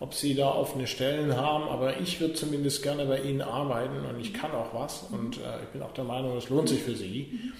ob 0.00 0.14
Sie 0.14 0.34
da 0.34 0.50
offene 0.50 0.86
Stellen 0.86 1.36
haben, 1.36 1.64
aber 1.64 2.00
ich 2.00 2.20
würde 2.20 2.34
zumindest 2.34 2.82
gerne 2.82 3.04
bei 3.04 3.20
Ihnen 3.20 3.42
arbeiten 3.42 4.04
und 4.04 4.18
ich 4.18 4.34
kann 4.34 4.50
auch 4.50 4.74
was 4.74 5.04
und 5.12 5.36
äh, 5.36 5.62
ich 5.62 5.68
bin 5.68 5.82
auch 5.82 5.92
der 5.92 6.04
Meinung, 6.04 6.36
es 6.36 6.48
lohnt 6.48 6.70
sich 6.70 6.82
für 6.82 6.96
Sie. 6.96 7.52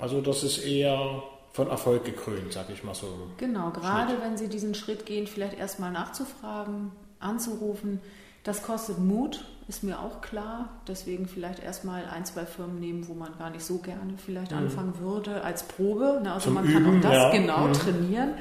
Also 0.00 0.20
das 0.20 0.42
ist 0.42 0.58
eher 0.64 1.22
von 1.52 1.68
Erfolg 1.68 2.04
gekrönt, 2.04 2.52
sag 2.52 2.70
ich 2.70 2.84
mal 2.84 2.94
so. 2.94 3.06
Genau, 3.36 3.70
gerade 3.70 4.12
Schnitt. 4.12 4.22
wenn 4.22 4.36
Sie 4.36 4.48
diesen 4.48 4.74
Schritt 4.74 5.06
gehen, 5.06 5.26
vielleicht 5.26 5.58
erstmal 5.58 5.90
nachzufragen, 5.90 6.92
anzurufen. 7.18 8.00
Das 8.44 8.62
kostet 8.62 8.98
Mut, 8.98 9.44
ist 9.68 9.82
mir 9.82 10.00
auch 10.00 10.22
klar. 10.22 10.68
Deswegen 10.88 11.26
vielleicht 11.26 11.62
erstmal 11.62 12.04
ein, 12.06 12.24
zwei 12.24 12.46
Firmen 12.46 12.80
nehmen, 12.80 13.08
wo 13.08 13.14
man 13.14 13.36
gar 13.38 13.50
nicht 13.50 13.64
so 13.64 13.78
gerne 13.78 14.14
vielleicht 14.24 14.52
mhm. 14.52 14.58
anfangen 14.58 14.98
würde, 14.98 15.42
als 15.42 15.64
Probe. 15.64 16.20
Ne? 16.22 16.32
Also 16.32 16.46
Zum 16.46 16.54
man 16.54 16.64
Üben, 16.64 16.84
kann 16.84 16.96
auch 16.96 17.02
das 17.02 17.12
ja. 17.12 17.30
genau 17.30 17.66
mhm. 17.66 17.72
trainieren. 17.74 18.34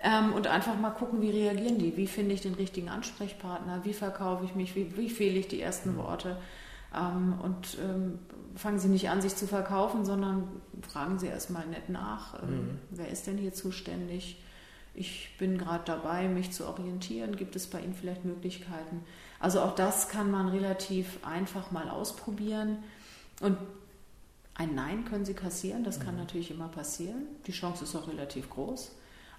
Ähm, 0.00 0.32
und 0.34 0.46
einfach 0.46 0.78
mal 0.78 0.90
gucken, 0.90 1.20
wie 1.20 1.30
reagieren 1.30 1.78
die? 1.78 1.96
Wie 1.96 2.06
finde 2.06 2.34
ich 2.34 2.40
den 2.40 2.54
richtigen 2.54 2.88
Ansprechpartner? 2.88 3.80
Wie 3.82 3.92
verkaufe 3.92 4.44
ich 4.44 4.54
mich? 4.54 4.74
Wie, 4.76 4.96
wie 4.96 5.10
fehle 5.10 5.38
ich 5.38 5.48
die 5.48 5.60
ersten 5.60 5.94
mhm. 5.94 5.98
Worte? 5.98 6.36
Ähm, 6.94 7.34
und 7.42 7.78
ähm, 7.82 8.18
fangen 8.56 8.78
Sie 8.78 8.88
nicht 8.88 9.10
an, 9.10 9.20
sich 9.20 9.36
zu 9.36 9.46
verkaufen, 9.46 10.04
sondern 10.04 10.48
fragen 10.88 11.18
Sie 11.18 11.26
erstmal 11.26 11.66
nett 11.66 11.88
nach, 11.88 12.42
ähm, 12.42 12.50
mhm. 12.50 12.78
wer 12.90 13.08
ist 13.08 13.26
denn 13.26 13.38
hier 13.38 13.52
zuständig? 13.52 14.42
Ich 14.94 15.36
bin 15.38 15.58
gerade 15.58 15.84
dabei, 15.84 16.26
mich 16.26 16.52
zu 16.52 16.66
orientieren. 16.66 17.36
Gibt 17.36 17.54
es 17.54 17.66
bei 17.66 17.80
Ihnen 17.80 17.94
vielleicht 17.94 18.24
Möglichkeiten? 18.24 19.04
Also 19.38 19.60
auch 19.60 19.74
das 19.74 20.08
kann 20.08 20.30
man 20.30 20.48
relativ 20.48 21.18
einfach 21.24 21.70
mal 21.70 21.90
ausprobieren. 21.90 22.78
Und 23.40 23.58
ein 24.54 24.74
Nein 24.74 25.04
können 25.04 25.26
Sie 25.26 25.34
kassieren, 25.34 25.84
das 25.84 26.00
kann 26.00 26.14
mhm. 26.14 26.20
natürlich 26.20 26.50
immer 26.50 26.68
passieren. 26.68 27.26
Die 27.46 27.52
Chance 27.52 27.84
ist 27.84 27.94
auch 27.94 28.08
relativ 28.08 28.48
groß. 28.48 28.92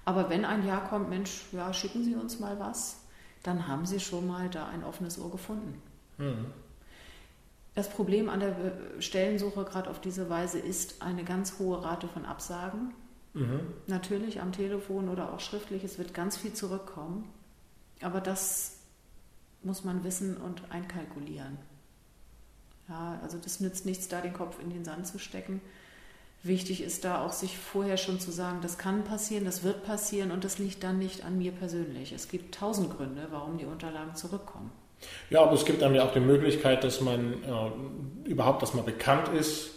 Aber 0.05 0.29
wenn 0.29 0.45
ein 0.45 0.65
Ja 0.65 0.77
kommt, 0.77 1.09
Mensch, 1.09 1.45
ja, 1.51 1.73
schicken 1.73 2.03
Sie 2.03 2.15
uns 2.15 2.39
mal 2.39 2.59
was, 2.59 3.01
dann 3.41 3.67
haben 3.67 3.85
Sie 3.85 3.99
schon 3.99 4.27
mal 4.27 4.49
da 4.49 4.67
ein 4.67 4.83
offenes 4.83 5.19
Ohr 5.19 5.31
gefunden. 5.31 5.81
Mhm. 6.19 6.45
Das 7.77 7.91
Problem 7.91 8.27
an 8.27 8.39
der 8.39 8.55
Stellensuche 8.97 9.63
gerade 9.63 9.91
auf 9.91 10.01
diese 10.01 10.31
Weise 10.31 10.57
ist 10.57 11.03
eine 11.03 11.23
ganz 11.23 11.59
hohe 11.59 11.83
Rate 11.83 12.07
von 12.07 12.25
Absagen. 12.25 12.91
Mhm. 13.35 13.59
Natürlich 13.85 14.41
am 14.41 14.51
Telefon 14.51 15.09
oder 15.09 15.31
auch 15.31 15.39
schriftlich. 15.39 15.83
Es 15.83 15.99
wird 15.99 16.15
ganz 16.15 16.37
viel 16.37 16.53
zurückkommen. 16.53 17.29
Aber 18.01 18.19
das 18.19 18.79
muss 19.61 19.83
man 19.83 20.03
wissen 20.03 20.37
und 20.37 20.71
einkalkulieren. 20.71 21.59
Ja, 22.89 23.19
also 23.21 23.37
das 23.37 23.59
nützt 23.59 23.85
nichts, 23.85 24.07
da 24.07 24.21
den 24.21 24.33
Kopf 24.33 24.59
in 24.59 24.71
den 24.71 24.83
Sand 24.83 25.05
zu 25.05 25.19
stecken. 25.19 25.61
Wichtig 26.41 26.81
ist 26.81 27.05
da 27.05 27.23
auch, 27.23 27.31
sich 27.31 27.59
vorher 27.59 27.97
schon 27.97 28.19
zu 28.19 28.31
sagen, 28.31 28.57
das 28.63 28.79
kann 28.79 29.03
passieren, 29.03 29.45
das 29.45 29.61
wird 29.61 29.83
passieren 29.85 30.31
und 30.31 30.43
das 30.43 30.57
liegt 30.57 30.83
dann 30.83 30.97
nicht 30.97 31.23
an 31.23 31.37
mir 31.37 31.51
persönlich. 31.51 32.11
Es 32.11 32.27
gibt 32.27 32.55
tausend 32.55 32.97
Gründe, 32.97 33.27
warum 33.29 33.59
die 33.59 33.65
Unterlagen 33.65 34.15
zurückkommen. 34.15 34.71
Ja, 35.29 35.41
aber 35.43 35.53
es 35.53 35.65
gibt 35.65 35.81
dann 35.81 35.93
ja 35.93 36.05
auch 36.05 36.13
die 36.13 36.19
Möglichkeit, 36.19 36.83
dass 36.83 37.01
man 37.01 37.33
äh, 37.43 38.29
überhaupt, 38.29 38.61
dass 38.61 38.73
man 38.73 38.85
bekannt 38.85 39.29
ist, 39.29 39.71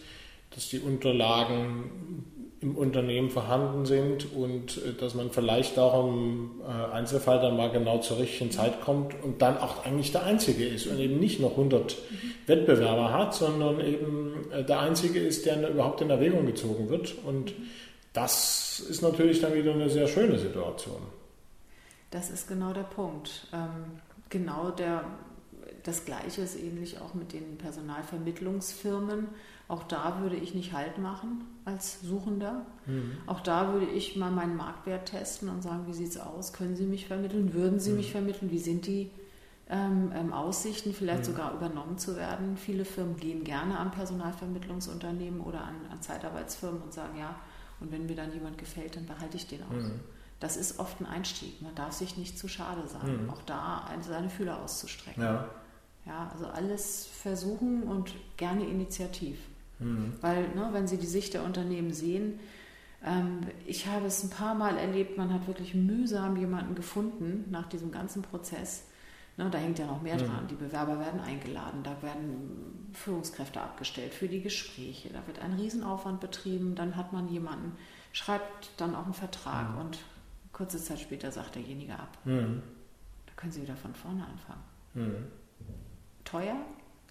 dass 0.54 0.68
die 0.68 0.80
Unterlagen 0.80 2.24
im 2.60 2.76
Unternehmen 2.76 3.30
vorhanden 3.30 3.86
sind 3.86 4.32
und 4.34 4.76
äh, 4.78 4.92
dass 4.92 5.14
man 5.14 5.30
vielleicht 5.30 5.78
auch 5.78 6.06
im 6.06 6.60
äh, 6.60 6.92
Einzelfall 6.92 7.40
dann 7.40 7.56
mal 7.56 7.70
genau 7.70 7.98
zur 7.98 8.18
richtigen 8.18 8.50
Zeit 8.50 8.82
kommt 8.82 9.14
und 9.22 9.40
dann 9.40 9.56
auch 9.56 9.84
eigentlich 9.84 10.12
der 10.12 10.24
Einzige 10.24 10.66
ist 10.66 10.86
und 10.86 10.98
eben 10.98 11.18
nicht 11.18 11.40
noch 11.40 11.52
100 11.52 11.96
mhm. 11.96 12.16
Wettbewerber 12.46 13.12
hat, 13.12 13.34
sondern 13.34 13.80
eben 13.80 14.50
äh, 14.52 14.62
der 14.62 14.80
Einzige 14.80 15.20
ist, 15.20 15.46
der 15.46 15.70
überhaupt 15.70 16.02
in 16.02 16.10
Erwägung 16.10 16.44
gezogen 16.46 16.90
wird. 16.90 17.14
Und 17.24 17.54
das 18.12 18.80
ist 18.80 19.00
natürlich 19.02 19.40
dann 19.40 19.54
wieder 19.54 19.72
eine 19.72 19.88
sehr 19.88 20.06
schöne 20.06 20.38
Situation. 20.38 21.00
Das 22.10 22.28
ist 22.28 22.48
genau 22.48 22.72
der 22.72 22.82
Punkt. 22.82 23.46
Ähm 23.52 24.00
genau 24.30 24.70
der, 24.70 25.04
das 25.82 26.04
Gleiche 26.04 26.42
ist 26.42 26.58
ähnlich 26.58 27.00
auch 27.00 27.14
mit 27.14 27.32
den 27.32 27.58
Personalvermittlungsfirmen. 27.58 29.28
Auch 29.68 29.84
da 29.84 30.20
würde 30.20 30.36
ich 30.36 30.54
nicht 30.54 30.72
Halt 30.72 30.98
machen 30.98 31.44
als 31.64 32.00
Suchender. 32.00 32.66
Mhm. 32.86 33.18
Auch 33.26 33.40
da 33.40 33.72
würde 33.72 33.86
ich 33.86 34.16
mal 34.16 34.30
meinen 34.30 34.56
Marktwert 34.56 35.06
testen 35.06 35.48
und 35.48 35.62
sagen, 35.62 35.86
wie 35.86 35.92
sieht 35.92 36.08
es 36.08 36.18
aus? 36.18 36.52
Können 36.52 36.74
Sie 36.74 36.86
mich 36.86 37.06
vermitteln? 37.06 37.54
Würden 37.54 37.78
Sie 37.78 37.90
mhm. 37.90 37.98
mich 37.98 38.10
vermitteln? 38.10 38.50
Wie 38.50 38.58
sind 38.58 38.86
die 38.86 39.10
ähm, 39.68 40.10
ähm, 40.14 40.32
Aussichten, 40.32 40.92
vielleicht 40.92 41.22
mhm. 41.22 41.26
sogar 41.26 41.54
übernommen 41.54 41.98
zu 41.98 42.16
werden? 42.16 42.56
Viele 42.56 42.84
Firmen 42.84 43.16
gehen 43.16 43.44
gerne 43.44 43.78
an 43.78 43.92
Personalvermittlungsunternehmen 43.92 45.40
oder 45.40 45.62
an, 45.62 45.76
an 45.92 46.02
Zeitarbeitsfirmen 46.02 46.82
und 46.82 46.92
sagen, 46.92 47.16
ja, 47.18 47.36
und 47.78 47.92
wenn 47.92 48.06
mir 48.06 48.16
dann 48.16 48.32
jemand 48.32 48.58
gefällt, 48.58 48.96
dann 48.96 49.06
behalte 49.06 49.36
ich 49.36 49.46
den 49.46 49.62
auch. 49.62 49.90
Das 50.40 50.56
ist 50.56 50.78
oft 50.78 51.00
ein 51.00 51.06
Einstieg. 51.06 51.60
Man 51.60 51.74
darf 51.74 51.92
sich 51.92 52.16
nicht 52.16 52.38
zu 52.38 52.48
schade 52.48 52.82
sein, 52.88 53.24
mhm. 53.24 53.30
auch 53.30 53.42
da 53.42 53.88
seine 54.00 54.30
Fühler 54.30 54.62
auszustrecken. 54.62 55.22
Ja. 55.22 55.48
ja, 56.06 56.30
also 56.32 56.46
alles 56.46 57.06
versuchen 57.06 57.82
und 57.84 58.12
gerne 58.38 58.64
initiativ. 58.66 59.38
Mhm. 59.78 60.14
Weil, 60.22 60.48
ne, 60.54 60.70
wenn 60.72 60.86
Sie 60.86 60.96
die 60.96 61.06
Sicht 61.06 61.34
der 61.34 61.44
Unternehmen 61.44 61.92
sehen, 61.92 62.40
ähm, 63.04 63.40
ich 63.66 63.86
habe 63.86 64.06
es 64.06 64.22
ein 64.22 64.30
paar 64.30 64.54
Mal 64.54 64.76
erlebt, 64.76 65.18
man 65.18 65.32
hat 65.32 65.46
wirklich 65.46 65.74
mühsam 65.74 66.36
jemanden 66.36 66.74
gefunden 66.74 67.44
nach 67.50 67.68
diesem 67.68 67.92
ganzen 67.92 68.22
Prozess. 68.22 68.84
Ne, 69.36 69.48
da 69.50 69.58
hängt 69.58 69.78
ja 69.78 69.86
noch 69.86 70.02
mehr 70.02 70.16
mhm. 70.16 70.26
dran. 70.26 70.48
Die 70.48 70.54
Bewerber 70.54 70.98
werden 70.98 71.20
eingeladen, 71.20 71.82
da 71.82 72.00
werden 72.02 72.90
Führungskräfte 72.92 73.60
abgestellt 73.60 74.12
für 74.12 74.28
die 74.28 74.42
Gespräche, 74.42 75.10
da 75.10 75.26
wird 75.26 75.38
ein 75.40 75.54
Riesenaufwand 75.54 76.20
betrieben, 76.20 76.74
dann 76.74 76.96
hat 76.96 77.12
man 77.12 77.28
jemanden, 77.28 77.76
schreibt 78.12 78.70
dann 78.76 78.94
auch 78.94 79.04
einen 79.04 79.14
Vertrag 79.14 79.74
mhm. 79.74 79.80
und 79.80 79.98
Kurze 80.60 80.76
Zeit 80.76 81.00
später 81.00 81.32
sagt 81.32 81.54
derjenige 81.54 81.94
ab. 81.94 82.18
Mhm. 82.26 82.60
Da 83.24 83.32
können 83.34 83.50
Sie 83.50 83.62
wieder 83.62 83.76
von 83.76 83.94
vorne 83.94 84.26
anfangen. 84.26 84.62
Mhm. 84.92 85.26
Teuer, 86.26 86.56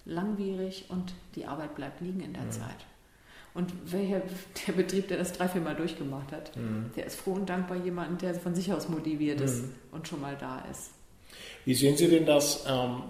langwierig 0.04 0.84
und 0.88 1.14
die 1.34 1.46
Arbeit 1.46 1.74
bleibt 1.74 2.00
liegen 2.00 2.20
in 2.20 2.32
der 2.32 2.44
mhm. 2.44 2.52
Zeit. 2.52 2.86
Und 3.52 3.72
welcher, 3.90 4.22
der 4.68 4.72
Betrieb, 4.74 5.08
der 5.08 5.18
das 5.18 5.32
drei, 5.32 5.48
vier 5.48 5.62
Mal 5.62 5.74
durchgemacht 5.74 6.30
hat, 6.30 6.56
mhm. 6.56 6.92
der 6.94 7.06
ist 7.06 7.16
froh 7.16 7.32
und 7.32 7.50
dankbar 7.50 7.78
jemanden, 7.78 8.18
der 8.18 8.36
von 8.36 8.54
sich 8.54 8.72
aus 8.72 8.88
motiviert 8.88 9.40
ist 9.40 9.64
mhm. 9.64 9.72
und 9.90 10.06
schon 10.06 10.20
mal 10.20 10.36
da 10.38 10.60
ist. 10.70 10.92
Wie 11.64 11.74
sehen 11.74 11.96
Sie 11.96 12.06
denn 12.06 12.26
das? 12.26 12.64
Ähm, 12.68 13.02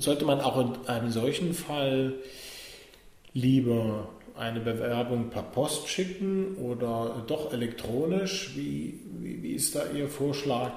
sollte 0.00 0.24
man 0.24 0.40
auch 0.40 0.58
in 0.58 0.88
einem 0.88 1.12
solchen 1.12 1.54
Fall 1.54 2.14
lieber 3.34 4.08
eine 4.38 4.60
Bewerbung 4.60 5.30
per 5.30 5.42
Post 5.42 5.88
schicken 5.88 6.56
oder 6.56 7.24
doch 7.26 7.52
elektronisch? 7.52 8.56
Wie, 8.56 9.00
wie, 9.18 9.42
wie 9.42 9.52
ist 9.52 9.74
da 9.74 9.82
Ihr 9.94 10.08
Vorschlag 10.08 10.72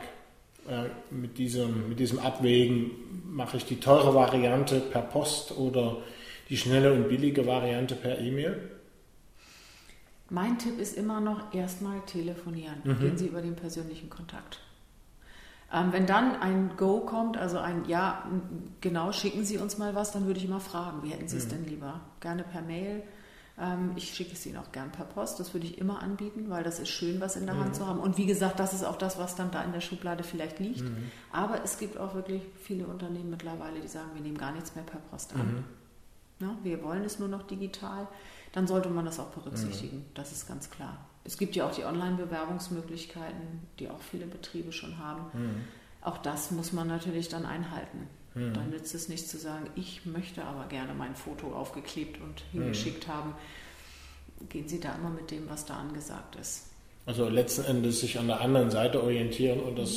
äh, 0.67 0.89
mit, 1.13 1.37
diesem, 1.37 1.89
mit 1.89 1.99
diesem 1.99 2.19
Abwägen? 2.19 2.91
Mache 3.25 3.57
ich 3.57 3.65
die 3.65 3.79
teure 3.79 4.13
Variante 4.13 4.79
per 4.79 5.01
Post 5.01 5.57
oder 5.57 5.97
die 6.49 6.57
schnelle 6.57 6.91
und 6.93 7.07
billige 7.07 7.45
Variante 7.45 7.95
per 7.95 8.19
E-Mail? 8.19 8.69
Mein 10.29 10.57
Tipp 10.57 10.79
ist 10.79 10.97
immer 10.97 11.19
noch 11.19 11.53
erstmal 11.53 11.99
telefonieren. 12.05 12.77
Mhm. 12.83 12.99
Gehen 12.99 13.17
Sie 13.17 13.27
über 13.27 13.41
den 13.41 13.55
persönlichen 13.55 14.09
Kontakt. 14.09 14.59
Ähm, 15.73 15.91
wenn 15.91 16.05
dann 16.05 16.35
ein 16.41 16.71
Go 16.77 17.01
kommt, 17.01 17.37
also 17.37 17.57
ein 17.57 17.85
Ja, 17.87 18.25
genau, 18.81 19.11
schicken 19.11 19.45
Sie 19.45 19.57
uns 19.57 19.77
mal 19.77 19.95
was, 19.95 20.11
dann 20.11 20.25
würde 20.25 20.39
ich 20.39 20.45
immer 20.45 20.59
fragen, 20.59 21.03
wie 21.03 21.09
hätten 21.09 21.27
Sie 21.27 21.37
es 21.37 21.45
mhm. 21.45 21.49
denn 21.49 21.65
lieber? 21.65 22.01
Gerne 22.19 22.43
per 22.43 22.61
Mail. 22.61 23.03
Ähm, 23.61 23.91
ich 23.95 24.13
schicke 24.15 24.33
es 24.33 24.43
Ihnen 24.45 24.57
auch 24.57 24.71
gern 24.71 24.91
per 24.91 25.05
Post, 25.05 25.39
das 25.39 25.53
würde 25.53 25.67
ich 25.67 25.77
immer 25.77 26.01
anbieten, 26.01 26.49
weil 26.49 26.63
das 26.63 26.79
ist 26.79 26.89
schön, 26.89 27.21
was 27.21 27.35
in 27.35 27.45
der 27.45 27.53
mhm. 27.53 27.65
Hand 27.65 27.75
zu 27.75 27.85
haben. 27.85 27.99
Und 27.99 28.17
wie 28.17 28.25
gesagt, 28.25 28.59
das 28.59 28.73
ist 28.73 28.83
auch 28.83 28.97
das, 28.97 29.19
was 29.19 29.35
dann 29.35 29.51
da 29.51 29.63
in 29.63 29.71
der 29.71 29.81
Schublade 29.81 30.23
vielleicht 30.23 30.59
liegt. 30.59 30.81
Mhm. 30.81 31.11
Aber 31.31 31.63
es 31.63 31.77
gibt 31.77 31.97
auch 31.97 32.15
wirklich 32.15 32.41
viele 32.63 32.87
Unternehmen 32.87 33.29
mittlerweile, 33.29 33.79
die 33.79 33.87
sagen, 33.87 34.09
wir 34.15 34.21
nehmen 34.21 34.37
gar 34.37 34.51
nichts 34.51 34.73
mehr 34.73 34.83
per 34.83 34.99
Post 34.99 35.33
an. 35.35 35.47
Mhm. 35.47 35.63
Na, 36.39 36.57
wir 36.63 36.83
wollen 36.83 37.03
es 37.03 37.19
nur 37.19 37.27
noch 37.27 37.43
digital. 37.43 38.07
Dann 38.51 38.65
sollte 38.65 38.89
man 38.89 39.05
das 39.05 39.19
auch 39.19 39.29
berücksichtigen, 39.29 39.97
mhm. 39.97 40.05
das 40.15 40.31
ist 40.31 40.47
ganz 40.47 40.69
klar. 40.71 40.97
Es 41.23 41.37
gibt 41.37 41.55
ja 41.55 41.67
auch 41.67 41.71
die 41.71 41.85
Online-Bewerbungsmöglichkeiten, 41.85 43.61
die 43.77 43.89
auch 43.89 44.01
viele 44.01 44.25
Betriebe 44.25 44.71
schon 44.71 44.97
haben. 44.97 45.21
Mhm. 45.33 45.55
Auch 46.01 46.17
das 46.17 46.49
muss 46.49 46.73
man 46.73 46.87
natürlich 46.87 47.29
dann 47.29 47.45
einhalten. 47.45 48.07
Mhm. 48.33 48.53
Dann 48.53 48.69
nützt 48.69 48.95
es 48.95 49.09
nicht 49.09 49.27
zu 49.27 49.37
sagen, 49.37 49.65
ich 49.75 50.05
möchte 50.05 50.43
aber 50.43 50.65
gerne 50.67 50.93
mein 50.93 51.15
Foto 51.15 51.53
aufgeklebt 51.53 52.19
und 52.21 52.43
hingeschickt 52.51 53.07
mhm. 53.07 53.11
haben. 53.11 53.33
Gehen 54.49 54.67
Sie 54.67 54.79
da 54.79 54.95
immer 54.95 55.09
mit 55.09 55.31
dem, 55.31 55.49
was 55.49 55.65
da 55.65 55.75
angesagt 55.75 56.35
ist. 56.35 56.67
Also 57.05 57.27
letzten 57.27 57.65
Endes 57.65 57.99
sich 57.99 58.19
an 58.19 58.27
der 58.27 58.41
anderen 58.41 58.71
Seite 58.71 59.03
orientieren 59.03 59.59
und 59.59 59.77
das 59.77 59.91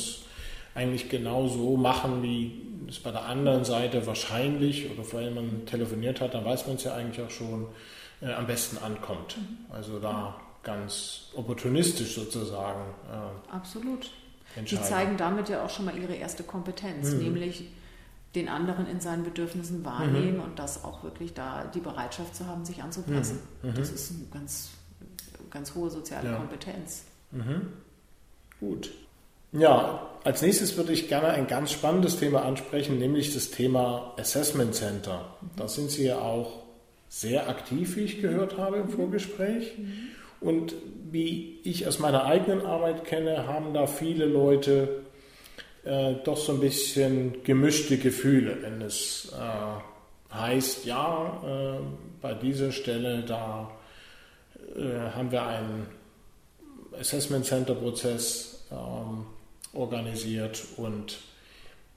mhm. 0.75 0.79
eigentlich 0.79 1.09
genau 1.09 1.47
so 1.47 1.77
machen, 1.77 2.21
wie 2.23 2.61
es 2.89 2.99
bei 2.99 3.11
der 3.11 3.25
anderen 3.25 3.65
Seite 3.65 4.05
wahrscheinlich 4.05 4.91
oder 4.91 5.03
vor 5.03 5.19
allem 5.19 5.35
man 5.35 5.65
telefoniert 5.65 6.21
hat, 6.21 6.33
dann 6.33 6.45
weiß 6.45 6.67
man 6.67 6.75
es 6.75 6.83
ja 6.83 6.93
eigentlich 6.93 7.25
auch 7.25 7.31
schon, 7.31 7.67
äh, 8.21 8.31
am 8.31 8.47
besten 8.47 8.77
ankommt. 8.77 9.37
Mhm. 9.37 9.73
Also 9.73 9.99
da 9.99 10.39
ganz 10.63 11.29
opportunistisch 11.35 12.15
sozusagen. 12.15 12.81
Äh, 13.09 13.55
Absolut. 13.55 14.09
Die 14.55 14.81
zeigen 14.81 15.17
damit 15.17 15.49
ja 15.49 15.63
auch 15.65 15.69
schon 15.69 15.85
mal 15.85 15.97
ihre 15.97 16.15
erste 16.15 16.43
Kompetenz, 16.43 17.11
mhm. 17.11 17.23
nämlich 17.23 17.65
den 18.35 18.49
anderen 18.49 18.87
in 18.87 18.99
seinen 18.99 19.23
Bedürfnissen 19.23 19.85
wahrnehmen 19.85 20.37
mhm. 20.37 20.43
und 20.43 20.59
das 20.59 20.83
auch 20.83 21.03
wirklich 21.03 21.33
da 21.33 21.65
die 21.73 21.79
Bereitschaft 21.79 22.35
zu 22.35 22.45
haben, 22.45 22.65
sich 22.65 22.83
anzupassen. 22.83 23.39
Mhm. 23.61 23.69
mhm. 23.69 23.75
Das 23.75 23.89
ist 23.91 24.11
eine 24.11 24.25
ganz, 24.31 24.71
ganz 25.49 25.73
hohe 25.73 25.89
soziale 25.89 26.31
ja. 26.31 26.37
Kompetenz. 26.37 27.03
Mhm. 27.31 27.73
Gut. 28.59 28.91
Ja, 29.51 30.09
als 30.23 30.41
nächstes 30.41 30.75
würde 30.75 30.91
ich 30.91 31.07
gerne 31.07 31.27
ein 31.29 31.47
ganz 31.47 31.71
spannendes 31.71 32.19
Thema 32.19 32.43
ansprechen, 32.43 32.97
nämlich 32.97 33.33
das 33.33 33.51
Thema 33.51 34.13
Assessment 34.17 34.75
Center. 34.75 35.35
Mhm. 35.41 35.49
Da 35.55 35.67
sind 35.67 35.91
Sie 35.91 36.05
ja 36.05 36.19
auch 36.19 36.63
sehr 37.07 37.49
aktiv, 37.49 37.95
wie 37.95 38.01
ich 38.01 38.21
gehört 38.21 38.57
habe 38.57 38.77
im 38.77 38.89
Vorgespräch. 38.89 39.73
Und 40.41 40.75
wie 41.11 41.59
ich 41.63 41.87
aus 41.87 41.99
meiner 41.99 42.25
eigenen 42.25 42.65
Arbeit 42.65 43.05
kenne, 43.05 43.47
haben 43.47 43.73
da 43.73 43.87
viele 43.87 44.25
Leute 44.25 45.04
äh, 45.85 46.15
doch 46.23 46.37
so 46.37 46.53
ein 46.53 46.59
bisschen 46.59 47.43
gemischte 47.43 47.97
Gefühle, 47.97 48.57
wenn 48.61 48.81
es 48.81 49.31
äh, 49.33 50.35
heißt, 50.35 50.85
ja, 50.85 51.41
äh, 51.45 51.79
bei 52.21 52.33
dieser 52.33 52.71
Stelle, 52.71 53.23
da 53.23 53.71
äh, 54.75 55.11
haben 55.15 55.31
wir 55.31 55.45
einen 55.45 55.87
Assessment 56.99 57.45
Center 57.45 57.75
Prozess 57.75 58.65
ähm, 58.71 59.25
organisiert 59.73 60.63
und 60.77 61.17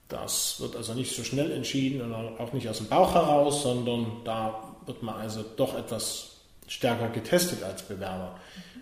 das 0.09 0.61
wird 0.61 0.77
also 0.77 0.95
nicht 0.95 1.15
so 1.15 1.23
schnell 1.23 1.53
entschieden 1.53 2.01
und 2.01 2.15
auch 2.15 2.53
nicht 2.53 2.69
aus 2.69 2.79
dem 2.79 2.89
Bauch 2.89 3.15
heraus, 3.15 3.63
sondern 3.63 4.23
da 4.25 4.75
wird 4.87 5.03
man 5.03 5.17
also 5.17 5.45
doch 5.57 5.77
etwas 5.77 6.37
stärker 6.67 7.09
getestet 7.09 7.63
als 7.63 7.83
Bewerber. 7.83 8.39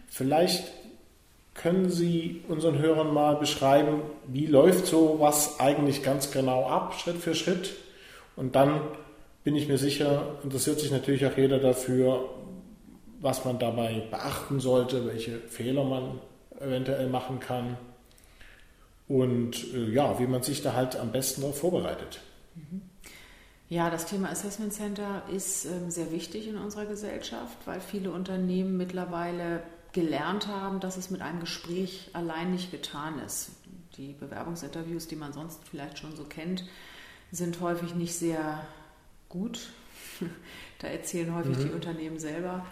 Vielleicht 0.09 0.65
können 1.57 1.91
Sie 1.91 2.43
unseren 2.49 2.79
Hörern 2.79 3.13
mal 3.13 3.37
beschreiben, 3.37 4.03
wie 4.27 4.47
läuft 4.47 4.87
so 4.87 5.17
was 5.19 5.59
eigentlich 5.61 6.03
ganz 6.03 6.31
genau 6.31 6.67
ab, 6.67 6.95
Schritt 6.95 7.17
für 7.17 7.35
Schritt? 7.35 7.75
Und 8.37 8.55
dann 8.55 8.81
bin 9.45 9.57
ich 9.57 9.69
mir 9.69 9.79
sicher, 9.79 10.37
interessiert 10.43 10.81
sich 10.81 10.91
natürlich 10.91 11.25
auch 11.27 11.37
jeder 11.37 11.59
dafür, 11.59 12.29
was 13.21 13.45
man 13.45 13.59
dabei 13.59 14.03
beachten 14.11 14.61
sollte, 14.61 15.07
welche 15.07 15.39
Fehler 15.49 15.85
man 15.85 16.21
eventuell 16.61 17.09
machen 17.09 17.41
kann 17.41 17.77
und 19.09 19.73
äh, 19.75 19.91
ja, 19.91 20.19
wie 20.19 20.27
man 20.27 20.43
sich 20.43 20.63
da 20.63 20.75
halt 20.75 20.97
am 20.97 21.13
besten 21.13 21.43
darauf 21.43 21.59
vorbereitet. 21.59 22.21
Ja, 23.69 23.91
das 23.91 24.07
Thema 24.07 24.31
Assessment 24.31 24.73
Center 24.73 25.23
ist 25.35 25.65
ähm, 25.65 25.91
sehr 25.91 26.13
wichtig 26.13 26.49
in 26.49 26.57
unserer 26.57 26.87
Gesellschaft, 26.87 27.57
weil 27.65 27.81
viele 27.81 28.11
Unternehmen 28.11 28.77
mittlerweile 28.77 29.63
gelernt 29.97 30.47
haben, 30.47 30.79
dass 30.79 30.99
es 30.99 31.11
mit 31.11 31.23
einem 31.23 31.41
Gespräch 31.41 32.11
allein 32.13 32.53
nicht 32.53 32.71
getan 32.71 33.19
ist. 33.19 33.53
Die 33.97 34.13
Bewerbungsinterviews, 34.13 35.09
die 35.09 35.17
man 35.17 35.33
sonst 35.33 35.59
vielleicht 35.71 35.99
schon 35.99 36.15
so 36.15 36.25
kennt, 36.25 36.65
sind 37.33 37.63
häufig 37.63 37.95
nicht 37.95 38.15
sehr 38.15 38.61
gut. 39.31 39.71
da 40.81 40.89
erzählen 40.89 41.35
häufig 41.35 41.57
mhm. 41.57 41.63
die 41.63 41.71
Unternehmen 41.71 42.19
selber, 42.19 42.67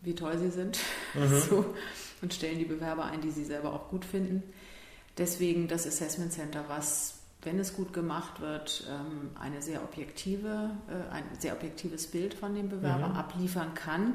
wie 0.00 0.14
toll 0.14 0.38
sie 0.38 0.48
sind 0.48 0.78
mhm. 1.12 1.40
so, 1.50 1.74
und 2.22 2.32
stellen 2.32 2.58
die 2.58 2.64
Bewerber 2.64 3.04
ein, 3.04 3.20
die 3.20 3.30
sie 3.30 3.44
selber 3.44 3.74
auch 3.74 3.90
gut 3.90 4.06
finden. 4.06 4.42
Deswegen 5.18 5.68
das 5.68 5.86
Assessment 5.86 6.32
Center, 6.32 6.64
was, 6.68 7.18
wenn 7.42 7.58
es 7.58 7.74
gut 7.74 7.92
gemacht 7.92 8.40
wird, 8.40 8.88
ähm, 8.88 9.32
eine 9.38 9.60
sehr 9.60 9.84
objektive, 9.84 10.70
äh, 10.88 11.12
ein 11.12 11.24
sehr 11.38 11.52
objektives 11.52 12.06
Bild 12.06 12.32
von 12.32 12.54
dem 12.54 12.70
Bewerber 12.70 13.08
mhm. 13.08 13.16
abliefern 13.16 13.74
kann 13.74 14.14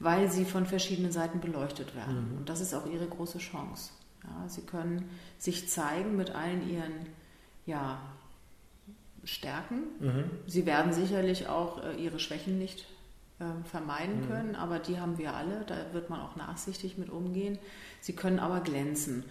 weil 0.00 0.30
sie 0.30 0.44
von 0.44 0.66
verschiedenen 0.66 1.12
Seiten 1.12 1.40
beleuchtet 1.40 1.94
werden. 1.94 2.32
Mhm. 2.32 2.38
Und 2.38 2.48
das 2.48 2.60
ist 2.60 2.74
auch 2.74 2.86
ihre 2.86 3.06
große 3.06 3.38
Chance. 3.38 3.92
Ja, 4.24 4.48
sie 4.48 4.62
können 4.62 5.08
sich 5.38 5.68
zeigen 5.68 6.16
mit 6.16 6.30
allen 6.34 6.68
ihren 6.68 7.06
ja, 7.66 8.00
Stärken. 9.24 9.82
Mhm. 10.00 10.24
Sie 10.46 10.66
werden 10.66 10.92
sicherlich 10.92 11.48
auch 11.48 11.84
äh, 11.84 11.94
ihre 11.96 12.18
Schwächen 12.18 12.58
nicht 12.58 12.86
äh, 13.38 13.44
vermeiden 13.68 14.22
mhm. 14.22 14.26
können, 14.26 14.56
aber 14.56 14.78
die 14.78 14.98
haben 14.98 15.18
wir 15.18 15.34
alle. 15.34 15.64
Da 15.66 15.76
wird 15.92 16.08
man 16.08 16.20
auch 16.20 16.34
nachsichtig 16.34 16.96
mit 16.96 17.10
umgehen. 17.10 17.58
Sie 18.00 18.14
können 18.14 18.38
aber 18.38 18.60
glänzen. 18.60 19.24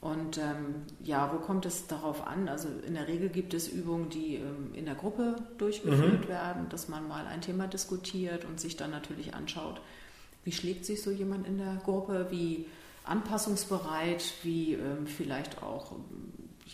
Und 0.00 0.36
ähm, 0.38 0.82
ja, 1.02 1.32
wo 1.32 1.38
kommt 1.38 1.64
es 1.64 1.86
darauf 1.86 2.26
an? 2.26 2.48
Also 2.48 2.68
in 2.86 2.94
der 2.94 3.08
Regel 3.08 3.30
gibt 3.30 3.54
es 3.54 3.68
Übungen, 3.68 4.10
die 4.10 4.36
ähm, 4.36 4.74
in 4.74 4.84
der 4.84 4.94
Gruppe 4.94 5.36
durchgeführt 5.56 6.24
mhm. 6.24 6.28
werden, 6.28 6.68
dass 6.68 6.88
man 6.88 7.08
mal 7.08 7.26
ein 7.26 7.40
Thema 7.40 7.66
diskutiert 7.66 8.44
und 8.44 8.60
sich 8.60 8.76
dann 8.76 8.90
natürlich 8.90 9.34
anschaut, 9.34 9.80
wie 10.44 10.52
schlägt 10.52 10.84
sich 10.84 11.02
so 11.02 11.10
jemand 11.10 11.46
in 11.46 11.58
der 11.58 11.80
Gruppe? 11.84 12.28
Wie 12.30 12.66
anpassungsbereit? 13.04 14.24
Wie 14.42 14.74
ähm, 14.74 15.06
vielleicht 15.06 15.62
auch 15.62 15.96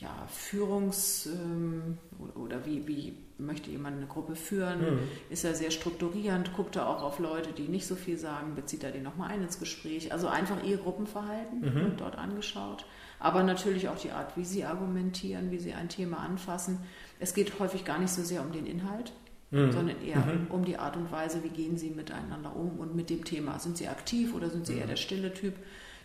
ja, 0.00 0.28
Führungs- 0.30 1.26
ähm, 1.26 1.98
oder 2.34 2.64
wie, 2.64 2.86
wie 2.86 3.16
möchte 3.38 3.70
jemand 3.70 3.96
eine 3.96 4.06
Gruppe 4.06 4.36
führen? 4.36 4.80
Mhm. 4.80 4.98
Ist 5.30 5.44
er 5.44 5.54
sehr 5.54 5.70
strukturierend? 5.70 6.52
Guckt 6.54 6.76
er 6.76 6.88
auch 6.88 7.02
auf 7.02 7.18
Leute, 7.18 7.52
die 7.52 7.68
nicht 7.68 7.86
so 7.86 7.96
viel 7.96 8.18
sagen? 8.18 8.54
Bezieht 8.54 8.84
er 8.84 8.92
die 8.92 9.00
nochmal 9.00 9.30
ein 9.30 9.42
ins 9.42 9.58
Gespräch? 9.58 10.12
Also 10.12 10.28
einfach 10.28 10.62
ihr 10.62 10.76
Gruppenverhalten 10.76 11.60
mhm. 11.60 11.74
wird 11.74 12.00
dort 12.00 12.16
angeschaut. 12.16 12.86
Aber 13.18 13.42
natürlich 13.42 13.88
auch 13.88 13.98
die 13.98 14.12
Art, 14.12 14.36
wie 14.36 14.44
sie 14.44 14.64
argumentieren, 14.64 15.50
wie 15.50 15.58
sie 15.58 15.74
ein 15.74 15.88
Thema 15.88 16.18
anfassen. 16.18 16.78
Es 17.18 17.34
geht 17.34 17.58
häufig 17.58 17.84
gar 17.84 17.98
nicht 17.98 18.12
so 18.12 18.22
sehr 18.22 18.40
um 18.40 18.52
den 18.52 18.66
Inhalt, 18.66 19.12
mhm. 19.50 19.72
sondern 19.72 20.02
eher 20.02 20.18
mhm. 20.18 20.46
um 20.48 20.64
die 20.64 20.78
Art 20.78 20.96
und 20.96 21.10
Weise, 21.10 21.42
wie 21.42 21.48
gehen 21.48 21.76
sie 21.76 21.90
miteinander 21.90 22.54
um 22.54 22.78
und 22.78 22.94
mit 22.94 23.10
dem 23.10 23.24
Thema. 23.24 23.58
Sind 23.58 23.76
sie 23.76 23.88
aktiv 23.88 24.34
oder 24.34 24.50
sind 24.50 24.66
sie 24.66 24.76
eher 24.76 24.84
mhm. 24.84 24.90
der 24.90 24.96
stille 24.96 25.34
Typ, 25.34 25.54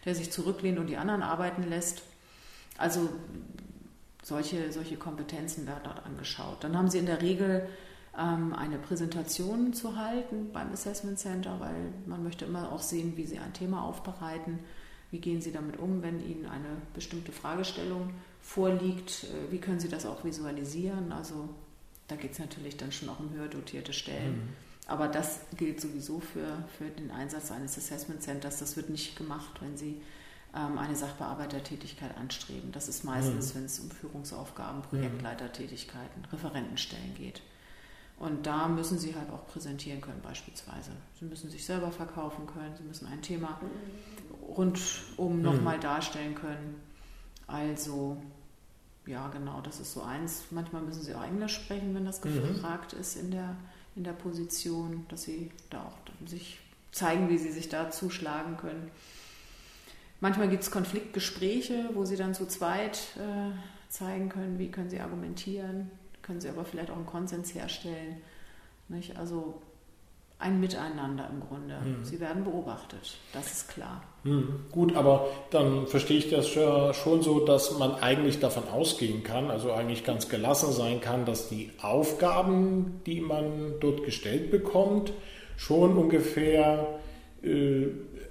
der 0.06 0.16
sich 0.16 0.32
zurücklehnt 0.32 0.80
und 0.80 0.88
die 0.88 0.98
anderen 0.98 1.22
arbeiten 1.22 1.64
lässt? 1.64 2.04
Also 2.78 3.10
solche, 4.24 4.72
solche 4.72 4.98
Kompetenzen 4.98 5.68
werden 5.68 5.82
dort 5.84 6.06
angeschaut. 6.06 6.64
Dann 6.64 6.78
haben 6.78 6.90
sie 6.90 6.98
in 6.98 7.06
der 7.06 7.22
Regel 7.22 7.68
ähm, 8.18 8.54
eine 8.54 8.78
Präsentation 8.78 9.74
zu 9.74 9.98
halten 9.98 10.52
beim 10.52 10.72
Assessment 10.72 11.20
Center, 11.20 11.60
weil 11.60 11.94
man 12.06 12.24
möchte 12.24 12.46
immer 12.46 12.72
auch 12.72 12.82
sehen, 12.82 13.14
wie 13.16 13.26
sie 13.26 13.40
ein 13.40 13.54
Thema 13.54 13.84
aufbereiten. 13.84 14.60
Wie 15.12 15.20
gehen 15.20 15.42
Sie 15.42 15.52
damit 15.52 15.78
um, 15.78 16.02
wenn 16.02 16.20
Ihnen 16.20 16.46
eine 16.46 16.82
bestimmte 16.94 17.32
Fragestellung 17.32 18.10
vorliegt? 18.42 19.26
Äh, 19.26 19.52
wie 19.52 19.60
können 19.60 19.80
Sie 19.80 19.88
das 19.88 20.06
auch 20.06 20.24
visualisieren? 20.24 21.12
Also 21.12 21.50
da 22.08 22.16
geht 22.16 22.34
es 22.34 22.40
natürlich 22.40 22.78
dann 22.78 22.92
schon 22.92 23.10
auch 23.10 23.20
um 23.20 23.32
höher 23.32 23.48
dotierte 23.48 23.94
Stellen. 23.94 24.34
Mhm. 24.34 24.54
Aber 24.88 25.08
das 25.08 25.40
gilt 25.58 25.82
sowieso 25.82 26.20
für, 26.20 26.64
für 26.78 26.86
den 26.86 27.10
Einsatz 27.10 27.52
eines 27.52 27.78
Assessment 27.78 28.22
Centers. 28.22 28.60
Das 28.60 28.76
wird 28.76 28.90
nicht 28.90 29.16
gemacht, 29.16 29.60
wenn 29.62 29.76
Sie 29.76 30.02
ähm, 30.56 30.78
eine 30.78 30.96
Sachbearbeitertätigkeit 30.96 32.16
anstreben. 32.18 32.72
Das 32.72 32.88
ist 32.88 33.04
meistens, 33.04 33.54
mhm. 33.54 33.58
wenn 33.58 33.66
es 33.66 33.80
um 33.80 33.90
Führungsaufgaben, 33.90 34.84
Projektleitertätigkeiten, 34.84 36.26
Referentenstellen 36.32 37.16
geht. 37.16 37.42
Und 38.18 38.46
da 38.46 38.68
müssen 38.68 38.98
sie 38.98 39.14
halt 39.14 39.30
auch 39.30 39.46
präsentieren 39.48 40.00
können, 40.00 40.22
beispielsweise. 40.22 40.92
Sie 41.20 41.26
müssen 41.26 41.50
sich 41.50 41.66
selber 41.66 41.92
verkaufen 41.92 42.48
können, 42.48 42.74
sie 42.78 42.84
müssen 42.84 43.08
ein 43.08 43.22
Thema 43.22 43.60
rundum 44.42 45.42
nochmal 45.42 45.78
mhm. 45.78 45.82
darstellen 45.82 46.36
können. 46.36 46.82
Also, 47.48 48.18
ja, 49.06 49.28
genau, 49.30 49.62
das 49.62 49.80
ist 49.80 49.94
so 49.94 50.02
eins. 50.02 50.44
Manchmal 50.52 50.82
müssen 50.82 51.02
sie 51.02 51.16
auch 51.16 51.24
Englisch 51.24 51.56
sprechen, 51.56 51.94
wenn 51.94 52.06
das 52.06 52.24
mhm. 52.24 52.42
gefragt 52.48 52.94
mhm. 52.94 53.00
ist 53.00 53.16
in 53.16 53.32
der, 53.32 53.56
in 53.96 54.04
der 54.04 54.14
Position, 54.14 55.06
dass 55.10 55.24
sie 55.24 55.52
da 55.70 55.84
auch 55.84 56.28
sich 56.28 56.60
zeigen, 56.92 57.30
wie 57.30 57.38
sie 57.38 57.52
sich 57.52 57.70
da 57.70 57.92
zuschlagen 57.92 58.58
können. 58.58 58.90
Manchmal 60.22 60.50
gibt 60.50 60.64
es 60.64 60.72
Konfliktgespräche, 60.72 61.90
wo 61.94 62.06
sie 62.06 62.16
dann 62.16 62.34
zu 62.34 62.48
zweit 62.48 62.98
äh, 63.18 63.52
zeigen 63.90 64.30
können, 64.30 64.58
wie 64.60 64.72
können 64.72 64.90
sie 64.90 65.00
argumentieren, 65.00 65.92
können 66.22 66.40
sie 66.40 66.50
aber 66.50 66.66
vielleicht 66.66 66.90
auch 66.90 66.96
einen 66.96 67.06
Konsens 67.06 67.54
herstellen. 67.54 68.22
Nicht? 68.88 69.18
Also 69.18 69.62
ein 70.46 70.60
Miteinander 70.60 71.30
im 71.32 71.40
Grunde. 71.40 71.76
Mhm. 71.84 72.06
Sie 72.06 72.20
werden 72.20 72.44
beobachtet, 72.44 73.18
das 73.34 73.52
ist 73.52 73.70
klar. 73.70 74.04
Mhm. 74.24 74.66
Gut, 74.72 74.96
aber 74.96 75.28
dann 75.52 75.88
verstehe 75.88 76.18
ich 76.18 76.30
das 76.30 76.48
schon 76.50 77.22
so, 77.22 77.46
dass 77.46 77.78
man 77.78 77.96
eigentlich 77.96 78.40
davon 78.40 78.68
ausgehen 78.68 79.24
kann, 79.24 79.50
also 79.50 79.72
eigentlich 79.72 80.04
ganz 80.04 80.30
gelassen 80.30 80.72
sein 80.72 81.02
kann, 81.02 81.26
dass 81.26 81.50
die 81.50 81.72
Aufgaben, 81.82 83.02
die 83.06 83.22
man 83.22 83.74
dort 83.80 84.04
gestellt 84.04 84.52
bekommt, 84.52 85.12
schon 85.58 85.98
ungefähr 85.98 87.00
äh, 87.44 87.88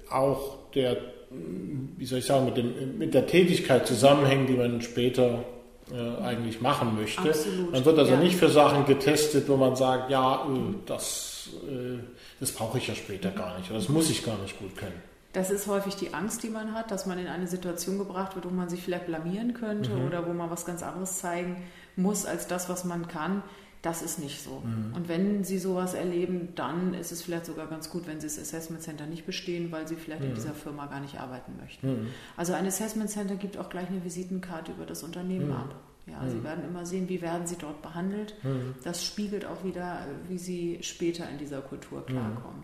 auch 0.09 0.57
der, 0.73 0.97
wie 1.29 2.05
soll 2.05 2.19
ich 2.19 2.25
sagen, 2.25 2.45
mit, 2.45 2.57
dem, 2.57 2.97
mit 2.97 3.13
der 3.13 3.27
Tätigkeit 3.27 3.87
zusammenhängen, 3.87 4.47
die 4.47 4.53
man 4.53 4.81
später 4.81 5.43
äh, 5.91 6.23
eigentlich 6.23 6.61
machen 6.61 6.95
möchte. 6.95 7.29
Absolut. 7.29 7.71
Man 7.71 7.85
wird 7.85 7.99
also 7.99 8.13
ja. 8.13 8.19
nicht 8.19 8.35
für 8.35 8.49
Sachen 8.49 8.85
getestet, 8.85 9.47
wo 9.47 9.55
man 9.55 9.75
sagt, 9.75 10.09
ja, 10.11 10.45
äh, 10.45 10.73
das, 10.85 11.34
äh, 11.47 11.99
das 12.39 12.51
brauche 12.51 12.77
ich 12.77 12.87
ja 12.87 12.95
später 12.95 13.31
gar 13.31 13.57
nicht 13.57 13.69
oder 13.69 13.79
das 13.79 13.89
muss 13.89 14.09
ich 14.09 14.23
gar 14.25 14.37
nicht 14.39 14.57
gut 14.59 14.75
können. 14.77 15.01
Das 15.33 15.51
ist 15.51 15.67
häufig 15.67 15.95
die 15.95 16.13
Angst, 16.13 16.43
die 16.43 16.49
man 16.49 16.73
hat, 16.73 16.91
dass 16.91 17.05
man 17.05 17.19
in 17.19 17.27
eine 17.27 17.47
Situation 17.47 17.97
gebracht 17.97 18.35
wird, 18.35 18.45
wo 18.45 18.49
man 18.49 18.69
sich 18.69 18.81
vielleicht 18.81 19.07
blamieren 19.07 19.53
könnte 19.53 19.91
mhm. 19.91 20.05
oder 20.05 20.25
wo 20.25 20.31
man 20.31 20.49
was 20.49 20.65
ganz 20.65 20.81
anderes 20.81 21.19
zeigen 21.19 21.63
muss 21.97 22.25
als 22.25 22.47
das, 22.47 22.69
was 22.69 22.85
man 22.85 23.07
kann. 23.07 23.43
Das 23.81 24.01
ist 24.01 24.17
nicht 24.17 24.41
so. 24.41 24.63
Mhm. 24.65 24.95
Und 24.95 25.09
wenn 25.09 25.43
Sie 25.43 25.59
sowas 25.59 25.93
erleben, 25.93 26.53
dann 26.55 26.93
ist 26.93 27.11
es 27.11 27.21
vielleicht 27.21 27.45
sogar 27.45 27.67
ganz 27.67 27.89
gut, 27.89 28.07
wenn 28.07 28.19
Sie 28.19 28.27
das 28.27 28.39
Assessment 28.39 28.81
Center 28.81 29.05
nicht 29.05 29.25
bestehen, 29.25 29.71
weil 29.71 29.87
Sie 29.87 29.95
vielleicht 29.95 30.21
mhm. 30.21 30.29
in 30.29 30.35
dieser 30.35 30.53
Firma 30.53 30.87
gar 30.87 31.01
nicht 31.01 31.19
arbeiten 31.19 31.57
möchten. 31.61 31.87
Mhm. 31.87 32.07
Also 32.37 32.53
ein 32.53 32.65
Assessment 32.65 33.09
Center 33.09 33.35
gibt 33.35 33.57
auch 33.57 33.69
gleich 33.69 33.89
eine 33.89 34.03
Visitenkarte 34.03 34.71
über 34.71 34.85
das 34.85 35.03
Unternehmen 35.03 35.49
mhm. 35.49 35.55
ab. 35.55 35.75
Ja, 36.07 36.27
Sie 36.29 36.37
mhm. 36.37 36.43
werden 36.43 36.65
immer 36.65 36.85
sehen, 36.85 37.09
wie 37.09 37.21
werden 37.21 37.47
Sie 37.47 37.57
dort 37.57 37.81
behandelt. 37.81 38.35
Mhm. 38.43 38.75
Das 38.83 39.03
spiegelt 39.03 39.45
auch 39.45 39.63
wieder, 39.63 40.05
wie 40.27 40.37
Sie 40.37 40.79
später 40.81 41.27
in 41.29 41.37
dieser 41.37 41.61
Kultur 41.61 42.05
klarkommen. 42.05 42.63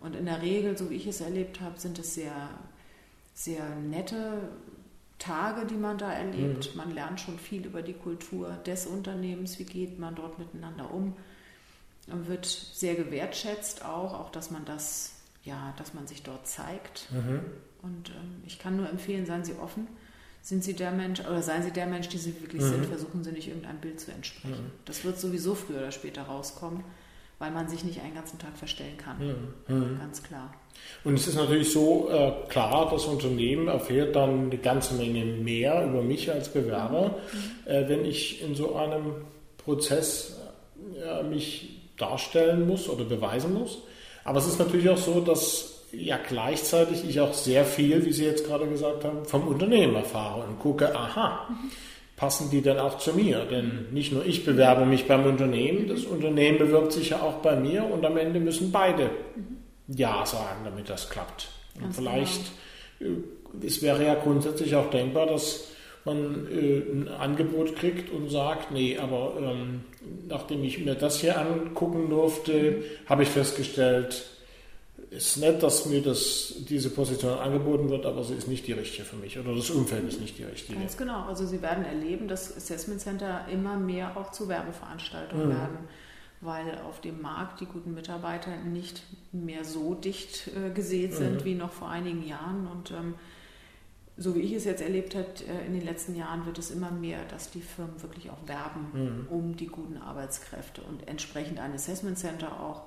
Und 0.00 0.16
in 0.16 0.24
der 0.24 0.42
Regel, 0.42 0.76
so 0.76 0.90
wie 0.90 0.96
ich 0.96 1.06
es 1.06 1.20
erlebt 1.20 1.60
habe, 1.60 1.78
sind 1.78 1.98
es 2.00 2.14
sehr, 2.14 2.50
sehr 3.32 3.76
nette 3.76 4.48
Tage, 5.18 5.66
die 5.66 5.76
man 5.76 5.98
da 5.98 6.12
erlebt. 6.12 6.72
Mhm. 6.72 6.76
Man 6.76 6.94
lernt 6.94 7.20
schon 7.20 7.38
viel 7.38 7.64
über 7.64 7.82
die 7.82 7.92
Kultur 7.92 8.50
des 8.66 8.86
Unternehmens, 8.86 9.58
wie 9.58 9.64
geht 9.64 9.98
man 9.98 10.14
dort 10.14 10.38
miteinander 10.38 10.92
um. 10.92 11.14
Und 12.08 12.28
wird 12.28 12.44
sehr 12.44 12.96
gewertschätzt 12.96 13.84
auch, 13.84 14.12
auch 14.12 14.30
dass 14.30 14.50
man 14.50 14.64
das, 14.66 15.14
ja, 15.42 15.72
dass 15.78 15.94
man 15.94 16.06
sich 16.06 16.22
dort 16.22 16.46
zeigt. 16.46 17.08
Mhm. 17.12 17.40
Und 17.80 18.10
ähm, 18.10 18.42
ich 18.44 18.58
kann 18.58 18.76
nur 18.76 18.90
empfehlen, 18.90 19.24
seien 19.24 19.44
Sie 19.44 19.54
offen. 19.54 19.86
Sind 20.44 20.62
Sie 20.62 20.74
der 20.74 20.92
Mensch 20.92 21.20
oder 21.20 21.42
seien 21.42 21.64
Sie 21.64 21.72
der 21.72 21.86
Mensch, 21.86 22.08
die 22.08 22.18
Sie 22.18 22.40
wirklich 22.40 22.62
mhm. 22.62 22.68
sind, 22.68 22.86
versuchen 22.86 23.24
Sie 23.24 23.32
nicht 23.32 23.48
irgendein 23.48 23.80
Bild 23.80 23.98
zu 23.98 24.12
entsprechen. 24.12 24.64
Mhm. 24.64 24.70
Das 24.84 25.02
wird 25.02 25.18
sowieso 25.18 25.56
früher 25.56 25.78
oder 25.78 25.90
später 25.90 26.22
rauskommen 26.22 26.84
weil 27.38 27.50
man 27.50 27.68
sich 27.68 27.84
nicht 27.84 28.00
einen 28.00 28.14
ganzen 28.14 28.38
Tag 28.38 28.56
verstellen 28.56 28.96
kann. 28.96 29.54
Mhm. 29.68 29.98
Ganz 29.98 30.22
klar. 30.22 30.54
Und 31.04 31.14
es 31.14 31.26
ist 31.26 31.36
natürlich 31.36 31.72
so 31.72 32.08
äh, 32.10 32.32
klar, 32.48 32.88
das 32.90 33.04
Unternehmen 33.04 33.68
erfährt 33.68 34.16
dann 34.16 34.46
eine 34.46 34.58
ganze 34.58 34.94
Menge 34.94 35.24
mehr 35.24 35.84
über 35.84 36.02
mich 36.02 36.30
als 36.30 36.48
Bewerber, 36.48 37.16
mhm. 37.32 37.70
äh, 37.70 37.88
wenn 37.88 38.04
ich 38.04 38.42
in 38.42 38.54
so 38.54 38.76
einem 38.76 39.26
Prozess 39.58 40.38
äh, 41.02 41.22
mich 41.22 41.80
darstellen 41.96 42.66
muss 42.66 42.88
oder 42.88 43.04
beweisen 43.04 43.54
muss. 43.54 43.78
Aber 44.24 44.38
es 44.38 44.46
ist 44.46 44.58
natürlich 44.58 44.88
auch 44.88 44.98
so, 44.98 45.20
dass 45.20 45.73
ja 45.98 46.18
gleichzeitig 46.18 47.08
ich 47.08 47.20
auch 47.20 47.34
sehr 47.34 47.64
viel, 47.64 48.04
wie 48.04 48.12
Sie 48.12 48.24
jetzt 48.24 48.46
gerade 48.46 48.66
gesagt 48.66 49.04
haben, 49.04 49.24
vom 49.24 49.48
Unternehmen 49.48 49.96
erfahre 49.96 50.44
und 50.44 50.58
gucke, 50.58 50.94
aha, 50.94 51.48
passen 52.16 52.50
die 52.50 52.62
dann 52.62 52.78
auch 52.78 52.98
zu 52.98 53.12
mir? 53.14 53.44
Denn 53.44 53.86
nicht 53.92 54.12
nur 54.12 54.24
ich 54.24 54.44
bewerbe 54.44 54.86
mich 54.86 55.06
beim 55.06 55.24
Unternehmen, 55.26 55.88
das 55.88 56.04
Unternehmen 56.04 56.58
bewirbt 56.58 56.92
sich 56.92 57.10
ja 57.10 57.20
auch 57.20 57.34
bei 57.34 57.56
mir 57.56 57.84
und 57.84 58.04
am 58.04 58.16
Ende 58.16 58.40
müssen 58.40 58.72
beide 58.72 59.10
Ja 59.88 60.24
sagen, 60.26 60.64
damit 60.64 60.88
das 60.88 61.10
klappt. 61.10 61.48
Und 61.82 61.94
vielleicht, 61.94 62.52
genau. 62.98 63.12
Äh, 63.12 63.66
es 63.66 63.82
wäre 63.82 64.04
ja 64.04 64.14
grundsätzlich 64.14 64.74
auch 64.74 64.90
denkbar, 64.90 65.26
dass 65.26 65.68
man 66.04 66.46
äh, 66.50 66.78
ein 66.78 67.08
Angebot 67.08 67.76
kriegt 67.76 68.10
und 68.10 68.30
sagt, 68.30 68.70
nee, 68.72 68.98
aber 68.98 69.34
ähm, 69.40 69.84
nachdem 70.28 70.64
ich 70.64 70.84
mir 70.84 70.94
das 70.94 71.20
hier 71.20 71.38
angucken 71.38 72.10
durfte, 72.10 72.82
habe 73.06 73.22
ich 73.22 73.28
festgestellt, 73.28 74.26
ist 75.14 75.36
nett, 75.36 75.62
dass 75.62 75.86
mir 75.86 76.02
das, 76.02 76.54
diese 76.68 76.90
Position 76.90 77.38
angeboten 77.38 77.88
wird, 77.88 78.04
aber 78.06 78.24
sie 78.24 78.34
ist 78.34 78.48
nicht 78.48 78.66
die 78.66 78.72
richtige 78.72 79.04
für 79.04 79.16
mich 79.16 79.38
oder 79.38 79.54
das 79.54 79.70
Umfeld 79.70 80.06
ist 80.08 80.20
nicht 80.20 80.38
die 80.38 80.44
richtige. 80.44 80.78
Ganz 80.78 80.96
genau. 80.96 81.24
Also 81.24 81.46
Sie 81.46 81.62
werden 81.62 81.84
erleben, 81.84 82.28
dass 82.28 82.56
Assessment 82.56 83.00
Center 83.00 83.46
immer 83.50 83.76
mehr 83.76 84.16
auch 84.16 84.32
zu 84.32 84.48
Werbeveranstaltungen 84.48 85.46
mhm. 85.46 85.50
werden, 85.50 85.78
weil 86.40 86.78
auf 86.86 87.00
dem 87.00 87.20
Markt 87.20 87.60
die 87.60 87.66
guten 87.66 87.94
Mitarbeiter 87.94 88.56
nicht 88.56 89.02
mehr 89.32 89.64
so 89.64 89.94
dicht 89.94 90.48
äh, 90.48 90.70
gesät 90.70 91.12
mhm. 91.12 91.16
sind 91.16 91.34
mhm. 91.40 91.44
wie 91.44 91.54
noch 91.54 91.72
vor 91.72 91.88
einigen 91.88 92.26
Jahren 92.26 92.66
und 92.66 92.90
ähm, 92.90 93.14
so 94.16 94.36
wie 94.36 94.40
ich 94.40 94.52
es 94.52 94.64
jetzt 94.64 94.80
erlebt 94.80 95.14
habe, 95.14 95.26
äh, 95.48 95.66
in 95.66 95.74
den 95.74 95.84
letzten 95.84 96.16
Jahren 96.16 96.46
wird 96.46 96.58
es 96.58 96.70
immer 96.70 96.90
mehr, 96.90 97.24
dass 97.30 97.50
die 97.50 97.62
Firmen 97.62 98.00
wirklich 98.02 98.30
auch 98.30 98.46
werben 98.46 98.86
mhm. 98.92 99.26
um 99.28 99.56
die 99.56 99.66
guten 99.66 99.96
Arbeitskräfte 99.96 100.82
und 100.82 101.08
entsprechend 101.08 101.58
ein 101.58 101.72
Assessment 101.72 102.18
Center 102.18 102.60
auch 102.60 102.82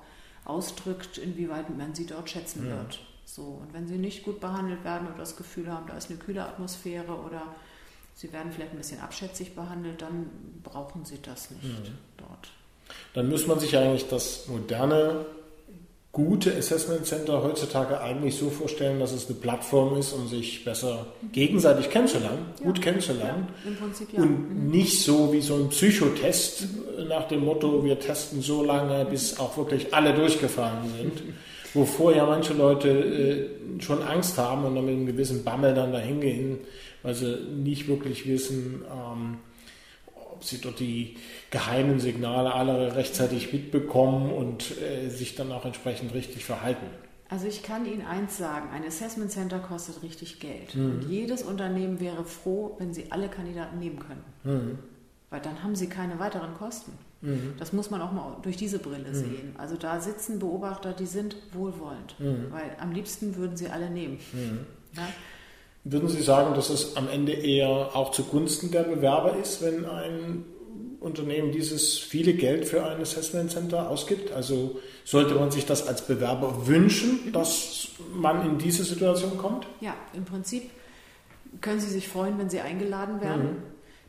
ausdrückt, 0.48 1.18
inwieweit 1.18 1.76
man 1.76 1.94
sie 1.94 2.06
dort 2.06 2.30
schätzen 2.30 2.66
ja. 2.66 2.76
wird. 2.76 2.98
So, 3.24 3.42
und 3.42 3.72
wenn 3.74 3.86
sie 3.86 3.98
nicht 3.98 4.22
gut 4.22 4.40
behandelt 4.40 4.84
werden 4.84 5.08
oder 5.08 5.18
das 5.18 5.36
Gefühl 5.36 5.70
haben, 5.70 5.86
da 5.86 5.96
ist 5.96 6.10
eine 6.10 6.18
kühle 6.18 6.44
Atmosphäre 6.44 7.12
oder 7.12 7.42
sie 8.14 8.32
werden 8.32 8.50
vielleicht 8.52 8.72
ein 8.72 8.78
bisschen 8.78 9.00
abschätzig 9.00 9.54
behandelt, 9.54 10.00
dann 10.00 10.30
brauchen 10.62 11.04
sie 11.04 11.20
das 11.20 11.50
nicht 11.50 11.64
ja. 11.64 11.92
dort. 12.16 12.50
Dann 13.12 13.28
muss 13.28 13.46
man 13.46 13.60
sich 13.60 13.76
eigentlich 13.76 14.08
das 14.08 14.48
moderne, 14.48 15.26
gute 16.12 16.56
Assessment 16.56 17.06
Center 17.06 17.42
heutzutage 17.42 18.00
eigentlich 18.00 18.36
so 18.36 18.50
vorstellen, 18.50 18.98
dass 18.98 19.12
es 19.12 19.26
eine 19.26 19.38
Plattform 19.38 19.96
ist, 19.98 20.12
um 20.12 20.26
sich 20.26 20.64
besser 20.64 21.06
gegenseitig 21.32 21.90
kennenzulernen, 21.90 22.46
ja. 22.58 22.64
gut 22.64 22.80
kennenzulernen. 22.80 23.48
Ja, 23.64 23.70
Im 23.70 23.76
Prinzip 23.76 24.12
ja. 24.12 24.22
Und 24.22 24.64
mhm. 24.64 24.70
nicht 24.70 25.02
so 25.02 25.32
wie 25.32 25.40
so 25.40 25.54
ein 25.56 25.68
Psychotest 25.68 26.62
mhm. 26.62 27.08
nach 27.08 27.28
dem 27.28 27.44
Motto, 27.44 27.84
wir 27.84 27.98
testen 27.98 28.40
so 28.40 28.64
lange, 28.64 29.04
bis 29.04 29.38
auch 29.38 29.56
wirklich 29.56 29.94
alle 29.94 30.14
durchgefahren 30.14 30.88
sind. 30.96 31.22
Wovor 31.74 32.16
ja 32.16 32.24
manche 32.24 32.54
Leute 32.54 32.88
äh, 32.88 33.80
schon 33.82 34.02
Angst 34.02 34.38
haben 34.38 34.64
und 34.64 34.74
dann 34.74 34.86
mit 34.86 34.94
einem 34.94 35.06
gewissen 35.06 35.44
Bammel 35.44 35.74
dann 35.74 35.92
dahin 35.92 36.20
gehen, 36.20 36.58
weil 37.02 37.14
sie 37.14 37.36
nicht 37.54 37.86
wirklich 37.88 38.26
wissen, 38.26 38.82
ähm, 38.90 39.36
ob 40.32 40.42
sie 40.42 40.60
dort 40.60 40.80
die 40.80 41.16
geheimen 41.50 41.98
Signale 42.00 42.52
alle 42.52 42.94
rechtzeitig 42.94 43.52
mitbekommen 43.52 44.32
und 44.32 44.80
äh, 44.80 45.08
sich 45.08 45.34
dann 45.34 45.52
auch 45.52 45.64
entsprechend 45.64 46.14
richtig 46.14 46.44
verhalten. 46.44 46.86
Also 47.30 47.46
ich 47.46 47.62
kann 47.62 47.84
Ihnen 47.84 48.06
eins 48.06 48.38
sagen, 48.38 48.70
ein 48.72 48.84
Assessment 48.86 49.30
Center 49.30 49.58
kostet 49.58 50.02
richtig 50.02 50.40
Geld. 50.40 50.74
Mhm. 50.74 50.90
Und 50.90 51.10
jedes 51.10 51.42
Unternehmen 51.42 52.00
wäre 52.00 52.24
froh, 52.24 52.76
wenn 52.78 52.94
sie 52.94 53.06
alle 53.10 53.28
Kandidaten 53.28 53.78
nehmen 53.78 53.98
könnten. 53.98 54.32
Mhm. 54.44 54.78
Weil 55.30 55.40
dann 55.40 55.62
haben 55.62 55.74
sie 55.74 55.88
keine 55.88 56.18
weiteren 56.18 56.54
Kosten. 56.54 56.92
Mhm. 57.20 57.54
Das 57.58 57.72
muss 57.72 57.90
man 57.90 58.00
auch 58.00 58.12
mal 58.12 58.36
durch 58.42 58.56
diese 58.56 58.78
Brille 58.78 59.10
mhm. 59.10 59.14
sehen. 59.14 59.54
Also 59.58 59.76
da 59.76 60.00
sitzen 60.00 60.38
Beobachter, 60.38 60.92
die 60.92 61.06
sind 61.06 61.36
wohlwollend. 61.52 62.18
Mhm. 62.18 62.46
Weil 62.50 62.76
am 62.80 62.92
liebsten 62.92 63.36
würden 63.36 63.56
sie 63.56 63.68
alle 63.68 63.90
nehmen. 63.90 64.18
Mhm. 64.32 64.60
Ja? 64.96 65.08
Würden 65.84 66.08
Sie 66.08 66.22
sagen, 66.22 66.54
dass 66.54 66.70
es 66.70 66.96
am 66.96 67.08
Ende 67.08 67.32
eher 67.32 67.68
auch 67.68 68.10
zugunsten 68.10 68.70
der 68.70 68.82
Bewerber 68.82 69.36
ist, 69.36 69.62
wenn 69.62 69.86
ein 69.86 70.44
Unternehmen 71.00 71.52
dieses 71.52 71.98
viele 71.98 72.34
Geld 72.34 72.64
für 72.64 72.84
ein 72.84 73.00
Assessment 73.00 73.50
Center 73.50 73.88
ausgibt? 73.88 74.32
Also 74.32 74.80
sollte 75.04 75.34
man 75.34 75.50
sich 75.50 75.64
das 75.64 75.86
als 75.86 76.06
Bewerber 76.06 76.66
wünschen, 76.66 77.32
dass 77.32 77.88
man 78.14 78.44
in 78.44 78.58
diese 78.58 78.84
Situation 78.84 79.38
kommt? 79.38 79.66
Ja, 79.80 79.94
im 80.14 80.24
Prinzip 80.24 80.70
können 81.60 81.80
Sie 81.80 81.90
sich 81.90 82.08
freuen, 82.08 82.38
wenn 82.38 82.50
Sie 82.50 82.60
eingeladen 82.60 83.20
werden. 83.20 83.44
Mhm. 83.44 83.62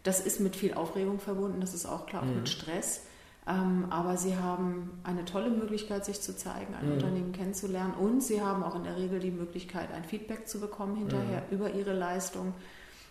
Das 0.03 0.19
ist 0.19 0.39
mit 0.39 0.55
viel 0.55 0.73
Aufregung 0.73 1.19
verbunden, 1.19 1.61
das 1.61 1.73
ist 1.73 1.85
auch 1.85 2.05
klar, 2.05 2.23
auch 2.23 2.27
mhm. 2.27 2.37
mit 2.37 2.49
Stress. 2.49 3.01
Ähm, 3.47 3.85
aber 3.89 4.17
sie 4.17 4.35
haben 4.37 4.99
eine 5.03 5.25
tolle 5.25 5.49
Möglichkeit, 5.49 6.05
sich 6.05 6.21
zu 6.21 6.35
zeigen, 6.35 6.75
ein 6.75 6.87
mhm. 6.87 6.93
Unternehmen 6.93 7.31
kennenzulernen 7.31 7.93
und 7.93 8.21
sie 8.21 8.41
haben 8.41 8.63
auch 8.63 8.75
in 8.75 8.83
der 8.83 8.97
Regel 8.97 9.19
die 9.19 9.31
Möglichkeit, 9.31 9.91
ein 9.91 10.03
Feedback 10.03 10.47
zu 10.47 10.59
bekommen 10.59 10.95
hinterher 10.95 11.43
mhm. 11.49 11.55
über 11.55 11.71
ihre 11.73 11.93
Leistung. 11.93 12.53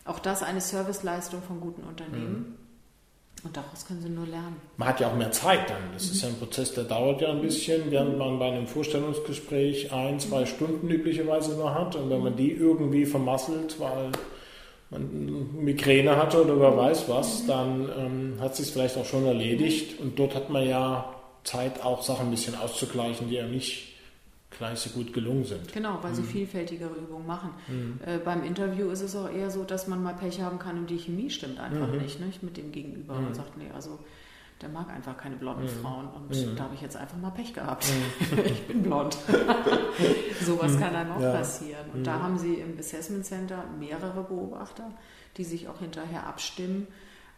Auch 0.04 0.18
das 0.18 0.42
eine 0.42 0.60
Serviceleistung 0.60 1.42
von 1.42 1.60
guten 1.60 1.82
Unternehmen. 1.82 2.56
Und 3.44 3.56
daraus 3.56 3.86
können 3.86 4.02
sie 4.02 4.08
nur 4.08 4.26
lernen. 4.26 4.56
Man 4.76 4.88
hat 4.88 5.00
ja 5.00 5.08
auch 5.08 5.14
mehr 5.14 5.30
Zeit 5.30 5.70
dann. 5.70 5.92
Das 5.94 6.06
mhm. 6.06 6.12
ist 6.12 6.22
ja 6.22 6.28
ein 6.28 6.34
Prozess, 6.36 6.74
der 6.74 6.84
dauert 6.84 7.20
ja 7.20 7.30
ein 7.30 7.40
bisschen, 7.40 7.90
während 7.90 8.18
man 8.18 8.38
bei 8.38 8.46
einem 8.46 8.66
Vorstellungsgespräch 8.66 9.92
ein, 9.92 10.18
zwei 10.18 10.40
mhm. 10.40 10.46
Stunden 10.46 10.90
üblicherweise 10.90 11.54
nur 11.54 11.74
hat. 11.74 11.94
Und 11.94 12.10
wenn 12.10 12.22
man 12.22 12.36
die 12.36 12.50
irgendwie 12.50 13.06
vermasselt, 13.06 13.78
weil 13.78 14.10
man 14.90 15.64
Migräne 15.64 16.16
hatte 16.16 16.42
oder 16.44 16.58
wer 16.58 16.76
weiß 16.76 17.08
was, 17.08 17.42
mhm. 17.42 17.46
dann 17.46 17.88
ähm, 17.98 18.34
hat 18.40 18.56
sich 18.56 18.72
vielleicht 18.72 18.96
auch 18.96 19.06
schon 19.06 19.24
erledigt. 19.26 20.00
Und 20.00 20.18
dort 20.18 20.34
hat 20.34 20.50
man 20.50 20.66
ja 20.66 21.14
Zeit, 21.44 21.84
auch 21.84 22.02
Sachen 22.02 22.26
ein 22.26 22.30
bisschen 22.30 22.56
auszugleichen, 22.56 23.28
die 23.28 23.36
ja 23.36 23.46
nicht 23.46 23.87
gleich 24.50 24.92
gut 24.94 25.12
gelungen 25.12 25.44
sind. 25.44 25.72
Genau, 25.72 25.98
weil 26.02 26.14
sie 26.14 26.22
mhm. 26.22 26.26
vielfältigere 26.26 26.94
Übungen 26.94 27.26
machen. 27.26 27.50
Mhm. 27.68 28.00
Äh, 28.04 28.18
beim 28.18 28.42
Interview 28.44 28.90
ist 28.90 29.02
es 29.02 29.14
auch 29.14 29.30
eher 29.30 29.50
so, 29.50 29.64
dass 29.64 29.86
man 29.86 30.02
mal 30.02 30.14
Pech 30.14 30.40
haben 30.40 30.58
kann 30.58 30.78
und 30.78 30.90
die 30.90 30.98
Chemie 30.98 31.30
stimmt 31.30 31.60
einfach 31.60 31.92
mhm. 31.92 31.98
nicht, 31.98 32.20
nicht 32.20 32.42
mit 32.42 32.56
dem 32.56 32.72
Gegenüber 32.72 33.14
und 33.14 33.30
mhm. 33.30 33.34
sagt, 33.34 33.56
nee, 33.56 33.70
also 33.74 33.98
der 34.60 34.70
mag 34.70 34.90
einfach 34.90 35.16
keine 35.16 35.36
blonden 35.36 35.64
mhm. 35.64 35.80
Frauen 35.80 36.08
und 36.08 36.30
mhm. 36.30 36.56
da 36.56 36.64
habe 36.64 36.74
ich 36.74 36.80
jetzt 36.80 36.96
einfach 36.96 37.16
mal 37.18 37.30
Pech 37.30 37.54
gehabt. 37.54 37.86
ich 38.44 38.66
bin 38.66 38.82
blond. 38.82 39.16
Sowas 40.44 40.78
kann 40.78 40.94
dann 40.94 41.12
auch 41.12 41.20
ja. 41.20 41.32
passieren. 41.32 41.90
Und 41.92 42.04
da 42.04 42.20
haben 42.20 42.38
sie 42.38 42.54
im 42.54 42.76
Assessment 42.78 43.24
Center 43.24 43.64
mehrere 43.78 44.24
Beobachter, 44.24 44.90
die 45.36 45.44
sich 45.44 45.68
auch 45.68 45.78
hinterher 45.78 46.26
abstimmen. 46.26 46.88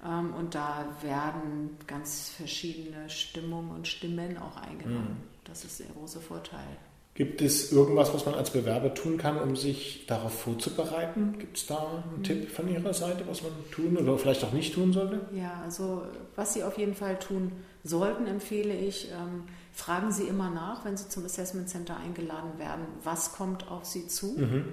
Ähm, 0.06 0.32
und 0.32 0.54
da 0.54 0.86
werden 1.02 1.76
ganz 1.86 2.30
verschiedene 2.30 3.10
Stimmungen 3.10 3.72
und 3.72 3.86
Stimmen 3.86 4.38
auch 4.38 4.56
eingenommen. 4.56 5.24
Das 5.44 5.64
ist 5.64 5.80
der 5.80 5.88
große 5.88 6.20
Vorteil. 6.20 6.78
Gibt 7.20 7.42
es 7.42 7.70
irgendwas, 7.70 8.14
was 8.14 8.24
man 8.24 8.34
als 8.34 8.48
Bewerber 8.48 8.94
tun 8.94 9.18
kann, 9.18 9.36
um 9.36 9.54
sich 9.54 10.06
darauf 10.06 10.32
vorzubereiten? 10.32 11.34
Gibt 11.38 11.58
es 11.58 11.66
da 11.66 11.76
einen 11.76 12.20
mhm. 12.20 12.22
Tipp 12.22 12.50
von 12.50 12.66
Ihrer 12.66 12.94
Seite, 12.94 13.24
was 13.28 13.42
man 13.42 13.52
tun 13.70 13.98
oder 13.98 14.16
vielleicht 14.16 14.42
auch 14.42 14.54
nicht 14.54 14.72
tun 14.72 14.94
sollte? 14.94 15.20
Ja, 15.34 15.60
also 15.62 16.00
was 16.34 16.54
Sie 16.54 16.64
auf 16.64 16.78
jeden 16.78 16.94
Fall 16.94 17.18
tun 17.18 17.52
sollten, 17.84 18.26
empfehle 18.26 18.74
ich, 18.74 19.10
ähm, 19.10 19.42
fragen 19.70 20.12
Sie 20.12 20.22
immer 20.22 20.48
nach, 20.48 20.86
wenn 20.86 20.96
Sie 20.96 21.10
zum 21.10 21.26
Assessment 21.26 21.68
Center 21.68 21.98
eingeladen 21.98 22.58
werden, 22.58 22.86
was 23.04 23.32
kommt 23.32 23.70
auf 23.70 23.84
Sie 23.84 24.06
zu. 24.06 24.38
Mhm. 24.38 24.64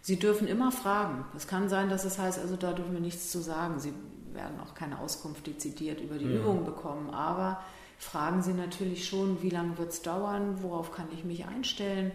Sie 0.00 0.18
dürfen 0.18 0.48
immer 0.48 0.72
fragen. 0.72 1.26
Es 1.36 1.46
kann 1.46 1.68
sein, 1.68 1.90
dass 1.90 2.06
es 2.06 2.18
heißt, 2.18 2.38
also 2.38 2.56
da 2.56 2.72
dürfen 2.72 2.94
wir 2.94 3.00
nichts 3.00 3.30
zu 3.30 3.42
sagen. 3.42 3.80
Sie 3.80 3.92
werden 4.32 4.58
auch 4.60 4.74
keine 4.74 4.98
Auskunft 4.98 5.46
dezidiert 5.46 6.00
über 6.00 6.14
die 6.16 6.24
ja. 6.24 6.40
Übungen 6.40 6.64
bekommen, 6.64 7.10
aber 7.10 7.60
fragen 8.02 8.42
Sie 8.42 8.52
natürlich 8.52 9.06
schon, 9.06 9.42
wie 9.42 9.50
lange 9.50 9.78
wird 9.78 9.90
es 9.90 10.02
dauern, 10.02 10.62
worauf 10.62 10.92
kann 10.92 11.06
ich 11.14 11.24
mich 11.24 11.46
einstellen, 11.46 12.10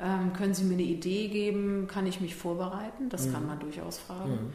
ähm, 0.00 0.32
können 0.32 0.52
Sie 0.52 0.64
mir 0.64 0.74
eine 0.74 0.82
Idee 0.82 1.28
geben, 1.28 1.86
kann 1.86 2.06
ich 2.06 2.20
mich 2.20 2.34
vorbereiten, 2.34 3.08
das 3.08 3.26
mhm. 3.26 3.32
kann 3.32 3.46
man 3.46 3.60
durchaus 3.60 3.98
fragen. 3.98 4.32
Mhm. 4.32 4.52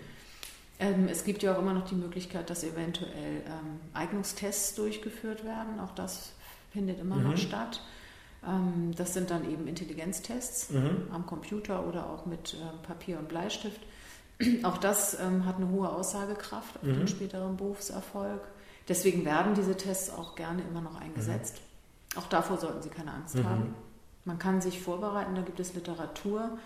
Ähm, 0.79 1.07
es 1.09 1.23
gibt 1.23 1.41
ja 1.41 1.55
auch 1.55 1.59
immer 1.59 1.73
noch 1.73 1.87
die 1.87 1.95
Möglichkeit, 1.95 2.49
dass 2.49 2.63
eventuell 2.63 3.41
ähm, 3.45 3.79
Eignungstests 3.93 4.75
durchgeführt 4.75 5.45
werden, 5.45 5.79
auch 5.79 5.95
das 5.95 6.33
findet 6.71 6.99
immer 6.99 7.15
mhm. 7.15 7.31
noch 7.31 7.37
statt. 7.37 7.81
Ähm, 8.45 8.93
das 8.95 9.13
sind 9.13 9.31
dann 9.31 9.49
eben 9.49 9.67
Intelligenztests 9.67 10.71
mhm. 10.71 11.07
am 11.11 11.25
Computer 11.25 11.87
oder 11.87 12.09
auch 12.09 12.25
mit 12.25 12.55
äh, 12.55 12.85
Papier 12.85 13.19
und 13.19 13.29
Bleistift. 13.29 13.79
Auch 14.63 14.77
das 14.77 15.17
ähm, 15.19 15.45
hat 15.45 15.57
eine 15.57 15.69
hohe 15.69 15.87
Aussagekraft 15.87 16.77
auf 16.77 16.81
den 16.81 17.01
mhm. 17.01 17.07
späteren 17.07 17.55
Berufserfolg. 17.55 18.41
Deswegen 18.87 19.25
werden 19.25 19.53
diese 19.53 19.77
Tests 19.77 20.09
auch 20.09 20.35
gerne 20.35 20.61
immer 20.63 20.81
noch 20.81 20.99
eingesetzt. 20.99 21.61
Mhm. 22.13 22.19
Auch 22.19 22.27
davor 22.27 22.57
sollten 22.57 22.81
Sie 22.81 22.89
keine 22.89 23.13
Angst 23.13 23.35
mhm. 23.35 23.45
haben. 23.45 23.75
Man 24.25 24.39
kann 24.39 24.61
sich 24.61 24.81
vorbereiten, 24.81 25.35
da 25.35 25.41
gibt 25.41 25.59
es 25.59 25.73
Literatur. 25.73 26.57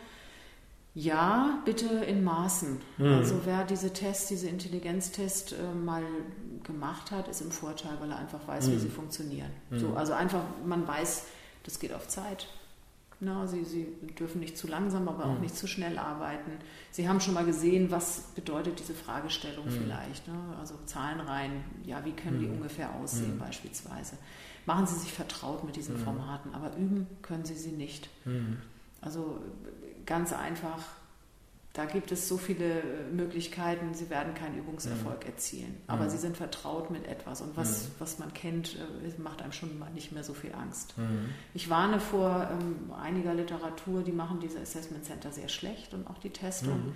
Ja, 0.94 1.60
bitte 1.64 1.86
in 1.86 2.24
Maßen. 2.24 2.82
Mhm. 2.98 3.06
Also 3.06 3.42
wer 3.46 3.64
diese 3.66 3.94
Tests, 3.94 4.28
diese 4.28 4.48
Intelligenztests 4.50 5.54
äh, 5.54 5.74
mal 5.74 6.04
gemacht 6.64 7.12
hat, 7.12 7.28
ist 7.28 7.42
im 7.42 7.52
Vorteil, 7.52 7.98
weil 8.00 8.10
er 8.10 8.18
einfach 8.18 8.48
weiß, 8.48 8.68
wie 8.68 8.76
mhm. 8.76 8.80
sie 8.80 8.90
funktionieren. 8.90 9.52
So, 9.72 9.90
mhm. 9.90 9.98
also 9.98 10.14
einfach, 10.14 10.42
man 10.66 10.88
weiß, 10.88 11.26
das 11.64 11.80
geht 11.80 11.94
auf 11.94 12.08
Zeit. 12.08 12.48
Na, 13.20 13.48
sie, 13.48 13.66
sie 13.66 13.88
dürfen 14.20 14.40
nicht 14.40 14.58
zu 14.58 14.68
langsam, 14.68 15.08
aber 15.08 15.26
auch 15.26 15.36
mhm. 15.36 15.42
nicht 15.42 15.56
zu 15.56 15.66
schnell 15.66 15.98
arbeiten. 15.98 16.52
Sie 16.92 17.10
haben 17.10 17.20
schon 17.20 17.34
mal 17.34 17.46
gesehen, 17.46 17.90
was 17.90 18.22
bedeutet 18.36 18.80
diese 18.80 18.94
Fragestellung 18.94 19.66
mhm. 19.66 19.72
vielleicht. 19.72 20.28
Ne? 20.28 20.36
Also 20.60 20.76
Zahlen 20.86 21.20
rein, 21.22 21.64
ja, 21.84 22.06
wie 22.06 22.12
können 22.12 22.40
die 22.40 22.46
mhm. 22.46 22.58
ungefähr 22.58 22.94
aussehen 22.96 23.36
mhm. 23.36 23.40
beispielsweise. 23.40 24.18
Machen 24.68 24.86
Sie 24.86 25.00
sich 25.00 25.12
vertraut 25.12 25.64
mit 25.64 25.76
diesen 25.76 25.96
mhm. 25.96 26.04
Formaten, 26.04 26.54
aber 26.54 26.76
üben 26.76 27.08
können 27.24 27.44
Sie 27.44 27.56
sie 27.56 27.72
nicht. 27.72 28.10
Mhm. 28.26 28.58
Also 29.02 29.40
ganz 30.06 30.32
einfach 30.32 30.84
da 31.78 31.86
gibt 31.86 32.12
es 32.12 32.28
so 32.28 32.38
viele 32.38 32.80
äh, 32.80 32.84
Möglichkeiten, 33.14 33.94
sie 33.94 34.10
werden 34.10 34.34
keinen 34.34 34.58
Übungserfolg 34.58 35.24
mhm. 35.24 35.30
erzielen. 35.30 35.78
Aber 35.86 36.06
mhm. 36.06 36.10
sie 36.10 36.18
sind 36.18 36.36
vertraut 36.36 36.90
mit 36.90 37.08
etwas 37.08 37.42
und 37.42 37.56
was, 37.56 37.84
mhm. 37.84 37.92
was 38.00 38.18
man 38.18 38.34
kennt, 38.34 38.76
äh, 38.76 39.22
macht 39.22 39.44
einem 39.44 39.52
schon 39.52 39.78
mal 39.78 39.92
nicht 39.92 40.12
mehr 40.12 40.24
so 40.24 40.34
viel 40.34 40.54
Angst. 40.56 40.98
Mhm. 40.98 41.30
Ich 41.54 41.70
warne 41.70 42.00
vor 42.00 42.50
ähm, 42.52 42.92
einiger 42.94 43.36
Literatur, 43.36 44.02
die 44.02 44.12
machen 44.12 44.40
diese 44.40 44.60
Assessment 44.60 45.06
Center 45.06 45.32
sehr 45.32 45.50
schlecht 45.50 45.94
und 45.94 46.08
auch 46.08 46.18
die 46.18 46.32
Testung. 46.32 46.88
Mhm. 46.88 46.96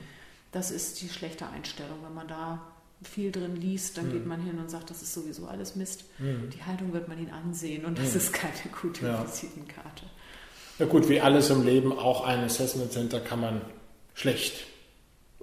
Das 0.51 0.71
ist 0.71 0.99
die 0.99 1.09
schlechte 1.09 1.47
Einstellung. 1.47 1.97
Wenn 2.03 2.15
man 2.15 2.27
da 2.27 2.63
viel 3.03 3.31
drin 3.31 3.55
liest, 3.55 3.99
dann 3.99 4.11
geht 4.11 4.23
mhm. 4.23 4.29
man 4.29 4.41
hin 4.41 4.57
und 4.57 4.71
sagt, 4.71 4.89
das 4.89 5.03
ist 5.03 5.13
sowieso 5.13 5.45
alles 5.45 5.75
Mist. 5.75 6.05
Die 6.19 6.63
Haltung 6.63 6.91
wird 6.91 7.07
man 7.07 7.19
ihn 7.19 7.29
ansehen 7.29 7.85
und 7.85 7.97
das 7.97 8.15
ist 8.15 8.33
keine 8.33 8.53
gute 8.81 9.05
ja. 9.05 9.23
Visitenkarte. 9.23 10.05
Na 10.79 10.85
gut, 10.87 11.07
wie 11.07 11.21
alles 11.21 11.51
im 11.51 11.63
Leben, 11.63 11.93
auch 11.93 12.25
ein 12.25 12.39
Assessment 12.43 12.91
Center 12.91 13.19
kann 13.19 13.39
man 13.39 13.61
schlecht 14.13 14.70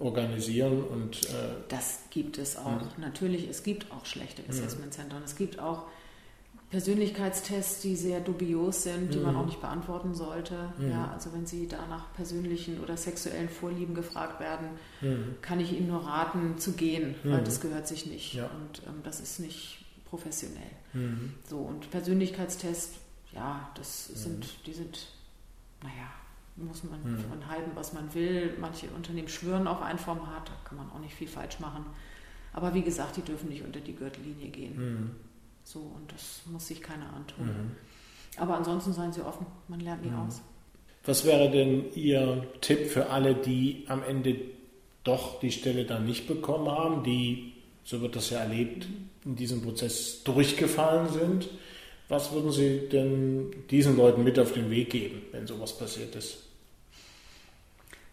organisieren 0.01 0.83
und 0.85 1.25
äh 1.25 1.55
das 1.69 2.01
gibt 2.11 2.39
es 2.39 2.57
auch. 2.57 2.67
Ja. 2.67 2.89
Natürlich, 2.99 3.49
es 3.49 3.63
gibt 3.63 3.91
auch 3.91 4.07
schlechte 4.07 4.43
Assessment 4.49 4.95
Center 4.95 5.17
und 5.17 5.25
es 5.25 5.37
gibt 5.37 5.59
auch 5.59 5.85
Persönlichkeitstests, 6.71 7.81
die 7.81 7.97
sehr 7.97 8.21
dubios 8.21 8.83
sind, 8.83 9.15
die 9.15 9.19
mhm. 9.19 9.25
man 9.25 9.37
auch 9.37 9.47
nicht 9.47 9.61
beantworten 9.61 10.15
sollte. 10.15 10.55
Mhm. 10.79 10.91
Ja, 10.91 11.11
also 11.13 11.33
wenn 11.33 11.47
Sie 11.47 11.67
da 11.67 11.87
nach 11.87 12.13
persönlichen 12.13 12.81
oder 12.81 12.97
sexuellen 12.97 13.49
Vorlieben 13.49 13.95
gefragt 13.95 14.39
werden, 14.39 14.69
mhm. 15.01 15.37
kann 15.41 15.61
ich 15.61 15.73
Ihnen 15.73 15.89
nur 15.89 16.05
raten, 16.05 16.59
zu 16.59 16.73
gehen, 16.73 17.15
weil 17.25 17.41
mhm. 17.41 17.45
das 17.45 17.61
gehört 17.61 17.89
sich 17.89 18.07
nicht 18.07 18.35
ja. 18.35 18.45
und 18.45 18.83
ähm, 18.87 19.01
das 19.03 19.21
ist 19.21 19.41
nicht 19.41 19.87
professionell. 20.05 20.71
Mhm. 20.93 21.35
So 21.49 21.59
und 21.59 21.91
Persönlichkeitstests, 21.91 22.97
ja, 23.33 23.71
das 23.75 24.07
sind, 24.09 24.41
mhm. 24.41 24.65
die 24.67 24.73
sind, 24.75 25.07
naja, 25.83 26.11
muss 26.65 26.85
man 26.85 27.01
mhm. 27.03 27.25
von 27.25 27.49
halten, 27.49 27.71
was 27.75 27.93
man 27.93 28.13
will. 28.15 28.55
Manche 28.61 28.89
Unternehmen 28.89 29.29
schwören 29.29 29.67
auf 29.67 29.83
ein 29.83 29.99
Format, 29.99 30.49
da 30.49 30.53
kann 30.69 30.79
man 30.79 30.91
auch 30.91 30.99
nicht 30.99 31.15
viel 31.15 31.29
falsch 31.29 31.61
machen. 31.61 31.85
Aber 32.53 32.75
wie 32.75 32.83
gesagt, 32.83 33.17
die 33.17 33.23
dürfen 33.23 33.49
nicht 33.49 33.63
unter 33.63 33.81
die 33.81 33.95
Gürtellinie 33.95 34.49
gehen. 34.49 34.77
Mhm. 34.77 35.11
So, 35.65 35.81
und 35.81 36.11
das 36.13 36.43
muss 36.47 36.67
sich 36.67 36.81
keiner 36.81 37.13
antun. 37.15 37.47
Mhm. 37.47 37.71
Aber 38.37 38.57
ansonsten 38.57 38.93
seien 38.93 39.13
Sie 39.13 39.21
offen, 39.21 39.47
man 39.69 39.81
lernt 39.81 40.03
nie 40.03 40.11
mhm. 40.11 40.27
aus. 40.27 40.41
Was 41.05 41.25
wäre 41.25 41.51
denn 41.51 41.93
Ihr 41.95 42.47
Tipp 42.61 42.87
für 42.89 43.11
alle, 43.11 43.35
die 43.35 43.85
am 43.89 44.03
Ende 44.03 44.37
doch 45.05 45.41
die 45.41 45.53
Stelle 45.53 45.85
dann 45.85 46.05
nicht 46.07 46.27
bekommen 46.27 46.69
haben, 46.71 47.03
die, 47.03 47.53
so 47.85 48.01
wird 48.01 48.17
das 48.17 48.31
ja 48.31 48.39
erlebt, 48.39 48.87
in 49.25 49.37
diesem 49.37 49.63
Prozess 49.63 50.23
durchgefallen 50.25 51.09
sind? 51.11 51.49
Was 52.09 52.33
würden 52.33 52.51
Sie 52.51 52.89
denn 52.91 53.55
diesen 53.71 53.97
Leuten 53.97 54.25
mit 54.25 54.39
auf 54.39 54.53
den 54.53 54.71
Weg 54.71 54.91
geben, 54.91 55.23
wenn 55.33 55.47
sowas 55.47 55.77
passiert 55.77 56.15
ist? 56.17 56.48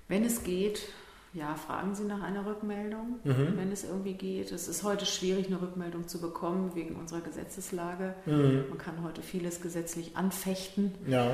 Wenn 0.07 0.23
es 0.23 0.43
geht, 0.43 0.81
ja, 1.35 1.55
fragen 1.55 1.95
Sie 1.95 2.05
nach 2.05 2.21
einer 2.21 2.45
Rückmeldung, 2.45 3.19
mhm. 3.25 3.57
wenn 3.57 3.71
es 3.71 3.83
irgendwie 3.83 4.13
geht. 4.13 4.53
Es 4.53 4.69
ist 4.69 4.83
heute 4.83 5.05
schwierig, 5.05 5.47
eine 5.47 5.61
Rückmeldung 5.61 6.07
zu 6.07 6.21
bekommen 6.21 6.71
wegen 6.75 6.95
unserer 6.95 7.19
Gesetzeslage. 7.19 8.15
Mhm. 8.25 8.65
Man 8.69 8.77
kann 8.77 9.03
heute 9.03 9.21
vieles 9.21 9.61
gesetzlich 9.61 10.15
anfechten. 10.15 10.93
Ja. 11.07 11.31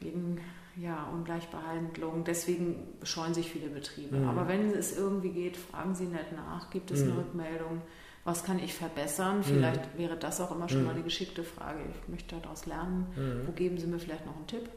Wegen 0.00 0.40
ja, 0.76 1.08
Ungleichbehandlung. 1.12 2.24
Deswegen 2.24 2.82
scheuen 3.04 3.32
sich 3.32 3.48
viele 3.48 3.68
Betriebe. 3.68 4.16
Mhm. 4.16 4.28
Aber 4.28 4.48
wenn 4.48 4.70
es 4.72 4.96
irgendwie 4.96 5.30
geht, 5.30 5.56
fragen 5.56 5.94
Sie 5.94 6.06
nicht 6.06 6.32
nach. 6.32 6.70
Gibt 6.70 6.90
es 6.90 7.02
eine 7.02 7.12
mhm. 7.12 7.18
Rückmeldung? 7.18 7.82
Was 8.24 8.42
kann 8.42 8.58
ich 8.58 8.74
verbessern? 8.74 9.38
Mhm. 9.38 9.42
Vielleicht 9.44 9.98
wäre 9.98 10.16
das 10.16 10.40
auch 10.40 10.50
immer 10.50 10.68
schon 10.68 10.80
mhm. 10.80 10.86
mal 10.86 10.94
eine 10.94 11.04
geschickte 11.04 11.44
Frage. 11.44 11.78
Ich 12.02 12.08
möchte 12.08 12.34
daraus 12.40 12.66
lernen. 12.66 13.06
Wo 13.46 13.52
geben 13.52 13.78
Sie 13.78 13.86
mir 13.86 14.00
vielleicht 14.00 14.26
noch 14.26 14.34
einen 14.34 14.48
Tipp 14.48 14.68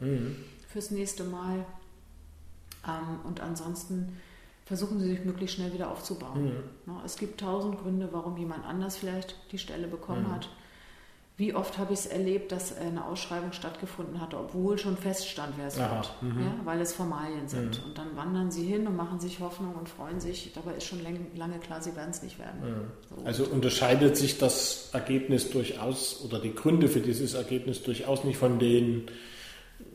fürs 0.68 0.92
nächste 0.92 1.24
Mal? 1.24 1.66
Ähm, 2.88 3.20
und 3.24 3.42
ansonsten 3.42 4.18
versuchen 4.66 5.00
sie 5.00 5.08
sich 5.10 5.26
möglichst 5.26 5.56
schnell 5.56 5.74
wieder 5.74 5.90
aufzubauen. 5.90 6.54
Mhm. 6.86 6.98
Es 7.06 7.18
gibt 7.18 7.40
tausend 7.40 7.80
Gründe, 7.82 8.10
warum 8.12 8.38
jemand 8.38 8.66
anders 8.66 8.98
vielleicht 8.98 9.36
die 9.52 9.58
Stelle 9.58 9.88
bekommen 9.88 10.24
mhm. 10.24 10.32
hat. 10.34 10.50
Wie 11.38 11.54
oft 11.54 11.78
habe 11.78 11.94
ich 11.94 12.00
es 12.00 12.06
erlebt, 12.08 12.52
dass 12.52 12.76
eine 12.76 13.06
Ausschreibung 13.06 13.54
stattgefunden 13.54 14.20
hatte, 14.20 14.40
obwohl 14.40 14.80
schon 14.80 14.98
feststand, 14.98 15.54
wer 15.56 15.68
es 15.68 15.78
wird, 15.78 16.12
mhm. 16.20 16.42
ja, 16.42 16.52
weil 16.66 16.82
es 16.82 16.94
Formalien 16.94 17.48
sind. 17.48 17.80
Mhm. 17.80 17.86
Und 17.86 17.98
dann 18.00 18.16
wandern 18.16 18.50
sie 18.50 18.66
hin 18.66 18.88
und 18.88 18.96
machen 18.96 19.20
sich 19.20 19.40
Hoffnung 19.40 19.76
und 19.76 19.88
freuen 19.88 20.20
sich. 20.20 20.52
Dabei 20.54 20.74
ist 20.74 20.86
schon 20.86 21.00
lange 21.36 21.60
klar, 21.60 21.80
sie 21.80 21.96
werden 21.96 22.10
es 22.10 22.24
nicht 22.24 22.40
werden. 22.40 22.60
Mhm. 22.62 23.16
So. 23.16 23.24
Also 23.24 23.44
unterscheidet 23.46 24.18
sich 24.18 24.40
das 24.40 24.90
Ergebnis 24.94 25.52
durchaus 25.52 26.26
oder 26.26 26.40
die 26.40 26.56
Gründe 26.56 26.88
für 26.88 27.02
dieses 27.02 27.36
Ergebnis 27.36 27.84
durchaus 27.84 28.24
nicht 28.24 28.38
von 28.38 28.58
den 28.58 29.06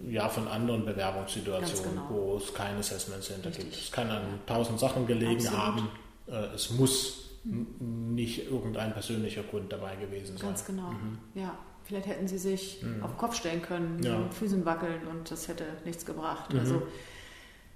ja, 0.08 0.28
von 0.28 0.48
anderen 0.48 0.84
Bewerbungssituationen, 0.84 1.94
genau. 1.94 2.08
wo 2.10 2.36
es 2.36 2.52
kein 2.52 2.76
Assessment 2.76 3.22
Center 3.22 3.48
Richtig. 3.48 3.70
gibt. 3.70 3.76
Es 3.76 3.92
kann 3.92 4.10
an 4.10 4.40
tausend 4.46 4.80
Sachen 4.80 5.06
gelegen 5.06 5.46
Absolut. 5.46 5.58
haben. 5.58 5.88
Äh, 6.26 6.54
es 6.54 6.70
muss 6.70 7.22
nicht 7.44 8.50
irgendein 8.50 8.92
persönlicher 8.92 9.42
Grund 9.42 9.72
dabei 9.72 9.96
gewesen 9.96 10.36
sein. 10.36 10.48
Ganz 10.48 10.64
genau, 10.64 10.90
mhm. 10.90 11.18
ja. 11.34 11.56
Vielleicht 11.84 12.06
hätten 12.06 12.28
sie 12.28 12.38
sich 12.38 12.80
mhm. 12.80 13.02
auf 13.02 13.10
den 13.10 13.18
Kopf 13.18 13.34
stellen 13.34 13.60
können, 13.60 14.00
ja. 14.04 14.16
mit 14.16 14.32
Füßen 14.34 14.64
wackeln 14.64 15.04
und 15.08 15.28
das 15.30 15.48
hätte 15.48 15.64
nichts 15.84 16.06
gebracht. 16.06 16.52
Mhm. 16.52 16.60
Also 16.60 16.82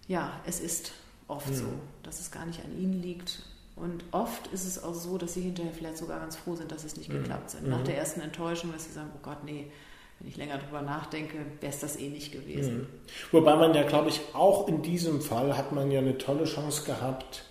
ja, 0.06 0.40
es 0.46 0.60
ist 0.60 0.92
oft 1.26 1.52
so, 1.52 1.66
dass 2.04 2.20
es 2.20 2.30
gar 2.30 2.46
nicht 2.46 2.64
an 2.64 2.78
ihnen 2.78 3.02
liegt. 3.02 3.42
Und 3.74 4.04
oft 4.12 4.46
ist 4.52 4.64
es 4.64 4.82
auch 4.82 4.94
so, 4.94 5.18
dass 5.18 5.34
sie 5.34 5.42
hinterher 5.42 5.72
vielleicht 5.72 5.98
sogar 5.98 6.20
ganz 6.20 6.36
froh 6.36 6.54
sind, 6.54 6.72
dass 6.72 6.84
es 6.84 6.96
nicht 6.96 7.10
geklappt 7.10 7.50
sind. 7.50 7.68
Nach 7.68 7.82
der 7.82 7.98
ersten 7.98 8.20
Enttäuschung, 8.20 8.72
dass 8.72 8.84
sie 8.84 8.92
sagen, 8.92 9.10
oh 9.14 9.18
Gott, 9.22 9.44
nee, 9.44 9.70
wenn 10.18 10.28
ich 10.28 10.36
länger 10.36 10.59
drüber 10.59 10.82
nachdenke, 10.82 11.38
wäre 11.60 11.72
es 11.72 11.80
das 11.80 11.98
eh 11.98 12.09
nicht 12.09 12.32
gewesen. 12.32 12.78
Mhm. 12.78 12.86
Wobei 13.32 13.56
man 13.56 13.74
ja, 13.74 13.82
glaube 13.82 14.09
ich, 14.09 14.20
auch 14.32 14.66
in 14.68 14.82
diesem 14.82 15.20
Fall 15.20 15.56
hat 15.56 15.72
man 15.72 15.90
ja 15.90 16.01
eine 16.01 16.18
tolle 16.18 16.44
Chance 16.44 16.84
gehabt, 16.84 17.44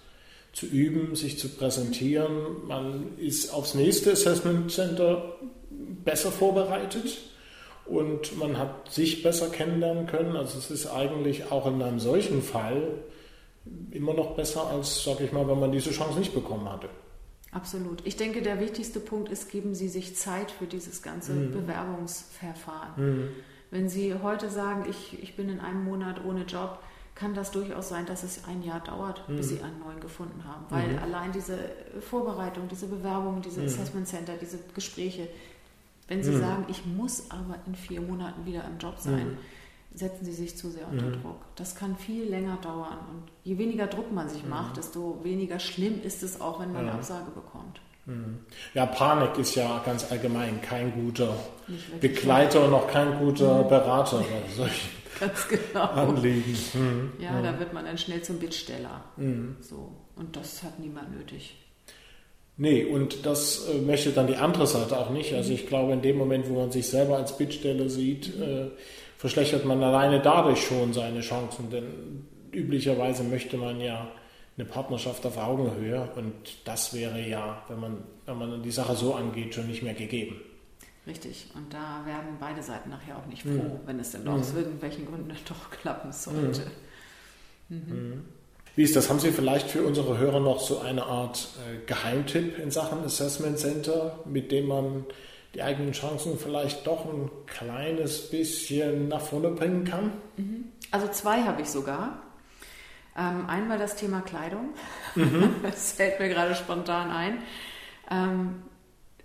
zu 0.52 0.66
üben, 0.66 1.16
sich 1.16 1.38
zu 1.38 1.50
präsentieren. 1.50 2.66
Man 2.68 3.18
ist 3.18 3.54
aufs 3.54 3.74
nächste 3.74 4.14
Assessment 4.14 4.72
Center 4.72 5.36
besser 5.70 6.32
vorbereitet 6.32 7.18
und 7.86 8.38
man 8.38 8.58
hat 8.58 8.92
sich 8.92 9.22
besser 9.22 9.50
kennenlernen 9.50 10.08
können. 10.08 10.36
Also 10.36 10.58
es 10.58 10.72
ist 10.72 10.88
eigentlich 10.88 11.52
auch 11.52 11.68
in 11.68 11.82
einem 11.82 12.00
solchen 12.00 12.42
Fall 12.42 13.04
immer 13.92 14.14
noch 14.14 14.36
besser 14.36 14.68
als, 14.68 15.04
sage 15.04 15.26
ich 15.26 15.32
mal, 15.32 15.48
wenn 15.48 15.60
man 15.60 15.72
diese 15.72 15.92
Chance 15.92 16.20
nicht 16.20 16.34
bekommen 16.34 16.70
hatte. 16.72 16.90
Absolut. 17.56 18.06
Ich 18.06 18.18
denke, 18.18 18.42
der 18.42 18.60
wichtigste 18.60 19.00
Punkt 19.00 19.30
ist, 19.30 19.50
geben 19.50 19.76
Sie 19.76 19.88
sich 19.88 20.18
Zeit 20.18 20.52
für 20.52 20.66
dieses 20.66 21.02
ganze 21.02 21.32
mhm. 21.32 21.54
Bewerbungsverfahren. 21.54 22.92
Mhm. 22.98 23.30
Wenn 23.72 23.88
Sie 23.88 24.14
heute 24.14 24.50
sagen, 24.50 24.86
ich, 24.90 25.24
ich 25.24 25.38
bin 25.38 25.48
in 25.48 25.62
einem 25.62 25.86
Monat 25.86 26.24
ohne 26.26 26.44
Job, 26.44 26.80
kann 27.16 27.34
das 27.34 27.52
durchaus 27.52 27.88
sein, 27.88 28.06
dass 28.06 28.24
es 28.24 28.44
ein 28.44 28.62
Jahr 28.62 28.82
dauert, 28.82 29.28
mhm. 29.30 29.38
bis 29.38 29.48
Sie 29.48 29.62
einen 29.62 29.80
neuen 29.80 30.02
gefunden 30.02 30.44
haben. 30.44 30.66
Weil 30.70 30.90
mhm. 30.90 31.00
allein 31.00 31.32
diese 31.32 31.58
Vorbereitung, 32.02 32.68
diese 32.68 32.88
Bewerbung, 32.88 33.42
diese 33.42 33.62
mhm. 33.62 33.68
Assessment 33.68 34.06
Center, 34.10 34.34
diese 34.40 34.60
Gespräche, 34.74 35.30
wenn 36.10 36.24
Sie 36.24 36.32
mhm. 36.32 36.42
sagen, 36.42 36.66
ich 36.68 36.86
muss 36.86 37.32
aber 37.32 37.58
in 37.66 37.76
vier 37.76 38.02
Monaten 38.02 38.46
wieder 38.46 38.66
im 38.66 38.78
Job 38.80 38.96
sein, 39.00 39.38
setzen 39.96 40.26
sie 40.26 40.34
sich 40.34 40.58
zu 40.58 40.70
sehr 40.70 40.88
unter 40.88 41.06
mhm. 41.06 41.22
Druck. 41.22 41.46
Das 41.56 41.76
kann 41.76 41.96
viel 41.96 42.26
länger 42.26 42.58
dauern. 42.62 42.98
Und 43.12 43.24
je 43.44 43.58
weniger 43.58 43.88
Druck 43.88 44.12
man 44.12 44.30
sich 44.30 44.44
mhm. 44.44 44.50
macht, 44.50 44.78
desto 44.78 45.24
weniger 45.24 45.60
schlimm 45.60 46.02
ist 46.04 46.24
es 46.24 46.42
auch, 46.42 46.60
wenn 46.60 46.74
man 46.74 46.84
eine 46.84 46.94
Absage 46.94 47.32
bekommt. 47.32 47.82
Mhm. 48.06 48.40
Ja, 48.74 48.86
Panik 48.86 49.38
ist 49.38 49.56
ja 49.56 49.82
ganz 49.84 50.12
allgemein 50.12 50.62
kein 50.62 50.94
guter 50.94 51.36
Begleiter 52.00 52.66
und 52.66 52.74
auch 52.74 52.88
kein 52.88 53.18
guter 53.18 53.64
mhm. 53.64 53.70
Berater 53.70 54.18
bei 54.20 54.54
solchen 54.56 54.90
ganz 55.20 55.48
genau. 55.48 55.86
Anliegen. 55.86 56.58
Mhm. 56.74 57.12
Ja, 57.20 57.42
da 57.42 57.58
wird 57.60 57.74
man 57.74 57.86
dann 57.86 57.98
schnell 57.98 58.22
zum 58.22 58.38
Bittsteller. 58.38 59.04
Mhm. 59.18 59.58
So. 59.62 59.96
Und 60.16 60.36
das 60.36 60.64
hat 60.64 60.80
niemand 60.80 61.18
nötig. 61.18 61.56
Nee, 62.58 62.86
und 62.86 63.26
das 63.26 63.68
äh, 63.68 63.80
möchte 63.80 64.12
dann 64.12 64.28
die 64.28 64.38
andere 64.38 64.66
Seite 64.66 64.98
auch 64.98 65.10
nicht. 65.10 65.34
Also 65.34 65.52
ich 65.52 65.68
glaube, 65.68 65.92
in 65.94 66.02
dem 66.02 66.18
Moment, 66.18 66.50
wo 66.50 66.56
man 66.60 66.72
sich 66.72 66.88
selber 66.88 67.18
als 67.18 67.38
Bittsteller 67.38 67.90
sieht, 67.90 68.34
äh, 68.40 68.70
verschlechtert 69.26 69.66
man 69.66 69.82
alleine 69.82 70.22
dadurch 70.22 70.68
schon 70.68 70.94
seine 70.94 71.22
Chancen, 71.22 71.72
denn 71.72 72.28
üblicherweise 72.52 73.24
möchte 73.24 73.58
man 73.58 73.82
ja 73.82 74.12
eine 74.56 74.68
Partnerschaft 74.68 75.26
auf 75.26 75.36
Augenhöhe 75.40 76.08
und 76.16 76.36
das 76.64 76.94
wäre 76.94 77.20
ja, 77.28 77.64
wenn 77.68 77.80
man, 77.80 78.04
wenn 78.28 78.38
man 78.38 78.62
die 78.62 78.70
Sache 78.70 78.96
so 78.96 79.16
angeht, 79.16 79.56
schon 79.56 79.66
nicht 79.66 79.82
mehr 79.82 79.96
gegeben. 79.96 80.40
Richtig, 81.08 81.48
und 81.56 81.74
da 81.74 82.04
werden 82.06 82.38
beide 82.40 82.62
Seiten 82.62 82.92
nachher 82.92 83.18
auch 83.18 83.26
nicht 83.26 83.42
froh, 83.42 83.50
mhm. 83.50 83.80
wenn 83.88 84.00
es 84.00 84.12
denn 84.12 84.26
doch 84.26 84.34
mhm. 84.34 84.42
aus 84.42 84.54
irgendwelchen 84.54 85.08
Gründen 85.08 85.36
doch 85.50 85.72
klappen 85.72 86.12
sollte. 86.12 86.62
Mhm. 87.70 87.78
mhm. 87.88 88.26
Wie 88.76 88.84
ist 88.84 88.96
das? 88.96 89.10
Haben 89.10 89.20
Sie 89.20 89.32
vielleicht 89.32 89.70
für 89.72 89.82
unsere 89.84 90.20
Hörer 90.20 90.40
noch 90.40 90.60
so 90.60 90.82
eine 90.82 91.06
Art 91.06 91.48
äh, 91.66 91.84
Geheimtipp 91.88 92.60
in 92.60 92.70
Sachen 92.70 93.00
Assessment 93.00 93.58
Center, 93.58 94.20
mit 94.26 94.52
dem 94.52 94.68
man 94.68 95.06
die 95.56 95.64
eigenen 95.64 95.94
Chancen 95.94 96.38
vielleicht 96.38 96.86
doch 96.86 97.06
ein 97.06 97.30
kleines 97.48 98.30
bisschen 98.30 99.08
nach 99.08 99.22
vorne 99.22 99.50
bringen 99.50 99.86
kann? 99.86 100.12
Mhm. 100.38 100.66
Also 100.92 101.08
zwei 101.08 101.44
habe 101.44 101.62
ich 101.62 101.70
sogar. 101.70 102.22
Ähm, 103.18 103.46
einmal 103.48 103.78
das 103.80 103.96
Thema 103.96 104.22
Kleidung. 104.22 104.70
Mhm. 105.16 105.56
Das 105.64 105.94
fällt 105.94 106.20
mir 106.20 106.28
gerade 106.28 106.54
spontan 106.56 107.10
ein. 107.10 107.38
Ähm, 108.12 108.64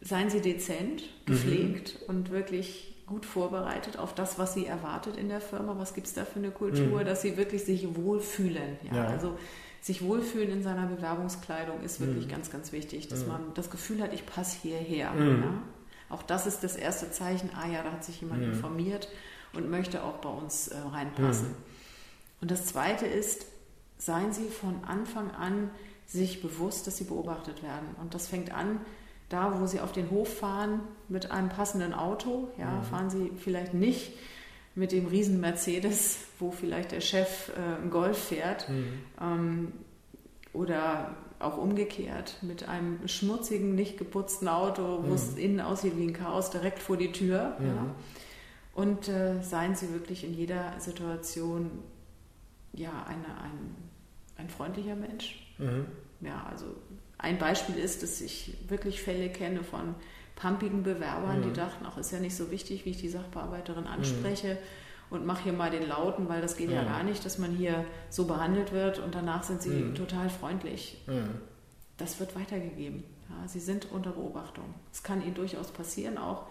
seien 0.00 0.30
Sie 0.30 0.40
dezent, 0.40 1.02
gepflegt 1.26 1.98
mhm. 2.00 2.06
und 2.08 2.30
wirklich 2.30 2.94
gut 3.06 3.26
vorbereitet 3.26 3.98
auf 3.98 4.14
das, 4.14 4.38
was 4.38 4.54
Sie 4.54 4.66
erwartet 4.66 5.16
in 5.16 5.28
der 5.28 5.40
Firma. 5.40 5.74
Was 5.78 5.94
gibt 5.94 6.06
es 6.06 6.14
da 6.14 6.24
für 6.24 6.38
eine 6.38 6.52
Kultur, 6.52 7.00
mhm. 7.00 7.04
dass 7.04 7.22
Sie 7.22 7.36
wirklich 7.36 7.64
sich 7.64 7.96
wohlfühlen. 7.96 8.78
Ja, 8.90 8.96
ja. 8.96 9.06
Also 9.08 9.36
sich 9.80 10.02
wohlfühlen 10.02 10.50
in 10.52 10.62
seiner 10.62 10.86
Bewerbungskleidung 10.86 11.82
ist 11.82 12.00
wirklich 12.00 12.26
mhm. 12.26 12.30
ganz, 12.30 12.50
ganz 12.50 12.70
wichtig, 12.70 13.08
dass 13.08 13.22
mhm. 13.22 13.28
man 13.28 13.40
das 13.54 13.70
Gefühl 13.70 14.00
hat, 14.00 14.12
ich 14.12 14.26
passe 14.26 14.58
hierher. 14.62 15.10
Mhm. 15.12 15.42
Ja? 15.42 15.62
Auch 16.10 16.22
das 16.22 16.46
ist 16.46 16.62
das 16.62 16.76
erste 16.76 17.10
Zeichen, 17.10 17.50
ah 17.54 17.68
ja, 17.68 17.82
da 17.82 17.92
hat 17.92 18.04
sich 18.04 18.20
jemand 18.20 18.42
mhm. 18.42 18.52
informiert 18.52 19.08
und 19.52 19.70
möchte 19.70 20.02
auch 20.02 20.18
bei 20.18 20.28
uns 20.28 20.68
äh, 20.68 20.76
reinpassen. 20.78 21.48
Mhm. 21.48 21.54
Und 22.40 22.50
das 22.50 22.66
zweite 22.66 23.06
ist, 23.06 23.46
seien 23.98 24.32
Sie 24.32 24.48
von 24.48 24.84
Anfang 24.84 25.30
an 25.30 25.70
sich 26.06 26.42
bewusst, 26.42 26.86
dass 26.86 26.96
Sie 26.96 27.04
beobachtet 27.04 27.62
werden. 27.62 27.94
Und 28.00 28.14
das 28.14 28.26
fängt 28.26 28.52
an, 28.52 28.80
da 29.28 29.60
wo 29.60 29.66
Sie 29.66 29.80
auf 29.80 29.92
den 29.92 30.10
Hof 30.10 30.38
fahren 30.38 30.80
mit 31.08 31.30
einem 31.30 31.48
passenden 31.48 31.94
Auto, 31.94 32.48
ja, 32.58 32.70
mhm. 32.70 32.82
fahren 32.84 33.10
Sie 33.10 33.30
vielleicht 33.36 33.74
nicht 33.74 34.12
mit 34.74 34.92
dem 34.92 35.06
riesen 35.06 35.40
Mercedes, 35.40 36.18
wo 36.38 36.50
vielleicht 36.50 36.92
der 36.92 37.00
Chef 37.00 37.50
äh, 37.50 37.80
einen 37.80 37.90
Golf 37.90 38.18
fährt. 38.18 38.68
Mhm. 38.68 38.92
Ähm, 39.20 39.72
oder 40.52 41.14
auch 41.40 41.56
umgekehrt 41.56 42.36
mit 42.42 42.68
einem 42.68 43.06
schmutzigen, 43.08 43.74
nicht 43.74 43.98
geputzten 43.98 44.48
Auto, 44.48 45.04
wo 45.04 45.14
es 45.14 45.32
mhm. 45.32 45.38
innen 45.38 45.60
aussieht 45.60 45.96
wie 45.96 46.06
ein 46.06 46.12
Chaos, 46.12 46.50
direkt 46.50 46.78
vor 46.78 46.96
die 46.96 47.12
Tür. 47.12 47.56
Mhm. 47.58 47.66
Ja. 47.66 47.86
Und 48.74 49.08
äh, 49.08 49.42
seien 49.42 49.74
Sie 49.74 49.92
wirklich 49.92 50.24
in 50.24 50.34
jeder 50.34 50.78
Situation 50.78 51.70
ja, 52.72 53.04
eine, 53.06 53.40
ein, 53.42 53.74
ein 54.36 54.48
freundlicher 54.48 54.94
Mensch. 54.94 55.54
Mhm. 55.58 55.86
Ja, 56.20 56.46
also 56.50 56.66
ein 57.18 57.38
Beispiel 57.38 57.76
ist, 57.76 58.02
dass 58.02 58.20
ich 58.20 58.56
wirklich 58.68 59.02
Fälle 59.02 59.30
kenne 59.30 59.64
von 59.64 59.94
pumpigen 60.36 60.82
Bewerbern, 60.82 61.42
die 61.42 61.48
mhm. 61.48 61.54
dachten, 61.54 61.84
ach, 61.86 61.98
ist 61.98 62.12
ja 62.12 62.20
nicht 62.20 62.36
so 62.36 62.50
wichtig, 62.50 62.84
wie 62.84 62.90
ich 62.90 63.00
die 63.00 63.08
Sachbearbeiterin 63.08 63.84
mhm. 63.84 63.90
anspreche 63.90 64.58
und 65.10 65.26
mach 65.26 65.40
hier 65.40 65.52
mal 65.52 65.70
den 65.70 65.86
Lauten, 65.88 66.28
weil 66.28 66.40
das 66.40 66.56
geht 66.56 66.70
ja, 66.70 66.82
ja 66.82 66.84
gar 66.84 67.02
nicht, 67.02 67.24
dass 67.24 67.38
man 67.38 67.52
hier 67.52 67.84
so 68.08 68.26
behandelt 68.26 68.72
wird 68.72 68.98
und 68.98 69.14
danach 69.14 69.42
sind 69.42 69.60
sie 69.60 69.70
mhm. 69.70 69.94
total 69.94 70.30
freundlich. 70.30 70.98
Mhm. 71.06 71.40
Das 71.96 72.18
wird 72.20 72.34
weitergegeben. 72.36 73.04
Ja, 73.28 73.46
sie 73.46 73.60
sind 73.60 73.90
unter 73.92 74.10
Beobachtung. 74.10 74.74
Es 74.92 75.02
kann 75.02 75.22
ihnen 75.22 75.34
durchaus 75.34 75.70
passieren, 75.70 76.18
auch 76.18 76.46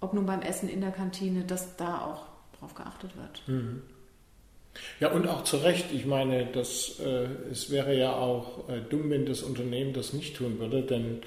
ob 0.00 0.14
nun 0.14 0.26
beim 0.26 0.40
Essen 0.40 0.68
in 0.68 0.80
der 0.80 0.92
Kantine, 0.92 1.44
dass 1.44 1.76
da 1.76 2.04
auch 2.04 2.26
drauf 2.58 2.74
geachtet 2.74 3.16
wird. 3.16 3.42
Mhm. 3.46 3.82
Ja, 5.00 5.10
und 5.10 5.26
auch 5.26 5.44
zu 5.44 5.58
Recht. 5.58 5.92
Ich 5.92 6.06
meine, 6.06 6.46
das, 6.46 7.00
äh, 7.00 7.26
es 7.50 7.70
wäre 7.70 7.96
ja 7.96 8.14
auch 8.14 8.68
äh, 8.68 8.80
dumm, 8.80 9.10
wenn 9.10 9.26
das 9.26 9.42
Unternehmen 9.42 9.92
das 9.92 10.12
nicht 10.12 10.36
tun 10.36 10.58
würde, 10.58 10.82
denn 10.82 11.22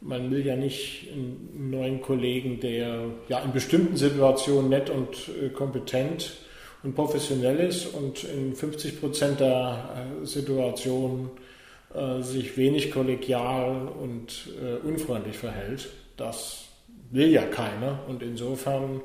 man 0.00 0.30
will 0.30 0.46
ja 0.46 0.56
nicht 0.56 1.08
einen 1.12 1.70
neuen 1.70 2.00
Kollegen, 2.00 2.60
der 2.60 3.04
ja 3.28 3.40
in 3.40 3.52
bestimmten 3.52 3.96
Situationen 3.96 4.70
nett 4.70 4.90
und 4.90 5.28
äh, 5.42 5.48
kompetent 5.48 6.36
und 6.82 6.94
professionell 6.94 7.58
ist 7.58 7.86
und 7.86 8.24
in 8.24 8.54
50 8.54 9.00
Prozent 9.00 9.40
der 9.40 10.12
äh, 10.22 10.26
Situationen 10.26 11.30
äh, 11.94 12.22
sich 12.22 12.56
wenig 12.56 12.90
kollegial 12.90 13.88
und 13.88 14.50
äh, 14.62 14.86
unfreundlich 14.86 15.36
verhält. 15.36 15.88
Das 16.16 16.64
will 17.10 17.28
ja 17.28 17.42
keiner. 17.42 18.00
Und 18.06 18.22
insofern 18.22 19.00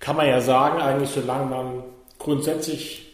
kann 0.00 0.16
man 0.16 0.26
ja 0.26 0.40
sagen, 0.40 0.80
eigentlich 0.80 1.10
solange 1.10 1.46
man 1.48 1.84
grundsätzlich 2.18 3.06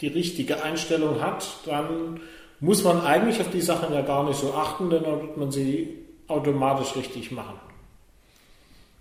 die 0.00 0.08
richtige 0.08 0.62
Einstellung 0.62 1.20
hat, 1.20 1.46
dann 1.66 2.20
muss 2.60 2.84
man 2.84 3.00
eigentlich 3.02 3.40
auf 3.40 3.50
die 3.50 3.60
Sachen 3.60 3.92
ja 3.92 4.02
gar 4.02 4.24
nicht 4.24 4.38
so 4.38 4.52
achten, 4.54 4.90
denn 4.90 5.04
dann 5.04 5.20
wird 5.20 5.36
man 5.36 5.50
sie 5.50 5.95
automatisch 6.28 6.96
richtig 6.96 7.30
machen. 7.30 7.58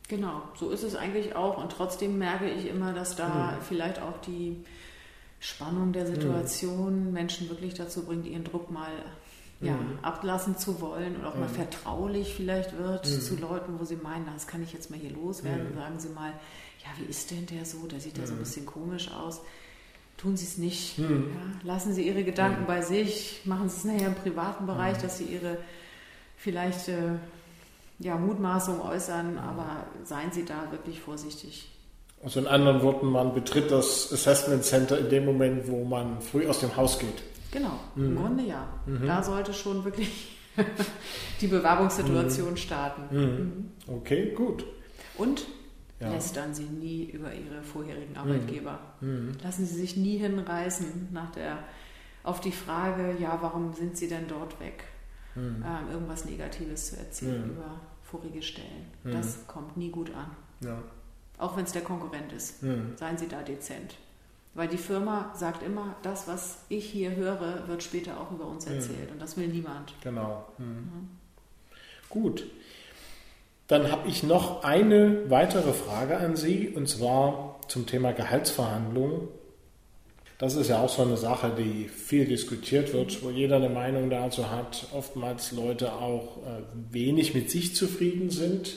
Genau, 0.07 0.43
so 0.55 0.69
ist 0.69 0.83
es 0.83 0.95
eigentlich 0.95 1.35
auch. 1.35 1.57
Und 1.57 1.71
trotzdem 1.71 2.17
merke 2.17 2.49
ich 2.49 2.67
immer, 2.67 2.93
dass 2.93 3.15
da 3.15 3.27
mhm. 3.27 3.61
vielleicht 3.67 3.99
auch 3.99 4.19
die 4.21 4.63
Spannung 5.39 5.93
der 5.93 6.05
Situation 6.05 7.07
mhm. 7.07 7.13
Menschen 7.13 7.49
wirklich 7.49 7.73
dazu 7.73 8.03
bringt, 8.05 8.27
ihren 8.27 8.43
Druck 8.43 8.69
mal 8.69 8.91
ja, 9.61 9.73
mhm. 9.73 9.99
ablassen 10.01 10.57
zu 10.57 10.79
wollen 10.81 11.15
und 11.15 11.25
auch 11.25 11.35
mal 11.35 11.47
mhm. 11.47 11.53
vertraulich 11.53 12.33
vielleicht 12.35 12.77
wird 12.77 13.05
mhm. 13.05 13.21
zu 13.21 13.35
Leuten, 13.37 13.79
wo 13.79 13.85
sie 13.85 13.95
meinen, 13.95 14.27
das 14.33 14.47
kann 14.47 14.61
ich 14.61 14.73
jetzt 14.73 14.91
mal 14.91 14.99
hier 14.99 15.11
loswerden. 15.11 15.73
Sagen 15.75 15.99
sie 15.99 16.09
mal, 16.09 16.33
ja, 16.83 16.89
wie 16.99 17.09
ist 17.09 17.31
denn 17.31 17.45
der 17.47 17.65
so? 17.65 17.87
Der 17.87 17.99
sieht 17.99 18.17
ja 18.17 18.27
so 18.27 18.33
ein 18.33 18.39
bisschen 18.39 18.65
komisch 18.65 19.09
aus. 19.11 19.41
Tun 20.17 20.37
Sie 20.37 20.45
es 20.45 20.57
nicht. 20.57 20.97
Ja, 20.97 21.07
lassen 21.63 21.93
Sie 21.93 22.07
Ihre 22.07 22.23
Gedanken 22.23 22.65
bei 22.65 22.81
sich. 22.81 23.41
Machen 23.43 23.67
Sie 23.67 23.75
es 23.75 23.83
nachher 23.83 24.07
im 24.07 24.15
privaten 24.15 24.65
Bereich, 24.65 24.97
dass 24.99 25.17
Sie 25.17 25.25
Ihre 25.25 25.57
vielleicht 26.45 26.87
äh, 26.89 27.17
ja, 27.99 28.15
Mutmaßung 28.17 28.79
äußern, 28.79 29.39
aber 29.39 29.87
seien 30.03 30.31
Sie 30.31 30.45
da 30.45 30.71
wirklich 30.71 31.01
vorsichtig. 31.01 31.67
Also 32.23 32.39
in 32.39 32.47
anderen 32.47 32.81
Worten, 32.83 33.07
man 33.07 33.33
betritt 33.33 33.71
das 33.71 34.13
Assessment 34.13 34.63
Center 34.63 34.99
in 34.99 35.09
dem 35.09 35.25
Moment, 35.25 35.67
wo 35.67 35.83
man 35.83 36.21
früh 36.21 36.47
aus 36.47 36.59
dem 36.59 36.75
Haus 36.75 36.99
geht. 36.99 37.23
Genau, 37.51 37.79
mhm. 37.95 38.05
im 38.05 38.15
Grunde 38.15 38.43
ja. 38.43 38.67
Mhm. 38.85 39.07
Da 39.07 39.23
sollte 39.23 39.53
schon 39.53 39.83
wirklich 39.85 40.37
die 41.41 41.47
Bewerbungssituation 41.47 42.51
mhm. 42.51 42.57
starten. 42.57 43.01
Mhm. 43.09 43.21
mhm. 43.21 43.71
Okay, 43.87 44.33
gut. 44.35 44.65
Und 45.17 45.45
ja. 45.99 46.09
lästern 46.11 46.53
Sie 46.53 46.65
nie 46.65 47.05
über 47.05 47.33
Ihre 47.33 47.63
vorherigen 47.63 48.15
Arbeitgeber. 48.17 48.79
Mhm. 49.01 49.31
Lassen 49.43 49.65
Sie 49.65 49.75
sich 49.75 49.97
nie 49.97 50.17
hinreißen 50.17 51.09
nach 51.11 51.31
der, 51.31 51.57
auf 52.23 52.39
die 52.39 52.51
Frage, 52.51 53.15
ja, 53.19 53.39
warum 53.41 53.73
sind 53.73 53.97
Sie 53.97 54.07
denn 54.07 54.27
dort 54.27 54.59
weg? 54.59 54.83
Mhm. 55.35 55.63
Ähm, 55.65 55.91
irgendwas 55.91 56.25
Negatives 56.25 56.87
zu 56.87 56.97
erzählen 56.97 57.43
mhm. 57.43 57.51
über 57.51 57.81
vorige 58.03 58.41
Stellen. 58.41 58.85
Das 59.03 59.45
kommt 59.47 59.75
nie 59.77 59.89
gut 59.89 60.11
an. 60.13 60.31
Ja. 60.61 60.77
Auch 61.37 61.57
wenn 61.57 61.65
es 61.65 61.73
der 61.73 61.81
Konkurrent 61.81 62.31
ist. 62.31 62.61
Seien 62.61 63.17
Sie 63.17 63.27
da 63.27 63.41
dezent. 63.41 63.95
Weil 64.53 64.69
die 64.69 64.77
Firma 64.77 65.33
sagt 65.35 65.63
immer, 65.63 65.95
das, 66.01 66.27
was 66.27 66.59
ich 66.69 66.85
hier 66.85 67.15
höre, 67.15 67.67
wird 67.67 67.83
später 67.83 68.19
auch 68.19 68.31
über 68.31 68.45
uns 68.45 68.65
erzählt. 68.67 69.11
Und 69.11 69.21
das 69.21 69.35
will 69.35 69.47
niemand. 69.47 69.93
Genau. 70.01 70.45
Gut. 72.09 72.45
Dann 73.67 73.91
habe 73.91 74.07
ich 74.07 74.23
noch 74.23 74.63
eine 74.63 75.29
weitere 75.29 75.73
Frage 75.73 76.17
an 76.17 76.35
Sie, 76.35 76.69
und 76.69 76.87
zwar 76.87 77.59
zum 77.67 77.87
Thema 77.87 78.13
Gehaltsverhandlungen. 78.13 79.27
Das 80.37 80.55
ist 80.55 80.69
ja 80.69 80.81
auch 80.81 80.89
so 80.89 81.01
eine 81.01 81.15
Sache, 81.15 81.53
die 81.57 81.87
viel 81.87 82.25
diskutiert 82.25 82.93
wird, 82.93 83.23
wo 83.23 83.29
jeder 83.29 83.55
eine 83.55 83.69
Meinung 83.69 84.09
dazu 84.09 84.51
hat. 84.51 84.87
Oftmals 84.93 85.53
Leute 85.53 85.93
auch 85.93 86.37
äh, 86.37 86.61
wenig 86.91 87.33
mit 87.33 87.49
sich 87.49 87.75
zufrieden 87.75 88.29
sind, 88.29 88.75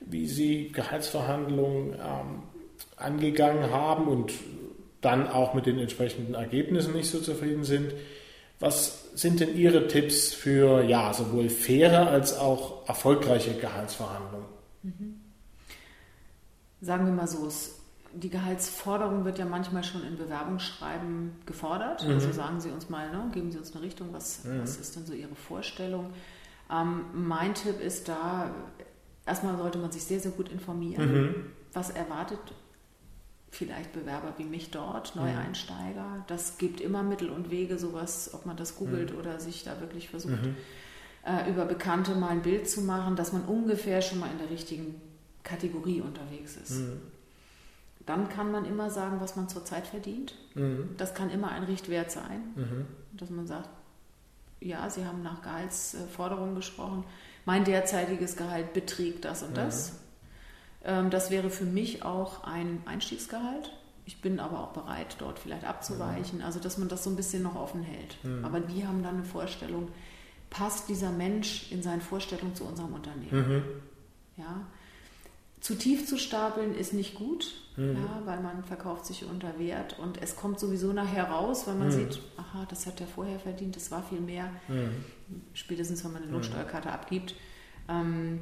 wie 0.00 0.28
sie 0.28 0.70
Gehaltsverhandlungen 0.70 1.94
ähm, 1.94 2.42
angegangen 2.96 3.70
haben 3.72 4.06
und 4.06 4.32
dann 5.00 5.28
auch 5.28 5.54
mit 5.54 5.66
den 5.66 5.78
entsprechenden 5.78 6.34
Ergebnissen 6.34 6.94
nicht 6.94 7.10
so 7.10 7.20
zufrieden 7.20 7.64
sind. 7.64 7.92
Was 8.60 9.10
sind 9.14 9.40
denn 9.40 9.56
Ihre 9.56 9.86
Tipps 9.86 10.32
für 10.32 10.82
ja, 10.84 11.12
sowohl 11.12 11.48
faire 11.48 12.08
als 12.08 12.36
auch 12.36 12.88
erfolgreiche 12.88 13.54
Gehaltsverhandlungen? 13.54 14.46
Mhm. 14.82 15.20
Sagen 16.80 17.06
wir 17.06 17.12
mal 17.12 17.26
so, 17.26 17.48
die 18.12 18.30
Gehaltsforderung 18.30 19.24
wird 19.24 19.38
ja 19.38 19.44
manchmal 19.44 19.84
schon 19.84 20.02
in 20.04 20.16
Bewerbungsschreiben 20.16 21.32
gefordert. 21.46 22.06
Mhm. 22.06 22.14
Also 22.14 22.32
sagen 22.32 22.60
Sie 22.60 22.70
uns 22.70 22.88
mal, 22.88 23.10
ne, 23.10 23.30
geben 23.32 23.52
Sie 23.52 23.58
uns 23.58 23.74
eine 23.74 23.82
Richtung, 23.84 24.12
was, 24.12 24.44
mhm. 24.44 24.62
was 24.62 24.76
ist 24.76 24.96
denn 24.96 25.06
so 25.06 25.12
Ihre 25.12 25.34
Vorstellung? 25.34 26.12
Ähm, 26.70 27.04
mein 27.12 27.54
Tipp 27.54 27.80
ist 27.80 28.08
da, 28.08 28.50
erstmal 29.26 29.56
sollte 29.56 29.78
man 29.78 29.90
sich 29.90 30.04
sehr, 30.04 30.20
sehr 30.20 30.32
gut 30.32 30.48
informieren. 30.50 31.12
Mhm. 31.12 31.34
Was 31.72 31.90
erwartet 31.90 32.40
vielleicht 33.50 33.92
Bewerber 33.92 34.34
wie 34.36 34.44
mich 34.44 34.70
dort, 34.70 35.16
Neueinsteiger. 35.16 36.24
Das 36.26 36.58
gibt 36.58 36.80
immer 36.80 37.02
Mittel 37.02 37.30
und 37.30 37.50
Wege, 37.50 37.78
sowas, 37.78 38.30
ob 38.34 38.46
man 38.46 38.56
das 38.56 38.76
googelt 38.76 39.12
mhm. 39.12 39.18
oder 39.18 39.40
sich 39.40 39.64
da 39.64 39.80
wirklich 39.80 40.10
versucht, 40.10 40.42
mhm. 40.42 40.56
äh, 41.24 41.50
über 41.50 41.64
Bekannte 41.64 42.14
mal 42.14 42.28
ein 42.28 42.42
Bild 42.42 42.68
zu 42.68 42.82
machen, 42.82 43.16
dass 43.16 43.32
man 43.32 43.42
ungefähr 43.44 44.02
schon 44.02 44.18
mal 44.18 44.30
in 44.30 44.38
der 44.38 44.50
richtigen 44.50 45.00
Kategorie 45.44 46.00
unterwegs 46.00 46.56
ist. 46.56 46.82
Mhm. 48.08 48.22
Dann 48.22 48.28
kann 48.28 48.50
man 48.50 48.64
immer 48.64 48.90
sagen, 48.90 49.20
was 49.20 49.36
man 49.36 49.48
zurzeit 49.48 49.86
verdient. 49.86 50.34
Mhm. 50.54 50.90
Das 50.96 51.14
kann 51.14 51.30
immer 51.30 51.50
ein 51.50 51.64
Richtwert 51.64 52.10
sein, 52.10 52.52
mhm. 52.56 52.86
dass 53.12 53.30
man 53.30 53.46
sagt, 53.46 53.68
ja, 54.60 54.88
Sie 54.90 55.04
haben 55.04 55.22
nach 55.22 55.42
Gehaltsforderungen 55.42 56.54
gesprochen. 56.56 57.04
Mein 57.44 57.64
derzeitiges 57.64 58.36
Gehalt 58.36 58.72
beträgt 58.72 59.24
das 59.24 59.42
und 59.42 59.56
das 59.56 60.00
ähm, 60.84 61.10
das 61.10 61.30
wäre 61.30 61.50
für 61.50 61.64
mich 61.64 62.02
auch 62.02 62.44
ein 62.44 62.82
Einstiegsgehalt. 62.86 63.72
Ich 64.06 64.22
bin 64.22 64.40
aber 64.40 64.60
auch 64.60 64.72
bereit, 64.72 65.16
dort 65.18 65.38
vielleicht 65.38 65.64
abzuweichen. 65.64 66.40
Also, 66.40 66.60
dass 66.60 66.78
man 66.78 66.88
das 66.88 67.04
so 67.04 67.10
ein 67.10 67.16
bisschen 67.16 67.42
noch 67.42 67.56
offen 67.56 67.82
hält. 67.82 68.16
Mhm. 68.24 68.44
Aber 68.44 68.60
die 68.60 68.86
haben 68.86 69.02
dann 69.02 69.16
eine 69.16 69.24
Vorstellung, 69.24 69.88
passt 70.48 70.88
dieser 70.88 71.10
Mensch 71.10 71.70
in 71.70 71.82
seinen 71.82 72.00
Vorstellungen 72.00 72.54
zu 72.54 72.64
unserem 72.64 72.94
Unternehmen? 72.94 73.48
Mhm. 73.48 73.62
Ja. 74.38 74.66
Zu 75.60 75.74
tief 75.74 76.06
zu 76.06 76.18
stapeln 76.18 76.74
ist 76.74 76.92
nicht 76.92 77.14
gut, 77.14 77.52
mhm. 77.76 77.96
ja, 77.96 78.22
weil 78.24 78.40
man 78.40 78.62
verkauft 78.62 79.06
sich 79.06 79.24
unter 79.24 79.58
Wert 79.58 79.98
und 79.98 80.22
es 80.22 80.36
kommt 80.36 80.60
sowieso 80.60 80.92
nachher 80.92 81.24
raus, 81.24 81.66
weil 81.66 81.74
man 81.74 81.88
mhm. 81.88 81.92
sieht, 81.92 82.20
aha, 82.36 82.64
das 82.68 82.86
hat 82.86 83.00
der 83.00 83.08
vorher 83.08 83.40
verdient, 83.40 83.74
das 83.74 83.90
war 83.90 84.02
viel 84.02 84.20
mehr. 84.20 84.50
Mhm. 84.68 85.04
Spätestens, 85.54 86.04
wenn 86.04 86.12
man 86.12 86.22
eine 86.22 86.28
mhm. 86.28 86.34
Lohnsteuerkarte 86.34 86.90
abgibt. 86.90 87.34
Ähm, 87.88 88.40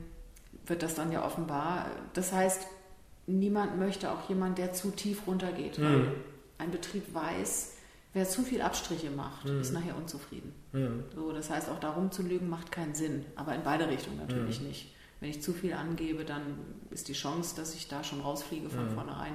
wird 0.67 0.83
das 0.83 0.95
dann 0.95 1.13
ja 1.13 1.25
offenbar. 1.25 1.87
Das 2.13 2.33
heißt, 2.33 2.67
niemand 3.27 3.79
möchte 3.79 4.11
auch 4.11 4.29
jemand, 4.29 4.59
der 4.59 4.73
zu 4.73 4.91
tief 4.91 5.27
runtergeht. 5.27 5.79
Mhm. 5.79 6.09
Ein 6.59 6.71
Betrieb 6.71 7.15
weiß, 7.15 7.75
wer 8.13 8.29
zu 8.29 8.43
viel 8.43 8.63
Abstriche 8.63 9.11
macht, 9.11 9.47
mhm. 9.47 9.61
ist 9.61 9.73
nachher 9.73 9.97
unzufrieden. 9.97 10.53
So, 11.15 11.33
das 11.33 11.49
heißt, 11.49 11.71
auch 11.71 11.79
darum 11.79 12.11
zu 12.11 12.23
lügen 12.23 12.49
macht 12.49 12.73
keinen 12.73 12.95
Sinn, 12.95 13.25
aber 13.37 13.55
in 13.55 13.63
beide 13.63 13.89
Richtungen 13.89 14.19
natürlich 14.19 14.61
nicht. 14.61 14.95
Wenn 15.21 15.31
ich 15.31 15.43
zu 15.43 15.53
viel 15.53 15.73
angebe, 15.73 16.25
dann 16.25 16.59
ist 16.91 17.09
die 17.09 17.15
Chance, 17.15 17.57
dass 17.57 17.75
ich 17.75 17.89
da 17.89 18.05
schon 18.05 18.21
rausfliege 18.21 18.69
von 18.69 18.91
mhm. 18.91 18.95
vornherein, 18.95 19.35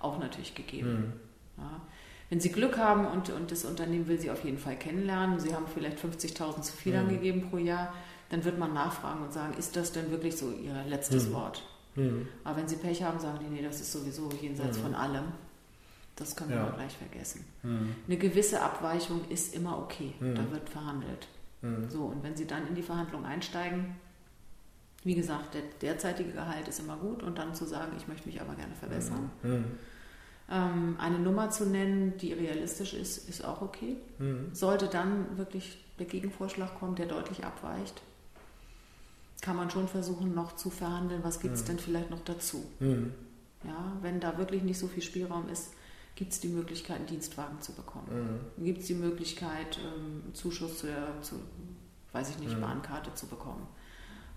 auch 0.00 0.18
natürlich 0.18 0.54
gegeben. 0.54 1.14
Mhm. 1.56 1.62
Ja. 1.62 1.80
Wenn 2.28 2.40
Sie 2.40 2.50
Glück 2.50 2.78
haben 2.78 3.06
und, 3.06 3.30
und 3.30 3.50
das 3.50 3.64
Unternehmen 3.64 4.08
will 4.08 4.18
Sie 4.18 4.30
auf 4.30 4.44
jeden 4.44 4.58
Fall 4.58 4.76
kennenlernen, 4.76 5.38
Sie 5.38 5.54
haben 5.54 5.66
vielleicht 5.66 5.98
50.000 5.98 6.62
zu 6.62 6.72
viel 6.72 6.96
angegeben 6.96 7.50
pro 7.50 7.58
Jahr, 7.58 7.92
dann 8.30 8.44
wird 8.44 8.58
man 8.58 8.72
nachfragen 8.72 9.22
und 9.22 9.32
sagen, 9.32 9.54
ist 9.58 9.76
das 9.76 9.92
denn 9.92 10.10
wirklich 10.10 10.36
so 10.36 10.50
Ihr 10.50 10.82
letztes 10.88 11.28
mhm. 11.28 11.34
Wort? 11.34 11.62
Mhm. 11.94 12.26
Aber 12.44 12.56
wenn 12.56 12.68
Sie 12.68 12.76
Pech 12.76 13.02
haben, 13.02 13.20
sagen 13.20 13.38
die, 13.42 13.54
nee, 13.54 13.62
das 13.62 13.80
ist 13.80 13.92
sowieso 13.92 14.30
jenseits 14.40 14.78
mhm. 14.78 14.82
von 14.82 14.94
allem. 14.94 15.24
Das 16.16 16.36
können 16.36 16.50
wir 16.50 16.56
ja. 16.56 16.70
gleich 16.70 16.96
vergessen. 16.96 17.44
Mhm. 17.62 17.96
Eine 18.06 18.16
gewisse 18.16 18.62
Abweichung 18.62 19.22
ist 19.28 19.54
immer 19.54 19.78
okay. 19.78 20.14
Mhm. 20.20 20.34
Da 20.34 20.50
wird 20.50 20.68
verhandelt. 20.68 21.28
Mhm. 21.62 21.90
So, 21.90 22.04
und 22.04 22.22
wenn 22.22 22.36
Sie 22.36 22.46
dann 22.46 22.66
in 22.66 22.74
die 22.74 22.82
Verhandlung 22.82 23.24
einsteigen, 23.24 23.96
wie 25.04 25.14
gesagt, 25.14 25.54
der 25.54 25.62
derzeitige 25.80 26.32
Gehalt 26.32 26.68
ist 26.68 26.80
immer 26.80 26.96
gut 26.96 27.22
und 27.22 27.38
dann 27.38 27.54
zu 27.54 27.64
sagen, 27.64 27.92
ich 27.96 28.08
möchte 28.08 28.28
mich 28.28 28.40
aber 28.40 28.54
gerne 28.54 28.74
verbessern. 28.74 29.30
Ähm, 30.50 30.96
eine 30.98 31.18
Nummer 31.18 31.50
zu 31.50 31.66
nennen, 31.66 32.16
die 32.18 32.32
realistisch 32.32 32.94
ist, 32.94 33.28
ist 33.28 33.44
auch 33.44 33.62
okay. 33.62 33.96
Sollte 34.52 34.86
dann 34.86 35.38
wirklich 35.38 35.82
der 35.98 36.06
Gegenvorschlag 36.06 36.78
kommen, 36.78 36.94
der 36.94 37.06
deutlich 37.06 37.44
abweicht, 37.44 38.02
kann 39.42 39.56
man 39.56 39.70
schon 39.70 39.88
versuchen, 39.88 40.34
noch 40.34 40.56
zu 40.56 40.70
verhandeln, 40.70 41.22
was 41.24 41.40
gibt 41.40 41.54
es 41.54 41.62
mhm. 41.62 41.66
denn 41.66 41.78
vielleicht 41.80 42.10
noch 42.10 42.24
dazu. 42.24 42.64
Mhm. 42.80 43.12
Ja, 43.64 43.96
wenn 44.00 44.20
da 44.20 44.38
wirklich 44.38 44.62
nicht 44.62 44.78
so 44.78 44.88
viel 44.88 45.02
Spielraum 45.02 45.48
ist, 45.48 45.72
gibt 46.14 46.32
es 46.32 46.40
die 46.40 46.48
Möglichkeit, 46.48 46.96
einen 46.98 47.06
Dienstwagen 47.06 47.60
zu 47.60 47.72
bekommen. 47.72 48.40
Mhm. 48.56 48.64
Gibt 48.64 48.80
es 48.80 48.86
die 48.86 48.94
Möglichkeit, 48.94 49.78
ähm, 49.78 50.32
Zuschuss 50.34 50.78
zu 50.78 50.86
der, 50.86 51.20
zu, 51.22 51.36
weiß 52.12 52.30
ich 52.30 52.38
nicht, 52.38 52.56
mhm. 52.56 52.60
Bahnkarte 52.60 53.14
zu 53.14 53.26
bekommen. 53.26 53.66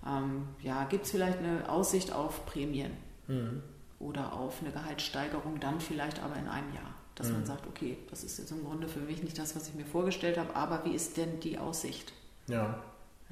Ähm, 0.04 0.48
ja, 0.62 0.84
gibt 0.84 1.04
es 1.04 1.12
vielleicht 1.12 1.38
eine 1.38 1.68
Aussicht 1.68 2.12
auf 2.12 2.44
Prämien 2.46 2.92
mhm. 3.28 3.62
oder 3.98 4.32
auf 4.32 4.60
eine 4.60 4.72
Gehaltssteigerung, 4.72 5.60
dann 5.60 5.80
vielleicht 5.80 6.22
aber 6.22 6.36
in 6.36 6.48
einem 6.48 6.74
Jahr. 6.74 6.94
Dass 7.14 7.30
man 7.30 7.40
mhm. 7.40 7.46
sagt, 7.46 7.66
okay, 7.66 7.96
das 8.10 8.24
ist 8.24 8.38
jetzt 8.38 8.50
im 8.50 8.64
Grunde 8.64 8.88
für 8.88 9.00
mich 9.00 9.22
nicht 9.22 9.38
das, 9.38 9.56
was 9.56 9.68
ich 9.68 9.74
mir 9.74 9.86
vorgestellt 9.86 10.36
habe, 10.36 10.54
aber 10.54 10.84
wie 10.84 10.94
ist 10.94 11.16
denn 11.16 11.40
die 11.40 11.58
Aussicht? 11.58 12.12
Ja. 12.46 12.82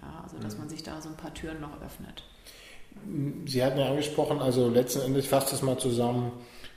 Ja, 0.00 0.20
also 0.22 0.38
dass 0.38 0.54
mhm. 0.54 0.60
man 0.60 0.68
sich 0.70 0.82
da 0.82 1.00
so 1.00 1.10
ein 1.10 1.16
paar 1.16 1.34
Türen 1.34 1.60
noch 1.60 1.80
öffnet. 1.82 2.24
Sie 3.46 3.62
hatten 3.62 3.78
ja 3.78 3.90
angesprochen, 3.90 4.40
also 4.40 4.68
letzten 4.68 5.00
Endes 5.00 5.26
fasst 5.26 5.52
es 5.52 5.62
mal 5.62 5.78
zusammen, 5.78 6.32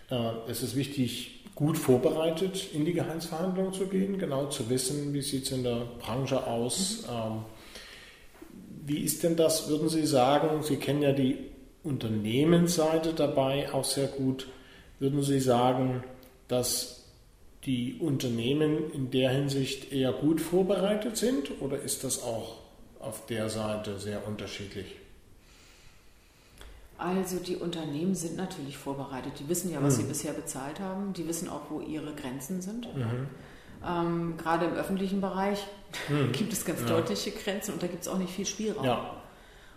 äh, 0.09 0.31
es 0.47 0.63
ist 0.63 0.75
wichtig, 0.75 1.45
gut 1.55 1.77
vorbereitet 1.77 2.73
in 2.73 2.85
die 2.85 2.93
Gehaltsverhandlungen 2.93 3.73
zu 3.73 3.87
gehen, 3.87 4.19
genau 4.19 4.47
zu 4.47 4.69
wissen, 4.69 5.13
wie 5.13 5.21
sieht 5.21 5.45
es 5.45 5.51
in 5.51 5.63
der 5.63 5.87
Branche 5.99 6.45
aus. 6.45 7.03
Mhm. 7.03 7.13
Ähm, 7.13 7.45
wie 8.87 8.99
ist 8.99 9.23
denn 9.23 9.35
das, 9.35 9.67
würden 9.67 9.89
Sie 9.89 10.05
sagen, 10.05 10.63
Sie 10.63 10.77
kennen 10.77 11.01
ja 11.01 11.11
die 11.11 11.37
Unternehmensseite 11.83 13.13
dabei 13.13 13.73
auch 13.73 13.83
sehr 13.83 14.07
gut, 14.07 14.47
würden 14.99 15.23
Sie 15.23 15.41
sagen, 15.41 16.03
dass 16.47 17.03
die 17.65 17.97
Unternehmen 17.99 18.89
in 18.93 19.11
der 19.11 19.31
Hinsicht 19.31 19.91
eher 19.91 20.13
gut 20.13 20.39
vorbereitet 20.39 21.17
sind 21.17 21.61
oder 21.61 21.81
ist 21.81 22.05
das 22.05 22.23
auch 22.23 22.59
auf 22.99 23.25
der 23.25 23.49
Seite 23.49 23.99
sehr 23.99 24.25
unterschiedlich? 24.25 24.95
Also 26.97 27.37
die 27.37 27.57
Unternehmen 27.57 28.15
sind 28.15 28.37
natürlich 28.37 28.77
vorbereitet. 28.77 29.33
Die 29.39 29.49
wissen 29.49 29.71
ja, 29.71 29.83
was 29.83 29.97
mhm. 29.97 30.01
sie 30.03 30.07
bisher 30.07 30.33
bezahlt 30.33 30.79
haben. 30.79 31.13
Die 31.13 31.27
wissen 31.27 31.49
auch, 31.49 31.69
wo 31.69 31.81
ihre 31.81 32.15
Grenzen 32.15 32.61
sind. 32.61 32.87
Mhm. 32.95 33.27
Ähm, 33.85 34.35
gerade 34.37 34.65
im 34.65 34.73
öffentlichen 34.73 35.21
Bereich 35.21 35.65
mhm. 36.09 36.31
gibt 36.33 36.53
es 36.53 36.65
ganz 36.65 36.81
ja. 36.81 36.87
deutliche 36.87 37.31
Grenzen 37.31 37.73
und 37.73 37.83
da 37.83 37.87
gibt 37.87 38.01
es 38.01 38.07
auch 38.07 38.17
nicht 38.17 38.33
viel 38.33 38.45
Spielraum. 38.45 38.85
Ja. 38.85 39.13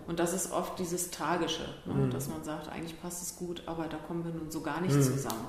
Und 0.07 0.19
das 0.19 0.33
ist 0.33 0.53
oft 0.53 0.79
dieses 0.79 1.11
Tragische, 1.11 1.63
ne? 1.85 1.95
Mhm. 1.95 2.11
dass 2.11 2.29
man 2.29 2.43
sagt, 2.43 2.69
eigentlich 2.69 3.01
passt 3.01 3.23
es 3.23 3.37
gut, 3.37 3.63
aber 3.67 3.85
da 3.85 3.97
kommen 3.99 4.25
wir 4.25 4.33
nun 4.33 4.51
so 4.51 4.61
gar 4.61 4.81
nicht 4.81 4.95
mhm. 4.95 5.03
zusammen. 5.03 5.47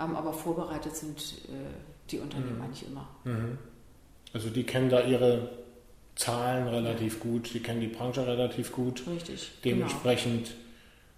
Ähm, 0.00 0.16
aber 0.16 0.32
vorbereitet 0.32 0.96
sind 0.96 1.18
äh, 1.48 2.10
die 2.10 2.18
Unternehmen 2.18 2.56
mhm. 2.56 2.62
eigentlich 2.62 2.86
immer. 2.86 3.08
Also 4.32 4.50
die 4.50 4.64
kennen 4.64 4.90
da 4.90 5.02
ihre 5.02 5.50
Zahlen 6.16 6.66
relativ 6.68 7.20
gut, 7.20 7.48
sie 7.48 7.60
kennen 7.60 7.80
die 7.80 7.88
Branche 7.88 8.26
relativ 8.26 8.72
gut. 8.72 9.04
Richtig. 9.06 9.52
Dementsprechend 9.64 10.46
genau. 10.46 10.56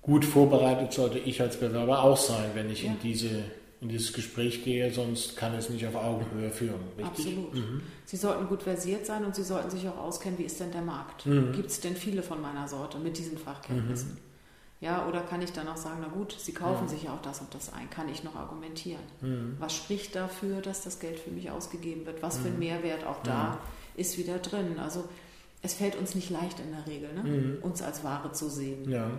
gut 0.02 0.24
vorbereitet 0.24 0.93
sollte 0.93 1.18
ich 1.18 1.40
als 1.40 1.59
Bewerber 1.59 2.02
auch 2.02 2.16
sein, 2.16 2.51
wenn 2.55 2.68
ich 2.70 2.82
ja. 2.82 2.90
in 2.90 2.98
diese 3.01 3.44
in 3.80 3.88
dieses 3.88 4.12
Gespräch 4.12 4.64
gehe, 4.64 4.92
sonst 4.92 5.36
kann 5.36 5.55
es 5.55 5.70
nicht 5.70 5.86
auf 5.86 5.94
Augenhöhe 5.94 6.50
führen. 6.50 6.80
Richtig? 6.96 7.26
Absolut. 7.26 7.55
Mhm. 7.55 7.82
Sie 8.06 8.16
sollten 8.16 8.48
gut 8.48 8.62
versiert 8.64 9.06
sein 9.06 9.24
und 9.24 9.36
Sie 9.36 9.44
sollten 9.44 9.70
sich 9.70 9.86
auch 9.88 9.98
auskennen, 9.98 10.38
wie 10.38 10.44
ist 10.44 10.59
denn 10.59 10.72
der 10.72 10.82
Markt? 10.82 11.26
Mhm. 11.26 11.52
Gibt 11.52 11.70
es 11.70 11.80
denn 11.80 11.94
viele 11.94 12.22
von 12.22 12.40
meiner 12.40 12.66
Sorte 12.66 12.98
mit 12.98 13.18
diesen 13.18 13.38
Fachkenntnissen? 13.38 14.12
Mhm. 14.12 14.18
Ja, 14.80 15.06
oder 15.09 15.20
kann 15.20 15.42
ich 15.42 15.52
dann 15.52 15.66
auch 15.68 15.76
sagen, 15.76 15.98
na 16.00 16.09
gut, 16.09 16.36
Sie 16.38 16.52
kaufen 16.52 16.84
mhm. 16.84 16.88
sich 16.88 17.05
ja 17.05 17.14
auch 17.14 17.22
das 17.22 17.40
und 17.40 17.52
das 17.55 17.72
ein, 17.72 17.90
kann 17.90 18.09
ich 18.09 18.24
noch 18.24 18.34
argumentieren? 18.34 19.02
Mhm. 19.20 19.56
Was 19.59 19.74
spricht 19.74 20.14
dafür, 20.16 20.60
dass 20.60 20.82
das 20.82 20.98
Geld 20.98 21.18
für 21.18 21.30
mich 21.30 21.50
ausgegeben 21.50 22.06
wird? 22.06 22.22
Was 22.22 22.38
für 22.38 22.48
ein 22.48 22.55
mhm. 22.55 22.60
Mehrwert 22.60 23.05
auch 23.05 23.22
da 23.22 23.59
ist 23.96 24.18
wieder 24.18 24.38
drin? 24.38 24.78
Also 24.78 25.05
es 25.62 25.74
fällt 25.74 25.96
uns 25.96 26.14
nicht 26.14 26.30
leicht 26.30 26.60
in 26.60 26.70
der 26.70 26.86
Regel, 26.86 27.12
ne? 27.12 27.59
uns 27.62 27.82
als 27.82 28.05
Ware 28.05 28.32
zu 28.32 28.48
sehen. 28.48 28.88
Ja. 28.88 29.10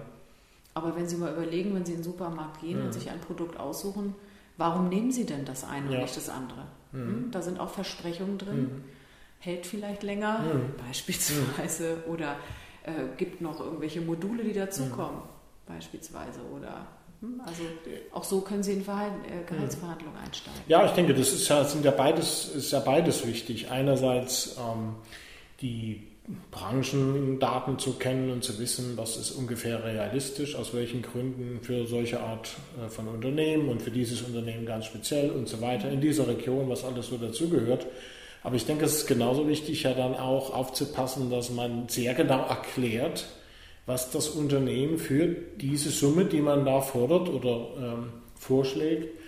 Aber 0.73 0.95
wenn 0.95 1.09
Sie 1.09 1.17
mal 1.17 1.33
überlegen, 1.33 1.75
wenn 1.75 1.85
Sie 1.85 1.91
in 1.91 1.99
den 1.99 2.03
Supermarkt 2.05 2.61
gehen 2.61 2.81
und 2.81 2.93
sich 2.93 3.09
ein 3.09 3.19
Produkt 3.19 3.59
aussuchen, 3.59 4.15
Warum 4.59 4.89
nehmen 4.89 5.09
Sie 5.09 5.25
denn 5.25 5.45
das 5.45 5.63
eine 5.63 5.89
ja. 5.89 5.95
und 5.95 6.01
nicht 6.01 6.17
das 6.17 6.27
andere? 6.27 6.65
Mhm. 6.91 6.99
Hm? 6.99 7.31
Da 7.31 7.41
sind 7.41 7.61
auch 7.61 7.69
Versprechungen 7.69 8.37
drin. 8.37 8.61
Mhm. 8.61 8.83
Hält 9.39 9.65
vielleicht 9.65 10.03
länger, 10.03 10.39
mhm. 10.39 10.73
beispielsweise, 10.85 12.03
oder 12.09 12.35
äh, 12.83 13.15
gibt 13.15 13.39
noch 13.39 13.61
irgendwelche 13.61 14.01
Module, 14.01 14.43
die 14.43 14.51
dazukommen, 14.51 15.21
mhm. 15.21 15.73
beispielsweise, 15.73 16.41
oder 16.53 16.87
hm? 17.21 17.41
also 17.45 17.63
auch 18.11 18.25
so 18.25 18.41
können 18.41 18.63
Sie 18.63 18.73
in 18.73 18.83
Verhalten, 18.83 19.23
äh, 19.23 19.45
Gehaltsverhandlungen 19.45 20.17
einsteigen. 20.17 20.59
Ja, 20.67 20.85
ich 20.85 20.91
denke, 20.91 21.13
das 21.13 21.31
ist 21.31 21.47
ja, 21.47 21.63
sind 21.63 21.85
ja 21.85 21.91
beides, 21.91 22.49
ist 22.49 22.71
ja 22.71 22.81
beides 22.81 23.25
wichtig. 23.25 23.71
Einerseits 23.71 24.57
ähm, 24.57 24.95
die 25.61 26.08
Branchendaten 26.51 27.79
zu 27.79 27.93
kennen 27.93 28.31
und 28.31 28.43
zu 28.43 28.59
wissen, 28.59 28.93
was 28.95 29.17
ist 29.17 29.31
ungefähr 29.31 29.83
realistisch, 29.83 30.55
aus 30.55 30.73
welchen 30.73 31.01
Gründen 31.01 31.59
für 31.61 31.87
solche 31.87 32.19
Art 32.19 32.49
äh, 32.83 32.89
von 32.89 33.07
Unternehmen 33.07 33.69
und 33.69 33.81
für 33.81 33.91
dieses 33.91 34.21
Unternehmen 34.21 34.65
ganz 34.65 34.85
speziell 34.85 35.31
und 35.31 35.47
so 35.47 35.59
weiter 35.61 35.89
in 35.89 36.01
dieser 36.01 36.27
Region, 36.27 36.69
was 36.69 36.85
alles 36.85 37.07
so 37.07 37.17
dazugehört. 37.17 37.87
Aber 38.43 38.55
ich 38.55 38.65
denke, 38.65 38.85
es 38.85 38.97
ist 38.97 39.07
genauso 39.07 39.47
wichtig, 39.47 39.83
ja 39.83 39.93
dann 39.93 40.15
auch 40.15 40.53
aufzupassen, 40.53 41.29
dass 41.29 41.49
man 41.49 41.89
sehr 41.89 42.13
genau 42.13 42.45
erklärt, 42.45 43.25
was 43.85 44.11
das 44.11 44.29
Unternehmen 44.29 44.99
für 44.99 45.35
diese 45.59 45.89
Summe, 45.89 46.25
die 46.25 46.41
man 46.41 46.63
da 46.63 46.79
fordert 46.79 47.27
oder 47.27 47.67
ähm, 47.77 48.09
vorschlägt, 48.35 49.18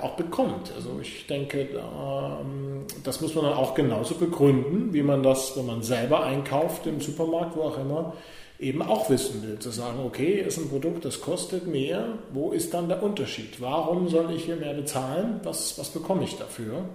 auch 0.00 0.16
bekommt. 0.16 0.72
Also 0.74 0.98
ich 1.00 1.26
denke, 1.26 1.60
ähm, 1.60 2.84
das 3.04 3.20
muss 3.20 3.34
man 3.34 3.44
dann 3.44 3.54
auch 3.54 3.74
genauso 3.74 4.14
begründen, 4.16 4.92
wie 4.92 5.02
man 5.02 5.22
das, 5.22 5.56
wenn 5.56 5.66
man 5.66 5.82
selber 5.82 6.24
einkauft 6.24 6.86
im 6.86 7.00
Supermarkt, 7.00 7.56
wo 7.56 7.62
auch 7.62 7.78
immer, 7.78 8.14
eben 8.58 8.82
auch 8.82 9.08
wissen 9.08 9.42
will. 9.42 9.58
Zu 9.58 9.70
sagen, 9.70 10.00
okay, 10.04 10.40
ist 10.40 10.58
ein 10.58 10.68
Produkt, 10.68 11.04
das 11.04 11.20
kostet 11.20 11.66
mehr, 11.66 12.18
wo 12.32 12.50
ist 12.50 12.74
dann 12.74 12.88
der 12.88 13.02
Unterschied? 13.02 13.60
Warum 13.60 14.08
soll 14.08 14.32
ich 14.32 14.44
hier 14.44 14.56
mehr 14.56 14.74
bezahlen? 14.74 15.40
Was, 15.44 15.78
was 15.78 15.90
bekomme 15.90 16.24
ich 16.24 16.36
dafür? 16.36 16.88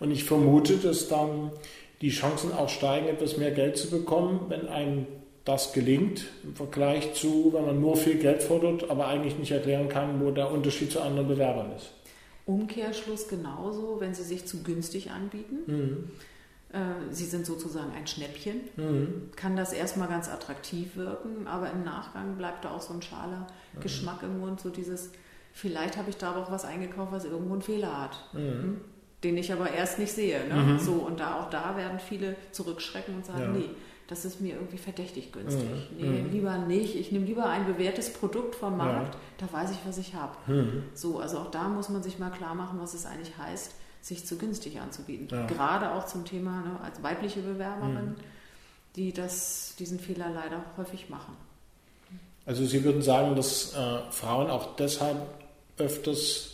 Und 0.00 0.10
ich 0.10 0.24
vermute, 0.24 0.78
dass 0.78 1.08
dann 1.08 1.52
die 2.00 2.10
Chancen 2.10 2.52
auch 2.52 2.68
steigen, 2.68 3.08
etwas 3.08 3.36
mehr 3.36 3.52
Geld 3.52 3.76
zu 3.76 3.90
bekommen, 3.90 4.46
wenn 4.48 4.68
einem 4.68 5.06
das 5.44 5.72
gelingt 5.72 6.26
im 6.44 6.54
Vergleich 6.54 7.14
zu, 7.14 7.52
wenn 7.52 7.66
man 7.66 7.80
nur 7.80 7.96
viel 7.96 8.14
Geld 8.14 8.42
fordert, 8.42 8.90
aber 8.90 9.08
eigentlich 9.08 9.38
nicht 9.38 9.50
erklären 9.50 9.88
kann, 9.88 10.24
wo 10.24 10.30
der 10.30 10.50
Unterschied 10.50 10.92
zu 10.92 11.00
anderen 11.00 11.28
Bewerbern 11.28 11.72
ist. 11.76 11.90
Umkehrschluss 12.46 13.28
genauso, 13.28 14.00
wenn 14.00 14.14
sie 14.14 14.24
sich 14.24 14.46
zu 14.46 14.62
günstig 14.62 15.10
anbieten. 15.10 15.58
Mhm. 15.66 16.10
Äh, 16.72 17.12
sie 17.12 17.26
sind 17.26 17.46
sozusagen 17.46 17.92
ein 17.92 18.06
Schnäppchen. 18.06 18.60
Mhm. 18.76 19.30
Kann 19.36 19.56
das 19.56 19.72
erstmal 19.72 20.08
ganz 20.08 20.28
attraktiv 20.28 20.96
wirken, 20.96 21.46
aber 21.46 21.70
im 21.70 21.84
Nachgang 21.84 22.36
bleibt 22.36 22.64
da 22.64 22.70
auch 22.70 22.80
so 22.80 22.94
ein 22.94 23.02
schaler 23.02 23.46
mhm. 23.74 23.80
Geschmack 23.80 24.22
im 24.22 24.40
Mund, 24.40 24.60
so 24.60 24.70
dieses, 24.70 25.10
vielleicht 25.52 25.96
habe 25.96 26.10
ich 26.10 26.16
da 26.16 26.30
aber 26.30 26.42
auch 26.42 26.50
was 26.50 26.64
eingekauft, 26.64 27.12
was 27.12 27.24
irgendwo 27.24 27.52
einen 27.52 27.62
Fehler 27.62 28.02
hat. 28.02 28.28
Mhm. 28.32 28.38
Hm? 28.38 28.80
Den 29.22 29.36
ich 29.36 29.52
aber 29.52 29.70
erst 29.70 30.00
nicht 30.00 30.12
sehe. 30.12 30.48
Ne? 30.48 30.54
Mhm. 30.54 30.78
So, 30.80 30.94
und 30.94 31.20
da 31.20 31.38
auch 31.38 31.48
da 31.48 31.76
werden 31.76 32.00
viele 32.00 32.34
zurückschrecken 32.50 33.14
und 33.14 33.24
sagen, 33.24 33.40
ja. 33.40 33.48
nee, 33.50 33.70
das 34.12 34.26
ist 34.26 34.42
mir 34.42 34.56
irgendwie 34.56 34.76
verdächtig 34.76 35.32
günstig. 35.32 35.64
Mhm. 35.64 35.96
Nee, 35.98 36.20
mhm. 36.20 36.32
lieber 36.32 36.58
nicht. 36.58 36.96
Ich 36.96 37.12
nehme 37.12 37.24
lieber 37.24 37.46
ein 37.46 37.64
bewährtes 37.64 38.12
Produkt 38.12 38.54
vom 38.54 38.76
Markt, 38.76 39.14
ja. 39.14 39.20
da 39.38 39.50
weiß 39.50 39.70
ich, 39.70 39.78
was 39.86 39.96
ich 39.96 40.12
habe. 40.14 40.36
Mhm. 40.46 40.84
So, 40.92 41.18
also 41.18 41.38
auch 41.38 41.50
da 41.50 41.66
muss 41.68 41.88
man 41.88 42.02
sich 42.02 42.18
mal 42.18 42.28
klar 42.30 42.54
machen, 42.54 42.78
was 42.78 42.92
es 42.92 43.06
eigentlich 43.06 43.38
heißt, 43.38 43.72
sich 44.02 44.26
zu 44.26 44.36
günstig 44.36 44.80
anzubieten. 44.80 45.28
Ja. 45.30 45.46
Gerade 45.46 45.92
auch 45.92 46.04
zum 46.04 46.26
Thema 46.26 46.60
ne, 46.60 46.78
als 46.84 47.02
weibliche 47.02 47.40
Bewerberin, 47.40 48.08
mhm. 48.10 48.14
die 48.96 49.14
das, 49.14 49.76
diesen 49.78 49.98
Fehler 49.98 50.28
leider 50.28 50.62
häufig 50.76 51.08
machen. 51.08 51.34
Also 52.44 52.66
Sie 52.66 52.84
würden 52.84 53.00
sagen, 53.00 53.34
dass 53.34 53.74
äh, 53.74 54.10
Frauen 54.10 54.50
auch 54.50 54.76
deshalb 54.76 55.16
öfters 55.78 56.50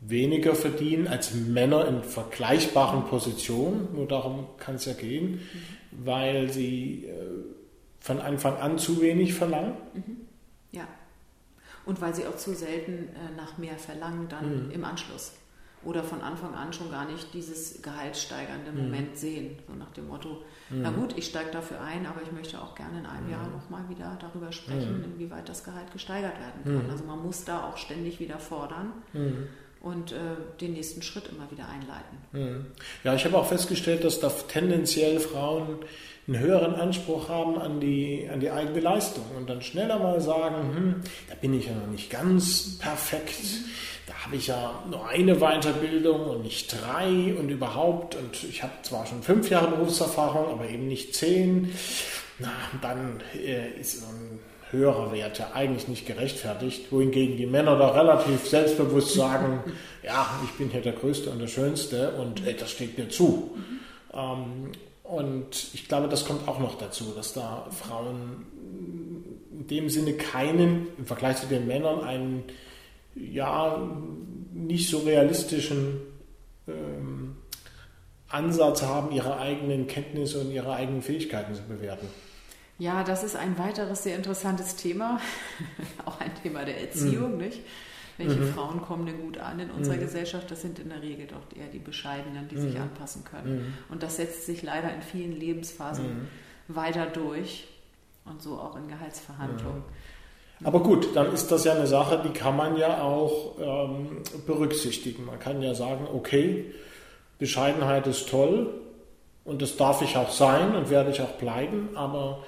weniger 0.00 0.54
verdienen 0.54 1.08
als 1.08 1.32
Männer 1.32 1.88
in 1.88 2.02
vergleichbaren 2.02 3.06
Positionen, 3.06 3.88
nur 3.94 4.06
darum 4.06 4.48
kann 4.58 4.74
es 4.74 4.84
ja 4.84 4.92
gehen, 4.92 5.36
mhm 5.36 5.83
weil 6.02 6.50
sie 6.50 7.06
äh, 7.06 7.54
von 8.00 8.20
Anfang 8.20 8.56
an 8.56 8.78
zu 8.78 9.00
wenig 9.00 9.34
verlangen. 9.34 9.74
Mhm. 9.94 10.16
Ja. 10.72 10.86
Und 11.86 12.00
weil 12.00 12.14
sie 12.14 12.26
auch 12.26 12.36
zu 12.36 12.54
selten 12.54 13.08
äh, 13.08 13.36
nach 13.36 13.58
mehr 13.58 13.78
verlangen 13.78 14.28
dann 14.28 14.66
mhm. 14.66 14.70
im 14.70 14.84
Anschluss. 14.84 15.32
Oder 15.84 16.02
von 16.02 16.22
Anfang 16.22 16.54
an 16.54 16.72
schon 16.72 16.90
gar 16.90 17.04
nicht 17.04 17.34
dieses 17.34 17.82
gehaltssteigernde 17.82 18.72
mhm. 18.72 18.84
Moment 18.84 19.18
sehen. 19.18 19.58
So 19.66 19.74
nach 19.74 19.90
dem 19.90 20.08
Motto, 20.08 20.42
mhm. 20.70 20.82
na 20.82 20.90
gut, 20.90 21.16
ich 21.18 21.26
steige 21.26 21.50
dafür 21.50 21.80
ein, 21.82 22.06
aber 22.06 22.22
ich 22.22 22.32
möchte 22.32 22.60
auch 22.60 22.74
gerne 22.74 23.00
in 23.00 23.06
einem 23.06 23.30
Jahr 23.30 23.46
mhm. 23.46 23.52
nochmal 23.52 23.88
wieder 23.90 24.16
darüber 24.18 24.50
sprechen, 24.50 24.98
mhm. 24.98 25.04
inwieweit 25.04 25.48
das 25.48 25.62
Gehalt 25.62 25.92
gesteigert 25.92 26.34
werden 26.40 26.78
kann. 26.78 26.90
Also 26.90 27.04
man 27.04 27.22
muss 27.22 27.44
da 27.44 27.68
auch 27.68 27.76
ständig 27.76 28.18
wieder 28.18 28.38
fordern 28.38 28.92
und 29.84 30.12
äh, 30.12 30.16
den 30.60 30.72
nächsten 30.72 31.02
Schritt 31.02 31.28
immer 31.28 31.50
wieder 31.50 31.68
einleiten. 31.68 32.18
Hm. 32.32 32.66
Ja, 33.04 33.14
ich 33.14 33.24
habe 33.24 33.38
auch 33.38 33.46
festgestellt, 33.46 34.04
dass 34.04 34.20
da 34.20 34.28
tendenziell 34.28 35.20
Frauen 35.20 35.78
einen 36.26 36.38
höheren 36.38 36.74
Anspruch 36.74 37.28
haben 37.28 37.58
an 37.58 37.80
die, 37.80 38.28
an 38.32 38.40
die 38.40 38.50
eigene 38.50 38.80
Leistung 38.80 39.24
und 39.36 39.48
dann 39.48 39.60
schneller 39.60 39.98
mal 39.98 40.20
sagen, 40.20 40.74
hm, 40.74 40.94
da 41.28 41.34
bin 41.34 41.52
ich 41.52 41.66
ja 41.66 41.74
noch 41.74 41.86
nicht 41.88 42.08
ganz 42.10 42.78
perfekt, 42.78 43.34
da 44.06 44.14
habe 44.24 44.36
ich 44.36 44.46
ja 44.46 44.82
nur 44.90 45.06
eine 45.06 45.36
Weiterbildung 45.36 46.26
und 46.26 46.42
nicht 46.42 46.72
drei 46.72 47.34
und 47.34 47.50
überhaupt 47.50 48.16
und 48.16 48.42
ich 48.42 48.62
habe 48.62 48.72
zwar 48.82 49.06
schon 49.06 49.22
fünf 49.22 49.50
Jahre 49.50 49.68
Berufserfahrung, 49.68 50.48
aber 50.48 50.68
eben 50.68 50.88
nicht 50.88 51.14
zehn. 51.14 51.74
Na, 52.38 52.52
dann 52.80 53.22
äh, 53.34 53.78
ist 53.78 54.00
so 54.00 54.06
ein 54.06 54.40
höherer 54.74 55.12
Wert 55.12 55.38
ja 55.38 55.52
eigentlich 55.54 55.88
nicht 55.88 56.06
gerechtfertigt, 56.06 56.92
wohingegen 56.92 57.36
die 57.36 57.46
Männer 57.46 57.76
da 57.76 57.88
relativ 57.90 58.46
selbstbewusst 58.48 59.14
sagen, 59.14 59.60
ja, 60.02 60.28
ich 60.44 60.50
bin 60.58 60.70
hier 60.70 60.82
der 60.82 60.92
Größte 60.92 61.30
und 61.30 61.38
der 61.38 61.48
Schönste 61.48 62.12
und 62.12 62.46
ey, 62.46 62.54
das 62.54 62.70
steht 62.70 62.98
mir 62.98 63.08
zu. 63.08 63.56
Ähm, 64.12 64.72
und 65.02 65.74
ich 65.74 65.88
glaube, 65.88 66.08
das 66.08 66.26
kommt 66.26 66.48
auch 66.48 66.58
noch 66.58 66.78
dazu, 66.78 67.12
dass 67.14 67.34
da 67.34 67.68
Frauen 67.70 68.46
in 69.52 69.66
dem 69.66 69.88
Sinne 69.88 70.14
keinen, 70.14 70.88
im 70.98 71.06
Vergleich 71.06 71.36
zu 71.36 71.46
den 71.46 71.66
Männern, 71.66 72.00
einen 72.00 72.44
ja 73.14 73.80
nicht 74.52 74.88
so 74.88 74.98
realistischen 74.98 76.00
ähm, 76.66 77.36
Ansatz 78.28 78.82
haben, 78.82 79.14
ihre 79.14 79.38
eigenen 79.38 79.86
Kenntnisse 79.86 80.40
und 80.40 80.50
ihre 80.50 80.72
eigenen 80.74 81.02
Fähigkeiten 81.02 81.54
zu 81.54 81.62
bewerten. 81.62 82.08
Ja, 82.78 83.04
das 83.04 83.22
ist 83.22 83.36
ein 83.36 83.56
weiteres 83.58 84.02
sehr 84.02 84.16
interessantes 84.16 84.76
Thema, 84.76 85.20
auch 86.04 86.20
ein 86.20 86.32
Thema 86.42 86.64
der 86.64 86.80
Erziehung, 86.80 87.32
mhm. 87.32 87.38
nicht? 87.38 87.60
Welche 88.16 88.40
mhm. 88.40 88.52
Frauen 88.52 88.80
kommen 88.82 89.06
denn 89.06 89.20
gut 89.20 89.38
an 89.38 89.58
in 89.58 89.70
unserer 89.70 89.96
mhm. 89.96 90.00
Gesellschaft? 90.00 90.50
Das 90.50 90.62
sind 90.62 90.78
in 90.78 90.88
der 90.88 91.02
Regel 91.02 91.26
doch 91.26 91.56
eher 91.56 91.66
die 91.68 91.78
Bescheidenen, 91.78 92.48
die 92.48 92.58
sich 92.58 92.74
mhm. 92.74 92.82
anpassen 92.82 93.24
können. 93.24 93.56
Mhm. 93.56 93.74
Und 93.88 94.02
das 94.02 94.16
setzt 94.16 94.46
sich 94.46 94.62
leider 94.62 94.92
in 94.94 95.02
vielen 95.02 95.32
Lebensphasen 95.32 96.04
mhm. 96.04 96.28
weiter 96.68 97.06
durch 97.06 97.66
und 98.24 98.40
so 98.40 98.58
auch 98.58 98.76
in 98.76 98.88
Gehaltsverhandlungen. 98.88 99.82
Aber 100.62 100.80
gut, 100.80 101.14
dann 101.16 101.32
ist 101.32 101.50
das 101.50 101.64
ja 101.64 101.74
eine 101.74 101.86
Sache, 101.86 102.22
die 102.24 102.32
kann 102.32 102.56
man 102.56 102.76
ja 102.76 103.02
auch 103.02 103.56
ähm, 103.60 104.22
berücksichtigen. 104.46 105.24
Man 105.24 105.40
kann 105.40 105.60
ja 105.60 105.74
sagen, 105.74 106.06
okay, 106.12 106.72
Bescheidenheit 107.38 108.06
ist 108.06 108.28
toll 108.28 108.72
und 109.44 109.60
das 109.60 109.76
darf 109.76 110.00
ich 110.02 110.16
auch 110.16 110.30
sein 110.30 110.76
und 110.76 110.88
werde 110.88 111.10
ich 111.10 111.20
auch 111.20 111.32
bleiben, 111.32 111.90
aber 111.96 112.44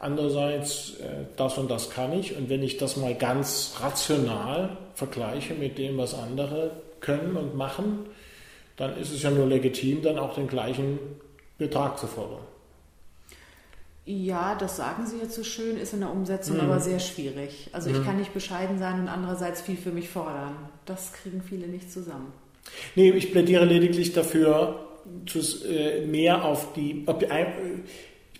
Andererseits, 0.00 0.94
äh, 1.00 1.26
das 1.36 1.58
und 1.58 1.70
das 1.70 1.90
kann 1.90 2.18
ich. 2.18 2.36
Und 2.36 2.48
wenn 2.48 2.62
ich 2.62 2.78
das 2.78 2.96
mal 2.96 3.14
ganz 3.14 3.74
rational 3.80 4.78
vergleiche 4.94 5.54
mit 5.54 5.76
dem, 5.76 5.98
was 5.98 6.14
andere 6.14 6.72
können 7.00 7.36
und 7.36 7.54
machen, 7.54 8.06
dann 8.76 8.96
ist 8.96 9.12
es 9.12 9.22
ja 9.22 9.30
nur 9.30 9.46
legitim, 9.46 10.02
dann 10.02 10.18
auch 10.18 10.34
den 10.34 10.48
gleichen 10.48 10.98
Betrag 11.58 11.98
zu 11.98 12.06
fordern. 12.06 12.40
Ja, 14.06 14.54
das 14.54 14.78
sagen 14.78 15.06
Sie 15.06 15.18
jetzt 15.18 15.34
so 15.34 15.44
schön, 15.44 15.76
ist 15.76 15.92
in 15.92 16.00
der 16.00 16.10
Umsetzung 16.10 16.56
mhm. 16.56 16.62
aber 16.62 16.80
sehr 16.80 16.98
schwierig. 16.98 17.68
Also 17.72 17.90
ich 17.90 17.98
mhm. 17.98 18.04
kann 18.04 18.16
nicht 18.16 18.32
bescheiden 18.32 18.78
sein 18.78 19.00
und 19.00 19.08
andererseits 19.08 19.60
viel 19.60 19.76
für 19.76 19.92
mich 19.92 20.08
fordern. 20.08 20.56
Das 20.86 21.12
kriegen 21.12 21.42
viele 21.42 21.68
nicht 21.68 21.92
zusammen. 21.92 22.32
Nee, 22.94 23.10
ich 23.10 23.32
plädiere 23.32 23.66
lediglich 23.66 24.14
dafür, 24.14 24.86
äh, 25.68 26.06
mehr 26.06 26.44
auf 26.44 26.72
die. 26.72 27.04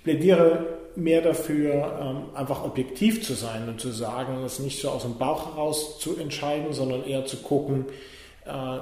Ich 0.01 0.05
plädiere 0.05 0.66
mehr 0.97 1.22
dafür, 1.22 1.98
ähm, 2.01 2.35
einfach 2.35 2.64
objektiv 2.64 3.22
zu 3.24 3.35
sein 3.35 3.68
und 3.68 3.81
zu 3.81 3.90
sagen, 3.90 4.43
es 4.44 4.59
nicht 4.59 4.81
so 4.81 4.89
aus 4.90 5.02
dem 5.02 5.18
Bauch 5.18 5.55
heraus 5.55 5.98
zu 6.01 6.16
entscheiden, 6.16 6.72
sondern 6.72 7.05
eher 7.05 7.24
zu 7.27 7.36
gucken, 7.36 7.86
Äh, 8.47 8.81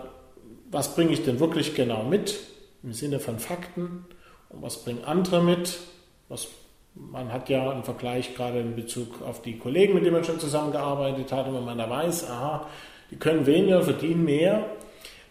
was 0.70 0.94
bringe 0.94 1.12
ich 1.12 1.24
denn 1.24 1.40
wirklich 1.40 1.74
genau 1.74 2.04
mit 2.04 2.38
im 2.82 2.92
Sinne 2.92 3.20
von 3.20 3.38
Fakten 3.38 4.06
und 4.50 4.62
was 4.62 4.84
bringen 4.84 5.04
andere 5.04 5.42
mit? 5.42 5.78
Was, 6.28 6.48
man 6.94 7.32
hat 7.32 7.48
ja 7.48 7.70
einen 7.70 7.84
Vergleich 7.84 8.34
gerade 8.34 8.60
in 8.60 8.76
Bezug 8.76 9.22
auf 9.22 9.42
die 9.42 9.58
Kollegen, 9.58 9.94
mit 9.94 10.04
denen 10.04 10.14
man 10.14 10.24
schon 10.24 10.40
zusammengearbeitet 10.40 11.32
hat 11.32 11.48
und 11.48 11.54
wenn 11.54 11.64
man 11.64 11.78
da 11.78 11.88
weiß, 11.88 12.30
aha, 12.30 12.66
die 13.10 13.16
können 13.16 13.46
weniger, 13.46 13.82
verdienen 13.82 14.24
mehr, 14.24 14.66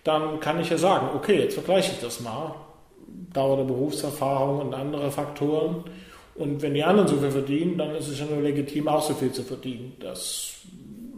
dann 0.04 0.40
kann 0.40 0.60
ich 0.60 0.70
ja 0.70 0.78
sagen, 0.78 1.10
okay, 1.16 1.40
jetzt 1.44 1.54
vergleiche 1.54 1.94
ich 1.94 2.00
das 2.00 2.20
mal. 2.20 2.56
Dauer 3.34 3.58
der 3.58 3.64
Berufserfahrung 3.64 4.60
und 4.62 4.74
andere 4.74 5.12
Faktoren. 5.12 5.84
Und 6.36 6.62
wenn 6.62 6.74
die 6.74 6.84
anderen 6.84 7.08
so 7.08 7.18
viel 7.18 7.32
verdienen, 7.32 7.78
dann 7.78 7.96
ist 7.96 8.08
es 8.08 8.20
ja 8.20 8.26
nur 8.26 8.42
legitim, 8.42 8.88
auch 8.88 9.02
so 9.02 9.14
viel 9.14 9.32
zu 9.32 9.44
verdienen. 9.44 9.94
Das 10.00 10.54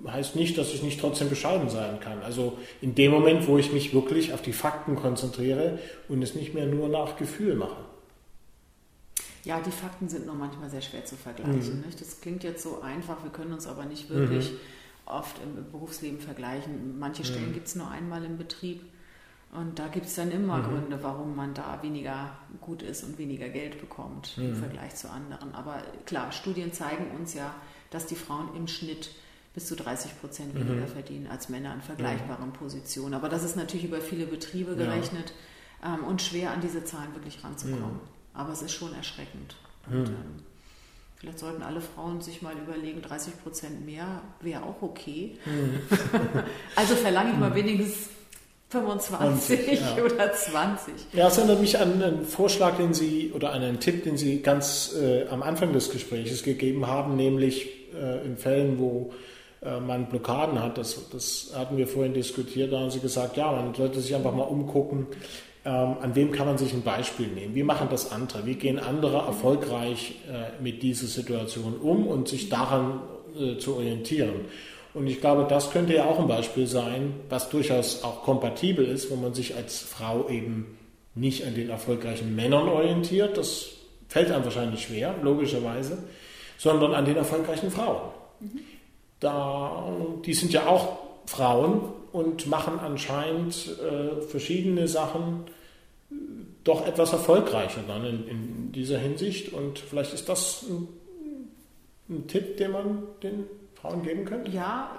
heißt 0.08 0.36
nicht, 0.36 0.58
dass 0.58 0.74
ich 0.74 0.82
nicht 0.82 1.00
trotzdem 1.00 1.30
bescheiden 1.30 1.70
sein 1.70 2.00
kann. 2.00 2.22
Also 2.22 2.58
in 2.82 2.96
dem 2.96 3.12
Moment, 3.12 3.48
wo 3.48 3.58
ich 3.58 3.74
mich 3.74 3.94
wirklich 3.94 4.34
auf 4.34 4.42
die 4.42 4.54
Fakten 4.54 4.96
konzentriere 4.96 5.80
und 6.08 6.22
es 6.22 6.36
nicht 6.36 6.54
mehr 6.54 6.66
nur 6.66 6.88
nach 6.88 7.18
Gefühl 7.18 7.56
mache. 7.56 7.84
Ja, 9.44 9.60
die 9.60 9.72
Fakten 9.72 10.08
sind 10.08 10.26
noch 10.26 10.36
manchmal 10.36 10.70
sehr 10.70 10.82
schwer 10.82 11.06
zu 11.06 11.16
vergleichen. 11.16 11.80
Mhm. 11.80 11.84
Das 11.98 12.22
klingt 12.22 12.44
jetzt 12.44 12.64
so 12.64 12.82
einfach, 12.82 13.24
wir 13.24 13.32
können 13.32 13.54
uns 13.54 13.68
aber 13.68 13.86
nicht 13.86 14.10
wirklich 14.10 14.52
mhm 14.52 14.58
oft 15.10 15.38
im 15.44 15.72
Berufsleben 15.72 16.20
vergleichen. 16.20 16.98
Manche 17.00 17.26
Stellen 17.26 17.50
mhm. 17.50 17.54
gibt 17.54 17.68
es 17.68 17.76
nur 17.76 17.90
einmal 17.90 18.24
im 18.24 18.38
Betrieb. 18.38 18.82
Und 19.52 19.80
da 19.80 19.88
gibt 19.88 20.06
es 20.06 20.16
dann 20.16 20.30
immer 20.30 20.58
mhm. 20.58 20.64
Gründe, 20.64 21.00
warum 21.02 21.36
man 21.36 21.54
da 21.56 21.80
weniger 21.82 22.32
gut 22.62 22.84
ist 22.84 23.04
und 23.04 23.18
weniger 23.18 23.50
Geld 23.50 23.80
bekommt 23.82 24.38
mhm. 24.38 24.50
im 24.50 24.56
Vergleich 24.56 24.96
zu 24.96 25.10
anderen. 25.10 25.56
Aber 25.56 25.82
klar, 26.06 26.32
Studien 26.32 26.72
zeigen 26.72 27.10
uns 27.18 27.34
ja, 27.34 27.54
dass 27.90 28.06
die 28.06 28.16
Frauen 28.16 28.56
im 28.56 28.68
Schnitt 28.68 29.12
bis 29.56 29.66
zu 29.66 29.76
30 29.76 30.20
Prozent 30.22 30.54
mhm. 30.54 30.60
weniger 30.60 30.86
mhm. 30.86 30.92
verdienen 30.92 31.28
als 31.28 31.50
Männer 31.50 31.74
in 31.74 31.82
vergleichbaren 31.82 32.54
Positionen. 32.54 33.16
Aber 33.16 33.28
das 33.28 33.44
ist 33.44 33.56
natürlich 33.56 33.86
über 33.86 34.02
viele 34.02 34.28
Betriebe 34.28 34.76
gerechnet 34.76 35.34
ja. 35.82 35.96
ähm, 35.96 36.04
und 36.04 36.22
schwer 36.22 36.52
an 36.52 36.62
diese 36.62 36.84
Zahlen 36.84 37.14
wirklich 37.16 37.44
ranzukommen. 37.44 37.96
Mhm. 37.96 38.36
Aber 38.36 38.54
es 38.54 38.62
ist 38.62 38.74
schon 38.74 38.94
erschreckend. 38.94 39.56
Und, 39.88 40.10
ähm, 40.10 40.44
Vielleicht 41.20 41.40
sollten 41.40 41.64
alle 41.64 41.82
Frauen 41.82 42.22
sich 42.22 42.42
mal 42.42 42.56
überlegen, 42.58 43.02
30 43.02 43.44
Prozent 43.44 43.86
mehr 43.86 44.22
wäre 44.40 44.64
auch 44.64 44.82
okay. 44.82 45.38
Mhm. 45.46 45.82
also 46.78 46.96
verlange 46.96 47.34
ich 47.34 47.38
mal 47.38 47.50
mhm. 47.50 47.56
wenigstens 47.56 48.10
25 48.70 49.58
20, 49.58 49.98
ja. 49.98 50.04
oder 50.04 50.32
20. 50.32 50.94
Ja, 51.14 51.28
es 51.28 51.38
erinnert 51.38 51.60
mich 51.60 51.80
an 51.80 52.04
einen 52.04 52.26
Vorschlag, 52.26 52.78
den 52.78 52.94
Sie 52.94 53.32
oder 53.34 53.52
an 53.52 53.64
einen 53.64 53.80
Tipp, 53.80 54.04
den 54.04 54.18
Sie 54.18 54.42
ganz 54.42 54.96
äh, 55.00 55.28
am 55.28 55.42
Anfang 55.42 55.74
des 55.74 55.90
Gesprächs 55.90 56.44
gegeben 56.44 56.86
haben, 56.86 57.16
nämlich 57.16 57.68
äh, 57.94 58.24
in 58.26 58.38
Fällen, 58.38 58.78
wo 58.78 59.12
äh, 59.64 59.80
man 59.80 60.06
Blockaden 60.08 60.62
hat, 60.62 60.78
das, 60.78 61.10
das 61.12 61.52
hatten 61.56 61.78
wir 61.78 61.88
vorhin 61.88 62.14
diskutiert, 62.14 62.72
da 62.72 62.80
haben 62.80 62.92
Sie 62.92 63.00
gesagt, 63.00 63.38
ja, 63.38 63.52
man 63.52 63.74
sollte 63.74 64.02
sich 64.02 64.14
einfach 64.14 64.36
mal 64.36 64.44
umgucken, 64.44 65.08
ähm, 65.66 65.98
an 66.02 66.16
wem 66.16 66.32
kann 66.32 66.46
man 66.46 66.58
sich 66.58 66.72
ein 66.74 66.84
Beispiel 66.84 67.28
nehmen? 67.28 67.54
Wie 67.56 67.64
machen 67.64 67.88
das 67.92 68.12
andere? 68.12 68.46
Wie 68.46 68.56
gehen 68.56 68.80
andere 68.80 69.18
erfolgreich 69.18 70.16
äh, 70.32 70.62
mit 70.62 70.84
dieser 70.84 71.08
Situation 71.08 71.76
um 71.76 72.08
und 72.08 72.28
sich 72.28 72.50
daran 72.50 73.02
äh, 73.38 73.58
zu 73.58 73.76
orientieren? 73.76 74.46
Und 74.94 75.08
ich 75.08 75.22
glaube, 75.22 75.46
das 75.48 75.72
könnte 75.72 75.94
ja 75.94 76.06
auch 76.06 76.20
ein 76.20 76.28
Beispiel 76.28 76.68
sein, 76.68 77.14
was 77.30 77.50
durchaus 77.50 78.04
auch 78.04 78.24
kompatibel 78.24 78.86
ist, 78.86 79.12
wo 79.12 79.16
man 79.16 79.34
sich 79.34 79.56
als 79.56 79.80
Frau 79.80 80.28
eben 80.30 80.78
nicht 81.16 81.46
an 81.46 81.56
den 81.56 81.70
erfolgreichen 81.70 82.36
Männern 82.36 82.68
orientiert. 82.68 83.38
Das 83.38 83.68
fällt 84.08 84.32
einem 84.32 84.44
wahrscheinlich 84.44 84.82
schwer, 84.82 85.16
logischerweise, 85.22 86.00
sondern 86.58 86.94
an 86.94 87.06
den 87.06 87.18
erfolgreichen 87.18 87.70
Frauen. 87.70 88.12
Mhm. 88.40 88.60
Da, 89.20 89.96
die 90.26 90.34
sind 90.34 90.54
ja 90.54 90.66
auch 90.68 90.98
Frauen 91.26 91.82
und 92.12 92.48
machen 92.48 92.80
anscheinend 92.80 93.78
äh, 93.80 94.22
verschiedene 94.22 94.88
Sachen 94.88 95.46
doch 96.64 96.86
etwas 96.86 97.14
erfolgreicher 97.14 97.82
dann 97.88 98.06
in, 98.06 98.28
in, 98.28 98.72
dieser 98.72 98.98
Hinsicht. 98.98 99.54
Und 99.54 99.80
vielleicht 99.80 100.14
ist 100.14 100.28
das 100.30 100.66
ein, 100.70 100.88
ein 102.10 102.28
Tipp, 102.28 102.58
den 102.58 102.72
man 102.72 103.04
den 103.22 103.46
Frauen 103.82 104.04
geben 104.04 104.26
könnte? 104.26 104.52
Ja, 104.52 104.92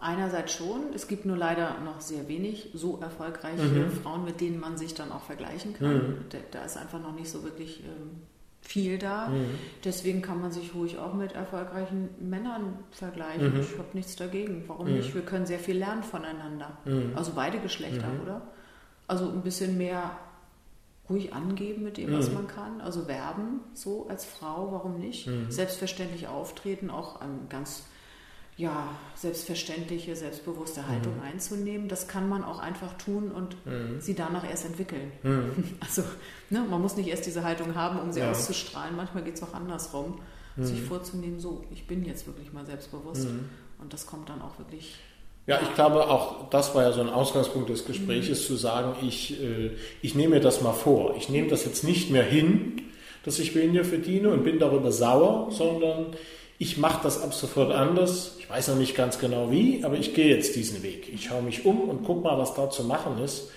einerseits 0.00 0.52
schon. 0.52 0.92
Es 0.94 1.08
gibt 1.08 1.24
nur 1.26 1.36
leider 1.36 1.78
noch 1.84 2.00
sehr 2.00 2.28
wenig 2.28 2.70
so 2.74 2.98
erfolgreiche 3.00 3.62
mhm. 3.62 3.90
Frauen, 3.90 4.24
mit 4.24 4.40
denen 4.40 4.60
man 4.60 4.76
sich 4.76 4.94
dann 4.94 5.12
auch 5.12 5.22
vergleichen 5.22 5.74
kann. 5.74 5.94
Mhm. 5.94 6.14
Da, 6.30 6.38
da, 6.50 6.64
ist 6.64 6.76
einfach 6.76 7.00
noch 7.00 7.14
nicht 7.14 7.30
so 7.30 7.42
wirklich 7.42 7.82
ähm, 7.84 8.22
viel 8.60 8.98
da. 8.98 9.28
Mhm. 9.28 9.50
Deswegen 9.84 10.22
kann 10.22 10.40
man 10.40 10.52
sich 10.52 10.74
ruhig 10.74 10.98
auch 10.98 11.14
mit 11.14 11.32
erfolgreichen 11.32 12.10
Männern 12.20 12.78
vergleichen. 12.90 13.54
Mhm. 13.54 13.60
Ich 13.60 13.78
habe 13.78 13.88
nichts 13.94 14.16
dagegen. 14.16 14.64
Warum 14.66 14.88
mhm. 14.88 14.94
nicht? 14.94 15.14
Wir 15.14 15.22
können 15.22 15.46
sehr 15.46 15.58
viel 15.58 15.78
lernen 15.78 16.02
voneinander. 16.02 16.78
Mhm. 16.84 17.12
Also 17.16 17.32
beide 17.34 17.58
Geschlechter, 17.58 18.08
mhm. 18.08 18.22
oder? 18.22 18.42
Also 19.06 19.30
ein 19.30 19.42
bisschen 19.42 19.78
mehr 19.78 20.10
ruhig 21.08 21.32
angeben 21.32 21.82
mit 21.82 21.96
dem, 21.96 22.12
was 22.12 22.28
mhm. 22.28 22.34
man 22.34 22.46
kann. 22.46 22.80
Also 22.80 23.08
werben, 23.08 23.60
so 23.72 24.06
als 24.08 24.26
Frau, 24.26 24.70
warum 24.70 24.98
nicht? 24.98 25.28
Selbstverständlich 25.48 26.28
auftreten, 26.28 26.90
auch 26.90 27.22
an 27.22 27.46
ganz 27.48 27.84
ja, 28.58 28.88
selbstverständliche, 29.14 30.16
selbstbewusste 30.16 30.88
Haltung 30.88 31.16
mhm. 31.16 31.22
einzunehmen. 31.22 31.88
Das 31.88 32.08
kann 32.08 32.28
man 32.28 32.42
auch 32.42 32.58
einfach 32.58 32.92
tun 32.98 33.30
und 33.30 33.54
mhm. 33.64 34.00
sie 34.00 34.14
danach 34.14 34.48
erst 34.48 34.66
entwickeln. 34.66 35.12
Mhm. 35.22 35.52
Also 35.80 36.02
ne, 36.50 36.66
man 36.68 36.82
muss 36.82 36.96
nicht 36.96 37.08
erst 37.08 37.24
diese 37.24 37.44
Haltung 37.44 37.76
haben, 37.76 38.00
um 38.00 38.12
sie 38.12 38.18
ja. 38.20 38.32
auszustrahlen. 38.32 38.96
Manchmal 38.96 39.22
geht 39.22 39.36
es 39.36 39.42
auch 39.44 39.54
andersrum, 39.54 40.20
sich 40.56 40.80
mhm. 40.80 40.86
vorzunehmen, 40.86 41.38
so, 41.38 41.64
ich 41.72 41.86
bin 41.86 42.04
jetzt 42.04 42.26
wirklich 42.26 42.52
mal 42.52 42.66
selbstbewusst. 42.66 43.28
Mhm. 43.28 43.48
Und 43.80 43.92
das 43.92 44.06
kommt 44.06 44.28
dann 44.28 44.42
auch 44.42 44.58
wirklich. 44.58 44.96
Ja, 45.46 45.60
ich 45.62 45.72
glaube, 45.76 46.08
auch 46.08 46.50
das 46.50 46.74
war 46.74 46.82
ja 46.82 46.92
so 46.92 47.00
ein 47.00 47.08
Ausgangspunkt 47.08 47.70
des 47.70 47.84
Gesprächs, 47.84 48.28
mhm. 48.28 48.34
zu 48.34 48.56
sagen, 48.56 48.96
ich, 49.06 49.40
äh, 49.40 49.70
ich 50.02 50.16
nehme 50.16 50.34
mir 50.34 50.40
das 50.40 50.62
mal 50.62 50.72
vor. 50.72 51.14
Ich 51.16 51.28
nehme 51.28 51.46
das 51.46 51.64
jetzt 51.64 51.84
nicht 51.84 52.10
mehr 52.10 52.24
hin, 52.24 52.82
dass 53.24 53.38
ich 53.38 53.54
weniger 53.54 53.84
verdiene 53.84 54.30
und 54.30 54.42
bin 54.42 54.58
darüber 54.58 54.90
sauer, 54.90 55.52
sondern 55.52 56.16
ich 56.58 56.76
mache 56.76 57.02
das 57.04 57.22
ab 57.22 57.32
sofort 57.32 57.72
anders. 57.72 58.32
Ich 58.38 58.50
weiß 58.50 58.68
noch 58.68 58.76
nicht 58.76 58.96
ganz 58.96 59.18
genau 59.18 59.50
wie, 59.50 59.84
aber 59.84 59.96
ich 59.96 60.14
gehe 60.14 60.34
jetzt 60.34 60.56
diesen 60.56 60.82
Weg. 60.82 61.12
Ich 61.12 61.26
schaue 61.26 61.42
mich 61.42 61.64
um 61.64 61.88
und 61.88 62.04
gucke 62.04 62.22
mal, 62.22 62.36
was 62.36 62.54
da 62.54 62.68
zu 62.68 62.82
machen 62.84 63.18
ist. 63.22 63.50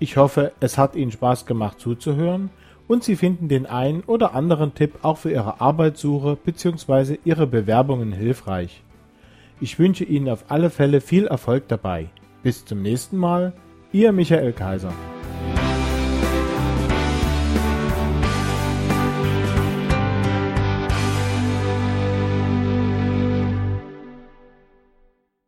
Ich 0.00 0.16
hoffe, 0.16 0.50
es 0.58 0.76
hat 0.76 0.96
Ihnen 0.96 1.12
Spaß 1.12 1.46
gemacht 1.46 1.78
zuzuhören 1.78 2.50
und 2.88 3.04
Sie 3.04 3.14
finden 3.14 3.48
den 3.48 3.66
einen 3.66 4.02
oder 4.02 4.34
anderen 4.34 4.74
Tipp 4.74 4.98
auch 5.02 5.18
für 5.18 5.30
Ihre 5.30 5.60
Arbeitssuche 5.60 6.36
bzw. 6.36 7.18
Ihre 7.24 7.46
Bewerbungen 7.46 8.10
hilfreich. 8.10 8.82
Ich 9.60 9.78
wünsche 9.78 10.02
Ihnen 10.02 10.28
auf 10.28 10.46
alle 10.48 10.70
Fälle 10.70 11.00
viel 11.00 11.28
Erfolg 11.28 11.68
dabei. 11.68 12.08
Bis 12.42 12.64
zum 12.64 12.82
nächsten 12.82 13.18
Mal, 13.18 13.52
Ihr 13.92 14.10
Michael 14.10 14.52
Kaiser. 14.52 14.92